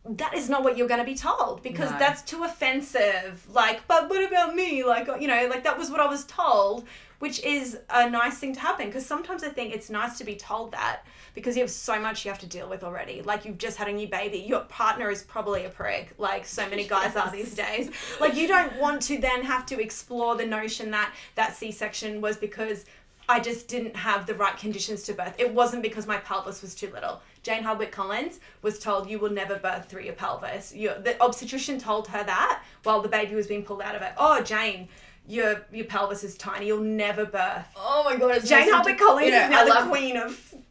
That 0.08 0.34
is 0.34 0.48
not 0.48 0.62
what 0.62 0.76
you're 0.76 0.86
going 0.86 1.00
to 1.00 1.06
be 1.06 1.16
told 1.16 1.64
because 1.64 1.90
No. 1.90 1.98
that's 1.98 2.22
too 2.22 2.44
offensive. 2.44 3.44
Like, 3.52 3.86
but 3.88 4.08
what 4.08 4.22
about 4.24 4.54
me? 4.54 4.84
Like, 4.84 5.08
uh, 5.08 5.16
you 5.16 5.26
know, 5.28 5.48
like 5.48 5.64
that 5.64 5.76
was 5.76 5.90
what 5.90 5.98
I 6.00 6.06
was 6.06 6.24
told, 6.26 6.84
which 7.18 7.42
is 7.42 7.78
a 7.90 8.08
nice 8.08 8.38
thing 8.38 8.54
to 8.54 8.60
happen 8.60 8.86
because 8.86 9.06
sometimes 9.06 9.42
I 9.42 9.48
think 9.48 9.74
it's 9.74 9.90
nice 9.90 10.18
to 10.18 10.24
be 10.24 10.36
told 10.36 10.72
that 10.72 11.02
because 11.34 11.56
you 11.56 11.62
have 11.62 11.70
so 11.70 12.00
much 12.00 12.24
you 12.24 12.30
have 12.30 12.40
to 12.40 12.46
deal 12.46 12.68
with 12.68 12.82
already. 12.82 13.22
Like, 13.22 13.44
you've 13.44 13.58
just 13.58 13.76
had 13.76 13.88
a 13.88 13.92
new 13.92 14.08
baby, 14.08 14.38
your 14.38 14.60
partner 14.60 15.10
is 15.10 15.22
probably 15.22 15.64
a 15.64 15.68
prick, 15.68 16.14
like 16.18 16.46
so 16.46 16.68
many 16.68 16.86
guys 16.86 17.16
are 17.16 17.30
these 17.30 17.54
days. 17.54 17.90
Like, 18.20 18.34
you 18.34 18.48
don't 18.48 18.76
want 18.78 19.02
to 19.02 19.18
then 19.18 19.42
have 19.42 19.66
to 19.66 19.80
explore 19.80 20.36
the 20.36 20.46
notion 20.46 20.90
that 20.92 21.12
that 21.34 21.56
C 21.56 21.70
section 21.72 22.20
was 22.20 22.36
because. 22.36 22.84
I 23.28 23.40
just 23.40 23.66
didn't 23.66 23.96
have 23.96 24.24
the 24.26 24.36
right 24.36 24.56
conditions 24.56 25.02
to 25.02 25.12
birth. 25.12 25.34
It 25.36 25.52
wasn't 25.52 25.82
because 25.82 26.06
my 26.06 26.18
pelvis 26.18 26.62
was 26.62 26.76
too 26.76 26.92
little. 26.92 27.20
Jane 27.42 27.64
Hardwicke 27.64 27.90
Collins 27.90 28.38
was 28.62 28.78
told 28.78 29.10
you 29.10 29.18
will 29.18 29.30
never 29.30 29.56
birth 29.56 29.88
through 29.88 30.02
your 30.02 30.12
pelvis. 30.12 30.72
Your, 30.72 30.96
the 31.00 31.20
obstetrician 31.20 31.80
told 31.80 32.06
her 32.06 32.22
that 32.22 32.62
while 32.84 33.02
the 33.02 33.08
baby 33.08 33.34
was 33.34 33.48
being 33.48 33.64
pulled 33.64 33.82
out 33.82 33.96
of 33.96 34.02
it. 34.02 34.12
Oh, 34.16 34.42
Jane, 34.42 34.88
your 35.28 35.62
your 35.72 35.84
pelvis 35.86 36.24
is 36.24 36.36
tiny. 36.36 36.66
You'll 36.66 36.80
never 36.80 37.24
birth. 37.26 37.66
Oh 37.76 38.02
my 38.04 38.16
god, 38.16 38.36
it's 38.36 38.48
Jane 38.48 38.72
Hardwicke 38.72 38.98
Collins 38.98 39.26
You 39.26 39.32
know, 39.32 39.44
is 39.44 39.50
now 39.50 39.60
I 39.60 39.64
the 39.64 39.70
love- 39.70 39.88
queen 39.88 40.16
of 40.16 40.30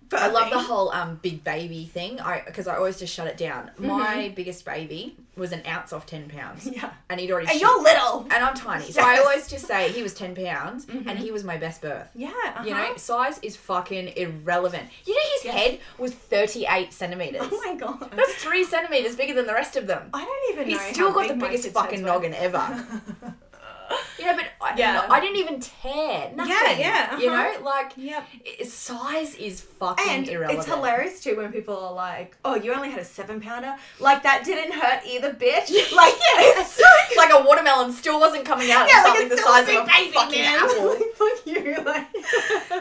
birthing. 0.09 0.19
I 0.19 0.27
love 0.27 0.51
the 0.51 0.59
whole 0.59 0.89
um 0.91 1.19
big 1.21 1.43
baby 1.43 1.85
thing. 1.85 2.19
I 2.21 2.41
because 2.45 2.67
I 2.67 2.75
always 2.77 2.97
just 2.99 3.13
shut 3.13 3.27
it 3.27 3.37
down. 3.37 3.71
My 3.79 4.31
biggest 4.35 4.63
baby 4.63 5.17
was 5.35 5.51
an 5.51 5.61
ounce 5.67 5.91
off 5.91 6.05
ten 6.05 6.29
pounds. 6.29 6.63
Mm-hmm. 6.65 6.73
Yeah. 6.79 6.91
and 7.09 7.19
he'd 7.19 7.31
already. 7.31 7.47
And 7.47 7.53
shit- 7.53 7.61
you're 7.61 7.81
little. 7.83 8.21
and 8.23 8.33
I'm 8.33 8.53
tiny, 8.55 8.91
so 8.91 9.01
I 9.01 9.05
Yes. 9.13 9.19
Mm-hmm. 9.19 9.27
always 9.27 9.47
just 9.49 9.65
say 9.65 9.91
he 9.91 10.03
was 10.03 10.13
ten 10.13 10.35
pounds, 10.35 10.85
and 10.87 11.17
he 11.17 11.31
was 11.31 11.43
my 11.43 11.57
best 11.57 11.81
birth. 11.81 12.07
Yeah. 12.15 12.27
Uh-huh. 12.29 12.63
You 12.63 12.71
know, 12.75 12.95
size 12.97 13.39
is 13.39 13.57
fucking 13.57 14.09
irrelevant. 14.15 14.87
You 15.05 15.15
know, 15.15 15.21
his 15.41 15.51
head 15.51 15.79
was 15.97 16.13
38 16.13 16.93
centimeters. 16.93 17.41
Oh 17.43 17.61
my 17.65 17.75
god. 17.75 18.11
That's 18.15 18.35
three 18.35 18.63
centimeters 18.63 19.15
bigger 19.15 19.33
than 19.33 19.47
the 19.47 19.53
rest 19.53 19.75
of 19.75 19.87
them. 19.87 20.09
I 20.13 20.23
don't 20.23 20.53
even 20.57 20.71
know. 20.71 20.77
He's 20.79 20.93
still 20.93 21.09
how 21.11 21.15
got 21.15 21.27
the 21.29 21.33
biggest 21.35 21.67
fucking 21.69 22.01
noggin 22.03 22.33
ever. 22.35 22.85
you 24.19 24.25
know, 24.25 24.35
but 24.35 24.45
I, 24.61 24.75
Yeah. 24.77 25.05
I 25.09 25.19
didn't 25.19 25.37
even 25.37 25.59
tear. 25.59 26.31
Nothing. 26.35 26.51
yeah, 26.53 26.77
yeah. 26.77 27.19
You 27.19 27.29
uh-huh. 27.29 27.59
know, 27.59 27.65
like, 27.65 27.91
Yep. 27.97 28.27
size 28.67 29.35
is 29.35 29.61
fucking 29.61 30.05
And 30.07 30.27
irrelevant. 30.27 30.59
it's 30.59 30.67
hilarious 30.67 31.21
too 31.23 31.37
when 31.37 31.51
people 31.51 31.77
are 31.77 31.93
like, 31.93 32.37
"Oh, 32.45 32.55
you 32.55 32.73
only 32.73 32.89
had 32.89 32.99
a 32.99 33.05
seven 33.05 33.39
pounder. 33.41 33.75
Like 33.99 34.23
that 34.23 34.43
didn't 34.43 34.73
hurt 34.73 35.01
either, 35.05 35.33
bitch." 35.33 35.69
Like 35.95 36.13
it's 36.17 36.71
so 36.73 36.83
like 37.17 37.31
a 37.31 37.43
watermelon 37.45 37.91
still 37.91 38.19
wasn't 38.19 38.45
coming 38.45 38.71
out 38.71 38.87
Yeah, 38.87 39.03
like 39.03 39.29
the 39.29 39.37
size 39.37 39.67
of 39.69 39.75
a 39.75 39.85
baby, 39.85 40.11
fucking 40.11 40.41
man. 40.41 40.59
apple. 40.63 40.89
Like, 40.89 41.13
fuck 41.15 41.45
you. 41.45 41.75
Like, 41.83 42.07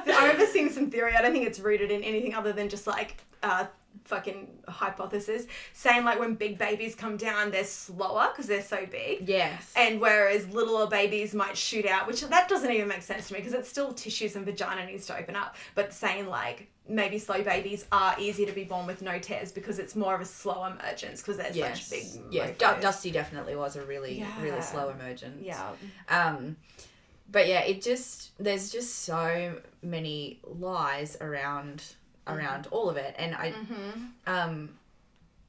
I 0.09 0.19
remember 0.23 0.47
seeing 0.47 0.71
some 0.71 0.91
theory. 0.91 1.15
I 1.15 1.23
don't 1.23 1.33
think 1.33 1.47
it's 1.47 1.61
rooted 1.61 1.91
in 1.91 2.03
anything 2.03 2.35
other 2.35 2.53
than 2.53 2.69
just 2.69 2.87
like 2.87 3.17
uh, 3.43 3.67
fucking 4.05 4.49
hypothesis, 4.69 5.47
saying 5.73 6.05
like 6.05 6.19
when 6.19 6.35
big 6.35 6.59
babies 6.59 6.95
come 6.95 7.17
down, 7.17 7.51
they're 7.51 7.65
slower 7.65 8.29
because 8.33 8.47
they're 8.47 8.63
so 8.63 8.87
big. 8.87 9.29
Yes. 9.29 9.73
And 9.77 10.01
whereas 10.01 10.47
littler 10.49 10.87
babies 10.87 11.35
might 11.35 11.57
shoot 11.57 11.87
out, 11.87 12.07
which 12.07 12.21
that 12.23 12.49
doesn't 12.49 12.71
even 12.71 12.89
make 12.89 13.03
sense 13.03 13.29
to 13.29 13.35
me 13.35 13.41
because 13.41 13.55
it's 13.55 13.69
still 13.69 13.93
tissues 13.93 14.37
and 14.37 14.45
vagina 14.45 14.87
needs 14.87 15.07
to 15.07 15.17
open 15.19 15.37
up. 15.37 15.57
But 15.75 15.93
saying 15.95 16.29
like 16.29 16.69
maybe 16.87 17.19
slow 17.19 17.43
babies 17.43 17.87
are 17.93 18.15
easier 18.21 18.47
to 18.47 18.53
be 18.53 18.65
born 18.65 18.87
with 18.87 19.01
no 19.01 19.19
tears 19.19 19.51
because 19.51 19.79
it's 19.79 19.97
more 19.97 20.15
of 20.15 20.21
a 20.21 20.25
slow 20.27 20.67
emergence 20.67 21.23
because 21.23 21.39
they're 21.39 21.51
yes. 21.53 21.87
such 21.87 21.99
big. 21.99 22.23
yeah. 22.31 22.51
Du- 22.59 22.81
Dusty 22.83 23.11
definitely 23.11 23.57
was 23.57 23.77
a 23.77 23.85
really, 23.87 24.19
Yeah. 24.19 24.43
really 24.43 24.61
slow 24.61 24.91
emergence. 24.91 25.43
Yeah. 25.43 25.71
Um, 26.11 26.57
but 27.31 27.49
yeah, 27.49 27.61
it 27.61 27.81
just 27.81 28.33
there's 28.39 28.71
just 28.71 28.97
so 29.05 29.57
many 29.83 30.41
lies 30.45 31.17
around 31.23 31.83
around 32.27 32.67
all 32.71 32.89
of 32.89 32.97
it, 32.97 33.15
and 33.19 33.35
I 33.35 33.53
um. 34.27 34.71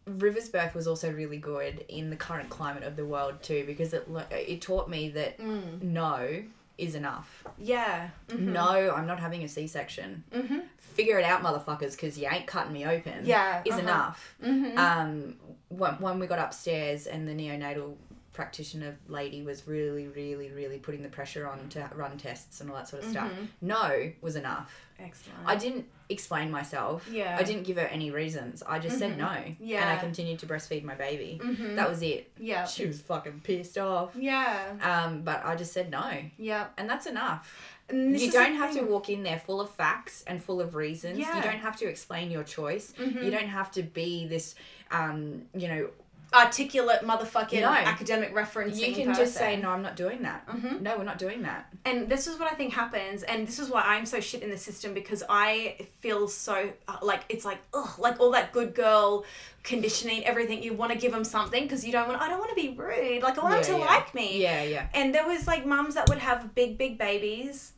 River's 0.08 0.50
birth 0.50 0.76
was 0.76 0.86
also 0.86 1.12
really 1.12 1.40
good 1.40 1.84
in 1.88 2.12
the 2.12 2.16
current 2.16 2.48
climate 2.48 2.84
of 2.84 2.96
the 2.96 3.04
world 3.04 3.42
too, 3.42 3.64
because 3.66 3.92
it 3.92 4.08
it 4.30 4.62
taught 4.62 4.88
me 4.88 5.10
that 5.10 5.40
no 5.40 6.44
is 6.78 6.94
enough. 6.94 7.44
Yeah. 7.58 8.10
Mhm. 8.28 8.40
No, 8.40 8.94
I'm 8.94 9.08
not 9.08 9.20
having 9.20 9.44
a 9.44 9.48
C-section. 9.48 10.24
Mhm. 10.32 10.66
Figure 10.78 11.18
it 11.18 11.26
out, 11.26 11.42
motherfuckers, 11.42 11.94
because 11.94 12.20
you 12.20 12.28
ain't 12.30 12.46
cutting 12.46 12.74
me 12.74 12.86
open. 12.86 13.26
Yeah, 13.26 13.64
is 13.66 13.72
uh-huh. 13.72 13.82
enough. 13.82 14.36
Mhm. 14.44 14.78
Um, 14.78 15.38
when, 15.70 15.94
when 15.96 16.20
we 16.20 16.28
got 16.28 16.38
upstairs 16.38 17.08
and 17.08 17.28
the 17.28 17.34
neonatal 17.34 17.96
practitioner 18.34 18.98
lady 19.08 19.42
was 19.42 19.66
really, 19.68 20.08
really, 20.10 20.52
really 20.52 20.78
putting 20.78 21.02
the 21.02 21.10
pressure 21.10 21.48
on 21.48 21.68
to 21.70 21.90
run 21.96 22.18
tests 22.18 22.62
and 22.62 22.70
all 22.70 22.76
that 22.76 22.88
sort 22.90 23.04
of 23.04 23.10
stuff. 23.10 23.32
No 23.62 24.12
was 24.22 24.36
enough. 24.36 24.85
Excellent. 25.00 25.40
I 25.46 25.56
didn't 25.56 25.86
explain 26.10 26.52
myself. 26.52 27.08
Yeah. 27.12 27.36
I 27.40 27.44
didn't 27.44 27.64
give 27.64 27.78
her 27.78 27.86
any 27.88 28.12
reasons. 28.12 28.64
I 28.66 28.80
just 28.80 28.98
said 29.00 29.18
no. 29.18 29.36
Yeah. 29.60 29.82
And 29.82 29.90
I 29.90 30.02
continued 30.02 30.40
to 30.40 30.46
breastfeed 30.46 30.84
my 30.84 30.96
baby. 30.96 31.40
Mhm. 31.44 31.76
That 31.76 31.90
was 31.90 32.02
it. 32.02 32.32
yeah. 32.38 32.66
She 32.66 32.86
was 32.86 33.02
fucking 33.02 33.42
pissed 33.44 33.78
off. 33.78 34.16
Yeah. 34.16 34.76
Um, 34.82 35.22
but 35.24 35.44
I 35.46 35.56
just 35.56 35.74
said 35.74 35.90
no. 35.92 36.12
Yeah. 36.38 36.68
And 36.78 36.90
that's 36.90 37.08
enough. 37.08 37.52
And 37.90 38.20
you 38.20 38.32
don't 38.32 38.56
have 38.56 38.74
to 38.76 38.82
walk 38.84 39.10
in 39.10 39.22
there 39.24 39.38
full 39.40 39.62
of 39.62 39.70
facts 39.70 40.24
and 40.28 40.44
full 40.44 40.60
of 40.62 40.74
reasons. 40.76 41.20
Yeah. 41.20 41.36
You 41.36 41.42
don't 41.44 41.60
have 41.60 41.76
to 41.78 41.86
explain 41.88 42.32
your 42.32 42.44
choice. 42.44 42.94
You 42.98 43.30
don't 43.32 43.48
have 43.50 43.72
to 43.72 43.84
be 43.84 44.28
this, 44.28 44.56
um, 44.92 45.44
you 45.56 45.68
know, 45.68 45.90
articulate 46.34 47.02
motherfucking 47.02 47.62
No. 47.62 47.70
academic 47.70 48.34
referencing. 48.34 48.90
you 48.90 48.94
can 48.94 49.14
just 49.14 49.34
say, 49.36 49.56
no, 49.58 49.70
I'm 49.70 49.82
not 49.82 49.96
doing 49.96 50.24
that. 50.24 50.46
Mhm. 50.48 50.82
No, 50.82 50.98
we're 50.98 51.04
not 51.04 51.18
doing 51.18 51.44
that. 51.44 51.68
And 51.86 52.10
this 52.10 52.28
is 52.28 52.38
what 52.40 52.52
I 52.52 52.56
think 52.56 52.74
happens, 52.74 53.24
and 53.24 53.48
this 53.48 53.60
is 53.60 53.70
why 53.70 53.82
I'm 53.82 54.06
so 54.06 54.20
shit 54.20 54.42
in 54.42 54.50
the 54.50 54.58
system 54.58 54.94
because 54.94 55.24
I 55.30 55.78
feel 56.00 56.28
so 56.28 56.72
uh, 56.88 56.98
like 57.02 57.22
it's 57.30 57.46
like 57.46 57.60
ugh, 57.74 58.00
like 58.00 58.20
all 58.20 58.32
that 58.32 58.52
good 58.52 58.74
girl 58.76 59.26
conditioning, 59.64 60.26
everything. 60.26 60.62
You 60.64 60.74
want 60.74 60.92
to 60.92 60.98
give 60.98 61.12
them 61.12 61.24
something 61.24 61.64
because 61.64 61.86
you 61.86 61.92
don't 61.92 62.08
want. 62.08 62.22
I 62.22 62.28
don't 62.30 62.40
want 62.40 62.50
to 62.50 62.56
be 62.56 62.70
rude. 62.76 63.24
Like 63.24 63.38
I 63.38 63.44
want 63.44 63.64
them 63.64 63.76
to 63.76 63.80
yeah. 63.80 63.86
like 63.86 64.14
me. 64.16 64.42
Yeah, 64.42 64.64
yeah. 64.64 64.88
And 64.94 65.14
there 65.14 65.28
was 65.28 65.48
like 65.48 65.66
mums 65.66 65.96
that 65.96 66.10
would 66.10 66.20
have 66.20 66.54
big, 66.56 66.78
big 66.78 66.98
babies, 66.98 67.74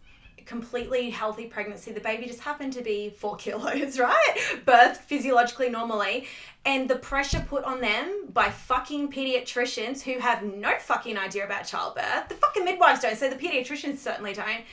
completely 0.47 1.09
healthy 1.09 1.45
pregnancy. 1.45 1.91
The 1.91 1.99
baby 1.99 2.25
just 2.25 2.39
happened 2.39 2.73
to 2.73 2.81
be 2.81 3.09
four 3.09 3.35
kilos, 3.43 3.99
right? 3.99 4.37
Birthed 4.65 4.97
physiologically 4.97 5.69
normally. 5.69 6.27
And 6.65 6.89
the 6.89 6.95
pressure 6.95 7.45
put 7.47 7.63
on 7.63 7.79
them 7.81 8.27
by 8.33 8.49
fucking 8.49 9.11
pediatricians 9.11 10.01
who 10.01 10.19
have 10.19 10.43
no 10.43 10.73
fucking 10.79 11.17
idea 11.17 11.45
about 11.45 11.65
childbirth. 11.65 12.27
The 12.29 12.35
fucking 12.35 12.65
midwives 12.65 13.01
don't, 13.01 13.17
so 13.17 13.29
the 13.29 13.35
pediatricians 13.35 13.99
certainly 13.99 14.33
don't. 14.33 14.63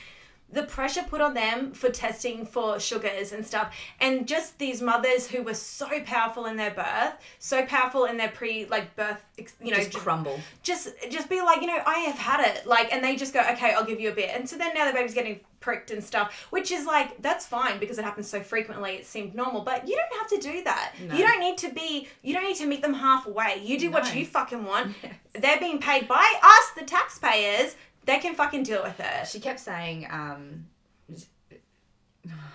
The 0.51 0.63
pressure 0.63 1.03
put 1.03 1.21
on 1.21 1.33
them 1.33 1.71
for 1.71 1.89
testing 1.89 2.45
for 2.45 2.79
sugars 2.79 3.33
and 3.33 3.45
stuff, 3.45 3.75
and 3.99 4.27
just 4.27 4.57
these 4.59 4.81
mothers 4.81 5.27
who 5.27 5.41
were 5.41 5.55
so 5.55 5.87
powerful 6.05 6.45
in 6.45 6.55
their 6.55 6.71
birth, 6.71 7.13
so 7.39 7.65
powerful 7.65 8.05
in 8.05 8.15
their 8.15 8.29
pre 8.29 8.65
like 8.67 8.95
birth, 8.95 9.21
you 9.61 9.71
know, 9.71 9.77
Just 9.77 9.93
crumble. 9.95 10.39
just 10.63 10.89
just 11.09 11.29
be 11.29 11.41
like, 11.41 11.61
you 11.61 11.67
know, 11.67 11.79
I 11.85 11.99
have 11.99 12.17
had 12.17 12.39
it. 12.55 12.65
Like, 12.67 12.93
and 12.93 13.03
they 13.03 13.15
just 13.15 13.33
go, 13.33 13.41
okay, 13.41 13.73
I'll 13.73 13.83
give 13.85 13.99
you 13.99 14.11
a 14.11 14.15
bit. 14.15 14.29
And 14.33 14.47
so 14.47 14.55
then 14.55 14.73
now 14.75 14.85
the 14.85 14.93
baby's 14.93 15.15
getting 15.15 15.39
pricked 15.59 15.89
and 15.89 16.01
stuff, 16.03 16.45
which 16.51 16.71
is 16.71 16.85
like, 16.85 17.19
that's 17.23 17.45
fine 17.47 17.79
because 17.79 17.97
it 17.97 18.05
happens 18.05 18.29
so 18.29 18.39
frequently, 18.39 18.91
it 18.91 19.05
seemed 19.07 19.33
normal. 19.33 19.61
But 19.61 19.87
you 19.87 19.95
don't 19.95 20.19
have 20.21 20.29
to 20.39 20.47
do 20.51 20.63
that. 20.63 20.93
No. 21.07 21.15
You 21.15 21.25
don't 21.27 21.39
need 21.39 21.57
to 21.57 21.69
be, 21.73 22.07
you 22.21 22.33
don't 22.35 22.43
need 22.45 22.57
to 22.57 22.67
meet 22.67 22.83
them 22.83 22.93
halfway. 22.93 23.61
You 23.63 23.79
do 23.79 23.89
No. 23.89 23.97
what 23.97 24.15
you 24.15 24.25
fucking 24.25 24.63
want. 24.63 24.95
Yes. 25.03 25.15
They're 25.43 25.59
being 25.59 25.79
paid 25.79 26.07
by 26.07 26.33
us, 26.41 26.71
the 26.77 26.83
taxpayers. 26.85 27.75
They 28.05 28.19
can 28.19 28.35
fucking 28.35 28.63
deal 28.63 28.83
with 28.83 28.99
it. 28.99 29.27
She 29.27 29.39
kept 29.39 29.59
saying, 29.59 30.07
um, 30.09 30.67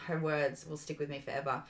her 0.06 0.18
words 0.18 0.66
will 0.66 0.76
stick 0.76 0.98
with 0.98 1.08
me 1.08 1.20
forever. 1.20 1.62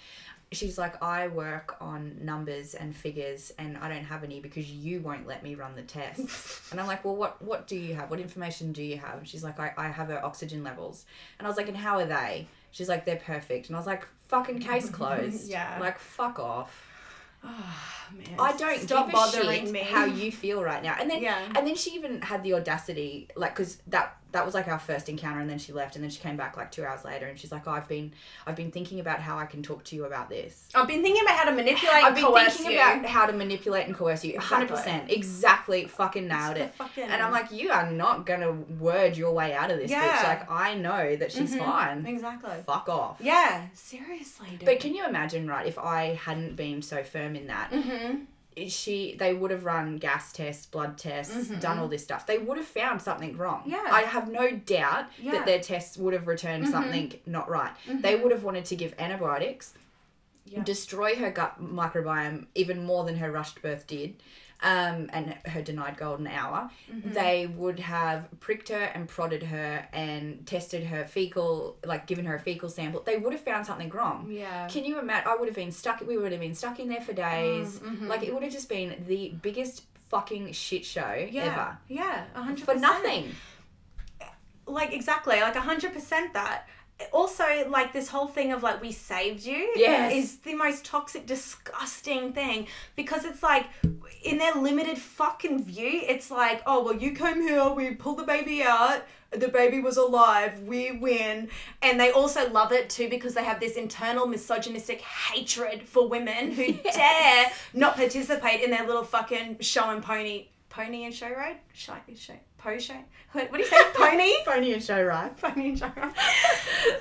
She's 0.52 0.76
like, 0.78 1.00
I 1.00 1.28
work 1.28 1.76
on 1.80 2.16
numbers 2.24 2.74
and 2.74 2.94
figures, 2.94 3.52
and 3.56 3.78
I 3.78 3.88
don't 3.88 4.04
have 4.04 4.24
any 4.24 4.40
because 4.40 4.68
you 4.68 5.00
won't 5.00 5.26
let 5.26 5.44
me 5.44 5.54
run 5.54 5.76
the 5.76 5.82
test. 5.82 6.18
and 6.72 6.80
I'm 6.80 6.88
like, 6.88 7.04
well, 7.04 7.14
what 7.14 7.40
what 7.40 7.68
do 7.68 7.76
you 7.76 7.94
have? 7.94 8.10
What 8.10 8.18
information 8.18 8.72
do 8.72 8.82
you 8.82 8.96
have? 8.98 9.18
And 9.18 9.28
she's 9.28 9.44
like, 9.44 9.60
I, 9.60 9.72
I 9.76 9.88
have 9.88 10.08
her 10.08 10.24
oxygen 10.24 10.64
levels, 10.64 11.06
and 11.38 11.46
I 11.46 11.48
was 11.48 11.56
like, 11.56 11.68
and 11.68 11.76
how 11.76 11.98
are 11.98 12.06
they? 12.06 12.48
She's 12.72 12.88
like, 12.88 13.04
they're 13.04 13.16
perfect, 13.16 13.68
and 13.68 13.76
I 13.76 13.78
was 13.78 13.86
like, 13.86 14.04
fucking 14.26 14.58
case 14.58 14.90
closed. 14.98 15.48
Yeah. 15.48 15.78
Like, 15.80 16.00
fuck 16.00 16.40
off. 16.40 16.89
Man, 17.42 18.36
I 18.38 18.56
don't 18.56 18.80
stop 18.80 19.10
bothering 19.12 19.70
me. 19.70 19.80
how 19.80 20.04
you 20.20 20.32
feel 20.32 20.62
right 20.62 20.82
now. 20.82 20.96
And 20.98 21.08
then 21.10 21.22
Yeah. 21.22 21.38
and 21.54 21.66
then 21.66 21.74
she 21.76 21.90
even 21.92 22.20
had 22.22 22.42
the 22.42 22.54
audacity, 22.54 23.28
like, 23.36 23.54
because 23.54 23.78
that 23.86 24.16
that 24.32 24.44
was 24.46 24.54
like 24.54 24.68
our 24.68 24.78
first 24.78 25.08
encounter, 25.08 25.40
and 25.40 25.48
then 25.50 25.58
she 25.58 25.72
left, 25.72 25.96
and 25.96 26.02
then 26.04 26.10
she 26.10 26.20
came 26.20 26.36
back 26.36 26.56
like 26.56 26.70
two 26.70 26.84
hours 26.84 27.04
later, 27.04 27.26
and 27.26 27.38
she's 27.38 27.50
like, 27.52 27.66
oh, 27.66 27.72
I've 27.72 27.88
been 27.88 28.12
I've 28.46 28.56
been 28.56 28.70
thinking 28.70 29.00
about 29.00 29.20
how 29.20 29.38
I 29.38 29.46
can 29.46 29.62
talk 29.62 29.84
to 29.84 29.96
you 29.96 30.04
about 30.04 30.28
this. 30.28 30.68
I've 30.74 30.86
been 30.88 31.02
thinking 31.02 31.22
about 31.22 31.36
how 31.36 31.44
to 31.50 31.52
manipulate 31.56 31.94
I've 31.96 32.06
and 32.06 32.14
been 32.16 32.24
coerce 32.24 32.56
thinking 32.56 32.72
you. 32.76 32.78
about 32.80 33.04
how 33.06 33.26
to 33.26 33.32
manipulate 33.32 33.86
and 33.86 33.94
coerce 33.96 34.24
you. 34.24 34.38
Hundred 34.38 34.68
percent, 34.68 35.10
exactly, 35.10 35.84
fucking 35.86 36.28
nailed 36.28 36.56
it. 36.56 36.74
fucking- 36.74 37.04
And 37.04 37.22
I'm 37.22 37.32
like, 37.32 37.50
you 37.52 37.70
are 37.70 37.90
not 37.90 38.26
gonna 38.26 38.52
word 38.52 39.16
your 39.16 39.32
way 39.32 39.54
out 39.54 39.70
of 39.70 39.78
this, 39.78 39.90
Yeah. 39.90 40.16
bitch. 40.18 40.24
Like, 40.24 40.50
I 40.50 40.74
know 40.74 41.16
that 41.16 41.32
she's 41.32 41.54
Mhm. 41.54 41.58
fine. 41.58 42.06
Exactly. 42.06 42.56
Fuck 42.66 42.88
off. 42.88 43.16
Yeah, 43.20 43.66
seriously. 43.74 44.48
Dude. 44.50 44.64
But 44.64 44.80
can 44.80 44.94
you 44.94 45.04
imagine, 45.06 45.48
right? 45.48 45.66
If 45.66 45.78
I 45.78 46.14
hadn't 46.14 46.56
been 46.56 46.82
so 46.82 47.02
firm 47.02 47.36
in 47.36 47.46
that, 47.48 47.70
Mm-hmm. 47.72 48.20
She 48.68 49.14
they 49.18 49.34
would 49.34 49.50
have 49.50 49.64
run 49.64 49.98
gas 49.98 50.32
tests, 50.32 50.66
blood 50.66 50.98
tests, 50.98 51.34
mm-hmm. 51.34 51.60
done 51.60 51.78
all 51.78 51.88
this 51.88 52.02
stuff. 52.02 52.26
They 52.26 52.38
would 52.38 52.56
have 52.56 52.66
found 52.66 53.00
something 53.02 53.36
wrong. 53.36 53.62
Yeah. 53.66 53.86
I 53.90 54.02
have 54.02 54.30
no 54.30 54.50
doubt 54.50 55.06
Yeah. 55.18 55.32
that 55.32 55.46
their 55.46 55.60
tests 55.60 55.96
would 55.96 56.14
have 56.14 56.26
returned 56.26 56.64
mm-hmm. 56.64 56.72
something 56.72 57.14
not 57.26 57.48
right. 57.48 57.72
Mm-hmm. 57.86 58.00
They 58.00 58.16
would 58.16 58.32
have 58.32 58.44
wanted 58.44 58.64
to 58.66 58.76
give 58.76 58.94
antibiotics, 58.98 59.74
Yeah. 60.46 60.62
destroy 60.62 61.14
her 61.16 61.30
gut 61.30 61.62
microbiome 61.62 62.46
even 62.54 62.84
more 62.84 63.04
than 63.04 63.16
her 63.18 63.30
rushed 63.30 63.62
birth 63.62 63.86
did. 63.86 64.22
Um, 64.62 65.08
and 65.14 65.34
her 65.46 65.62
denied 65.62 65.96
golden 65.96 66.26
hour, 66.26 66.70
they 67.04 67.46
would 67.46 67.78
have 67.80 68.28
pricked 68.40 68.68
her 68.68 68.82
and 68.94 69.08
prodded 69.08 69.42
her 69.44 69.88
and 69.92 70.46
tested 70.46 70.84
her 70.84 71.06
fecal, 71.06 71.78
like 71.84 72.06
given 72.06 72.26
her 72.26 72.34
a 72.34 72.38
fecal 72.38 72.68
sample. 72.68 73.00
They 73.00 73.16
would 73.16 73.32
have 73.32 73.40
found 73.42 73.64
something 73.64 73.88
wrong. 73.88 74.28
Yeah. 74.30 74.68
Can 74.68 74.84
you 74.84 74.98
imagine? 74.98 75.30
I 75.30 75.36
would 75.36 75.48
have 75.48 75.56
been 75.56 75.72
stuck. 75.72 76.00
We 76.06 76.18
would 76.18 76.32
have 76.32 76.42
been 76.42 76.54
stuck 76.54 76.78
in 76.78 76.88
there 76.90 77.00
for 77.00 77.14
days. 77.14 77.78
Mm-hmm. 77.78 78.06
Like 78.06 78.22
it 78.22 78.34
would 78.34 78.42
have 78.42 78.52
just 78.52 78.68
been 78.68 79.02
the 79.08 79.30
biggest 79.40 79.84
fucking 80.10 80.52
shit 80.52 80.84
show 80.84 81.26
Yeah. 81.30 81.44
ever 81.44 81.78
Yeah. 81.88 82.24
a 82.34 82.42
hundred 82.42 82.66
for 82.66 82.74
nothing. 82.74 83.30
Like 84.66 84.92
exactly, 84.92 85.40
like 85.40 85.56
a 85.56 85.60
hundred 85.60 85.92
percent 85.94 86.34
that. 86.34 86.68
Also, 87.12 87.44
like 87.68 87.92
this 87.92 88.08
whole 88.08 88.26
thing 88.26 88.52
of 88.52 88.62
like 88.62 88.80
we 88.80 88.92
saved 88.92 89.44
you 89.44 89.72
Yes. 89.76 90.12
is 90.12 90.36
the 90.38 90.54
most 90.54 90.84
toxic, 90.84 91.26
disgusting 91.26 92.32
thing 92.32 92.66
because 92.96 93.24
it's 93.24 93.42
like 93.42 93.66
in 94.22 94.38
their 94.38 94.54
limited 94.54 94.98
fucking 94.98 95.64
view, 95.64 96.02
it's 96.06 96.30
like, 96.30 96.62
oh 96.66 96.84
well, 96.84 96.94
you 96.96 97.12
came 97.12 97.40
here, 97.40 97.68
we 97.70 97.94
pulled 97.94 98.18
the 98.18 98.24
baby 98.24 98.62
out, 98.62 99.02
the 99.30 99.48
baby 99.48 99.80
was 99.80 99.96
alive, 99.96 100.60
we 100.62 100.92
win, 100.92 101.48
and 101.82 101.98
they 101.98 102.10
also 102.10 102.50
love 102.50 102.72
it 102.72 102.90
too 102.90 103.08
because 103.08 103.34
they 103.34 103.44
have 103.44 103.60
this 103.60 103.76
internal 103.76 104.26
misogynistic 104.26 105.00
hatred 105.00 105.82
for 105.82 106.08
women 106.08 106.52
who 106.52 106.72
dare 106.92 107.50
not 107.72 107.96
participate 107.96 108.60
in 108.62 108.70
their 108.70 108.86
little 108.86 109.04
fucking 109.04 109.58
show 109.60 109.90
and 109.90 110.02
pony, 110.02 110.48
pony 110.68 111.04
and 111.04 111.14
show 111.14 111.30
road, 111.30 111.56
show, 111.72 111.94
show, 112.16 112.34
po 112.62 112.78
show. 112.78 112.94
What, 113.32 113.50
what 113.50 113.58
do 113.58 113.62
you 113.62 113.68
say, 113.68 113.76
pony? 113.94 114.32
Pony 114.44 114.72
and 114.72 114.82
show 114.82 115.02
right. 115.02 115.36
Pony 115.36 115.70
and 115.70 115.78
genre. 115.78 116.12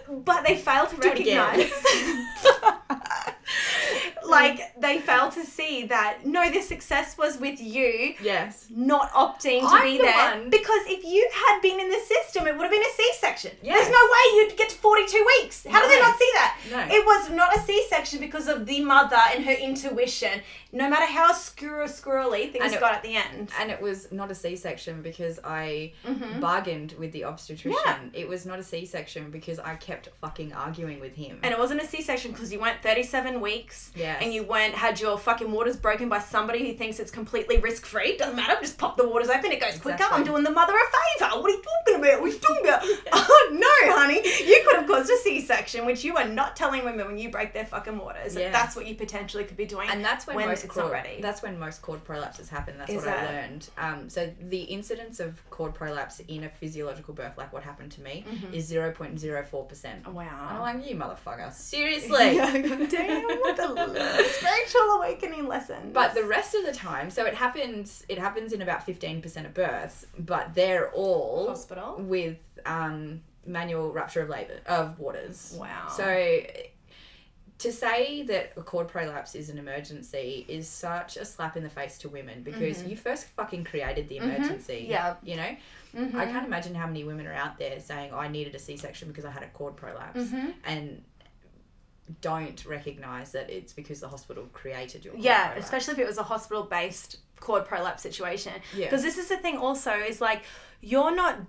but 0.09 0.45
they 0.45 0.55
fail 0.55 0.85
to 0.87 0.95
Do 0.97 1.09
recognize. 1.09 1.71
like 4.41 4.79
they 4.79 4.99
fail 4.99 5.29
to 5.31 5.43
see 5.45 5.85
that 5.87 6.25
no, 6.25 6.49
the 6.51 6.61
success 6.61 7.17
was 7.17 7.37
with 7.39 7.59
you 7.61 8.15
Yes. 8.21 8.67
not 8.69 9.11
opting 9.11 9.61
to 9.61 9.67
I'm 9.67 9.83
be 9.83 9.97
the 9.97 10.03
there 10.03 10.31
one- 10.39 10.49
because 10.49 10.83
if 10.87 11.03
you 11.03 11.29
had 11.33 11.61
been 11.61 11.79
in 11.79 11.89
the 11.89 11.99
system, 11.99 12.47
it 12.47 12.55
would 12.55 12.63
have 12.63 12.71
been 12.71 12.81
a 12.81 12.93
C-section. 12.95 13.51
Yes. 13.61 13.77
There's 13.77 13.91
no 13.91 14.03
way 14.15 14.23
you'd 14.47 14.57
get 14.57 14.69
to 14.69 14.75
42 14.75 15.25
weeks. 15.41 15.65
How 15.69 15.81
do 15.81 15.87
they 15.87 15.99
not 15.99 16.17
see 16.17 16.29
that? 16.35 16.57
No. 16.71 16.79
It 16.95 17.05
was 17.05 17.29
not 17.29 17.55
a 17.55 17.59
C-section 17.61 18.19
because 18.19 18.47
of 18.47 18.65
the 18.65 18.81
mother 18.81 19.17
and 19.33 19.43
her 19.45 19.51
intuition. 19.51 20.41
No 20.71 20.89
matter 20.89 21.05
how 21.05 21.33
squirrel 21.33 21.87
squirrely 21.87 22.51
things 22.51 22.73
it- 22.73 22.79
got 22.79 22.93
at 22.93 23.01
the 23.03 23.15
end. 23.15 23.51
And 23.59 23.71
it 23.71 23.81
was 23.81 24.11
not 24.11 24.29
a 24.31 24.35
C-section 24.35 25.01
because 25.01 25.39
I 25.43 25.93
Mm-hmm. 26.05 26.39
bargained 26.39 26.93
with 26.99 27.11
the 27.11 27.23
obstetrician. 27.25 27.79
Yeah. 27.85 27.97
It 28.13 28.27
was 28.27 28.45
not 28.45 28.59
a 28.59 28.63
C-section 28.63 29.31
because 29.31 29.59
I 29.59 29.75
kept 29.75 30.09
fucking 30.21 30.53
arguing 30.53 30.99
with 30.99 31.15
him. 31.15 31.39
And 31.43 31.51
it 31.51 31.59
wasn't 31.59 31.81
a 31.81 31.85
C-section 31.87 32.31
because 32.31 32.51
you 32.53 32.59
went 32.59 32.81
37 32.81 33.41
weeks 33.41 33.91
Yes. 33.95 34.19
and 34.21 34.28
you 34.31 34.43
weren't 34.43 34.75
had 34.75 34.99
your 34.99 35.17
fucking 35.17 35.51
waters 35.51 35.75
broken 35.77 36.09
by 36.09 36.19
somebody 36.19 36.67
who 36.67 36.77
thinks 36.77 36.99
it's 36.99 37.11
completely 37.11 37.57
risk-free. 37.57 38.17
Doesn't 38.17 38.35
matter, 38.35 38.55
just 38.61 38.77
pop 38.77 38.97
the 38.97 39.07
waters 39.07 39.29
open, 39.29 39.51
it 39.51 39.59
goes 39.61 39.77
quicker. 39.77 40.03
I'm 40.09 40.23
doing 40.23 40.43
the 40.43 40.51
mother 40.51 40.73
a 40.73 41.19
favour. 41.19 41.41
What 41.41 41.51
are 41.51 41.55
you 41.55 41.61
talking 41.61 41.95
about? 42.01 42.21
What 42.21 42.29
are 42.29 42.33
you 42.33 42.39
talking 42.39 42.65
about? 42.65 42.81
oh 43.13 43.49
no, 43.53 43.93
honey. 43.95 44.21
You 44.47 44.63
could 44.65 44.77
have 44.77 44.87
caused 44.87 45.09
a 45.11 45.17
C-section, 45.17 45.85
which 45.85 46.03
you 46.03 46.15
are 46.17 46.27
not 46.27 46.55
telling 46.55 46.83
women 46.83 47.07
when 47.07 47.17
you 47.17 47.29
break 47.29 47.53
their 47.53 47.65
fucking 47.65 47.97
waters. 47.97 48.35
Yeah. 48.35 48.51
That's 48.51 48.75
what 48.75 48.87
you 48.87 48.95
potentially 48.95 49.43
could 49.43 49.57
be 49.57 49.65
doing. 49.65 49.89
and 49.89 50.03
that's 50.03 50.27
when, 50.27 50.35
when 50.35 50.47
most 50.47 50.63
it's 50.63 50.73
cord, 50.73 50.85
not 50.85 50.91
ready. 50.91 51.21
That's 51.21 51.41
when 51.41 51.59
most 51.59 51.81
cord 51.81 52.03
prolapses 52.05 52.49
happen. 52.49 52.77
That's 52.77 52.91
Is 52.91 53.05
what 53.05 53.09
I 53.09 53.25
learned. 53.25 53.69
Um, 53.77 54.09
so 54.09 54.31
the 54.39 54.61
incidence 54.61 55.19
of 55.19 55.47
cord 55.49 55.73
prolapse 55.73 56.19
in 56.27 56.43
a 56.43 56.49
physiological 56.49 57.13
birth, 57.13 57.37
like 57.37 57.51
what 57.53 57.63
happened 57.63 57.91
to 57.93 58.01
me, 58.01 58.25
is 58.53 58.65
zero 58.65 58.91
point 58.91 59.19
zero 59.19 59.43
four 59.43 59.65
percent. 59.65 60.05
And 60.05 60.17
I'm 60.19 60.59
like, 60.59 60.89
you 60.89 60.95
motherfucker, 60.95 61.51
seriously. 61.69 62.09
Damn, 62.89 63.23
what 63.39 63.55
the 63.57 63.67
spiritual 64.31 64.81
awakening 64.97 65.47
lesson. 65.47 65.91
But 65.93 66.13
the 66.13 66.23
rest 66.23 66.55
of 66.55 66.65
the 66.65 66.73
time, 66.73 67.09
so 67.09 67.25
it 67.25 67.33
happens. 67.33 68.03
It 68.09 68.17
happens 68.17 68.53
in 68.53 68.61
about 68.61 68.83
fifteen 68.83 69.21
percent 69.21 69.45
of 69.45 69.53
births, 69.53 70.05
but 70.17 70.53
they're 70.53 70.89
all 70.91 71.47
hospital. 71.47 71.95
with 71.99 72.37
um, 72.65 73.21
manual 73.45 73.91
rupture 73.91 74.21
of 74.21 74.29
labor 74.29 74.59
of 74.65 74.99
waters. 74.99 75.55
Wow. 75.59 75.87
So 75.95 76.41
to 77.59 77.73
say 77.73 78.23
that 78.23 78.53
a 78.55 78.61
cord 78.61 78.87
prolapse 78.87 79.35
is 79.35 79.49
an 79.49 79.57
emergency 79.57 80.45
is 80.47 80.67
such 80.67 81.17
a 81.17 81.25
slap 81.25 81.57
in 81.57 81.63
the 81.63 81.69
face 81.69 81.97
to 81.99 82.09
women 82.09 82.41
because 82.41 82.83
you 82.83 82.95
first 82.95 83.25
fucking 83.35 83.65
created 83.65 84.07
the 84.07 84.17
emergency. 84.17 84.83
Mm-hmm. 84.83 84.91
Yeah. 84.91 85.15
You 85.23 85.35
know? 85.35 85.55
I 86.17 86.25
can't 86.25 86.45
imagine 86.45 86.73
how 86.73 86.87
many 86.87 87.03
women 87.03 87.27
are 87.27 87.33
out 87.33 87.57
there 87.57 87.79
saying, 87.81 88.13
I 88.13 88.29
needed 88.29 88.55
a 88.55 88.59
C 88.59 88.77
section 88.77 89.09
because 89.09 89.25
I 89.25 89.31
had 89.31 89.43
a 89.43 89.47
cord 89.47 89.75
prolapse. 89.75 90.21
Mm-hmm. 90.21 90.49
And 90.63 91.03
don't 92.21 92.65
recognize 92.65 93.31
that 93.33 93.49
it's 93.49 93.73
because 93.73 93.99
the 93.99 94.07
hospital 94.07 94.47
created 94.53 95.05
your 95.05 95.13
cord 95.13 95.23
Yeah, 95.23 95.47
prolapse. 95.49 95.65
especially 95.65 95.93
if 95.93 95.99
it 95.99 96.07
was 96.07 96.17
a 96.17 96.23
hospital 96.23 96.63
based 96.63 97.17
cord 97.39 97.65
prolapse 97.65 98.01
situation. 98.03 98.53
Yeah. 98.75 98.85
Because 98.85 99.03
this 99.03 99.17
is 99.17 99.29
the 99.29 99.37
thing 99.37 99.57
also 99.57 99.91
is 99.93 100.19
like 100.21 100.43
you're 100.81 101.15
not 101.15 101.39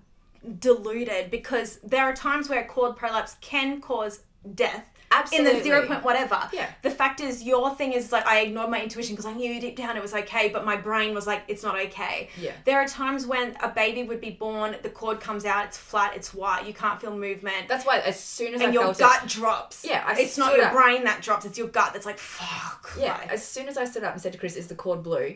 deluded 0.58 1.30
because 1.30 1.78
there 1.82 2.04
are 2.04 2.14
times 2.14 2.48
where 2.48 2.64
cord 2.64 2.96
prolapse 2.96 3.36
can 3.40 3.80
cause 3.80 4.20
death. 4.54 4.88
In 5.32 5.44
the 5.44 5.60
zero 5.62 5.86
point 5.86 6.04
whatever. 6.04 6.40
Yeah. 6.52 6.70
The 6.82 6.90
fact 6.90 7.20
is, 7.20 7.42
your 7.42 7.74
thing 7.74 7.92
is 7.92 8.12
like 8.12 8.26
I 8.26 8.40
ignored 8.40 8.70
my 8.70 8.80
intuition 8.80 9.14
because 9.16 9.26
I 9.26 9.32
knew 9.32 9.60
deep 9.60 9.76
down 9.76 9.96
it 9.96 10.02
was 10.02 10.14
okay, 10.14 10.48
but 10.50 10.64
my 10.64 10.76
brain 10.76 11.14
was 11.14 11.26
like, 11.26 11.42
it's 11.48 11.62
not 11.64 11.78
okay. 11.86 12.28
Yeah. 12.40 12.52
There 12.64 12.78
are 12.80 12.86
times 12.86 13.26
when 13.26 13.56
a 13.62 13.68
baby 13.68 14.04
would 14.04 14.20
be 14.20 14.30
born, 14.30 14.76
the 14.82 14.88
cord 14.88 15.20
comes 15.20 15.44
out, 15.44 15.64
it's 15.66 15.76
flat, 15.78 16.14
it's 16.16 16.32
white, 16.32 16.64
you 16.66 16.72
can't 16.72 17.00
feel 17.00 17.16
movement, 17.16 17.66
That's 17.68 17.84
why 17.84 17.98
as 17.98 18.18
soon 18.20 18.54
as 18.54 18.60
and 18.60 18.70
I 18.70 18.72
your 18.72 18.92
gut 18.94 19.24
it, 19.24 19.28
drops. 19.30 19.84
Yeah, 19.84 20.04
I 20.06 20.18
it's 20.20 20.38
not 20.38 20.54
your 20.56 20.66
up. 20.66 20.72
brain 20.72 21.04
that 21.04 21.22
drops; 21.22 21.44
it's 21.44 21.58
your 21.58 21.68
gut 21.68 21.92
that's 21.92 22.06
like, 22.06 22.18
fuck. 22.18 22.92
Yeah, 22.98 23.20
as 23.28 23.44
soon 23.46 23.68
as 23.68 23.76
I 23.76 23.84
stood 23.84 24.04
up 24.04 24.12
and 24.12 24.22
said 24.22 24.32
to 24.32 24.38
Chris, 24.38 24.54
"Is 24.56 24.68
the 24.68 24.74
cord 24.76 25.02
blue?" 25.02 25.34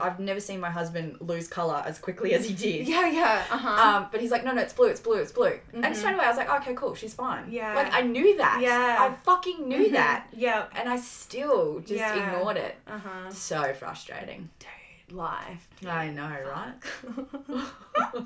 I've 0.00 0.18
never 0.18 0.40
seen 0.40 0.60
my 0.60 0.70
husband 0.70 1.18
lose 1.20 1.46
color 1.46 1.82
as 1.84 1.98
quickly 1.98 2.32
as 2.34 2.46
he 2.46 2.54
did. 2.68 2.88
yeah, 2.88 3.06
yeah. 3.10 3.44
Uh 3.50 3.56
huh. 3.58 3.68
Um, 3.98 4.06
but 4.10 4.20
he's 4.20 4.30
like, 4.30 4.44
"No, 4.44 4.52
no, 4.52 4.62
it's 4.62 4.72
blue, 4.72 4.88
it's 4.88 5.00
blue, 5.00 5.16
it's 5.18 5.32
blue." 5.32 5.58
And 5.74 5.94
straight 5.96 6.14
away, 6.14 6.24
I 6.24 6.28
was 6.28 6.36
like, 6.38 6.50
"Okay, 6.62 6.74
cool, 6.74 6.94
she's 6.94 7.12
fine." 7.14 7.50
Yeah. 7.50 7.74
like 7.74 7.92
I 7.92 8.00
knew 8.02 8.36
that. 8.38 8.60
Yeah. 8.62 8.96
I 9.00 9.09
fucking 9.24 9.68
knew 9.68 9.90
that, 9.90 10.26
yeah. 10.32 10.66
and 10.74 10.88
I 10.88 10.96
still 10.96 11.80
just 11.80 11.92
Yeah. 11.92 12.34
ignored 12.36 12.56
it. 12.56 12.76
Uh 12.86 12.98
huh. 12.98 13.30
So 13.30 13.72
frustrating. 13.74 14.48
Dude, 14.58 15.16
life. 15.16 15.68
I 15.86 16.08
know, 16.08 16.36
right? 16.48 17.64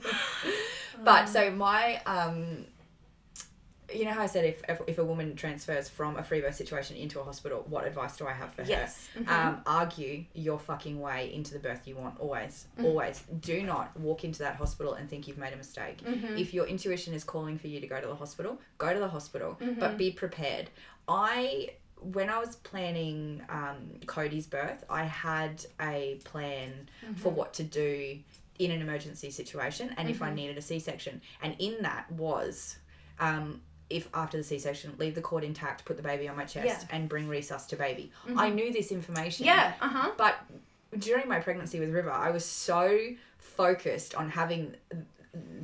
but 1.05 1.27
so 1.27 1.51
my 1.51 2.01
um 2.07 2.67
you 3.93 4.05
know 4.05 4.13
how 4.13 4.23
I 4.23 4.27
said 4.27 4.45
if, 4.45 4.63
if 4.69 4.81
if 4.87 4.99
a 4.99 5.05
woman 5.05 5.35
transfers 5.37 5.89
from 5.89 6.17
a 6.17 6.23
free 6.23 6.41
birth 6.41 6.55
situation 6.55 6.97
into 6.97 7.21
a 7.21 7.25
hospital, 7.25 7.65
what 7.69 7.87
advice 7.87 8.17
do 8.17 8.27
I 8.27 8.33
have 8.33 8.53
for 8.55 8.63
her? 8.63 8.69
Yes. 8.69 9.09
Mhm. 9.17 9.29
Um, 9.29 9.61
argue 9.67 10.25
your 10.35 10.59
fucking 10.59 11.01
way 11.01 11.33
into 11.35 11.53
the 11.53 11.59
birth 11.59 11.87
you 11.87 11.97
want. 11.97 12.19
Always, 12.21 12.67
always. 12.83 13.23
Do 13.41 13.63
not 13.63 13.99
walk 13.99 14.25
into 14.25 14.39
that 14.41 14.57
hospital 14.57 14.95
and 14.95 15.09
think 15.11 15.27
you've 15.29 15.39
made 15.39 15.53
a 15.53 15.57
mistake. 15.57 15.99
If 16.05 16.55
your 16.55 16.67
intuition 16.67 17.15
is 17.15 17.25
calling 17.25 17.59
for 17.59 17.69
you 17.69 17.81
to 17.81 17.87
go 17.87 18.01
to 18.01 18.07
the 18.07 18.15
hospital, 18.17 18.61
go 18.79 18.93
to 18.93 18.99
the 19.01 19.09
hospital, 19.09 19.59
but 19.79 19.97
be 19.97 20.11
prepared. 20.13 20.71
I 21.09 21.71
when 22.01 22.29
I 22.29 22.39
was 22.39 22.57
planning 22.57 23.41
um, 23.49 23.89
Cody's 24.07 24.47
birth, 24.47 24.85
I 24.91 25.05
had 25.05 25.65
a 25.81 26.21
plan 26.25 26.89
for 27.17 27.31
what 27.33 27.55
to 27.55 27.63
do 27.65 28.19
in 28.59 28.71
an 28.71 28.81
emergency 28.83 29.31
situation 29.31 29.93
and 29.97 30.09
if 30.09 30.21
I 30.23 30.33
needed 30.33 30.59
a 30.59 30.63
C 30.63 30.79
section. 30.79 31.23
And 31.43 31.57
in 31.59 31.83
that 31.83 32.11
was 32.13 32.77
um, 33.19 33.63
if 33.97 34.09
after 34.15 34.37
the 34.37 34.45
C 34.45 34.59
section, 34.59 34.95
leave 34.99 35.15
the 35.15 35.21
cord 35.23 35.45
intact, 35.45 35.85
put 35.85 35.97
the 35.97 36.03
baby 36.03 36.29
on 36.29 36.37
my 36.37 36.45
chest, 36.45 36.67
Yeah. 36.67 36.97
and 36.97 37.09
bring 37.09 37.27
resus 37.29 37.67
to 37.69 37.77
baby. 37.77 38.11
I 38.37 38.51
knew 38.51 38.73
this 38.73 38.91
information. 38.93 39.47
Yeah. 39.47 39.75
Uh 39.81 39.89
huh. 39.89 40.11
But 40.17 40.35
during 40.99 41.29
my 41.29 41.41
pregnancy 41.41 41.81
with 41.81 41.91
River, 41.91 42.11
I 42.11 42.31
was 42.31 42.45
so 42.45 42.99
focused 43.39 44.15
on 44.15 44.31
having 44.31 44.75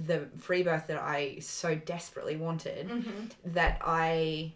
the 0.07 0.27
free 0.39 0.63
birth 0.63 0.87
that 0.89 0.99
I 1.01 1.39
so 1.41 1.75
desperately 1.75 2.37
wanted 2.37 2.89
Mm-hmm. 2.89 3.53
that 3.55 3.79
I 3.85 4.53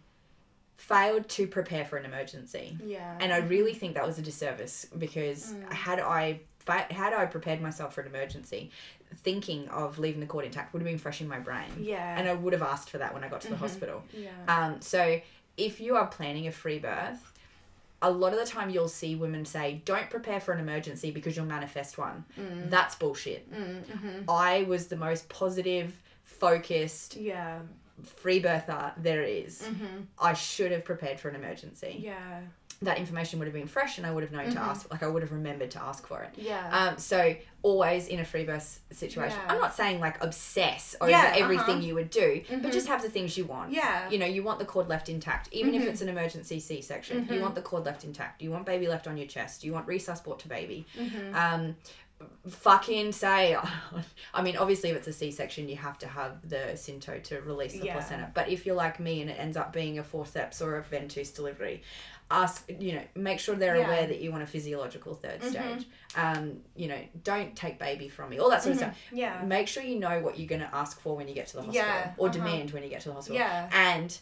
failed 0.76 1.28
to 1.30 1.46
prepare 1.46 1.84
for 1.84 1.96
an 1.96 2.04
emergency. 2.04 2.76
Yeah. 2.84 3.16
And 3.20 3.32
I 3.32 3.38
really 3.38 3.74
think 3.74 3.94
that 3.94 4.06
was 4.06 4.18
a 4.18 4.22
disservice 4.22 4.86
because 4.98 5.52
Mm. 5.52 5.72
had 5.72 6.00
I 6.00 6.40
had 6.66 7.12
I 7.12 7.26
prepared 7.26 7.60
myself 7.60 7.94
for 7.94 8.00
an 8.00 8.06
emergency, 8.08 8.70
thinking 9.14 9.68
of 9.68 9.98
leaving 9.98 10.20
the 10.20 10.26
cord 10.26 10.44
intact 10.44 10.72
would 10.72 10.80
have 10.82 10.88
been 10.88 10.98
fresh 10.98 11.20
in 11.20 11.28
my 11.28 11.38
brain. 11.38 11.70
Yeah. 11.80 11.98
Mm-hmm. 11.98 12.18
And 12.20 12.28
I 12.28 12.34
would 12.34 12.52
have 12.52 12.62
asked 12.62 12.90
for 12.90 12.98
that 12.98 13.14
when 13.14 13.24
I 13.24 13.28
got 13.28 13.40
to 13.42 13.48
the 13.48 13.56
hospital. 13.56 14.02
yeah. 14.12 14.30
Um, 14.48 14.80
so 14.80 15.20
if 15.56 15.80
you 15.80 15.96
are 15.96 16.06
planning 16.06 16.46
a 16.46 16.52
free 16.52 16.78
birth, 16.78 17.32
a 18.02 18.10
lot 18.10 18.32
of 18.32 18.38
the 18.38 18.44
time 18.44 18.70
you'll 18.70 18.88
see 18.88 19.14
women 19.14 19.44
say, 19.44 19.80
"Don't 19.84 20.10
prepare 20.10 20.40
for 20.40 20.52
an 20.52 20.60
emergency 20.60 21.10
because 21.10 21.36
you'll 21.36 21.46
manifest 21.46 21.96
one." 21.96 22.24
Mm. 22.38 22.68
That's 22.68 22.94
bullshit. 22.96 23.50
mm-hmm. 23.50 24.28
I 24.28 24.64
was 24.64 24.88
the 24.88 24.96
most 24.96 25.28
positive, 25.28 25.98
focused 26.24 27.16
yeah. 27.16 27.60
free 28.02 28.42
birther 28.42 28.92
there 28.98 29.22
is. 29.22 29.66
I 30.20 30.34
should 30.34 30.72
have 30.72 30.84
prepared 30.84 31.18
for 31.18 31.28
an 31.28 31.36
emergency. 31.36 31.94
Mm-hmm. 31.96 32.04
Yeah. 32.04 32.40
That 32.82 32.98
information 32.98 33.38
would 33.38 33.46
have 33.46 33.54
been 33.54 33.66
fresh, 33.66 33.98
and 33.98 34.06
I 34.06 34.10
would 34.10 34.22
have 34.22 34.32
known 34.32 34.50
to 34.52 34.60
ask. 34.60 34.90
Like 34.90 35.02
I 35.02 35.08
would 35.08 35.22
have 35.22 35.32
remembered 35.32 35.70
to 35.72 35.82
ask 35.82 36.06
for 36.06 36.22
it. 36.22 36.30
Yeah. 36.36 36.68
Um, 36.70 36.98
so 36.98 37.34
always 37.62 38.08
in 38.08 38.20
a 38.20 38.24
free 38.24 38.44
birth 38.44 38.80
situation. 38.90 39.38
Yeah. 39.46 39.54
I'm 39.54 39.60
not 39.60 39.74
saying 39.74 39.98
like 39.98 40.22
obsess 40.22 40.94
over 41.00 41.10
Yeah, 41.10 41.32
everything 41.34 41.76
uh-huh. 41.76 41.86
you 41.86 41.94
would 41.94 42.10
do, 42.10 42.42
but 42.62 42.72
just 42.72 42.88
have 42.88 43.00
the 43.00 43.08
things 43.08 43.38
you 43.38 43.46
want. 43.46 43.72
Yeah. 43.72 44.10
You 44.10 44.18
know, 44.18 44.26
you 44.26 44.42
want 44.42 44.58
the 44.58 44.66
cord 44.66 44.88
left 44.88 45.08
intact, 45.08 45.48
even 45.50 45.74
if 45.74 45.82
it's 45.82 46.02
an 46.02 46.08
emergency 46.10 46.60
C-section. 46.60 47.26
You 47.30 47.40
want 47.40 47.54
the 47.54 47.62
cord 47.62 47.84
left 47.86 48.04
intact. 48.04 48.42
You 48.42 48.50
want 48.50 48.66
baby 48.66 48.86
left 48.86 49.06
on 49.06 49.16
your 49.16 49.26
chest. 49.26 49.64
You 49.64 49.72
want 49.72 49.86
resus 49.86 50.22
brought 50.22 50.40
to 50.40 50.48
baby. 50.48 50.86
Um, 51.32 51.76
fucking 52.48 53.12
say. 53.12 53.56
I 54.34 54.42
mean, 54.42 54.56
obviously, 54.56 54.90
if 54.90 54.96
it's 54.96 55.08
a 55.08 55.12
C-section, 55.12 55.68
you 55.68 55.76
have 55.76 55.98
to 55.98 56.06
have 56.06 56.48
the 56.48 56.72
Synto 56.74 57.22
to 57.24 57.40
release 57.40 57.72
the 57.72 57.86
Yeah. 57.86 57.94
placenta. 57.94 58.30
But 58.34 58.48
if 58.48 58.66
you're 58.66 58.74
like 58.76 59.00
me 59.00 59.20
and 59.22 59.30
it 59.30 59.36
ends 59.38 59.56
up 59.56 59.72
being 59.72 59.98
a 59.98 60.04
forceps 60.04 60.60
or 60.60 60.78
a 60.78 60.82
ventouse 60.82 61.34
delivery, 61.34 61.82
ask 62.30 62.70
you 62.80 62.94
know 62.94 63.02
make 63.14 63.38
sure 63.38 63.54
they're 63.54 63.76
Yeah. 63.76 63.82
Mm-hmm. 63.82 63.90
aware 63.92 64.06
that 64.06 64.20
you 64.20 64.30
want 64.32 64.42
a 64.42 64.46
physiological 64.46 65.14
3rd 65.22 65.42
stage 65.50 65.86
um 66.16 66.58
you 66.74 66.88
know 66.88 66.98
don't 67.22 67.54
take 67.54 67.78
baby 67.78 68.08
from 68.08 68.30
me 68.30 68.38
all 68.38 68.48
that 68.50 68.62
sort 68.62 68.72
of 68.72 68.78
stuff 68.78 68.98
Yeah. 69.12 69.42
make 69.44 69.68
sure 69.68 69.82
you 69.82 69.98
know 69.98 70.20
what 70.20 70.38
you're 70.38 70.48
going 70.48 70.62
to 70.62 70.74
ask 70.74 71.00
for 71.00 71.16
when 71.16 71.28
you 71.28 71.34
get 71.34 71.48
to 71.48 71.56
the 71.56 71.62
hospital 71.62 71.86
Yeah, 71.86 72.12
or 72.16 72.28
uh-huh. 72.28 72.38
demand 72.38 72.70
when 72.70 72.82
you 72.82 72.88
get 72.88 73.02
to 73.02 73.08
the 73.08 73.14
hospital 73.14 73.38
Yeah. 73.38 73.68
and 73.72 74.16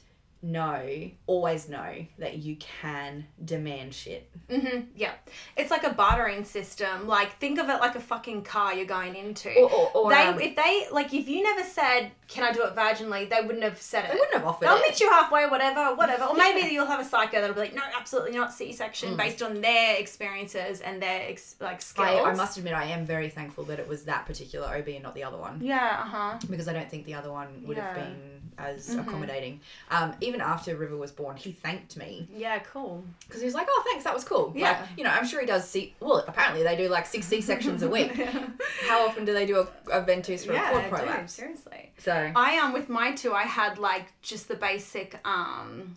know 0.45 1.09
always 1.27 1.69
know 1.69 2.05
that 2.19 2.39
you 2.39 2.57
can 2.57 3.25
demand 3.45 3.95
shit 3.95 4.29
Mm-hmm. 4.51 4.81
Yeah. 4.97 5.13
It's 5.57 5.71
like 5.71 5.83
a 5.85 5.91
bartering 5.95 6.45
system. 6.45 7.07
Like 7.07 7.39
think 7.39 7.59
of 7.59 7.71
it 7.71 7.81
like 7.81 7.95
a 7.95 8.01
fucking 8.01 8.43
car 8.43 8.75
you're 8.75 8.85
going 8.85 9.15
into. 9.15 9.49
or, 9.55 9.71
or, 9.71 9.91
or 9.97 10.11
they 10.11 10.23
um, 10.27 10.39
if 10.41 10.55
they 10.57 10.87
like 10.91 11.15
if 11.15 11.27
you 11.27 11.43
never 11.43 11.63
said 11.63 12.11
can 12.33 12.45
I 12.45 12.53
do 12.53 12.65
it 12.65 12.75
vaginally, 12.75 13.29
they 13.29 13.41
wouldn't 13.41 13.63
have 13.63 13.81
said 13.81 14.05
it. 14.07 14.09
they 14.13 14.15
wouldn't 14.19 14.35
have 14.35 14.45
offered 14.47 14.67
They'll 14.67 14.77
it 14.77 14.83
meet 14.89 15.01
you 15.01 15.11
halfway, 15.11 15.47
whatever, 15.47 15.95
whatever. 15.95 16.25
Or 16.25 16.35
maybe 16.37 16.73
you'll 16.73 16.87
have 16.87 17.01
a 17.01 17.05
psycho 17.05 17.41
that'll 17.41 17.55
be 17.55 17.61
like, 17.61 17.75
no, 17.75 17.83
absolutely 17.97 18.33
not 18.33 18.53
C-section, 18.53 19.17
based 19.17 19.43
on 19.43 19.61
their 19.61 19.97
experiences 19.97 20.81
and 20.81 21.03
their 21.03 21.29
ex- 21.29 21.57
like 21.61 21.83
skills. 21.83 22.09
I, 22.09 22.21
I 22.31 22.35
must 22.35 22.57
admit 22.59 22.75
I 22.75 22.85
am 22.87 23.05
very 23.05 23.29
thankful 23.29 23.65
that 23.65 23.79
it 23.79 23.87
was 23.89 24.05
that 24.05 24.27
particular 24.27 24.67
OB 24.69 24.89
and 24.89 25.03
not 25.03 25.15
the 25.15 25.25
other 25.25 25.37
one 25.39 25.61
Yeah. 25.63 26.01
Uh 26.05 26.09
huh. 26.09 26.39
because 26.49 26.69
I 26.69 26.73
don't 26.73 26.91
think 26.91 27.05
the 27.07 27.15
other 27.15 27.31
one 27.31 27.49
would 27.67 27.77
have 27.77 27.97
Yeah. 27.97 28.03
Mm-hmm. 28.05 28.11
been 28.13 28.29
as 28.59 28.95
accommodating 28.95 29.61
um, 29.91 30.15
even 30.21 30.41
after 30.43 30.77
River 30.77 30.95
was 30.97 31.11
born 31.11 31.37
he 31.37 31.53
thanked 31.53 31.97
me 31.97 32.29
Yeah. 32.37 32.59
Cool. 32.61 33.03
because 33.27 33.41
he 33.41 33.47
was 33.47 33.55
like, 33.55 33.67
"Oh, 33.69 33.83
thanks, 33.87 34.05
that 34.05 34.13
was 34.15 34.25
cool." 34.25 34.53
Yeah. 34.55 34.73
Like, 34.73 34.89
you 34.99 35.05
know, 35.05 35.11
I'm 35.11 35.27
sure 35.27 35.41
he 35.41 35.47
does 35.47 35.67
see. 35.67 35.95
Well, 36.01 36.23
apparently 36.29 36.63
they 36.63 36.77
do 36.77 36.89
like 36.89 37.07
six 37.07 37.27
C 37.27 37.41
sections 37.41 37.83
a 37.83 37.89
week. 37.89 38.13
How 38.89 39.07
often 39.09 39.25
do 39.25 39.33
they 39.33 39.47
do 39.47 39.57
a, 39.59 39.63
a 40.01 40.03
ventouse 40.05 40.45
for 40.45 40.53
a 40.53 40.55
yeah. 40.57 40.71
cord 40.71 40.83
Dude, 40.85 40.93
prolapse? 40.93 41.33
seriously. 41.33 41.91
So 41.99 42.22
I 42.37 42.59
um 42.59 42.73
with 42.73 42.89
my 42.89 43.13
two, 43.13 43.33
I 43.33 43.43
had 43.43 43.79
like 43.79 44.13
just 44.23 44.49
the 44.49 44.57
basic 44.57 45.19
um. 45.27 45.95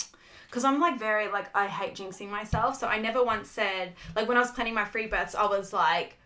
Because 0.47 0.63
I'm 0.63 0.79
like 0.79 0.97
very 0.97 1.27
like 1.27 1.47
I 1.53 1.67
hate 1.67 1.95
jinxing 1.95 2.29
myself, 2.29 2.77
so 2.77 2.87
I 2.87 2.97
never 2.97 3.23
once 3.23 3.49
said 3.49 3.93
like 4.15 4.27
when 4.27 4.37
I 4.37 4.39
was 4.39 4.51
planning 4.51 4.73
my 4.73 4.85
free 4.85 5.07
births, 5.07 5.35
I 5.35 5.45
was 5.45 5.73
like, 5.73 6.17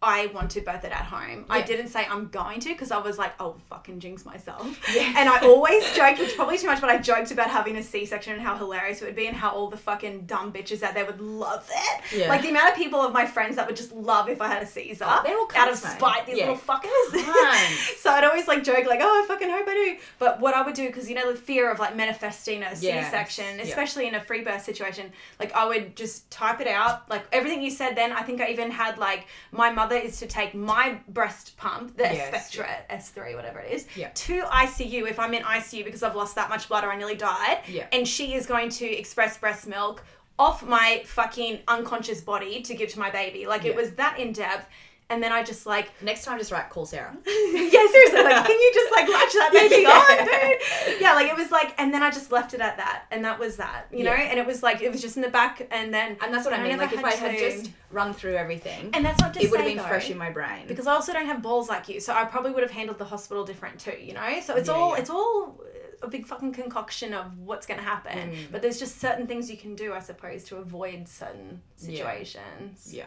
I 0.00 0.26
want 0.26 0.52
to 0.52 0.60
birth 0.60 0.84
it 0.84 0.92
at 0.92 1.02
home. 1.06 1.44
I 1.50 1.60
didn't 1.60 1.88
say 1.88 2.06
I'm 2.08 2.28
going 2.28 2.60
to 2.60 2.68
because 2.68 2.92
I 2.92 2.98
was 2.98 3.18
like, 3.18 3.32
I'll 3.40 3.58
fucking 3.68 3.98
jinx 3.98 4.24
myself. 4.24 4.64
Yeah. 4.94 5.12
And 5.16 5.28
I 5.28 5.40
always 5.40 5.84
joked, 5.94 6.18
which 6.20 6.34
probably 6.36 6.56
too 6.56 6.66
much, 6.68 6.80
but 6.80 6.88
I 6.88 6.98
joked 6.98 7.30
about 7.32 7.50
having 7.50 7.76
a 7.76 7.82
C-section 7.82 8.32
and 8.34 8.40
how 8.42 8.56
hilarious 8.56 9.02
it 9.02 9.06
would 9.06 9.16
be 9.16 9.26
and 9.26 9.36
how 9.36 9.50
all 9.50 9.68
the 9.68 9.76
fucking 9.76 10.26
dumb 10.26 10.52
bitches 10.52 10.82
out 10.82 10.94
there 10.94 11.04
would 11.04 11.20
love 11.20 11.68
it. 11.72 12.16
Yeah. 12.16 12.28
Like 12.28 12.42
the 12.42 12.50
amount 12.50 12.70
of 12.70 12.76
people 12.76 13.00
of 13.00 13.12
my 13.12 13.26
friends 13.26 13.56
that 13.56 13.66
would 13.66 13.76
just 13.76 13.92
love 13.92 14.28
if 14.28 14.40
I 14.40 14.46
had 14.48 14.62
a 14.62 14.66
Caesar. 14.66 15.04
Oh, 15.06 15.20
they're 15.24 15.36
all 15.36 15.48
out 15.56 15.70
of 15.72 15.76
spite, 15.78 16.26
these 16.26 16.38
Yeah. 16.38 16.50
little 16.50 16.62
fuckers. 16.62 16.88
So 17.98 18.10
I'd 18.10 18.24
always 18.24 18.46
like 18.48 18.62
joke 18.64 18.86
like, 18.86 19.00
oh, 19.02 19.22
I 19.24 19.26
fucking 19.26 19.50
hope 19.50 19.66
I 19.68 19.74
do. 19.74 19.96
But 20.18 20.40
what 20.40 20.54
I 20.54 20.62
would 20.62 20.74
do, 20.74 20.86
because 20.86 21.08
you 21.08 21.14
know 21.16 21.30
the 21.32 21.38
fear 21.38 21.70
of 21.70 21.78
like 21.80 21.96
manifesting 21.96 22.62
a 22.62 22.70
Yes. 22.80 23.06
C-section, 23.06 23.56
Yeah. 23.58 23.64
especially 23.64 24.06
in 24.06 24.14
a 24.14 24.20
free 24.20 24.42
birth 24.42 24.62
situation, 24.64 25.12
like 25.40 25.52
I 25.54 25.64
would 25.66 25.96
just 25.96 26.30
type 26.30 26.60
it 26.60 26.68
out. 26.68 27.08
Like 27.10 27.26
everything 27.32 27.62
you 27.62 27.70
said 27.70 27.94
then, 27.96 28.12
I 28.12 28.22
think 28.22 28.40
I 28.40 28.48
even 28.48 28.70
had 28.70 28.98
like 28.98 29.26
my 29.52 29.70
mother 29.70 29.87
is 29.96 30.18
to 30.20 30.26
take 30.26 30.54
my 30.54 30.98
breast 31.08 31.56
pump, 31.56 31.96
the 31.96 32.04
Yes. 32.04 32.28
Spectra 32.52 32.68
S3, 32.90 33.34
whatever 33.34 33.60
it 33.60 33.72
is, 33.72 33.86
Yeah. 33.96 34.10
to 34.14 34.42
ICU 34.42 35.06
if 35.08 35.18
I'm 35.18 35.34
in 35.34 35.42
ICU 35.42 35.84
because 35.84 36.02
I've 36.02 36.16
lost 36.16 36.34
that 36.36 36.48
much 36.48 36.68
blood 36.68 36.84
or 36.84 36.90
I 36.92 36.96
nearly 36.96 37.14
died. 37.16 37.60
Yeah. 37.66 37.86
And 37.92 38.06
she 38.06 38.34
is 38.34 38.46
going 38.46 38.70
to 38.70 38.86
express 38.86 39.36
breast 39.38 39.66
milk 39.66 40.04
off 40.38 40.62
my 40.62 41.02
fucking 41.04 41.60
unconscious 41.66 42.20
body 42.20 42.62
to 42.62 42.74
give 42.74 42.90
to 42.90 42.98
my 43.00 43.10
baby. 43.10 43.46
Like 43.46 43.64
it 43.64 43.74
was 43.74 43.92
that 43.92 44.18
in 44.18 44.32
depth. 44.32 44.66
And 45.10 45.22
then 45.22 45.32
I 45.32 45.42
just 45.42 45.64
like 45.64 45.90
next 46.02 46.24
time, 46.24 46.38
just 46.38 46.52
write 46.52 46.68
call 46.68 46.84
Sarah. 46.84 47.16
yeah, 47.26 47.32
seriously, 47.32 48.22
like, 48.22 48.44
can 48.46 48.60
you 48.60 48.70
just 48.74 48.92
like 48.92 49.08
latch 49.08 49.32
that 49.32 49.50
baby 49.54 49.76
Yeah. 49.82 49.90
on, 49.90 50.26
dude? 50.26 51.00
yeah, 51.00 51.14
like 51.14 51.28
it 51.30 51.36
was 51.36 51.50
like, 51.50 51.74
and 51.78 51.94
then 51.94 52.02
I 52.02 52.10
just 52.10 52.30
left 52.30 52.52
it 52.52 52.60
at 52.60 52.76
that, 52.76 53.04
and 53.10 53.24
that 53.24 53.38
was 53.38 53.56
that, 53.56 53.86
you 53.90 54.04
know. 54.04 54.12
And 54.12 54.38
it 54.38 54.46
was 54.46 54.62
like 54.62 54.82
it 54.82 54.92
was 54.92 55.00
just 55.00 55.16
in 55.16 55.22
the 55.22 55.30
back, 55.30 55.66
and 55.70 55.94
then 55.94 56.18
And 56.22 56.32
that's 56.34 56.44
what 56.44 56.52
I, 56.52 56.58
I 56.58 56.62
mean. 56.62 56.76
Like 56.76 56.92
if 56.92 57.02
I 57.02 57.12
had 57.14 57.38
to- 57.38 57.38
just 57.60 57.70
run 57.90 58.12
through 58.12 58.34
everything, 58.36 58.90
and 58.92 59.02
that's 59.04 59.20
not 59.20 59.32
to 59.34 59.40
it 59.42 59.50
would 59.50 59.60
have 59.60 59.66
been 59.68 59.78
though, 59.78 59.84
fresh 59.84 60.10
in 60.10 60.18
my 60.18 60.30
brain. 60.30 60.66
because 60.68 60.86
I 60.86 60.92
also 60.92 61.14
don't 61.14 61.26
have 61.26 61.40
balls 61.40 61.70
like 61.70 61.88
you, 61.88 62.00
so 62.00 62.12
I 62.12 62.24
probably 62.26 62.50
would 62.52 62.62
have 62.62 62.70
handled 62.72 62.98
the 62.98 63.06
hospital 63.06 63.44
different 63.44 63.80
too, 63.80 63.96
you 63.98 64.12
know. 64.12 64.40
So 64.42 64.56
it's 64.56 64.68
Yeah, 64.68 64.74
all 64.74 64.90
yeah. 64.92 65.00
it's 65.00 65.08
all 65.10 65.58
a 66.02 66.06
big 66.08 66.26
fucking 66.26 66.52
concoction 66.52 67.12
of 67.14 67.36
what's 67.38 67.66
going 67.66 67.80
to 67.80 67.84
happen. 67.84 68.30
Mm. 68.32 68.36
But 68.52 68.60
there's 68.62 68.78
just 68.78 69.00
certain 69.00 69.26
things 69.26 69.50
you 69.50 69.56
can 69.56 69.74
do, 69.74 69.94
I 69.94 69.98
suppose, 70.00 70.44
to 70.44 70.56
avoid 70.58 71.08
certain 71.08 71.60
Yeah. 71.78 71.86
situations. 71.96 72.92
yeah. 72.94 73.06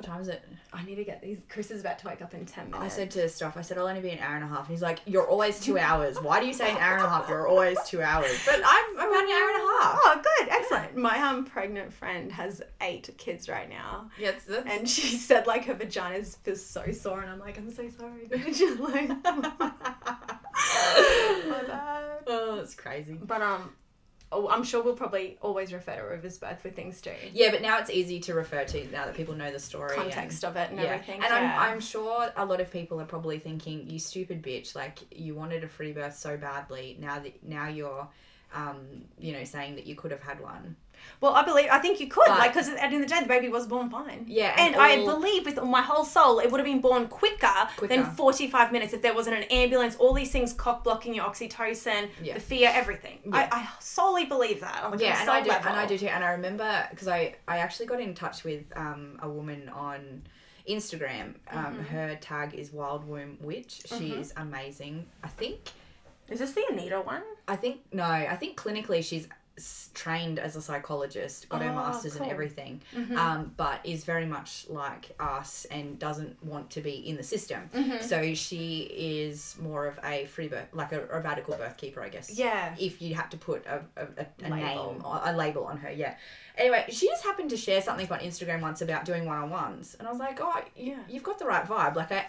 What 0.00 0.06
time 0.06 0.22
is 0.22 0.28
it? 0.28 0.42
I 0.72 0.82
need 0.82 0.94
to 0.94 1.04
get 1.04 1.20
these. 1.20 1.36
Chris 1.50 1.70
is 1.70 1.82
about 1.82 1.98
to 1.98 2.06
wake 2.08 2.22
up 2.22 2.32
in 2.32 2.46
ten 2.46 2.70
minutes. 2.70 2.94
I 2.94 2.96
said 2.96 3.10
to 3.10 3.28
Stuff, 3.28 3.58
I 3.58 3.60
said 3.60 3.76
I'll 3.76 3.86
only 3.86 4.00
be 4.00 4.08
an 4.08 4.18
hour 4.20 4.34
and 4.34 4.42
a 4.42 4.46
half. 4.46 4.60
And 4.60 4.68
he's 4.68 4.80
like, 4.80 5.00
"You're 5.04 5.26
always 5.28 5.60
two 5.60 5.76
hours. 5.88 6.16
Why 6.22 6.40
do 6.40 6.46
you 6.46 6.54
say 6.54 6.70
an 6.70 6.78
hour 6.78 6.96
and 6.96 7.04
a 7.04 7.08
half? 7.10 7.28
You're 7.28 7.46
always 7.46 7.76
two 7.86 8.00
hours." 8.00 8.30
But 8.46 8.62
I'm 8.64 8.98
I'm 8.98 9.10
about 9.10 9.24
an 9.24 9.30
hour 9.30 9.50
and 9.50 9.62
a 9.62 9.66
half. 9.82 9.98
Oh, 10.02 10.22
good, 10.38 10.48
excellent. 10.48 10.96
My 10.96 11.18
um 11.20 11.44
pregnant 11.44 11.92
friend 11.92 12.32
has 12.32 12.62
eight 12.80 13.10
kids 13.18 13.46
right 13.46 13.68
now, 13.68 14.08
Yeah, 14.18 14.30
it's, 14.30 14.44
that's, 14.46 14.66
and 14.66 14.88
she 14.88 15.16
said 15.18 15.46
like 15.46 15.66
her 15.66 15.74
vagina 15.74 16.24
feels 16.24 16.64
so 16.64 16.90
sore, 16.92 17.20
and 17.20 17.28
I'm 17.30 17.38
like, 17.38 17.58
I'm 17.58 17.70
so 17.70 17.86
sorry, 17.90 18.26
like, 18.30 19.10
my 19.22 19.50
bad. 21.66 22.24
oh, 22.26 22.58
it's 22.62 22.74
crazy. 22.74 23.18
But 23.22 23.42
um, 23.42 23.70
oh, 24.32 24.48
I'm 24.48 24.64
sure 24.64 24.82
we'll 24.82 24.94
probably 24.94 25.36
always 25.40 25.72
refer 25.72 25.96
to 25.96 26.02
River's 26.02 26.38
birth 26.38 26.62
with 26.62 26.76
things 26.76 27.00
too. 27.00 27.12
Yeah, 27.32 27.50
but 27.50 27.62
now 27.62 27.78
it's 27.78 27.90
easy 27.90 28.20
to 28.20 28.34
refer 28.34 28.64
to 28.64 28.86
now 28.90 29.06
that 29.06 29.14
people 29.14 29.34
know 29.34 29.50
the 29.50 29.58
story. 29.58 29.94
and- 29.96 30.02
Context 30.12 30.44
of 30.44 30.56
it 30.56 30.70
and 30.70 30.78
yeah. 30.78 30.86
everything. 30.86 31.16
And 31.16 31.24
yeah. 31.24 31.56
I'm, 31.58 31.72
I'm 31.72 31.80
sure 31.80 32.32
a 32.36 32.44
lot 32.44 32.60
of 32.60 32.70
people 32.70 33.00
are 33.00 33.06
probably 33.06 33.38
thinking, 33.38 33.88
"You 33.88 33.98
stupid 33.98 34.42
bitch! 34.42 34.74
Like 34.74 35.00
you 35.10 35.34
wanted 35.34 35.64
a 35.64 35.68
free 35.68 35.92
birth 35.92 36.16
so 36.16 36.36
badly. 36.36 36.96
Now 37.00 37.18
that 37.18 37.42
now 37.42 37.68
you're, 37.68 38.08
um, 38.54 38.78
you 39.18 39.32
know, 39.32 39.44
saying 39.44 39.76
that 39.76 39.86
you 39.86 39.94
could 39.94 40.10
have 40.10 40.22
had 40.22 40.40
one." 40.40 40.76
Well, 41.20 41.34
I 41.34 41.44
believe 41.44 41.68
I 41.70 41.78
think 41.78 42.00
you 42.00 42.06
could 42.08 42.24
But- 42.26 42.38
like 42.38 42.52
because 42.52 42.68
at 42.68 42.76
the 42.76 42.82
end 42.82 42.94
of 42.94 43.00
the 43.00 43.06
day, 43.06 43.20
the 43.20 43.26
baby 43.28 43.48
was 43.48 43.66
born 43.66 43.90
fine. 43.90 44.24
Yeah, 44.28 44.54
and, 44.58 44.74
and 44.74 44.82
I 44.82 44.96
believe 45.04 45.44
with 45.46 45.62
my 45.62 45.82
whole 45.82 46.04
soul, 46.04 46.38
it 46.40 46.50
would 46.50 46.58
have 46.60 46.66
been 46.66 46.80
born 46.80 47.08
quicker, 47.08 47.68
than 47.86 48.04
45 48.04 48.72
minutes 48.72 48.92
if 48.92 49.02
there 49.02 49.14
wasn't 49.14 49.36
an 49.36 49.42
ambulance. 49.44 49.96
All 49.96 50.12
these 50.14 50.30
things 50.32 50.52
cock 50.52 50.82
blocking 50.84 51.14
your 51.14 51.24
oxytocin, 51.24 52.08
Yeah. 52.22 52.34
the 52.34 52.40
fear, 52.40 52.70
everything. 52.72 53.18
Yeah. 53.24 53.48
I, 53.52 53.60
I 53.60 53.68
solely 53.80 54.24
believe 54.24 54.60
that. 54.60 54.90
Like 54.90 55.00
yeah, 55.00 55.20
and 55.20 55.28
I 55.30 55.40
do, 55.42 55.48
level. 55.50 55.68
and 55.70 55.76
I 55.80 55.86
do 55.86 55.98
too. 55.98 56.06
And 56.06 56.24
I 56.24 56.30
remember 56.32 56.86
because 56.90 57.08
I 57.08 57.34
I 57.46 57.58
actually 57.58 57.86
got 57.86 58.00
in 58.00 58.14
touch 58.14 58.44
with 58.44 58.64
um 58.76 59.18
a 59.22 59.28
woman 59.28 59.68
on 59.68 60.22
Instagram. 60.68 61.34
Um, 61.50 61.64
Mm-hmm. 61.64 61.82
her 61.94 62.16
tag 62.20 62.54
is 62.54 62.72
Wild 62.72 63.06
Womb 63.08 63.38
Witch. 63.40 63.82
She 63.86 64.12
is 64.12 64.32
amazing. 64.36 65.06
I 65.24 65.28
think 65.28 65.58
Is 66.28 66.38
this 66.38 66.52
the 66.52 66.64
Anita 66.70 67.00
one? 67.00 67.22
I 67.48 67.56
think 67.56 67.80
no, 67.92 68.04
I 68.04 68.36
think 68.36 68.56
clinically 68.56 69.02
she's 69.04 69.26
s- 69.60 69.90
trained 69.94 70.38
as 70.38 70.56
a 70.56 70.62
psychologist, 70.62 71.48
got 71.48 71.62
her 71.62 71.70
Oh, 71.70 71.74
masters 71.74 72.14
cool. 72.14 72.22
and 72.22 72.30
everything, 72.32 72.80
Mm-hmm. 72.94 73.16
um, 73.16 73.52
but 73.56 73.80
is 73.84 74.04
very 74.04 74.26
much 74.26 74.66
like 74.68 75.10
us 75.20 75.66
and 75.70 75.98
doesn't 75.98 76.42
want 76.44 76.70
to 76.70 76.80
be 76.80 76.94
in 77.08 77.16
the 77.16 77.22
system. 77.22 77.70
Mm-hmm. 77.74 78.02
So 78.04 78.34
she 78.34 78.80
is 78.96 79.56
more 79.60 79.86
of 79.86 79.98
a 80.04 80.26
free 80.26 80.48
birth, 80.48 80.68
like 80.72 80.92
a, 80.92 81.06
a 81.08 81.20
radical 81.20 81.54
birth 81.56 81.76
keeper, 81.76 82.02
I 82.02 82.08
guess. 82.08 82.30
Yeah. 82.30 82.74
If 82.78 83.00
you 83.02 83.14
had 83.14 83.30
to 83.30 83.36
put 83.36 83.64
a, 83.66 83.82
a, 83.96 84.06
a, 84.18 84.48
Label. 84.48 84.56
name, 84.94 85.02
or 85.04 85.20
a 85.24 85.32
label 85.36 85.64
on 85.64 85.76
her, 85.78 85.90
yeah. 85.90 86.16
Anyway, 86.56 86.84
she 86.90 87.06
just 87.06 87.24
happened 87.24 87.50
to 87.50 87.56
share 87.56 87.80
something 87.80 88.10
on 88.10 88.18
Instagram 88.20 88.60
once 88.60 88.82
about 88.82 89.04
doing 89.04 89.24
one 89.24 89.38
on 89.38 89.50
ones, 89.50 89.96
and 89.98 90.06
I 90.06 90.10
was 90.10 90.20
like, 90.20 90.40
oh, 90.42 90.60
Yeah. 90.76 90.98
you've 91.08 91.22
got 91.22 91.38
the 91.38 91.46
right 91.46 91.64
vibe. 91.66 91.94
Like 91.96 92.12
I. 92.12 92.26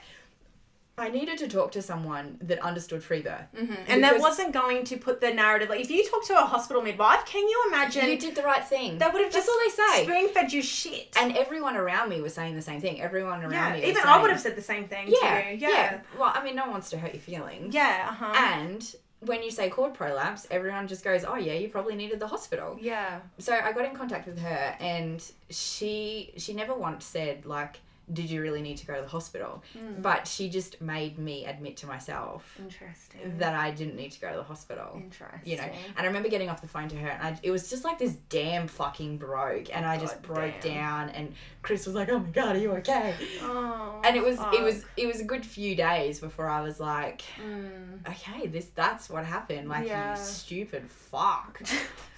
I 1.02 1.10
needed 1.10 1.38
to 1.40 1.48
talk 1.48 1.72
to 1.74 1.82
someone 1.82 2.38
that 2.42 2.60
understood 2.60 3.04
free 3.04 3.22
birth. 3.22 3.46
And 3.88 4.04
that 4.04 4.20
wasn't 4.20 4.54
going 4.54 4.84
to 4.86 4.98
put 4.98 5.20
the 5.22 5.34
narrative. 5.34 5.70
Like, 5.70 5.82
if 5.82 5.90
you 5.92 6.08
talk 6.10 6.26
to 6.28 6.38
a 6.38 6.46
hospital 6.46 6.82
midwife, 6.82 7.26
can 7.26 7.42
you 7.48 7.66
imagine 7.70 8.08
you 8.10 8.18
did 8.18 8.36
the 8.36 8.44
right 8.44 8.64
thing. 8.64 8.98
they 8.98 9.08
would 9.08 9.22
have 9.22 9.32
That's 9.34 9.46
just 9.46 9.50
all 9.50 9.60
they 9.60 9.70
say. 9.98 10.04
spoon 10.06 10.30
fed 10.34 10.54
you 10.54 10.62
shit? 10.62 11.16
And 11.20 11.36
everyone 11.36 11.76
around 11.76 12.10
me 12.10 12.22
was 12.22 12.34
saying 12.34 12.56
the 12.56 12.62
same 12.62 12.80
thing. 12.80 13.02
Everyone 13.02 13.42
around 13.42 13.52
yeah, 13.52 13.74
me. 13.74 13.80
Was 13.82 13.90
even 13.90 14.04
saying, 14.04 14.08
I 14.16 14.22
would 14.22 14.32
have 14.32 14.40
said 14.40 14.56
the 14.56 14.62
same 14.62 14.88
thing 14.88 15.08
Yeah, 15.10 15.42
to 15.42 15.50
you. 15.52 15.58
yeah, 15.58 15.70
Yeah. 15.70 16.00
Well, 16.20 16.32
I 16.34 16.44
mean, 16.44 16.56
no 16.56 16.64
one 16.64 16.72
wants 16.72 16.90
to 16.92 16.98
hurt 16.98 17.14
your 17.14 17.22
feelings. 17.22 17.74
Yeah, 17.74 18.08
uh 18.10 18.14
huh. 18.14 18.34
And 18.36 18.96
when 19.22 19.44
you 19.44 19.52
say 19.52 19.70
cord 19.70 19.94
prolapse, 19.94 20.48
everyone 20.50 20.88
just 20.88 21.04
goes, 21.04 21.24
"Oh 21.24 21.36
yeah, 21.36 21.54
you 21.54 21.70
probably 21.70 21.96
needed 21.96 22.20
the 22.20 22.28
hospital." 22.28 22.78
yeah. 22.82 23.20
So 23.38 23.54
I 23.54 23.72
got 23.72 23.86
in 23.86 23.96
contact 23.96 24.26
with 24.28 24.40
her, 24.40 24.76
and 24.80 25.24
she 25.50 26.32
she 26.38 26.54
never 26.54 26.74
once 26.74 27.06
said 27.06 27.46
like, 27.46 27.80
"Did 28.14 28.30
you 28.30 28.42
really 28.42 28.62
need 28.62 28.78
to 28.78 28.86
go 28.86 28.96
to 28.96 29.02
the 29.02 29.08
hospital?" 29.08 29.64
Hmm. 29.74 30.02
But 30.02 30.28
she 30.28 30.50
just 30.50 30.82
made 30.82 31.18
me 31.18 31.46
admit 31.46 31.78
to 31.78 31.88
myself 31.88 32.56
Interesting. 32.60 33.38
that 33.38 33.54
I 33.56 33.72
didn't 33.72 33.96
need 33.96 34.12
to 34.12 34.20
go 34.22 34.30
to 34.32 34.38
the 34.38 34.44
hospital. 34.44 34.92
Interesting. 34.96 35.42
you 35.52 35.58
know 35.58 35.64
and 35.64 36.00
i 36.00 36.06
remember 36.06 36.30
getting 36.30 36.50
off 36.50 36.62
the 36.62 36.68
phone 36.68 36.88
to 36.90 36.96
her 36.98 37.10
and 37.10 37.22
I, 37.24 37.40
it 37.44 37.52
was 37.52 37.70
just 37.70 37.84
like 37.84 37.98
this 38.00 38.14
damn 38.30 38.68
fucking 38.68 39.18
broke 39.18 39.74
and 39.76 39.86
i 39.86 39.98
just 39.98 40.22
broke 40.22 40.54
damn. 40.62 40.74
down 40.76 41.10
and 41.10 41.34
chris 41.62 41.86
was 41.86 41.96
like 41.96 42.10
oh 42.10 42.20
my 42.20 42.30
god 42.30 42.56
are 42.56 42.60
you 42.60 42.72
okay 42.74 43.16
Oh, 43.42 44.02
and 44.04 44.16
it 44.16 44.24
was 44.24 44.38
it 44.54 44.62
was 44.64 44.86
it 44.98 45.08
was 45.08 45.20
a 45.20 45.24
good 45.24 45.46
few 45.46 45.76
days 45.76 46.20
before 46.20 46.48
i 46.50 46.62
was 46.62 46.80
like 46.80 47.22
Mm. 47.44 48.08
okay 48.08 48.48
this 48.48 48.68
that's 48.76 49.10
what 49.10 49.26
happened 49.26 49.70
like 49.70 49.88
Yeah. 49.88 50.18
you 50.18 50.24
stupid 50.24 50.90
fuck 50.90 51.62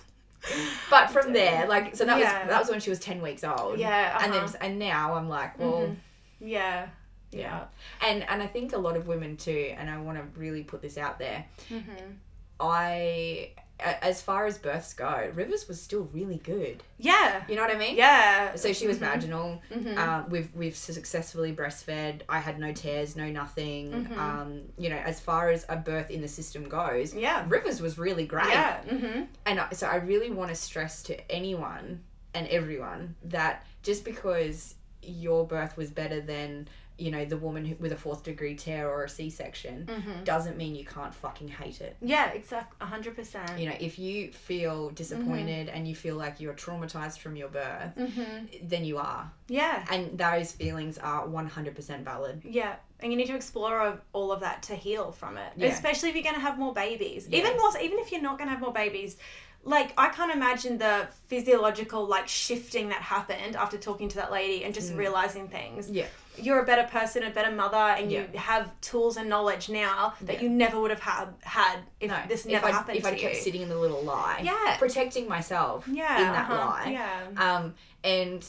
but 0.90 1.10
from 1.10 1.34
there 1.34 1.68
like 1.68 1.96
so 1.96 2.06
that 2.06 2.20
Yeah. 2.20 2.40
was 2.42 2.50
that 2.50 2.60
was 2.62 2.70
when 2.70 2.80
she 2.80 2.90
was 2.90 3.00
10 3.00 3.22
weeks 3.22 3.44
old 3.44 3.80
Yeah, 3.80 4.20
and 4.24 4.34
then 4.34 4.44
uh-huh. 4.44 4.58
and 4.62 4.80
now 4.80 5.16
i'm 5.16 5.30
like 5.30 5.58
well 5.60 5.88
Mhm. 5.88 5.96
Yeah. 6.40 6.88
Yeah. 7.32 7.64
and 8.06 8.28
and 8.30 8.42
i 8.44 8.48
think 8.48 8.74
a 8.74 8.78
lot 8.78 8.96
of 8.98 9.08
women 9.08 9.38
too 9.38 9.74
and 9.78 9.90
i 9.90 9.98
want 10.00 10.18
to 10.18 10.40
really 10.40 10.64
put 10.64 10.82
this 10.82 10.98
out 10.98 11.18
there 11.20 11.46
Mm-hmm. 11.70 12.12
i 12.60 13.52
as 13.84 14.22
far 14.22 14.46
as 14.46 14.58
births 14.58 14.94
go 14.94 15.30
rivers 15.34 15.68
was 15.68 15.82
still 15.82 16.04
really 16.14 16.38
good 16.38 16.82
Yeah. 16.98 17.44
you 17.50 17.56
know 17.56 17.62
what 17.62 17.76
i 17.76 17.78
mean 17.78 17.96
Yeah. 17.98 18.56
So 18.56 18.72
she 18.74 18.88
was 18.88 18.98
Mhm. 18.98 19.02
vaginal. 19.02 19.62
Mhm. 19.72 19.98
Um, 19.98 20.30
we've 20.30 20.50
we've 20.56 20.76
successfully 20.76 21.54
breastfed. 21.56 22.22
I 22.30 22.40
had 22.40 22.60
no 22.60 22.72
tears, 22.72 23.16
no 23.16 23.28
nothing. 23.30 23.92
Mhm. 23.92 24.18
Um, 24.18 24.62
you 24.78 24.90
know, 24.90 24.98
as 24.98 25.20
far 25.20 25.50
as 25.50 25.66
a 25.70 25.76
birth 25.76 26.10
in 26.12 26.22
the 26.22 26.28
system 26.28 26.64
goes, 26.70 27.14
Yeah. 27.14 27.46
Rivers 27.48 27.82
was 27.82 27.98
really 27.98 28.26
great. 28.26 28.48
Yeah. 28.48 28.82
Mm-hmm. 28.84 29.24
And 29.46 29.60
I- 29.60 29.70
so 29.74 29.88
I 29.88 29.96
really 29.98 30.30
want 30.32 30.50
to 30.50 30.56
stress 30.56 31.04
to 31.04 31.32
anyone 31.32 32.04
and 32.34 32.48
everyone 32.48 33.16
that 33.26 33.66
just 33.84 34.06
because 34.06 34.76
your 35.02 35.46
birth 35.46 35.76
was 35.76 35.90
better 35.92 36.22
than 36.22 36.68
you 37.04 37.12
know 37.12 37.24
the 37.26 37.38
woman 37.48 37.64
who, 37.66 37.76
with 37.84 37.92
a 37.92 37.96
fourth 38.06 38.22
degree 38.24 38.56
tear 38.56 38.84
or 38.90 39.04
a 39.04 39.10
C-section 39.10 39.76
Mm-hmm. 39.96 40.24
doesn't 40.24 40.58
mean 40.62 40.72
you 40.82 40.86
can't 40.86 41.14
fucking 41.24 41.50
hate 41.62 41.80
it. 41.82 41.94
Yeah. 42.02 42.28
Exactly. 42.32 42.78
A 42.82 42.86
hundred 42.86 43.16
percent. 43.16 43.52
You 43.60 43.68
know, 43.70 43.76
if 43.80 44.00
you 44.00 44.32
feel 44.50 44.90
disappointed 44.92 45.66
and 45.70 45.82
you 45.90 45.96
feel 45.96 46.16
like 46.16 46.40
you're 46.42 46.54
traumatized 46.66 47.20
from 47.20 47.36
your 47.36 47.50
birth, 47.50 47.92
Mm-hmm. 47.98 48.68
then 48.72 48.84
you 48.86 48.98
are. 48.98 49.24
Yeah. 49.48 49.86
and 49.92 50.18
those 50.18 50.52
feelings 50.54 50.98
are 50.98 51.28
100% 51.28 52.04
valid 52.04 52.42
Yeah, 52.60 52.76
and 53.02 53.12
you 53.12 53.18
need 53.18 53.28
to 53.28 53.36
explore 53.36 54.00
all 54.14 54.32
of 54.32 54.40
that 54.40 54.64
to 54.70 54.76
heal 54.76 55.12
from 55.12 55.38
it. 55.38 55.52
Yeah. 55.58 55.68
Especially 55.68 56.10
if 56.10 56.16
you're 56.16 56.24
going 56.30 56.36
to 56.42 56.42
have 56.50 56.58
more 56.58 56.74
babies. 56.74 57.28
Even 57.28 57.52
Yes. 57.52 57.60
more, 57.62 57.82
even 57.82 58.00
if 58.00 58.12
you're 58.12 58.22
not 58.30 58.38
going 58.38 58.48
to 58.48 58.54
have 58.56 58.62
more 58.62 58.74
babies. 58.74 59.18
Like 59.66 59.94
I 59.98 60.10
can't 60.10 60.34
imagine 60.40 60.78
the 60.78 61.08
physiological 61.28 62.06
like 62.06 62.28
shifting 62.28 62.90
that 62.90 63.02
happened 63.02 63.56
after 63.56 63.78
talking 63.78 64.10
to 64.10 64.16
that 64.18 64.32
lady 64.32 64.64
and 64.66 64.74
just 64.74 64.94
realizing 64.94 65.48
things. 65.48 65.90
Mm. 65.90 65.96
yeah 65.96 66.06
You're 66.38 66.62
a 66.62 66.66
better 66.66 66.88
person, 66.90 67.24
a 67.24 67.30
better 67.30 67.52
mother, 67.56 67.78
and 67.78 68.12
you 68.12 68.28
have 68.36 68.72
tools 68.82 69.18
and 69.18 69.30
knowledge 69.30 69.70
now 69.70 70.14
that 70.22 70.36
Yeah. 70.36 70.42
you 70.42 70.50
never 70.50 70.80
would 70.82 70.90
have 70.92 71.00
had 71.00 71.28
had 71.42 71.80
if 72.00 72.10
no 72.10 72.18
this 72.28 72.46
if 72.46 72.52
never 72.52 72.68
I, 72.68 72.72
happened 72.72 72.98
if 72.98 73.04
to 73.04 73.10
I 73.10 73.16
kept 73.16 73.36
you. 73.36 73.40
sitting 73.42 73.62
in 73.62 73.70
the 73.70 73.78
little 73.78 74.02
lie 74.04 74.42
Yeah. 74.44 74.78
protecting 74.78 75.28
myself 75.28 75.88
yeah, 75.88 76.18
in 76.18 76.34
that 76.34 76.50
uh-huh, 76.50 76.66
lie 76.66 76.90
Yeah. 76.92 77.56
um 77.56 77.76
and 78.04 78.46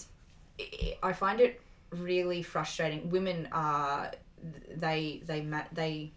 i 0.58 0.96
I 1.02 1.12
find 1.12 1.40
it 1.40 1.60
really 1.90 2.42
frustrating 2.42 3.10
women 3.10 3.48
are 3.52 4.10
they 4.76 5.22
they 5.26 5.42
ma- 5.42 5.68
they 5.72 6.12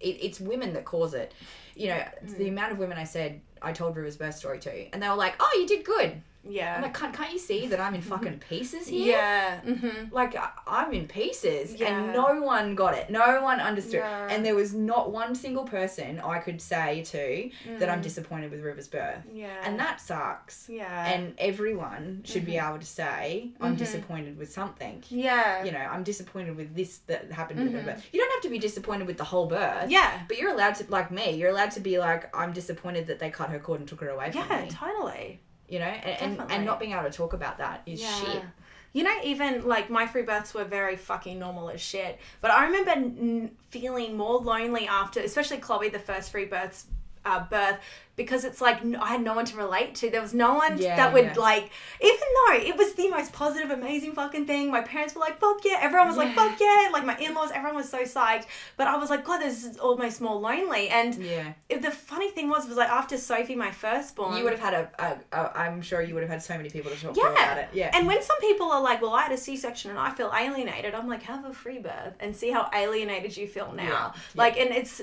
it, 0.00 0.16
it's 0.20 0.40
women 0.40 0.72
that 0.74 0.84
cause 0.84 1.14
it 1.14 1.32
you 1.74 1.88
know 1.88 1.96
Mm. 2.24 2.36
the 2.38 2.48
amount 2.48 2.72
of 2.72 2.78
women 2.78 2.98
i 2.98 3.04
said 3.04 3.40
i 3.62 3.72
told 3.72 3.96
river's 3.96 4.16
birth 4.16 4.34
story 4.36 4.58
to 4.60 4.72
and 4.92 5.02
they 5.02 5.08
were 5.08 5.14
like 5.26 5.34
oh 5.40 5.56
you 5.60 5.66
did 5.66 5.84
good 5.84 6.20
Yeah. 6.44 6.76
i'm 6.76 6.82
like 6.82 6.94
can't, 6.94 7.12
can't 7.14 7.32
you 7.32 7.38
see 7.38 7.66
that 7.66 7.80
i'm 7.80 7.94
in 7.94 8.00
fucking 8.02 8.38
pieces 8.48 8.88
here 8.88 9.16
yeah. 9.16 9.60
Mm-hmm. 9.66 10.14
like 10.14 10.34
I- 10.36 10.50
I'm 10.66 10.92
in 10.92 11.06
pieces 11.08 11.74
Yeah. 11.74 11.88
and 11.98 12.12
no 12.12 12.42
one 12.42 12.74
got 12.74 12.92
it. 12.94 13.08
No 13.10 13.40
one 13.42 13.58
understood. 13.58 14.00
No. 14.00 14.26
And 14.30 14.44
there 14.44 14.54
was 14.54 14.74
not 14.74 15.10
one 15.10 15.34
single 15.34 15.64
person 15.64 16.20
I 16.20 16.38
could 16.40 16.60
say 16.60 17.02
to 17.04 17.50
that 17.78 17.88
I'm 17.88 18.00
Mm. 18.00 18.02
disappointed 18.02 18.50
with 18.50 18.60
River's 18.60 18.86
birth. 18.86 19.22
Yeah. 19.32 19.56
And 19.64 19.78
that 19.80 19.98
sucks. 20.00 20.68
Yeah. 20.68 21.06
And 21.12 21.34
everyone 21.38 22.22
should 22.24 22.44
be 22.44 22.58
able 22.58 22.78
to 22.78 22.86
say 22.86 23.50
I'm 23.62 23.74
Mhm. 23.74 23.78
disappointed 23.78 24.38
with 24.38 24.52
something. 24.52 25.02
yeah. 25.08 25.64
You 25.64 25.72
know, 25.72 25.78
I'm 25.94 26.04
disappointed 26.04 26.54
with 26.56 26.74
this 26.76 26.98
that 27.06 27.32
happened 27.32 27.60
with 27.64 27.72
her 27.72 27.82
birth. 27.82 28.06
You 28.12 28.20
don't 28.20 28.32
have 28.32 28.42
to 28.42 28.50
be 28.50 28.58
disappointed 28.58 29.06
with 29.06 29.16
the 29.16 29.24
whole 29.24 29.46
birth. 29.46 29.82
Mm-hmm. 29.84 29.90
Yeah. 29.90 30.20
But 30.28 30.38
you're 30.38 30.52
allowed 30.52 30.74
to, 30.76 30.84
like 30.90 31.10
me, 31.10 31.30
you're 31.32 31.50
allowed 31.50 31.70
to 31.72 31.80
be 31.80 31.98
like, 31.98 32.34
I'm 32.36 32.52
disappointed 32.52 33.06
that 33.06 33.18
they 33.20 33.30
cut 33.30 33.48
her 33.50 33.58
cord 33.58 33.80
and 33.80 33.88
took 33.88 34.00
her 34.02 34.10
away 34.10 34.30
from 34.30 34.44
Yeah, 34.48 34.62
me. 34.64 34.70
totally. 34.70 35.40
You 35.68 35.80
know, 35.80 35.84
and, 35.84 36.04
and, 36.04 36.18
Definitely. 36.36 36.54
and 36.56 36.64
not 36.64 36.80
being 36.80 36.92
able 36.92 37.04
to 37.04 37.10
talk 37.10 37.32
about 37.34 37.58
that 37.58 37.82
is 37.86 38.00
Yeah. 38.00 38.20
shit. 38.24 38.42
you 38.94 39.02
know, 39.04 39.14
even 39.22 39.66
like 39.68 39.90
my 39.90 40.06
free 40.06 40.22
births 40.22 40.54
were 40.54 40.64
very 40.64 40.96
fucking 40.96 41.38
normal 41.38 41.68
as 41.68 41.80
shit. 41.80 42.18
But 42.40 42.50
I 42.52 42.64
remember 42.64 42.90
n- 42.92 43.50
feeling 43.68 44.16
more 44.16 44.38
lonely 44.38 44.86
after, 44.88 45.20
especially 45.20 45.58
Chloe, 45.58 45.90
the 45.90 45.98
first 45.98 46.30
free 46.32 46.46
births 46.46 46.86
uh, 47.24 47.44
birth, 47.48 47.76
because 48.16 48.44
it's 48.44 48.60
like 48.60 48.84
I 48.96 49.08
had 49.08 49.22
no 49.22 49.34
one 49.34 49.44
to 49.44 49.56
relate 49.56 49.94
to. 49.96 50.10
There 50.10 50.20
was 50.20 50.34
no 50.34 50.54
one 50.54 50.76
Yeah, 50.78 50.96
that 50.96 51.12
would 51.12 51.24
yeah. 51.26 51.34
like, 51.36 51.70
even 52.00 52.18
though 52.46 52.54
it 52.54 52.76
was 52.76 52.94
the 52.94 53.08
most 53.08 53.32
positive, 53.32 53.70
amazing 53.70 54.12
fucking 54.12 54.46
thing. 54.46 54.70
My 54.72 54.80
parents 54.80 55.14
were 55.14 55.20
like, 55.20 55.38
"Fuck 55.38 55.64
yeah!" 55.64 55.78
Everyone 55.80 56.08
was 56.08 56.16
like, 56.16 56.34
"Fuck 56.34 56.58
yeah!" 56.60 56.88
Like 56.92 57.04
my 57.04 57.16
in-laws, 57.18 57.50
everyone 57.52 57.76
was 57.76 57.88
so 57.88 58.02
psyched. 58.02 58.46
But 58.76 58.88
I 58.88 58.96
was 58.96 59.08
like, 59.10 59.24
"God, 59.24 59.38
this 59.38 59.64
is 59.64 59.78
almost 59.78 60.20
more 60.20 60.34
lonely." 60.34 60.88
And 60.88 61.14
Yeah. 61.14 61.52
it- 61.68 61.82
the 61.82 61.90
funny 61.92 62.30
thing 62.30 62.48
was, 62.48 62.66
was 62.66 62.76
like 62.76 62.88
after 62.88 63.16
Sophie, 63.16 63.54
my 63.54 63.70
firstborn, 63.70 64.36
You 64.36 64.42
would 64.44 64.52
have 64.58 64.60
had 64.60 64.74
a, 64.74 64.90
a, 64.98 65.38
a. 65.40 65.58
I'm 65.58 65.80
sure 65.80 66.02
you 66.02 66.14
would 66.14 66.22
have 66.24 66.30
had 66.30 66.42
so 66.42 66.56
many 66.56 66.70
people 66.70 66.90
to 66.90 66.96
talk 67.00 67.14
to 67.14 67.20
yeah. 67.20 67.30
about 67.32 67.58
it. 67.58 67.68
Yeah. 67.72 67.90
And 67.94 68.06
when 68.08 68.20
some 68.22 68.38
people 68.40 68.70
are 68.72 68.80
like, 68.82 69.00
well, 69.00 69.14
I 69.14 69.22
had 69.22 69.32
a 69.32 69.36
C 69.38 69.56
section 69.56 69.90
and 69.90 69.98
I 69.98 70.10
feel 70.10 70.32
alienated, 70.36 70.92
I'm 70.94 71.06
like, 71.08 71.22
have 71.22 71.44
a 71.44 71.52
free 71.52 71.78
birth 71.78 72.14
and 72.18 72.34
see 72.34 72.50
how 72.50 72.68
alienated 72.74 73.36
you 73.36 73.46
feel 73.46 73.72
now. 73.72 74.12
Yeah. 74.14 74.20
Like, 74.34 74.58
and 74.58 74.70
it's 74.70 75.00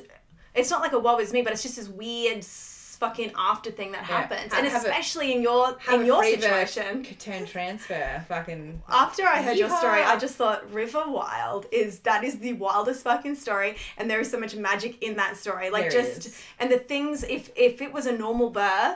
it's 0.55 0.69
not 0.69 0.81
like 0.81 0.93
a 0.93 0.99
woe 0.99 1.19
is 1.19 1.33
me, 1.33 1.41
but 1.41 1.53
it's 1.53 1.63
just 1.63 1.75
this 1.75 1.87
weird 1.89 2.43
fucking 2.45 3.33
after 3.37 3.69
thing 3.71 3.91
that 3.91 4.05
Yeah. 4.09 4.21
happens. 4.21 4.53
Ha- 4.53 4.59
And 4.59 4.67
have 4.69 4.85
a- 4.85 4.87
especially 4.87 5.33
in 5.33 5.41
your 5.41 5.77
in 5.91 6.05
your 6.05 6.23
situation. 6.23 7.03
Turn 7.19 7.45
transfer. 7.45 8.23
Fucking. 8.29 8.81
After 8.89 9.23
I 9.27 9.41
heard 9.41 9.57
your 9.57 9.69
story, 9.69 10.01
I 10.01 10.15
just 10.17 10.35
thought 10.35 10.71
River 10.71 11.03
Wild 11.05 11.65
is 11.73 11.99
that 11.99 12.23
is 12.23 12.39
the 12.39 12.53
wildest 12.53 13.03
fucking 13.03 13.35
story, 13.35 13.75
and 13.97 14.09
there 14.09 14.21
is 14.21 14.31
so 14.31 14.39
much 14.39 14.55
magic 14.55 15.03
in 15.03 15.17
that 15.17 15.35
story. 15.35 15.69
Like 15.69 15.91
There 15.91 16.03
just 16.03 16.27
is. 16.27 16.41
and 16.57 16.71
the 16.71 16.77
things 16.79 17.23
if 17.25 17.49
if 17.57 17.81
it 17.81 17.91
was 17.91 18.05
a 18.05 18.13
normal 18.13 18.49
birth, 18.49 18.95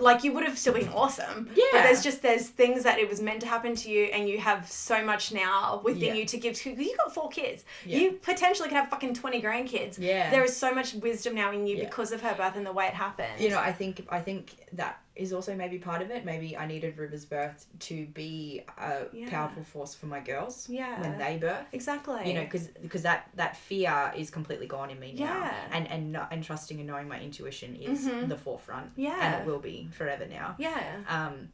like 0.00 0.24
you 0.24 0.32
would 0.32 0.44
have 0.44 0.58
still 0.58 0.74
been 0.74 0.88
awesome. 0.88 1.50
Yeah. 1.54 1.64
But 1.72 1.82
there's 1.82 2.02
just 2.02 2.22
there's 2.22 2.48
things 2.48 2.82
that 2.84 2.98
it 2.98 3.08
was 3.08 3.20
meant 3.20 3.40
to 3.42 3.46
happen 3.46 3.74
to 3.76 3.90
you, 3.90 4.04
and 4.04 4.28
you 4.28 4.38
have 4.38 4.70
so 4.70 5.04
much 5.04 5.32
now 5.32 5.80
within 5.84 6.02
Yeah. 6.02 6.14
you 6.14 6.24
to 6.26 6.36
give 6.38 6.54
to. 6.56 6.70
You 6.70 6.96
got 6.96 7.14
four 7.14 7.28
kids. 7.28 7.64
Yeah. 7.84 7.98
You 7.98 8.12
potentially 8.12 8.68
could 8.68 8.76
have 8.76 8.88
fucking 8.88 9.14
twenty 9.14 9.40
grandkids. 9.42 9.98
Yeah. 9.98 10.30
There 10.30 10.44
is 10.44 10.56
so 10.56 10.72
much 10.74 10.94
wisdom 10.94 11.34
now 11.34 11.52
in 11.52 11.66
you 11.66 11.76
Yeah. 11.76 11.84
because 11.84 12.12
of 12.12 12.20
her 12.22 12.34
birth 12.34 12.56
and 12.56 12.64
the 12.66 12.72
way 12.72 12.86
it 12.86 12.94
happened. 12.94 13.38
You 13.38 13.50
know, 13.50 13.58
I 13.58 13.72
think 13.72 14.06
I 14.10 14.20
think 14.20 14.56
that 14.72 14.98
is 15.14 15.32
also 15.32 15.54
maybe 15.54 15.78
part 15.78 16.00
of 16.00 16.10
it. 16.10 16.24
Maybe 16.24 16.56
I 16.56 16.66
needed 16.66 16.96
River's 16.96 17.24
birth 17.26 17.66
to 17.80 18.06
be 18.06 18.62
a 18.78 19.04
Yeah. 19.12 19.28
powerful 19.28 19.62
force 19.62 19.94
for 19.94 20.06
my 20.06 20.20
girls 20.20 20.68
Yeah. 20.70 21.00
when 21.00 21.18
they 21.18 21.36
birth. 21.36 21.66
exactly. 21.72 22.26
You 22.28 22.34
know, 22.34 22.44
because 22.44 22.68
because 22.68 23.02
that 23.02 23.28
that 23.34 23.56
fear 23.56 24.12
is 24.16 24.30
completely 24.30 24.66
gone 24.66 24.88
in 24.90 24.98
me 24.98 25.12
now, 25.12 25.24
Yeah. 25.24 25.54
and 25.72 25.86
and 25.90 26.12
kno- 26.12 26.28
and 26.30 26.42
trusting 26.42 26.78
and 26.78 26.86
knowing 26.86 27.08
my 27.08 27.20
intuition 27.20 27.76
is 27.76 28.08
Mhm. 28.08 28.28
the 28.28 28.38
forefront, 28.38 28.92
Yeah. 28.96 29.18
and 29.20 29.42
it 29.42 29.46
will 29.46 29.60
be 29.60 29.88
forever 29.92 30.26
now. 30.26 30.54
yeah. 30.58 30.80
Um, 31.08 31.52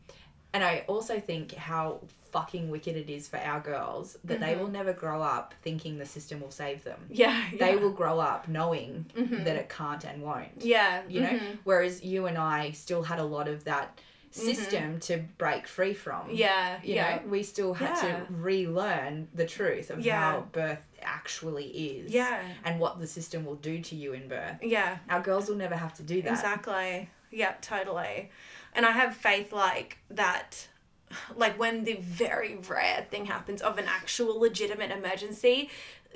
and 0.55 0.63
I 0.65 0.85
also 0.87 1.19
think 1.21 1.53
how 1.55 2.01
fucking 2.31 2.71
wicked 2.71 2.97
it 2.97 3.09
is 3.11 3.29
for 3.29 3.39
our 3.39 3.61
girls 3.61 4.19
that 4.25 4.41
they 4.41 4.55
Mhm. 4.55 4.61
will 4.61 4.69
never 4.69 4.93
grow 4.93 5.23
up 5.23 5.55
thinking 5.63 5.99
the 5.99 6.07
system 6.07 6.41
will 6.41 6.51
save 6.51 6.85
them. 6.85 7.07
Yeah. 7.11 7.45
They 7.59 7.75
yeah. 7.75 7.81
will 7.81 7.91
grow 7.93 8.19
up 8.21 8.49
knowing 8.49 9.07
Mhm. 9.17 9.45
that 9.45 9.57
it 9.57 9.69
can't 9.69 10.05
and 10.05 10.23
won't. 10.23 10.63
Yeah. 10.63 11.03
You 11.09 11.21
know, 11.23 11.29
mhm. 11.31 11.59
whereas 11.65 12.03
you 12.03 12.27
and 12.27 12.37
I 12.39 12.71
still 12.73 13.03
had 13.05 13.19
a 13.19 13.25
lot 13.25 13.49
of 13.49 13.65
that 13.65 13.99
system 14.31 15.01
to 15.01 15.17
break 15.39 15.67
free 15.67 15.95
from. 15.95 16.27
Mm-hmm. 16.29 16.35
Yeah. 16.37 16.79
You 16.83 16.95
yeah. 16.97 17.17
know, 17.17 17.23
we 17.29 17.43
still 17.43 17.75
had 17.75 17.95
to 18.03 18.27
relearn 18.31 19.29
the 19.35 19.47
truth 19.47 19.91
of 19.91 20.05
how 20.05 20.47
birth 20.53 20.81
actually 21.03 21.67
is. 21.67 22.13
Yeah. 22.13 22.43
And 22.65 22.79
what 22.79 23.01
the 23.01 23.07
system 23.07 23.45
will 23.47 23.55
do 23.57 23.81
to 23.81 23.97
you 23.97 24.13
in 24.13 24.29
birth. 24.29 24.57
Yeah. 24.63 24.99
Our 25.09 25.21
girls 25.23 25.49
will 25.49 25.57
never 25.57 25.77
have 25.77 25.95
to 25.95 26.03
do 26.03 26.21
that. 26.23 26.31
Exactly. 26.33 27.09
Yep, 27.31 27.63
totally. 27.63 28.31
And 28.75 28.85
I 28.87 28.91
have 28.93 29.17
faith 29.17 29.53
like 29.53 29.99
that 30.11 30.69
like 31.37 31.59
when 31.59 31.85
the 31.85 31.95
very 31.95 32.57
rare 32.69 33.07
thing 33.11 33.27
happens 33.27 33.61
of 33.63 33.79
an 33.79 33.87
actual 33.87 34.39
legitimate 34.39 34.91
emergency, 34.91 35.71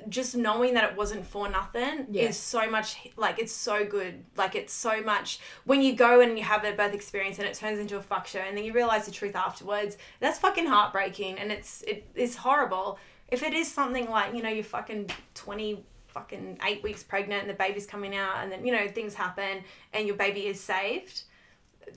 just 0.09 0.35
knowing 0.35 0.73
that 0.73 0.83
it 0.89 0.97
wasn't 0.97 1.25
for 1.25 1.47
nothing 1.47 2.07
Yeah. 2.09 2.23
is 2.23 2.37
so 2.37 2.69
much 2.69 2.97
like 3.15 3.39
it's 3.39 3.53
so 3.53 3.85
good. 3.85 4.25
Like 4.35 4.55
it's 4.55 4.73
so 4.73 5.01
much 5.01 5.39
when 5.65 5.81
you 5.81 5.93
go 5.95 6.19
and 6.21 6.37
you 6.37 6.43
have 6.43 6.63
a 6.65 6.73
birth 6.73 6.93
experience 6.93 7.37
and 7.39 7.47
it 7.47 7.53
turns 7.53 7.79
into 7.79 7.97
a 7.97 8.01
fuck 8.01 8.27
show 8.27 8.39
and 8.39 8.57
then 8.57 8.65
you 8.65 8.73
realize 8.73 9.05
the 9.05 9.11
truth 9.11 9.35
afterwards, 9.35 9.97
that's 10.19 10.39
fucking 10.39 10.65
heartbreaking 10.65 11.37
and 11.37 11.51
it's 11.51 11.83
it 11.83 12.05
is 12.15 12.35
horrible. 12.37 12.97
If 13.29 13.43
it 13.43 13.53
is 13.53 13.71
something 13.71 14.09
like, 14.09 14.33
you 14.35 14.41
know, 14.43 14.49
you're 14.49 14.63
fucking 14.63 15.09
twenty 15.35 15.85
fucking 16.07 16.59
eight 16.67 16.83
weeks 16.83 17.01
pregnant 17.03 17.41
and 17.41 17.49
the 17.49 17.55
baby's 17.55 17.87
coming 17.87 18.15
out 18.15 18.37
and 18.43 18.51
then, 18.51 18.65
you 18.65 18.71
know, 18.71 18.87
things 18.87 19.13
happen 19.15 19.63
and 19.93 20.05
your 20.05 20.15
baby 20.15 20.45
is 20.47 20.59
saved, 20.59 21.23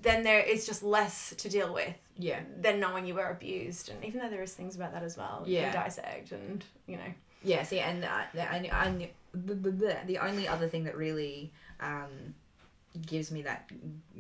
then 0.03 0.23
there 0.23 0.41
is 0.41 0.67
just 0.67 0.83
less 0.83 1.35
to 1.37 1.49
deal 1.49 1.73
with 1.73 1.95
Yeah. 2.17 2.41
than 2.61 2.81
knowing 2.81 3.07
you 3.07 3.15
were 3.15 3.29
abused. 3.31 3.89
And 3.91 4.05
even 4.05 4.21
though 4.21 4.29
there 4.31 4.43
is 4.43 4.55
things 4.55 4.77
about 4.77 4.93
that 4.93 5.03
as 5.03 5.17
well, 5.17 5.43
Yeah. 5.47 5.73
dissect 5.73 6.33
and, 6.33 6.65
you 6.87 6.97
know. 6.97 7.13
Yeah, 7.43 7.63
see, 7.63 7.81
and 7.81 8.05
uh, 8.05 8.23
the, 8.35 8.43
and, 8.53 8.67
and 8.67 9.09
the, 9.35 9.55
the, 9.55 9.97
the 10.07 10.19
only 10.19 10.49
other 10.49 10.69
thing 10.69 10.85
that 10.85 10.97
really 10.97 11.53
um, 11.81 12.35
gives 13.05 13.31
me 13.31 13.43
that 13.43 13.71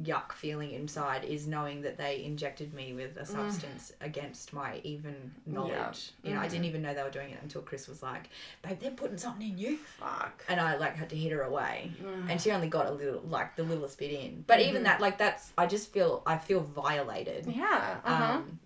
yuck 0.03 0.32
feeling 0.32 0.73
inside 0.73 1.24
is 1.24 1.47
knowing 1.47 1.82
that 1.82 1.97
they 1.97 2.23
injected 2.24 2.74
me 2.74 2.93
with 2.93 3.16
a 3.16 3.24
substance 3.27 3.93
against 4.01 4.53
my 4.53 4.81
even 4.85 5.32
knowledge. 5.47 6.11
You 6.23 6.35
know, 6.35 6.40
I 6.40 6.48
didn't 6.48 6.65
even 6.66 6.82
know 6.82 6.93
they 6.94 7.03
were 7.03 7.11
doing 7.11 7.31
it 7.31 7.39
until 7.43 7.62
Chris 7.62 7.89
was 7.89 8.03
like, 8.03 8.28
"Babe, 8.62 8.78
they're 8.81 8.90
putting 8.90 9.19
something 9.19 9.48
in 9.48 9.57
you," 9.59 9.78
Fuck. 9.98 10.44
and 10.48 10.61
I 10.61 10.77
like 10.77 10.97
had 10.97 11.09
to 11.11 11.16
hit 11.16 11.32
her 11.32 11.43
away, 11.43 11.93
and 12.28 12.40
she 12.40 12.51
only 12.51 12.69
got 12.69 12.86
a 12.86 12.93
little, 12.93 13.23
like 13.28 13.57
the 13.57 13.62
littlest 13.62 13.98
bit 13.98 14.11
in. 14.12 14.44
But 14.47 14.61
even 14.61 14.82
that, 14.85 15.01
like 15.01 15.19
that's, 15.19 15.53
I 15.57 15.66
just 15.66 15.93
feel, 15.93 16.23
I 16.27 16.36
feel 16.39 16.61
violated. 16.61 17.47
Yeah. 17.47 17.97
Uh-huh. 18.05 18.32
Um, 18.32 18.59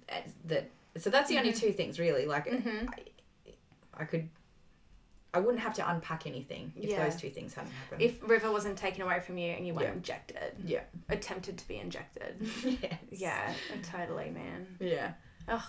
that 0.46 0.70
so 0.96 1.08
that's 1.10 1.28
the 1.28 1.38
only 1.38 1.52
two 1.52 1.72
things 1.72 1.98
really. 2.00 2.26
Like 2.26 2.46
Mhm. 2.46 2.88
I, 2.88 3.52
I 4.02 4.04
could, 4.04 4.28
I 5.32 5.38
wouldn't 5.38 5.60
have 5.62 5.74
to 5.74 5.88
unpack 5.88 6.26
anything 6.26 6.72
if 6.76 6.90
Yeah. 6.90 7.04
those 7.04 7.16
two 7.16 7.30
things 7.30 7.54
hadn't 7.54 7.70
happened. 7.72 8.02
If 8.02 8.20
River 8.28 8.50
wasn't 8.50 8.76
taken 8.76 9.02
away 9.02 9.20
from 9.20 9.38
you 9.38 9.50
and 9.52 9.66
you 9.66 9.72
weren't 9.74 9.86
Yeah. 9.88 9.92
injected, 9.92 10.54
yeah, 10.64 10.80
attempted 11.08 11.56
to 11.58 11.68
be 11.68 11.78
injected. 11.78 12.36
yes. 12.80 12.94
yeah, 13.10 13.54
totally, 13.92 14.30
man. 14.30 14.76
yeah, 14.80 15.12
Ugh, 15.48 15.62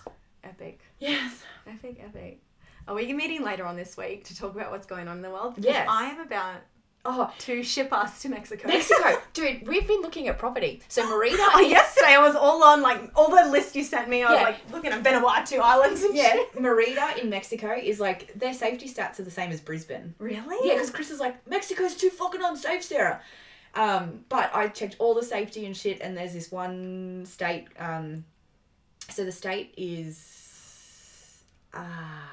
epic. 0.43 0.79
yes, 0.99 1.43
Epic, 1.67 2.01
epic. 2.03 2.41
Are 2.87 2.95
we 2.95 3.13
meeting 3.13 3.43
later 3.43 3.63
on 3.65 3.75
this 3.75 3.95
week 3.95 4.23
to 4.25 4.35
talk 4.35 4.55
about 4.55 4.71
what's 4.71 4.87
going 4.87 5.07
on 5.07 5.17
in 5.17 5.21
the 5.21 5.29
world? 5.29 5.53
Because 5.55 5.69
Yes. 5.69 5.87
I 5.87 6.05
am 6.05 6.19
about 6.21 6.61
Oh, 7.03 7.33
to 7.39 7.63
ship 7.63 7.91
us 7.91 8.21
to 8.21 8.29
Mexico. 8.29 8.67
Mexico, 8.67 9.19
dude, 9.33 9.67
we've 9.67 9.87
been 9.87 10.01
looking 10.01 10.27
at 10.27 10.37
property. 10.37 10.83
So 10.87 11.01
Marita, 11.03 11.37
Oh, 11.53 11.59
yesterday 11.59 12.11
I 12.13 12.19
was 12.19 12.35
all 12.35 12.63
on 12.63 12.83
like 12.83 13.09
all 13.15 13.29
the 13.35 13.49
list 13.49 13.75
you 13.75 13.83
sent 13.83 14.07
me. 14.07 14.21
I 14.23 14.29
was 14.31 14.39
Yeah. 14.39 14.43
like 14.45 14.71
looking 14.71 14.91
at 14.91 15.01
Vanuatu 15.03 15.59
Islands 15.59 16.03
and 16.03 16.15
yeah, 16.15 16.33
shit. 16.33 16.61
Merida 16.61 17.19
in 17.19 17.29
Mexico 17.31 17.71
is 17.73 17.99
like 17.99 18.31
their 18.35 18.53
safety 18.53 18.87
stats 18.87 19.19
are 19.19 19.23
the 19.23 19.31
same 19.31 19.51
as 19.51 19.59
Brisbane. 19.59 20.13
Really? 20.19 20.67
Yeah, 20.67 20.75
because 20.75 20.91
Chris 20.91 21.09
is 21.09 21.19
like 21.19 21.47
Mexico's 21.47 21.95
too 21.95 22.11
fucking 22.11 22.41
unsafe, 22.43 22.83
Sarah. 22.83 23.19
Um, 23.73 24.25
but 24.29 24.51
I 24.53 24.67
checked 24.67 24.97
all 24.99 25.15
the 25.15 25.23
safety 25.23 25.65
and 25.65 25.75
shit, 25.75 26.01
and 26.01 26.15
there's 26.15 26.33
this 26.33 26.51
one 26.51 27.25
state. 27.25 27.67
Um, 27.79 28.25
so 29.09 29.23
the 29.25 29.31
state 29.31 29.73
is 29.75 31.41
ah 31.73 32.29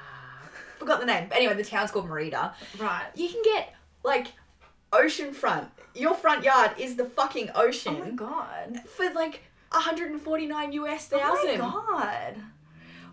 forgot 0.77 0.99
the 0.99 1.05
name. 1.05 1.25
But 1.27 1.37
anyway, 1.37 1.55
the 1.55 1.63
town's 1.63 1.91
called 1.91 2.07
Merida. 2.07 2.53
right. 2.79 3.07
You 3.15 3.29
can 3.29 3.41
get 3.43 3.73
like 4.03 4.27
ocean 4.93 5.33
front. 5.33 5.69
Your 5.95 6.13
front 6.13 6.43
yard 6.43 6.71
is 6.77 6.95
the 6.95 7.05
fucking 7.05 7.49
oh 7.55 7.63
ocean 7.67 7.97
Oh 7.99 8.05
my 8.05 8.11
god. 8.11 8.81
for 8.95 9.09
like 9.13 9.41
149 9.71 10.71
US 10.73 11.09
Oh 11.11 11.17
thousand. 11.19 11.59
my 11.59 11.65
god. 11.71 12.35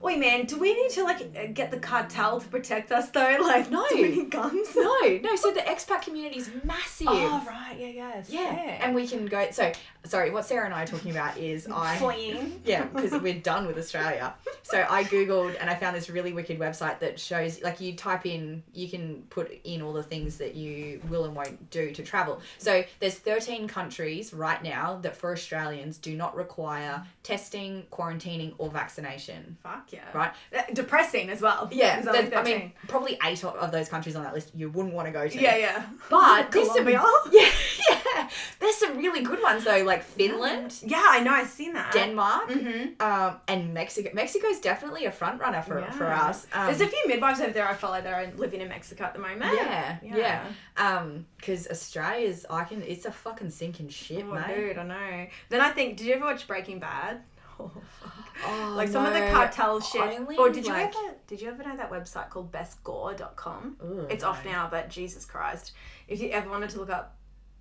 Wait, 0.00 0.18
man, 0.18 0.44
do 0.46 0.58
we 0.58 0.74
need 0.74 0.90
to 0.90 1.02
like 1.04 1.20
uh, 1.38 1.46
get 1.52 1.70
the 1.70 1.78
cartel 1.78 2.40
to 2.40 2.48
protect 2.48 2.92
us 2.92 3.10
though? 3.10 3.36
Like, 3.46 3.70
No. 3.70 3.86
do 3.88 3.96
we 4.02 4.08
need 4.08 4.30
guns? 4.30 4.68
No, 4.76 5.18
no. 5.22 5.36
So 5.36 5.52
the 5.52 5.60
expat 5.60 6.02
community 6.02 6.38
is 6.38 6.50
massive. 6.64 7.06
Oh 7.08 7.42
right, 7.46 7.76
yeah, 7.78 7.86
yeah, 7.88 8.22
Yeah, 8.28 8.84
and 8.84 8.94
we 8.94 9.06
can 9.06 9.26
go. 9.26 9.48
So, 9.52 9.72
sorry, 10.04 10.30
what 10.30 10.44
Sarah 10.46 10.64
and 10.64 10.74
I 10.74 10.82
are 10.82 10.86
talking 10.86 11.10
about 11.12 11.36
is 11.38 11.66
I. 11.72 11.96
fleeing. 11.96 12.60
Yeah, 12.64 12.84
because 12.84 13.12
we're 13.20 13.40
done 13.40 13.66
with 13.66 13.78
Australia. 13.78 14.34
So 14.62 14.84
I 14.88 15.04
googled 15.04 15.56
and 15.60 15.70
I 15.70 15.74
found 15.76 15.94
this 15.96 16.10
really 16.10 16.32
wicked 16.32 16.58
website 16.58 16.98
that 17.00 17.20
shows 17.20 17.62
like 17.62 17.80
you 17.80 17.94
type 17.94 18.26
in, 18.26 18.62
you 18.74 18.88
can 18.88 19.22
put 19.30 19.52
in 19.64 19.80
all 19.82 19.92
the 19.92 20.02
things 20.02 20.38
that 20.38 20.54
you 20.56 21.00
will 21.08 21.24
and 21.24 21.34
won't 21.36 21.70
do 21.70 21.92
to 21.92 22.02
travel. 22.02 22.40
So 22.58 22.84
there's 23.00 23.14
13 23.14 23.68
countries 23.68 24.32
right 24.34 24.62
now 24.62 24.98
that 25.02 25.16
for 25.16 25.32
Australians 25.32 25.98
do 25.98 26.16
not 26.16 26.34
require 26.36 27.04
testing, 27.22 27.84
quarantining, 27.92 28.54
or 28.58 28.68
vaccination. 28.70 29.56
Fuck 29.62 29.85
yeah. 29.90 30.00
Right. 30.14 30.32
Uh, 30.56 30.62
Depressing 30.72 31.30
as 31.30 31.40
well. 31.40 31.68
Yeah, 31.72 32.00
There's 32.00 32.16
I 32.32 32.42
13. 32.42 32.58
mean, 32.58 32.72
probably 32.88 33.18
eight 33.24 33.42
of- 33.44 33.70
those 33.72 33.88
countries 33.88 34.16
on 34.16 34.22
that 34.24 34.34
list 34.34 34.50
you 34.54 34.70
wouldn't 34.70 34.94
want 34.94 35.06
to 35.06 35.12
go 35.12 35.26
to. 35.28 35.40
yeah, 35.40 35.56
yeah. 35.56 35.86
But 36.10 36.50
there's 36.52 36.72
some, 36.72 36.88
yeah, 36.88 37.04
yeah, 37.32 38.28
there's 38.60 38.76
some 38.76 38.96
really 38.98 39.22
good 39.22 39.42
ones 39.42 39.64
though, 39.64 39.82
like 39.84 40.02
Finland, 40.02 40.74
Yeah, 40.82 41.02
I 41.08 41.20
know. 41.20 41.32
I've 41.32 41.48
seen 41.48 41.72
that. 41.74 41.92
Denmark, 41.92 42.48
Mm-hmm. 42.48 43.02
um, 43.02 43.36
and 43.48 43.74
Mexico. 43.74 44.10
Mexico's 44.14 44.60
definitely 44.60 45.04
a 45.06 45.12
front 45.12 45.40
runner 45.40 45.62
for, 45.62 45.82
for 45.92 46.06
us. 46.06 46.46
Um, 46.52 46.66
There's 46.66 46.80
a 46.80 46.86
few 46.88 47.04
midwives 47.06 47.40
over 47.40 47.52
there 47.52 47.68
I 47.68 47.74
follow 47.74 48.00
that 48.00 48.12
are 48.12 48.32
living 48.36 48.60
in 48.60 48.68
Mexico 48.68 49.04
at 49.04 49.12
the 49.14 49.20
moment. 49.20 49.52
yeah, 49.54 49.96
yeah. 50.02 50.44
Um, 50.76 51.26
because 51.36 51.66
Australia's, 51.68 52.44
I 52.50 52.64
can, 52.64 52.82
it's 52.82 53.04
a 53.04 53.12
fucking 53.12 53.50
sinking 53.50 53.88
ship, 53.88 54.24
Oh, 54.28 54.34
mate. 54.34 54.54
dude, 54.54 54.78
I 54.78 54.82
know. 54.84 55.26
Then 55.48 55.60
I 55.60 55.70
think, 55.70 55.96
did 55.96 56.06
you 56.06 56.14
ever 56.14 56.24
watch 56.24 56.46
Breaking 56.46 56.78
Bad? 56.80 57.20
Oh, 57.58 58.74
like 58.76 58.88
some 58.88 59.04
of 59.06 59.12
the 59.14 59.28
cartel 59.30 59.80
shit. 59.80 60.00
Only, 60.02 60.36
or 60.36 60.50
did 60.50 60.66
you 60.66 60.72
like- 60.72 60.94
ever 60.94 61.14
did 61.26 61.40
you 61.40 61.48
ever 61.48 61.62
know 61.62 61.76
that 61.76 61.90
website 61.90 62.28
called 62.30 62.52
bestgore.com? 62.52 63.76
Ooh, 63.84 64.06
It's 64.10 64.22
off 64.24 64.44
now, 64.44 64.68
but 64.70 64.88
Jesus 64.90 65.24
Christ. 65.24 65.72
If 66.08 66.20
you 66.20 66.30
ever 66.30 66.48
wanted 66.50 66.70
to 66.70 66.78
look 66.78 66.90
up 66.90 67.16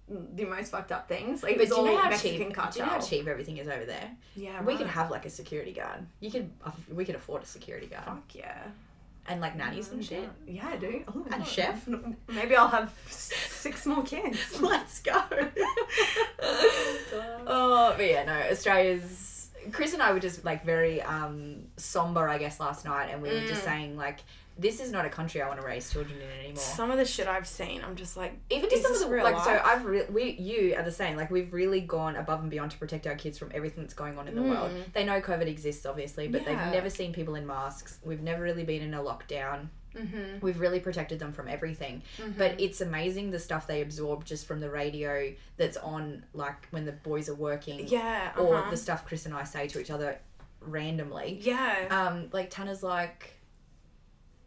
the 0.07 0.45
most 0.45 0.69
fucked 0.71 0.91
up 0.91 1.07
things, 1.07 1.41
like 1.41 1.57
But 1.57 1.67
do 1.69 1.73
you 1.73 1.79
all 1.79 1.85
know 1.85 1.97
how 1.97 2.09
Mexican 2.09 2.47
cheap? 2.47 2.53
cartel. 2.53 2.71
Do 2.73 2.79
you 2.79 2.85
know 2.85 2.91
how 2.91 2.99
cheap 2.99 3.27
everything 3.27 3.57
is 3.57 3.67
over 3.67 3.85
there? 3.85 4.11
Yeah, 4.35 4.61
We 4.61 4.67
right. 4.73 4.77
could 4.77 4.87
have 4.87 5.09
like 5.09 5.25
a 5.25 5.29
security 5.31 5.71
guard. 5.73 6.05
You 6.19 6.29
could. 6.29 6.51
uh, 6.63 6.71
We 6.93 7.05
could 7.05 7.15
afford 7.15 7.41
a 7.41 7.45
security 7.47 7.87
guard 7.87 8.03
Fuck 8.05 8.35
yeah. 8.35 8.63
and 9.27 9.41
like 9.41 9.55
nannies 9.55 9.89
and 9.91 10.05
shit. 10.05 10.29
Yeah, 10.45 10.67
I 10.67 10.75
do. 10.77 11.03
Oh, 11.07 11.25
And 11.31 11.47
chef? 11.47 11.87
Maybe 12.27 12.55
I'll 12.55 12.67
have 12.67 12.93
six 13.09 13.85
more 13.87 14.03
kids. 14.03 14.37
Let's 14.61 14.99
go. 15.01 15.23
oh, 17.47 17.93
but 17.97 18.05
yeah, 18.05 18.25
no, 18.25 18.51
Australia's. 18.51 19.31
Chris 19.71 19.93
and 19.93 20.01
I 20.01 20.11
were 20.13 20.19
just 20.19 20.43
like 20.45 20.63
very 20.65 21.01
um, 21.01 21.63
somber, 21.77 22.27
I 22.27 22.37
guess, 22.37 22.59
last 22.59 22.85
night, 22.85 23.09
and 23.11 23.21
we 23.21 23.29
were 23.29 23.41
just 23.41 23.63
saying 23.63 23.97
like, 23.97 24.19
this 24.57 24.79
is 24.79 24.89
not 24.91 25.05
a 25.05 25.09
country 25.09 25.41
I 25.41 25.47
want 25.49 25.59
to 25.59 25.65
raise 25.67 25.91
children 25.91 26.17
in 26.21 26.39
anymore. 26.39 26.55
Some 26.55 26.89
of 26.89 26.97
the 26.97 27.03
shit 27.03 27.27
I've 27.27 27.45
seen, 27.47 27.81
I'm 27.83 27.95
just 27.97 28.15
like, 28.15 28.37
Even 28.49 28.65
is 28.67 28.71
just 28.71 28.83
some 28.83 28.93
this 28.93 29.01
of 29.01 29.09
the 29.09 29.15
real 29.15 29.23
like, 29.25 29.43
so 29.43 29.51
life? 29.51 29.61
I've 29.65 29.83
re- 29.85 30.05
we 30.09 30.31
you 30.31 30.75
are 30.77 30.83
the 30.83 30.91
same. 30.93 31.17
Like 31.17 31.29
we've 31.29 31.51
really 31.53 31.81
gone 31.81 32.15
above 32.15 32.39
and 32.41 32.49
beyond 32.49 32.71
to 32.71 32.77
protect 32.77 33.05
our 33.05 33.15
kids 33.15 33.37
from 33.37 33.51
everything 33.53 33.83
that's 33.83 33.93
going 33.93 34.17
on 34.17 34.27
in 34.29 34.35
the 34.35 34.41
world. 34.43 34.71
They 34.93 35.03
know 35.03 35.19
COVID 35.19 35.47
exists, 35.47 35.85
obviously, 35.85 36.27
but 36.29 36.43
Mm. 36.43 36.47
Yeah. 36.51 36.63
they've 36.65 36.73
never 36.75 36.89
seen 36.89 37.11
people 37.13 37.35
in 37.35 37.45
masks. 37.45 37.97
We've 38.03 38.21
never 38.21 38.43
really 38.43 38.63
been 38.63 38.81
in 38.81 38.93
a 38.93 38.99
lockdown. 39.01 39.67
Mhm. 39.95 40.41
We've 40.41 40.59
really 40.59 40.79
protected 40.79 41.19
them 41.19 41.31
from 41.31 41.47
everything. 41.47 42.01
Mm-hmm. 42.17 42.37
But 42.37 42.59
it's 42.59 42.81
amazing 42.81 43.31
the 43.31 43.39
stuff 43.39 43.65
they 43.67 43.81
absorb 43.81 44.25
just 44.25 44.45
from 44.45 44.59
the 44.59 44.69
radio 44.69 45.33
that's 45.57 45.77
on, 45.77 46.25
like 46.33 46.67
when 46.71 46.85
the 46.85 46.91
boys 46.91 47.29
are 47.29 47.35
working, 47.35 47.87
yeah, 47.87 48.31
or 48.37 48.57
uh-huh. 48.57 48.69
the 48.71 48.77
stuff 48.77 49.05
Chris 49.05 49.25
and 49.25 49.33
I 49.33 49.43
say 49.45 49.67
to 49.69 49.79
each 49.79 49.91
other 49.91 50.19
randomly. 50.61 51.39
yeah. 51.41 51.87
Um, 51.89 52.29
like 52.31 52.49
Tanner's 52.49 52.83
like, 52.83 53.31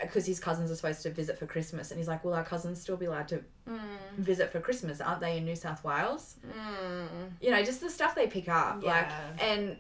because 0.01 0.27
his 0.27 0.39
cousins 0.39 0.71
are 0.71 0.77
supposed 0.77 1.03
to 1.03 1.11
visit 1.11 1.39
for 1.39 1.47
Christmas, 1.47 1.91
and 1.91 1.99
he's 1.99 2.07
like, 2.07 2.25
"Will 2.25 2.35
our 2.35 2.45
cousins 2.45 2.81
still 2.81 2.97
be 2.97 3.07
allowed 3.07 3.27
to 3.29 3.43
Mm. 3.69 3.81
visit 4.17 4.53
for 4.53 4.61
Christmas? 4.61 5.01
Aren't 5.01 5.21
they 5.21 5.39
in 5.39 5.45
New 5.45 5.57
South 5.57 5.83
Wales?" 5.83 6.37
Mm. 6.47 7.31
You 7.41 7.51
know, 7.51 7.63
just 7.65 7.81
the 7.81 7.91
stuff 7.91 8.15
they 8.15 8.29
pick 8.29 8.49
up, 8.49 8.83
like, 8.85 9.09
and 9.41 9.77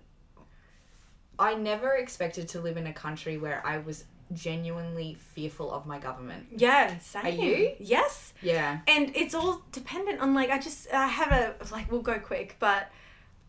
I 1.39 1.55
never 1.55 1.93
expected 1.95 2.49
to 2.49 2.61
live 2.61 2.77
in 2.77 2.87
a 2.89 2.93
country 2.93 3.39
where 3.39 3.65
I 3.65 3.79
was 3.79 4.05
genuinely 4.33 5.15
fearful 5.35 5.73
of 5.73 5.87
my 5.87 5.99
government. 5.99 6.47
Yeah, 6.57 6.99
same. 6.99 7.41
you? 7.41 7.73
Yes. 7.79 8.33
Yeah. 8.43 8.81
and 8.87 9.15
it's 9.17 9.35
all 9.35 9.63
dependent 9.73 10.21
on 10.21 10.35
like 10.35 10.51
I 10.51 10.59
just 10.59 10.93
I 10.93 11.07
have 11.07 11.33
a 11.33 11.55
like 11.73 11.91
we'll 11.91 12.03
go 12.03 12.19
quick, 12.19 12.57
but 12.59 12.91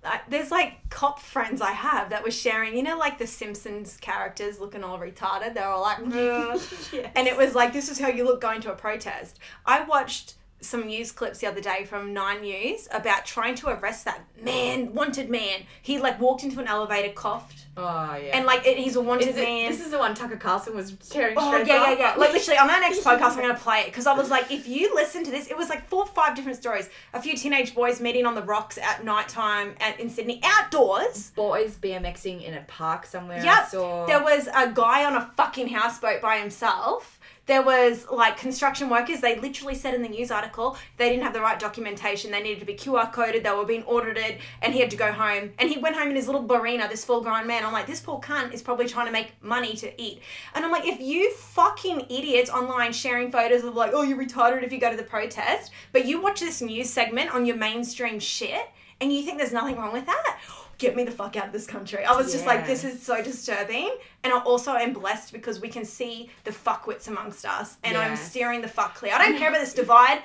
I, 0.04 0.22
there's 0.30 0.50
like 0.50 0.90
cop 0.90 1.20
friends 1.20 1.62
I 1.62 1.72
have 1.72 2.12
that 2.12 2.24
were 2.24 2.32
sharing, 2.32 2.76
you 2.76 2.84
know, 2.84 2.98
like 2.98 3.18
the 3.18 3.28
Simpsons 3.28 3.98
characters 3.98 4.60
looking 4.60 4.84
all 4.84 4.98
retarded. 4.98 5.54
They're 5.54 5.68
all 5.68 5.82
like, 5.82 6.00
"Ugh." 6.00 6.62
and 7.16 7.28
it 7.28 7.36
was 7.36 7.54
like 7.54 7.74
this 7.74 7.90
is 7.90 8.00
how 8.00 8.08
you 8.08 8.24
look 8.24 8.40
going 8.40 8.62
to 8.62 8.72
a 8.72 8.76
protest. 8.76 9.40
I 9.66 9.84
watched 9.84 10.36
some 10.62 10.88
news 10.88 11.12
clips 11.12 11.40
the 11.40 11.48
other 11.48 11.62
day 11.62 11.86
from 11.86 12.14
Nine 12.14 12.42
News 12.42 12.88
about 12.92 13.26
trying 13.26 13.56
to 13.56 13.70
arrest 13.70 14.06
that 14.06 14.22
man, 14.44 14.94
wanted 14.94 15.30
man. 15.30 15.62
He 15.82 16.00
like 16.00 16.20
walked 16.20 16.44
into 16.44 16.60
an 16.60 16.68
elevator, 16.68 17.14
coughed, 17.14 17.66
Oh 17.78 18.16
yeah. 18.16 18.36
and 18.38 18.46
like 18.46 18.66
it, 18.68 18.78
he's 18.78 18.98
a 18.98 19.02
wanted 19.02 19.30
is 19.30 19.38
it, 19.38 19.44
man. 19.44 19.72
this 19.72 19.80
is 19.80 19.92
the 19.92 19.98
one 19.98 20.14
Tucker 20.16 20.36
Carlson 20.36 20.76
was 20.76 20.92
tearing 21.10 21.36
Oh 21.38 21.56
yeah, 21.58 21.64
yeah, 21.66 21.82
off? 21.94 22.00
yeah. 22.00 22.16
Like 22.18 22.34
literally, 22.34 22.58
on 22.58 22.70
our 22.70 22.80
next 22.82 23.00
podcast, 23.06 23.32
I'm 23.38 23.42
gonna 23.42 23.56
play 23.56 23.82
it 23.82 23.86
because 23.86 24.06
I 24.06 24.14
was 24.14 24.30
like, 24.30 24.52
if 24.52 24.68
you 24.68 24.94
listen 24.96 25.24
to 25.24 25.32
this, 25.32 25.50
it 25.50 25.56
was 25.58 25.70
like 25.70 25.88
four 25.88 26.02
or 26.04 26.08
five 26.08 26.36
different 26.36 26.58
stories. 26.58 26.90
A 27.14 27.22
few 27.22 27.38
teenage 27.38 27.74
boys 27.74 28.02
meeting 28.02 28.26
on 28.26 28.36
the 28.36 28.44
rocks 28.44 28.78
at 28.78 29.04
nighttime 29.06 29.76
at 29.80 30.00
in 30.00 30.10
Sydney, 30.10 30.42
outdoors. 30.44 31.32
boys 31.32 31.76
BMXing 31.78 32.44
in 32.44 32.54
a 32.56 32.62
park 32.68 33.06
somewhere. 33.06 33.42
Yep. 33.44 33.72
There 33.72 34.22
was 34.24 34.48
a 34.54 34.72
guy 34.74 35.06
on 35.06 35.16
a 35.16 35.32
fucking 35.38 35.70
houseboat 35.70 36.22
by 36.22 36.38
himself. 36.38 37.18
There 37.50 37.64
was 37.64 38.06
like 38.12 38.38
construction 38.38 38.92
workers. 38.92 39.22
They 39.22 39.40
literally 39.40 39.74
said 39.74 39.96
in 39.96 40.04
the 40.04 40.08
news 40.08 40.30
article 40.30 40.78
they 40.98 41.10
didn't 41.10 41.24
have 41.24 41.34
the 41.34 41.42
right 41.42 41.60
documentation. 41.60 42.30
They 42.30 42.44
needed 42.44 42.60
to 42.60 42.66
be 42.68 42.76
QR 42.76 43.12
coded. 43.12 43.44
They 43.44 43.50
were 43.50 43.66
being 43.66 43.82
audited, 43.86 44.38
and 44.62 44.72
he 44.72 44.80
had 44.80 44.92
to 44.92 44.96
go 44.96 45.12
home. 45.12 45.54
And 45.58 45.68
he 45.68 45.80
went 45.80 45.96
home 45.96 46.10
in 46.10 46.16
his 46.16 46.28
little 46.28 46.48
barina. 46.48 46.88
This 46.88 47.04
full 47.04 47.22
grown 47.22 47.48
man. 47.48 47.66
I'm 47.66 47.74
like, 47.74 47.88
this 47.88 48.02
poor 48.02 48.20
cunt 48.20 48.54
is 48.54 48.62
probably 48.62 48.88
trying 48.88 49.08
to 49.08 49.12
make 49.12 49.32
money 49.42 49.76
to 49.78 50.00
eat. 50.00 50.22
And 50.54 50.64
I'm 50.64 50.72
like, 50.72 50.86
if 50.86 51.00
you 51.00 51.34
fucking 51.34 52.02
idiots 52.02 52.52
online 52.52 52.94
sharing 52.94 53.32
photos 53.32 53.64
of 53.64 53.74
like, 53.74 53.94
oh, 53.96 54.04
you're 54.04 54.24
retarded 54.24 54.62
if 54.62 54.72
you 54.72 54.80
go 54.80 54.92
to 54.92 54.98
the 54.98 55.02
protest, 55.02 55.72
but 55.92 56.06
you 56.06 56.22
watch 56.22 56.42
this 56.42 56.62
news 56.62 56.88
segment 56.88 57.34
on 57.34 57.48
your 57.48 57.56
mainstream 57.56 58.20
shit, 58.20 58.68
and 59.02 59.12
you 59.12 59.24
think 59.24 59.40
there's 59.40 59.54
nothing 59.54 59.76
wrong 59.76 59.92
with 59.92 60.06
that. 60.06 60.40
Get 60.80 60.96
me 60.96 61.04
the 61.04 61.12
fuck 61.12 61.36
out 61.36 61.48
of 61.48 61.52
this 61.54 61.68
country. 61.68 62.04
I 62.04 62.16
was 62.16 62.32
just 62.32 62.46
like, 62.46 62.66
this 62.66 62.84
is 62.84 63.02
so 63.02 63.22
disturbing. 63.22 63.96
And 64.24 64.34
I 64.34 64.40
also 64.40 64.74
am 64.74 64.94
blessed 64.94 65.32
because 65.34 65.60
we 65.62 65.68
can 65.70 65.86
see 65.86 66.30
the 66.46 66.52
fuckwits 66.52 67.08
amongst 67.08 67.46
us. 67.46 67.78
And 67.84 67.96
I'm 67.98 68.16
steering 68.16 68.62
the 68.62 68.68
fuck 68.68 68.96
clear. 68.96 69.14
I 69.14 69.18
don't 69.20 69.38
care 69.38 69.50
about 69.50 69.60
this 69.60 69.74
divide. 69.74 70.22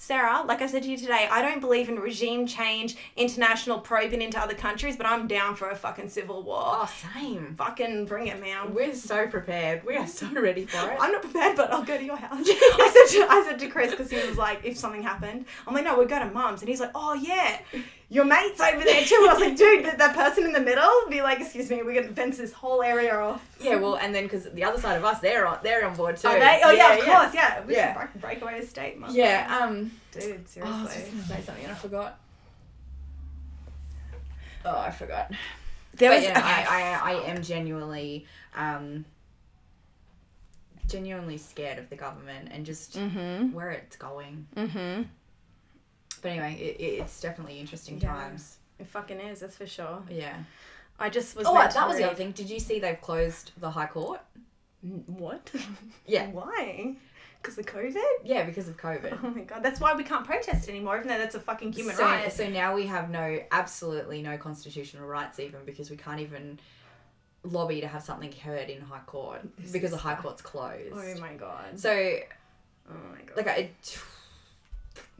Sarah, 0.00 0.44
like 0.46 0.62
I 0.62 0.66
said 0.68 0.84
to 0.84 0.88
you 0.88 0.96
today, 0.96 1.28
I 1.28 1.42
don't 1.42 1.60
believe 1.60 1.88
in 1.88 1.96
regime 1.98 2.46
change, 2.46 2.96
international 3.16 3.80
probing 3.80 4.22
into 4.22 4.38
other 4.38 4.54
countries, 4.54 4.96
but 4.96 5.06
I'm 5.06 5.26
down 5.26 5.56
for 5.56 5.70
a 5.70 5.76
fucking 5.76 6.08
civil 6.08 6.44
war. 6.44 6.62
oh, 6.62 6.90
same. 7.14 7.56
Fucking 7.58 8.06
bring 8.06 8.28
it, 8.28 8.40
man. 8.40 8.72
We're 8.72 8.94
so 8.94 9.26
prepared. 9.26 9.84
We 9.84 9.96
are 9.96 10.06
so 10.06 10.28
ready 10.32 10.66
for 10.66 10.88
it. 10.88 10.96
I'm 11.00 11.10
not 11.10 11.22
prepared, 11.22 11.56
but 11.56 11.72
I'll 11.72 11.82
go 11.82 11.98
to 11.98 12.04
your 12.04 12.16
house. 12.16 12.30
I 12.48 13.06
said 13.08 13.18
to, 13.18 13.26
I 13.28 13.44
said 13.44 13.58
to 13.58 13.66
Chris 13.68 13.90
because 13.90 14.08
he 14.08 14.24
was 14.24 14.38
like, 14.38 14.60
if 14.64 14.78
something 14.78 15.02
happened, 15.02 15.46
I'm 15.66 15.74
like, 15.74 15.84
no, 15.84 15.98
we'll 15.98 16.06
go 16.06 16.20
to 16.20 16.30
mum's, 16.30 16.62
and 16.62 16.68
he's 16.68 16.80
like, 16.80 16.92
oh 16.94 17.14
yeah, 17.14 17.58
your 18.10 18.24
mate's 18.24 18.58
over 18.60 18.82
there 18.82 19.04
too. 19.04 19.26
I 19.28 19.32
was 19.34 19.40
like, 19.40 19.56
dude, 19.56 19.84
that, 19.84 19.98
that 19.98 20.14
person 20.14 20.44
in 20.44 20.52
the 20.52 20.60
middle, 20.60 20.88
be 21.10 21.20
like, 21.20 21.40
excuse 21.40 21.68
me, 21.68 21.82
we're 21.82 22.00
gonna 22.00 22.14
fence 22.14 22.38
this 22.38 22.52
whole 22.52 22.82
area 22.82 23.14
off. 23.14 23.44
yeah, 23.60 23.76
well, 23.76 23.96
and 23.96 24.14
then 24.14 24.22
because 24.24 24.44
the 24.50 24.64
other 24.64 24.80
side 24.80 24.96
of 24.96 25.04
us, 25.04 25.20
they're 25.20 25.46
on, 25.46 25.58
they're 25.62 25.86
on 25.86 25.94
board 25.94 26.16
too. 26.16 26.28
Are 26.28 26.38
they? 26.38 26.60
Oh 26.64 26.70
yeah, 26.70 26.94
of 26.94 27.04
course, 27.04 27.34
yeah. 27.34 27.62
We 27.66 27.74
Yeah. 27.74 27.92
should 27.92 28.12
break, 28.20 28.40
break 28.40 28.42
away 28.42 28.58
a 28.60 28.66
state, 28.66 28.98
mum. 28.98 29.10
Yeah. 29.14 29.58
Um. 29.62 29.90
dude, 30.12 30.22
Oh, 30.22 30.26
I 30.30 30.36
was 30.38 30.50
seriously. 30.50 30.94
just 31.02 31.10
gonna 31.12 31.22
say 31.40 31.42
something 31.46 31.64
and 31.64 31.72
I 31.72 31.76
forgot. 31.76 32.18
Oh, 34.64 34.78
I 34.78 34.90
forgot. 34.90 35.30
there 35.94 36.10
But 36.10 36.16
was 36.16 36.24
yeah, 36.24 36.38
okay. 36.38 36.40
I, 36.48 36.98
I, 37.02 37.12
I 37.12 37.30
am 37.30 37.42
genuinely, 37.42 38.26
um, 38.56 39.04
genuinely 40.88 41.38
scared 41.38 41.78
of 41.78 41.88
the 41.90 41.96
government 41.96 42.48
and 42.50 42.64
just 42.66 42.94
Mm-hmm. 42.96 43.52
where 43.52 43.70
it's 43.70 43.96
going. 43.96 44.46
Mm-hmm. 44.56 45.02
But 46.22 46.32
anyway, 46.32 46.54
it, 46.60 46.80
it- 46.80 47.00
it's 47.00 47.20
definitely 47.20 47.58
interesting 47.60 48.00
Yeah. 48.00 48.12
times. 48.14 48.58
It 48.78 48.86
fucking 48.86 49.18
is, 49.20 49.40
that's 49.40 49.56
for 49.56 49.66
sure. 49.66 50.02
Yeah. 50.10 50.36
I 51.00 51.08
just 51.10 51.36
was. 51.36 51.46
Oh, 51.46 51.54
that 51.54 51.88
was 51.88 51.96
the 51.96 52.04
other 52.04 52.14
thing. 52.14 52.32
Did 52.32 52.50
you 52.50 52.58
see 52.60 52.78
they've 52.80 53.00
closed 53.00 53.52
the 53.58 53.70
High 53.70 53.86
Court? 53.86 54.20
What? 55.06 55.50
Yeah. 56.06 56.30
Why? 56.30 56.94
Because 57.40 57.56
of 57.58 57.66
COVID? 57.66 58.02
Yeah, 58.24 58.44
because 58.44 58.66
of 58.68 58.76
COVID. 58.76 59.18
Oh 59.22 59.30
my 59.30 59.42
god, 59.42 59.62
that's 59.62 59.78
why 59.80 59.94
we 59.94 60.02
can't 60.02 60.24
protest 60.24 60.68
anymore, 60.68 60.96
even 60.96 61.08
though 61.08 61.18
that's 61.18 61.36
a 61.36 61.40
fucking 61.40 61.72
human 61.72 61.94
so, 61.94 62.02
right. 62.04 62.32
so 62.32 62.48
now 62.48 62.74
we 62.74 62.86
have 62.86 63.10
no, 63.10 63.38
absolutely 63.52 64.22
no 64.22 64.36
constitutional 64.38 65.06
rights 65.06 65.38
even 65.38 65.60
because 65.64 65.88
we 65.88 65.96
can't 65.96 66.18
even 66.20 66.58
lobby 67.44 67.80
to 67.80 67.86
have 67.86 68.02
something 68.02 68.32
heard 68.32 68.68
in 68.68 68.80
High 68.80 68.98
Court 69.06 69.42
This 69.58 69.70
because 69.70 69.92
the 69.92 69.96
High 69.96 70.16
Court's 70.16 70.42
closed. 70.42 70.92
Oh 70.92 71.20
my 71.20 71.34
god. 71.34 71.78
So, 71.78 71.90
Oh 72.90 72.94
my 73.12 73.22
god. 73.24 73.36
like, 73.36 73.48
I, 73.48 73.70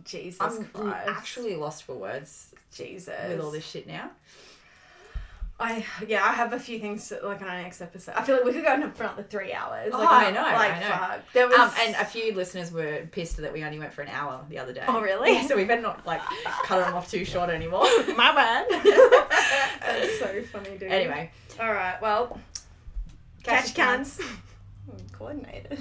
Jesus 0.04 0.40
I'm 0.40 0.64
Christ. 0.66 1.08
actually 1.08 1.56
lost 1.56 1.84
for 1.84 1.94
words 1.94 2.54
Jesus. 2.74 3.14
with 3.28 3.40
all 3.40 3.50
this 3.50 3.66
shit 3.66 3.86
now. 3.86 4.10
I 5.60 5.84
yeah, 6.06 6.24
I 6.24 6.32
have 6.34 6.52
a 6.52 6.60
few 6.60 6.78
things 6.78 7.08
to, 7.08 7.18
like 7.24 7.42
on 7.42 7.48
our 7.48 7.60
next 7.60 7.80
episode. 7.80 8.14
I 8.16 8.22
feel 8.22 8.36
like 8.36 8.44
we 8.44 8.52
could 8.52 8.64
go 8.64 8.90
for 8.94 9.02
another 9.02 9.24
three 9.24 9.52
hours. 9.52 9.90
Oh, 9.92 9.98
Like, 9.98 10.08
I 10.08 10.24
I'm- 10.26 10.34
know, 10.34 10.42
Like 10.42 10.72
I 10.72 10.78
know. 10.80 10.86
fuck. 10.88 11.20
There 11.32 11.48
was 11.48 11.58
Um, 11.58 11.70
and 11.80 11.96
a 11.96 12.04
few 12.04 12.32
listeners 12.32 12.70
were 12.70 13.08
pissed 13.10 13.38
that 13.38 13.52
we 13.52 13.64
only 13.64 13.80
went 13.80 13.92
for 13.92 14.02
an 14.02 14.08
hour 14.08 14.44
the 14.48 14.58
other 14.60 14.72
day. 14.72 14.84
Oh, 14.86 15.00
really? 15.00 15.42
so 15.48 15.56
we 15.56 15.64
better 15.64 15.82
not 15.82 16.06
like 16.06 16.20
cut 16.62 16.84
them 16.84 16.94
off 16.94 17.10
too 17.10 17.24
short 17.24 17.50
anymore. 17.50 17.82
my 18.16 18.32
bad. 18.32 18.66
that's 19.80 20.18
so 20.20 20.42
funny, 20.52 20.78
dude. 20.78 20.92
anyway, 20.92 21.28
All 21.60 21.72
right. 21.72 22.00
Well, 22.00 22.38
Catch 23.42 23.74
catch 23.74 23.74
cans. 23.74 24.20
Coordinated. 25.12 25.78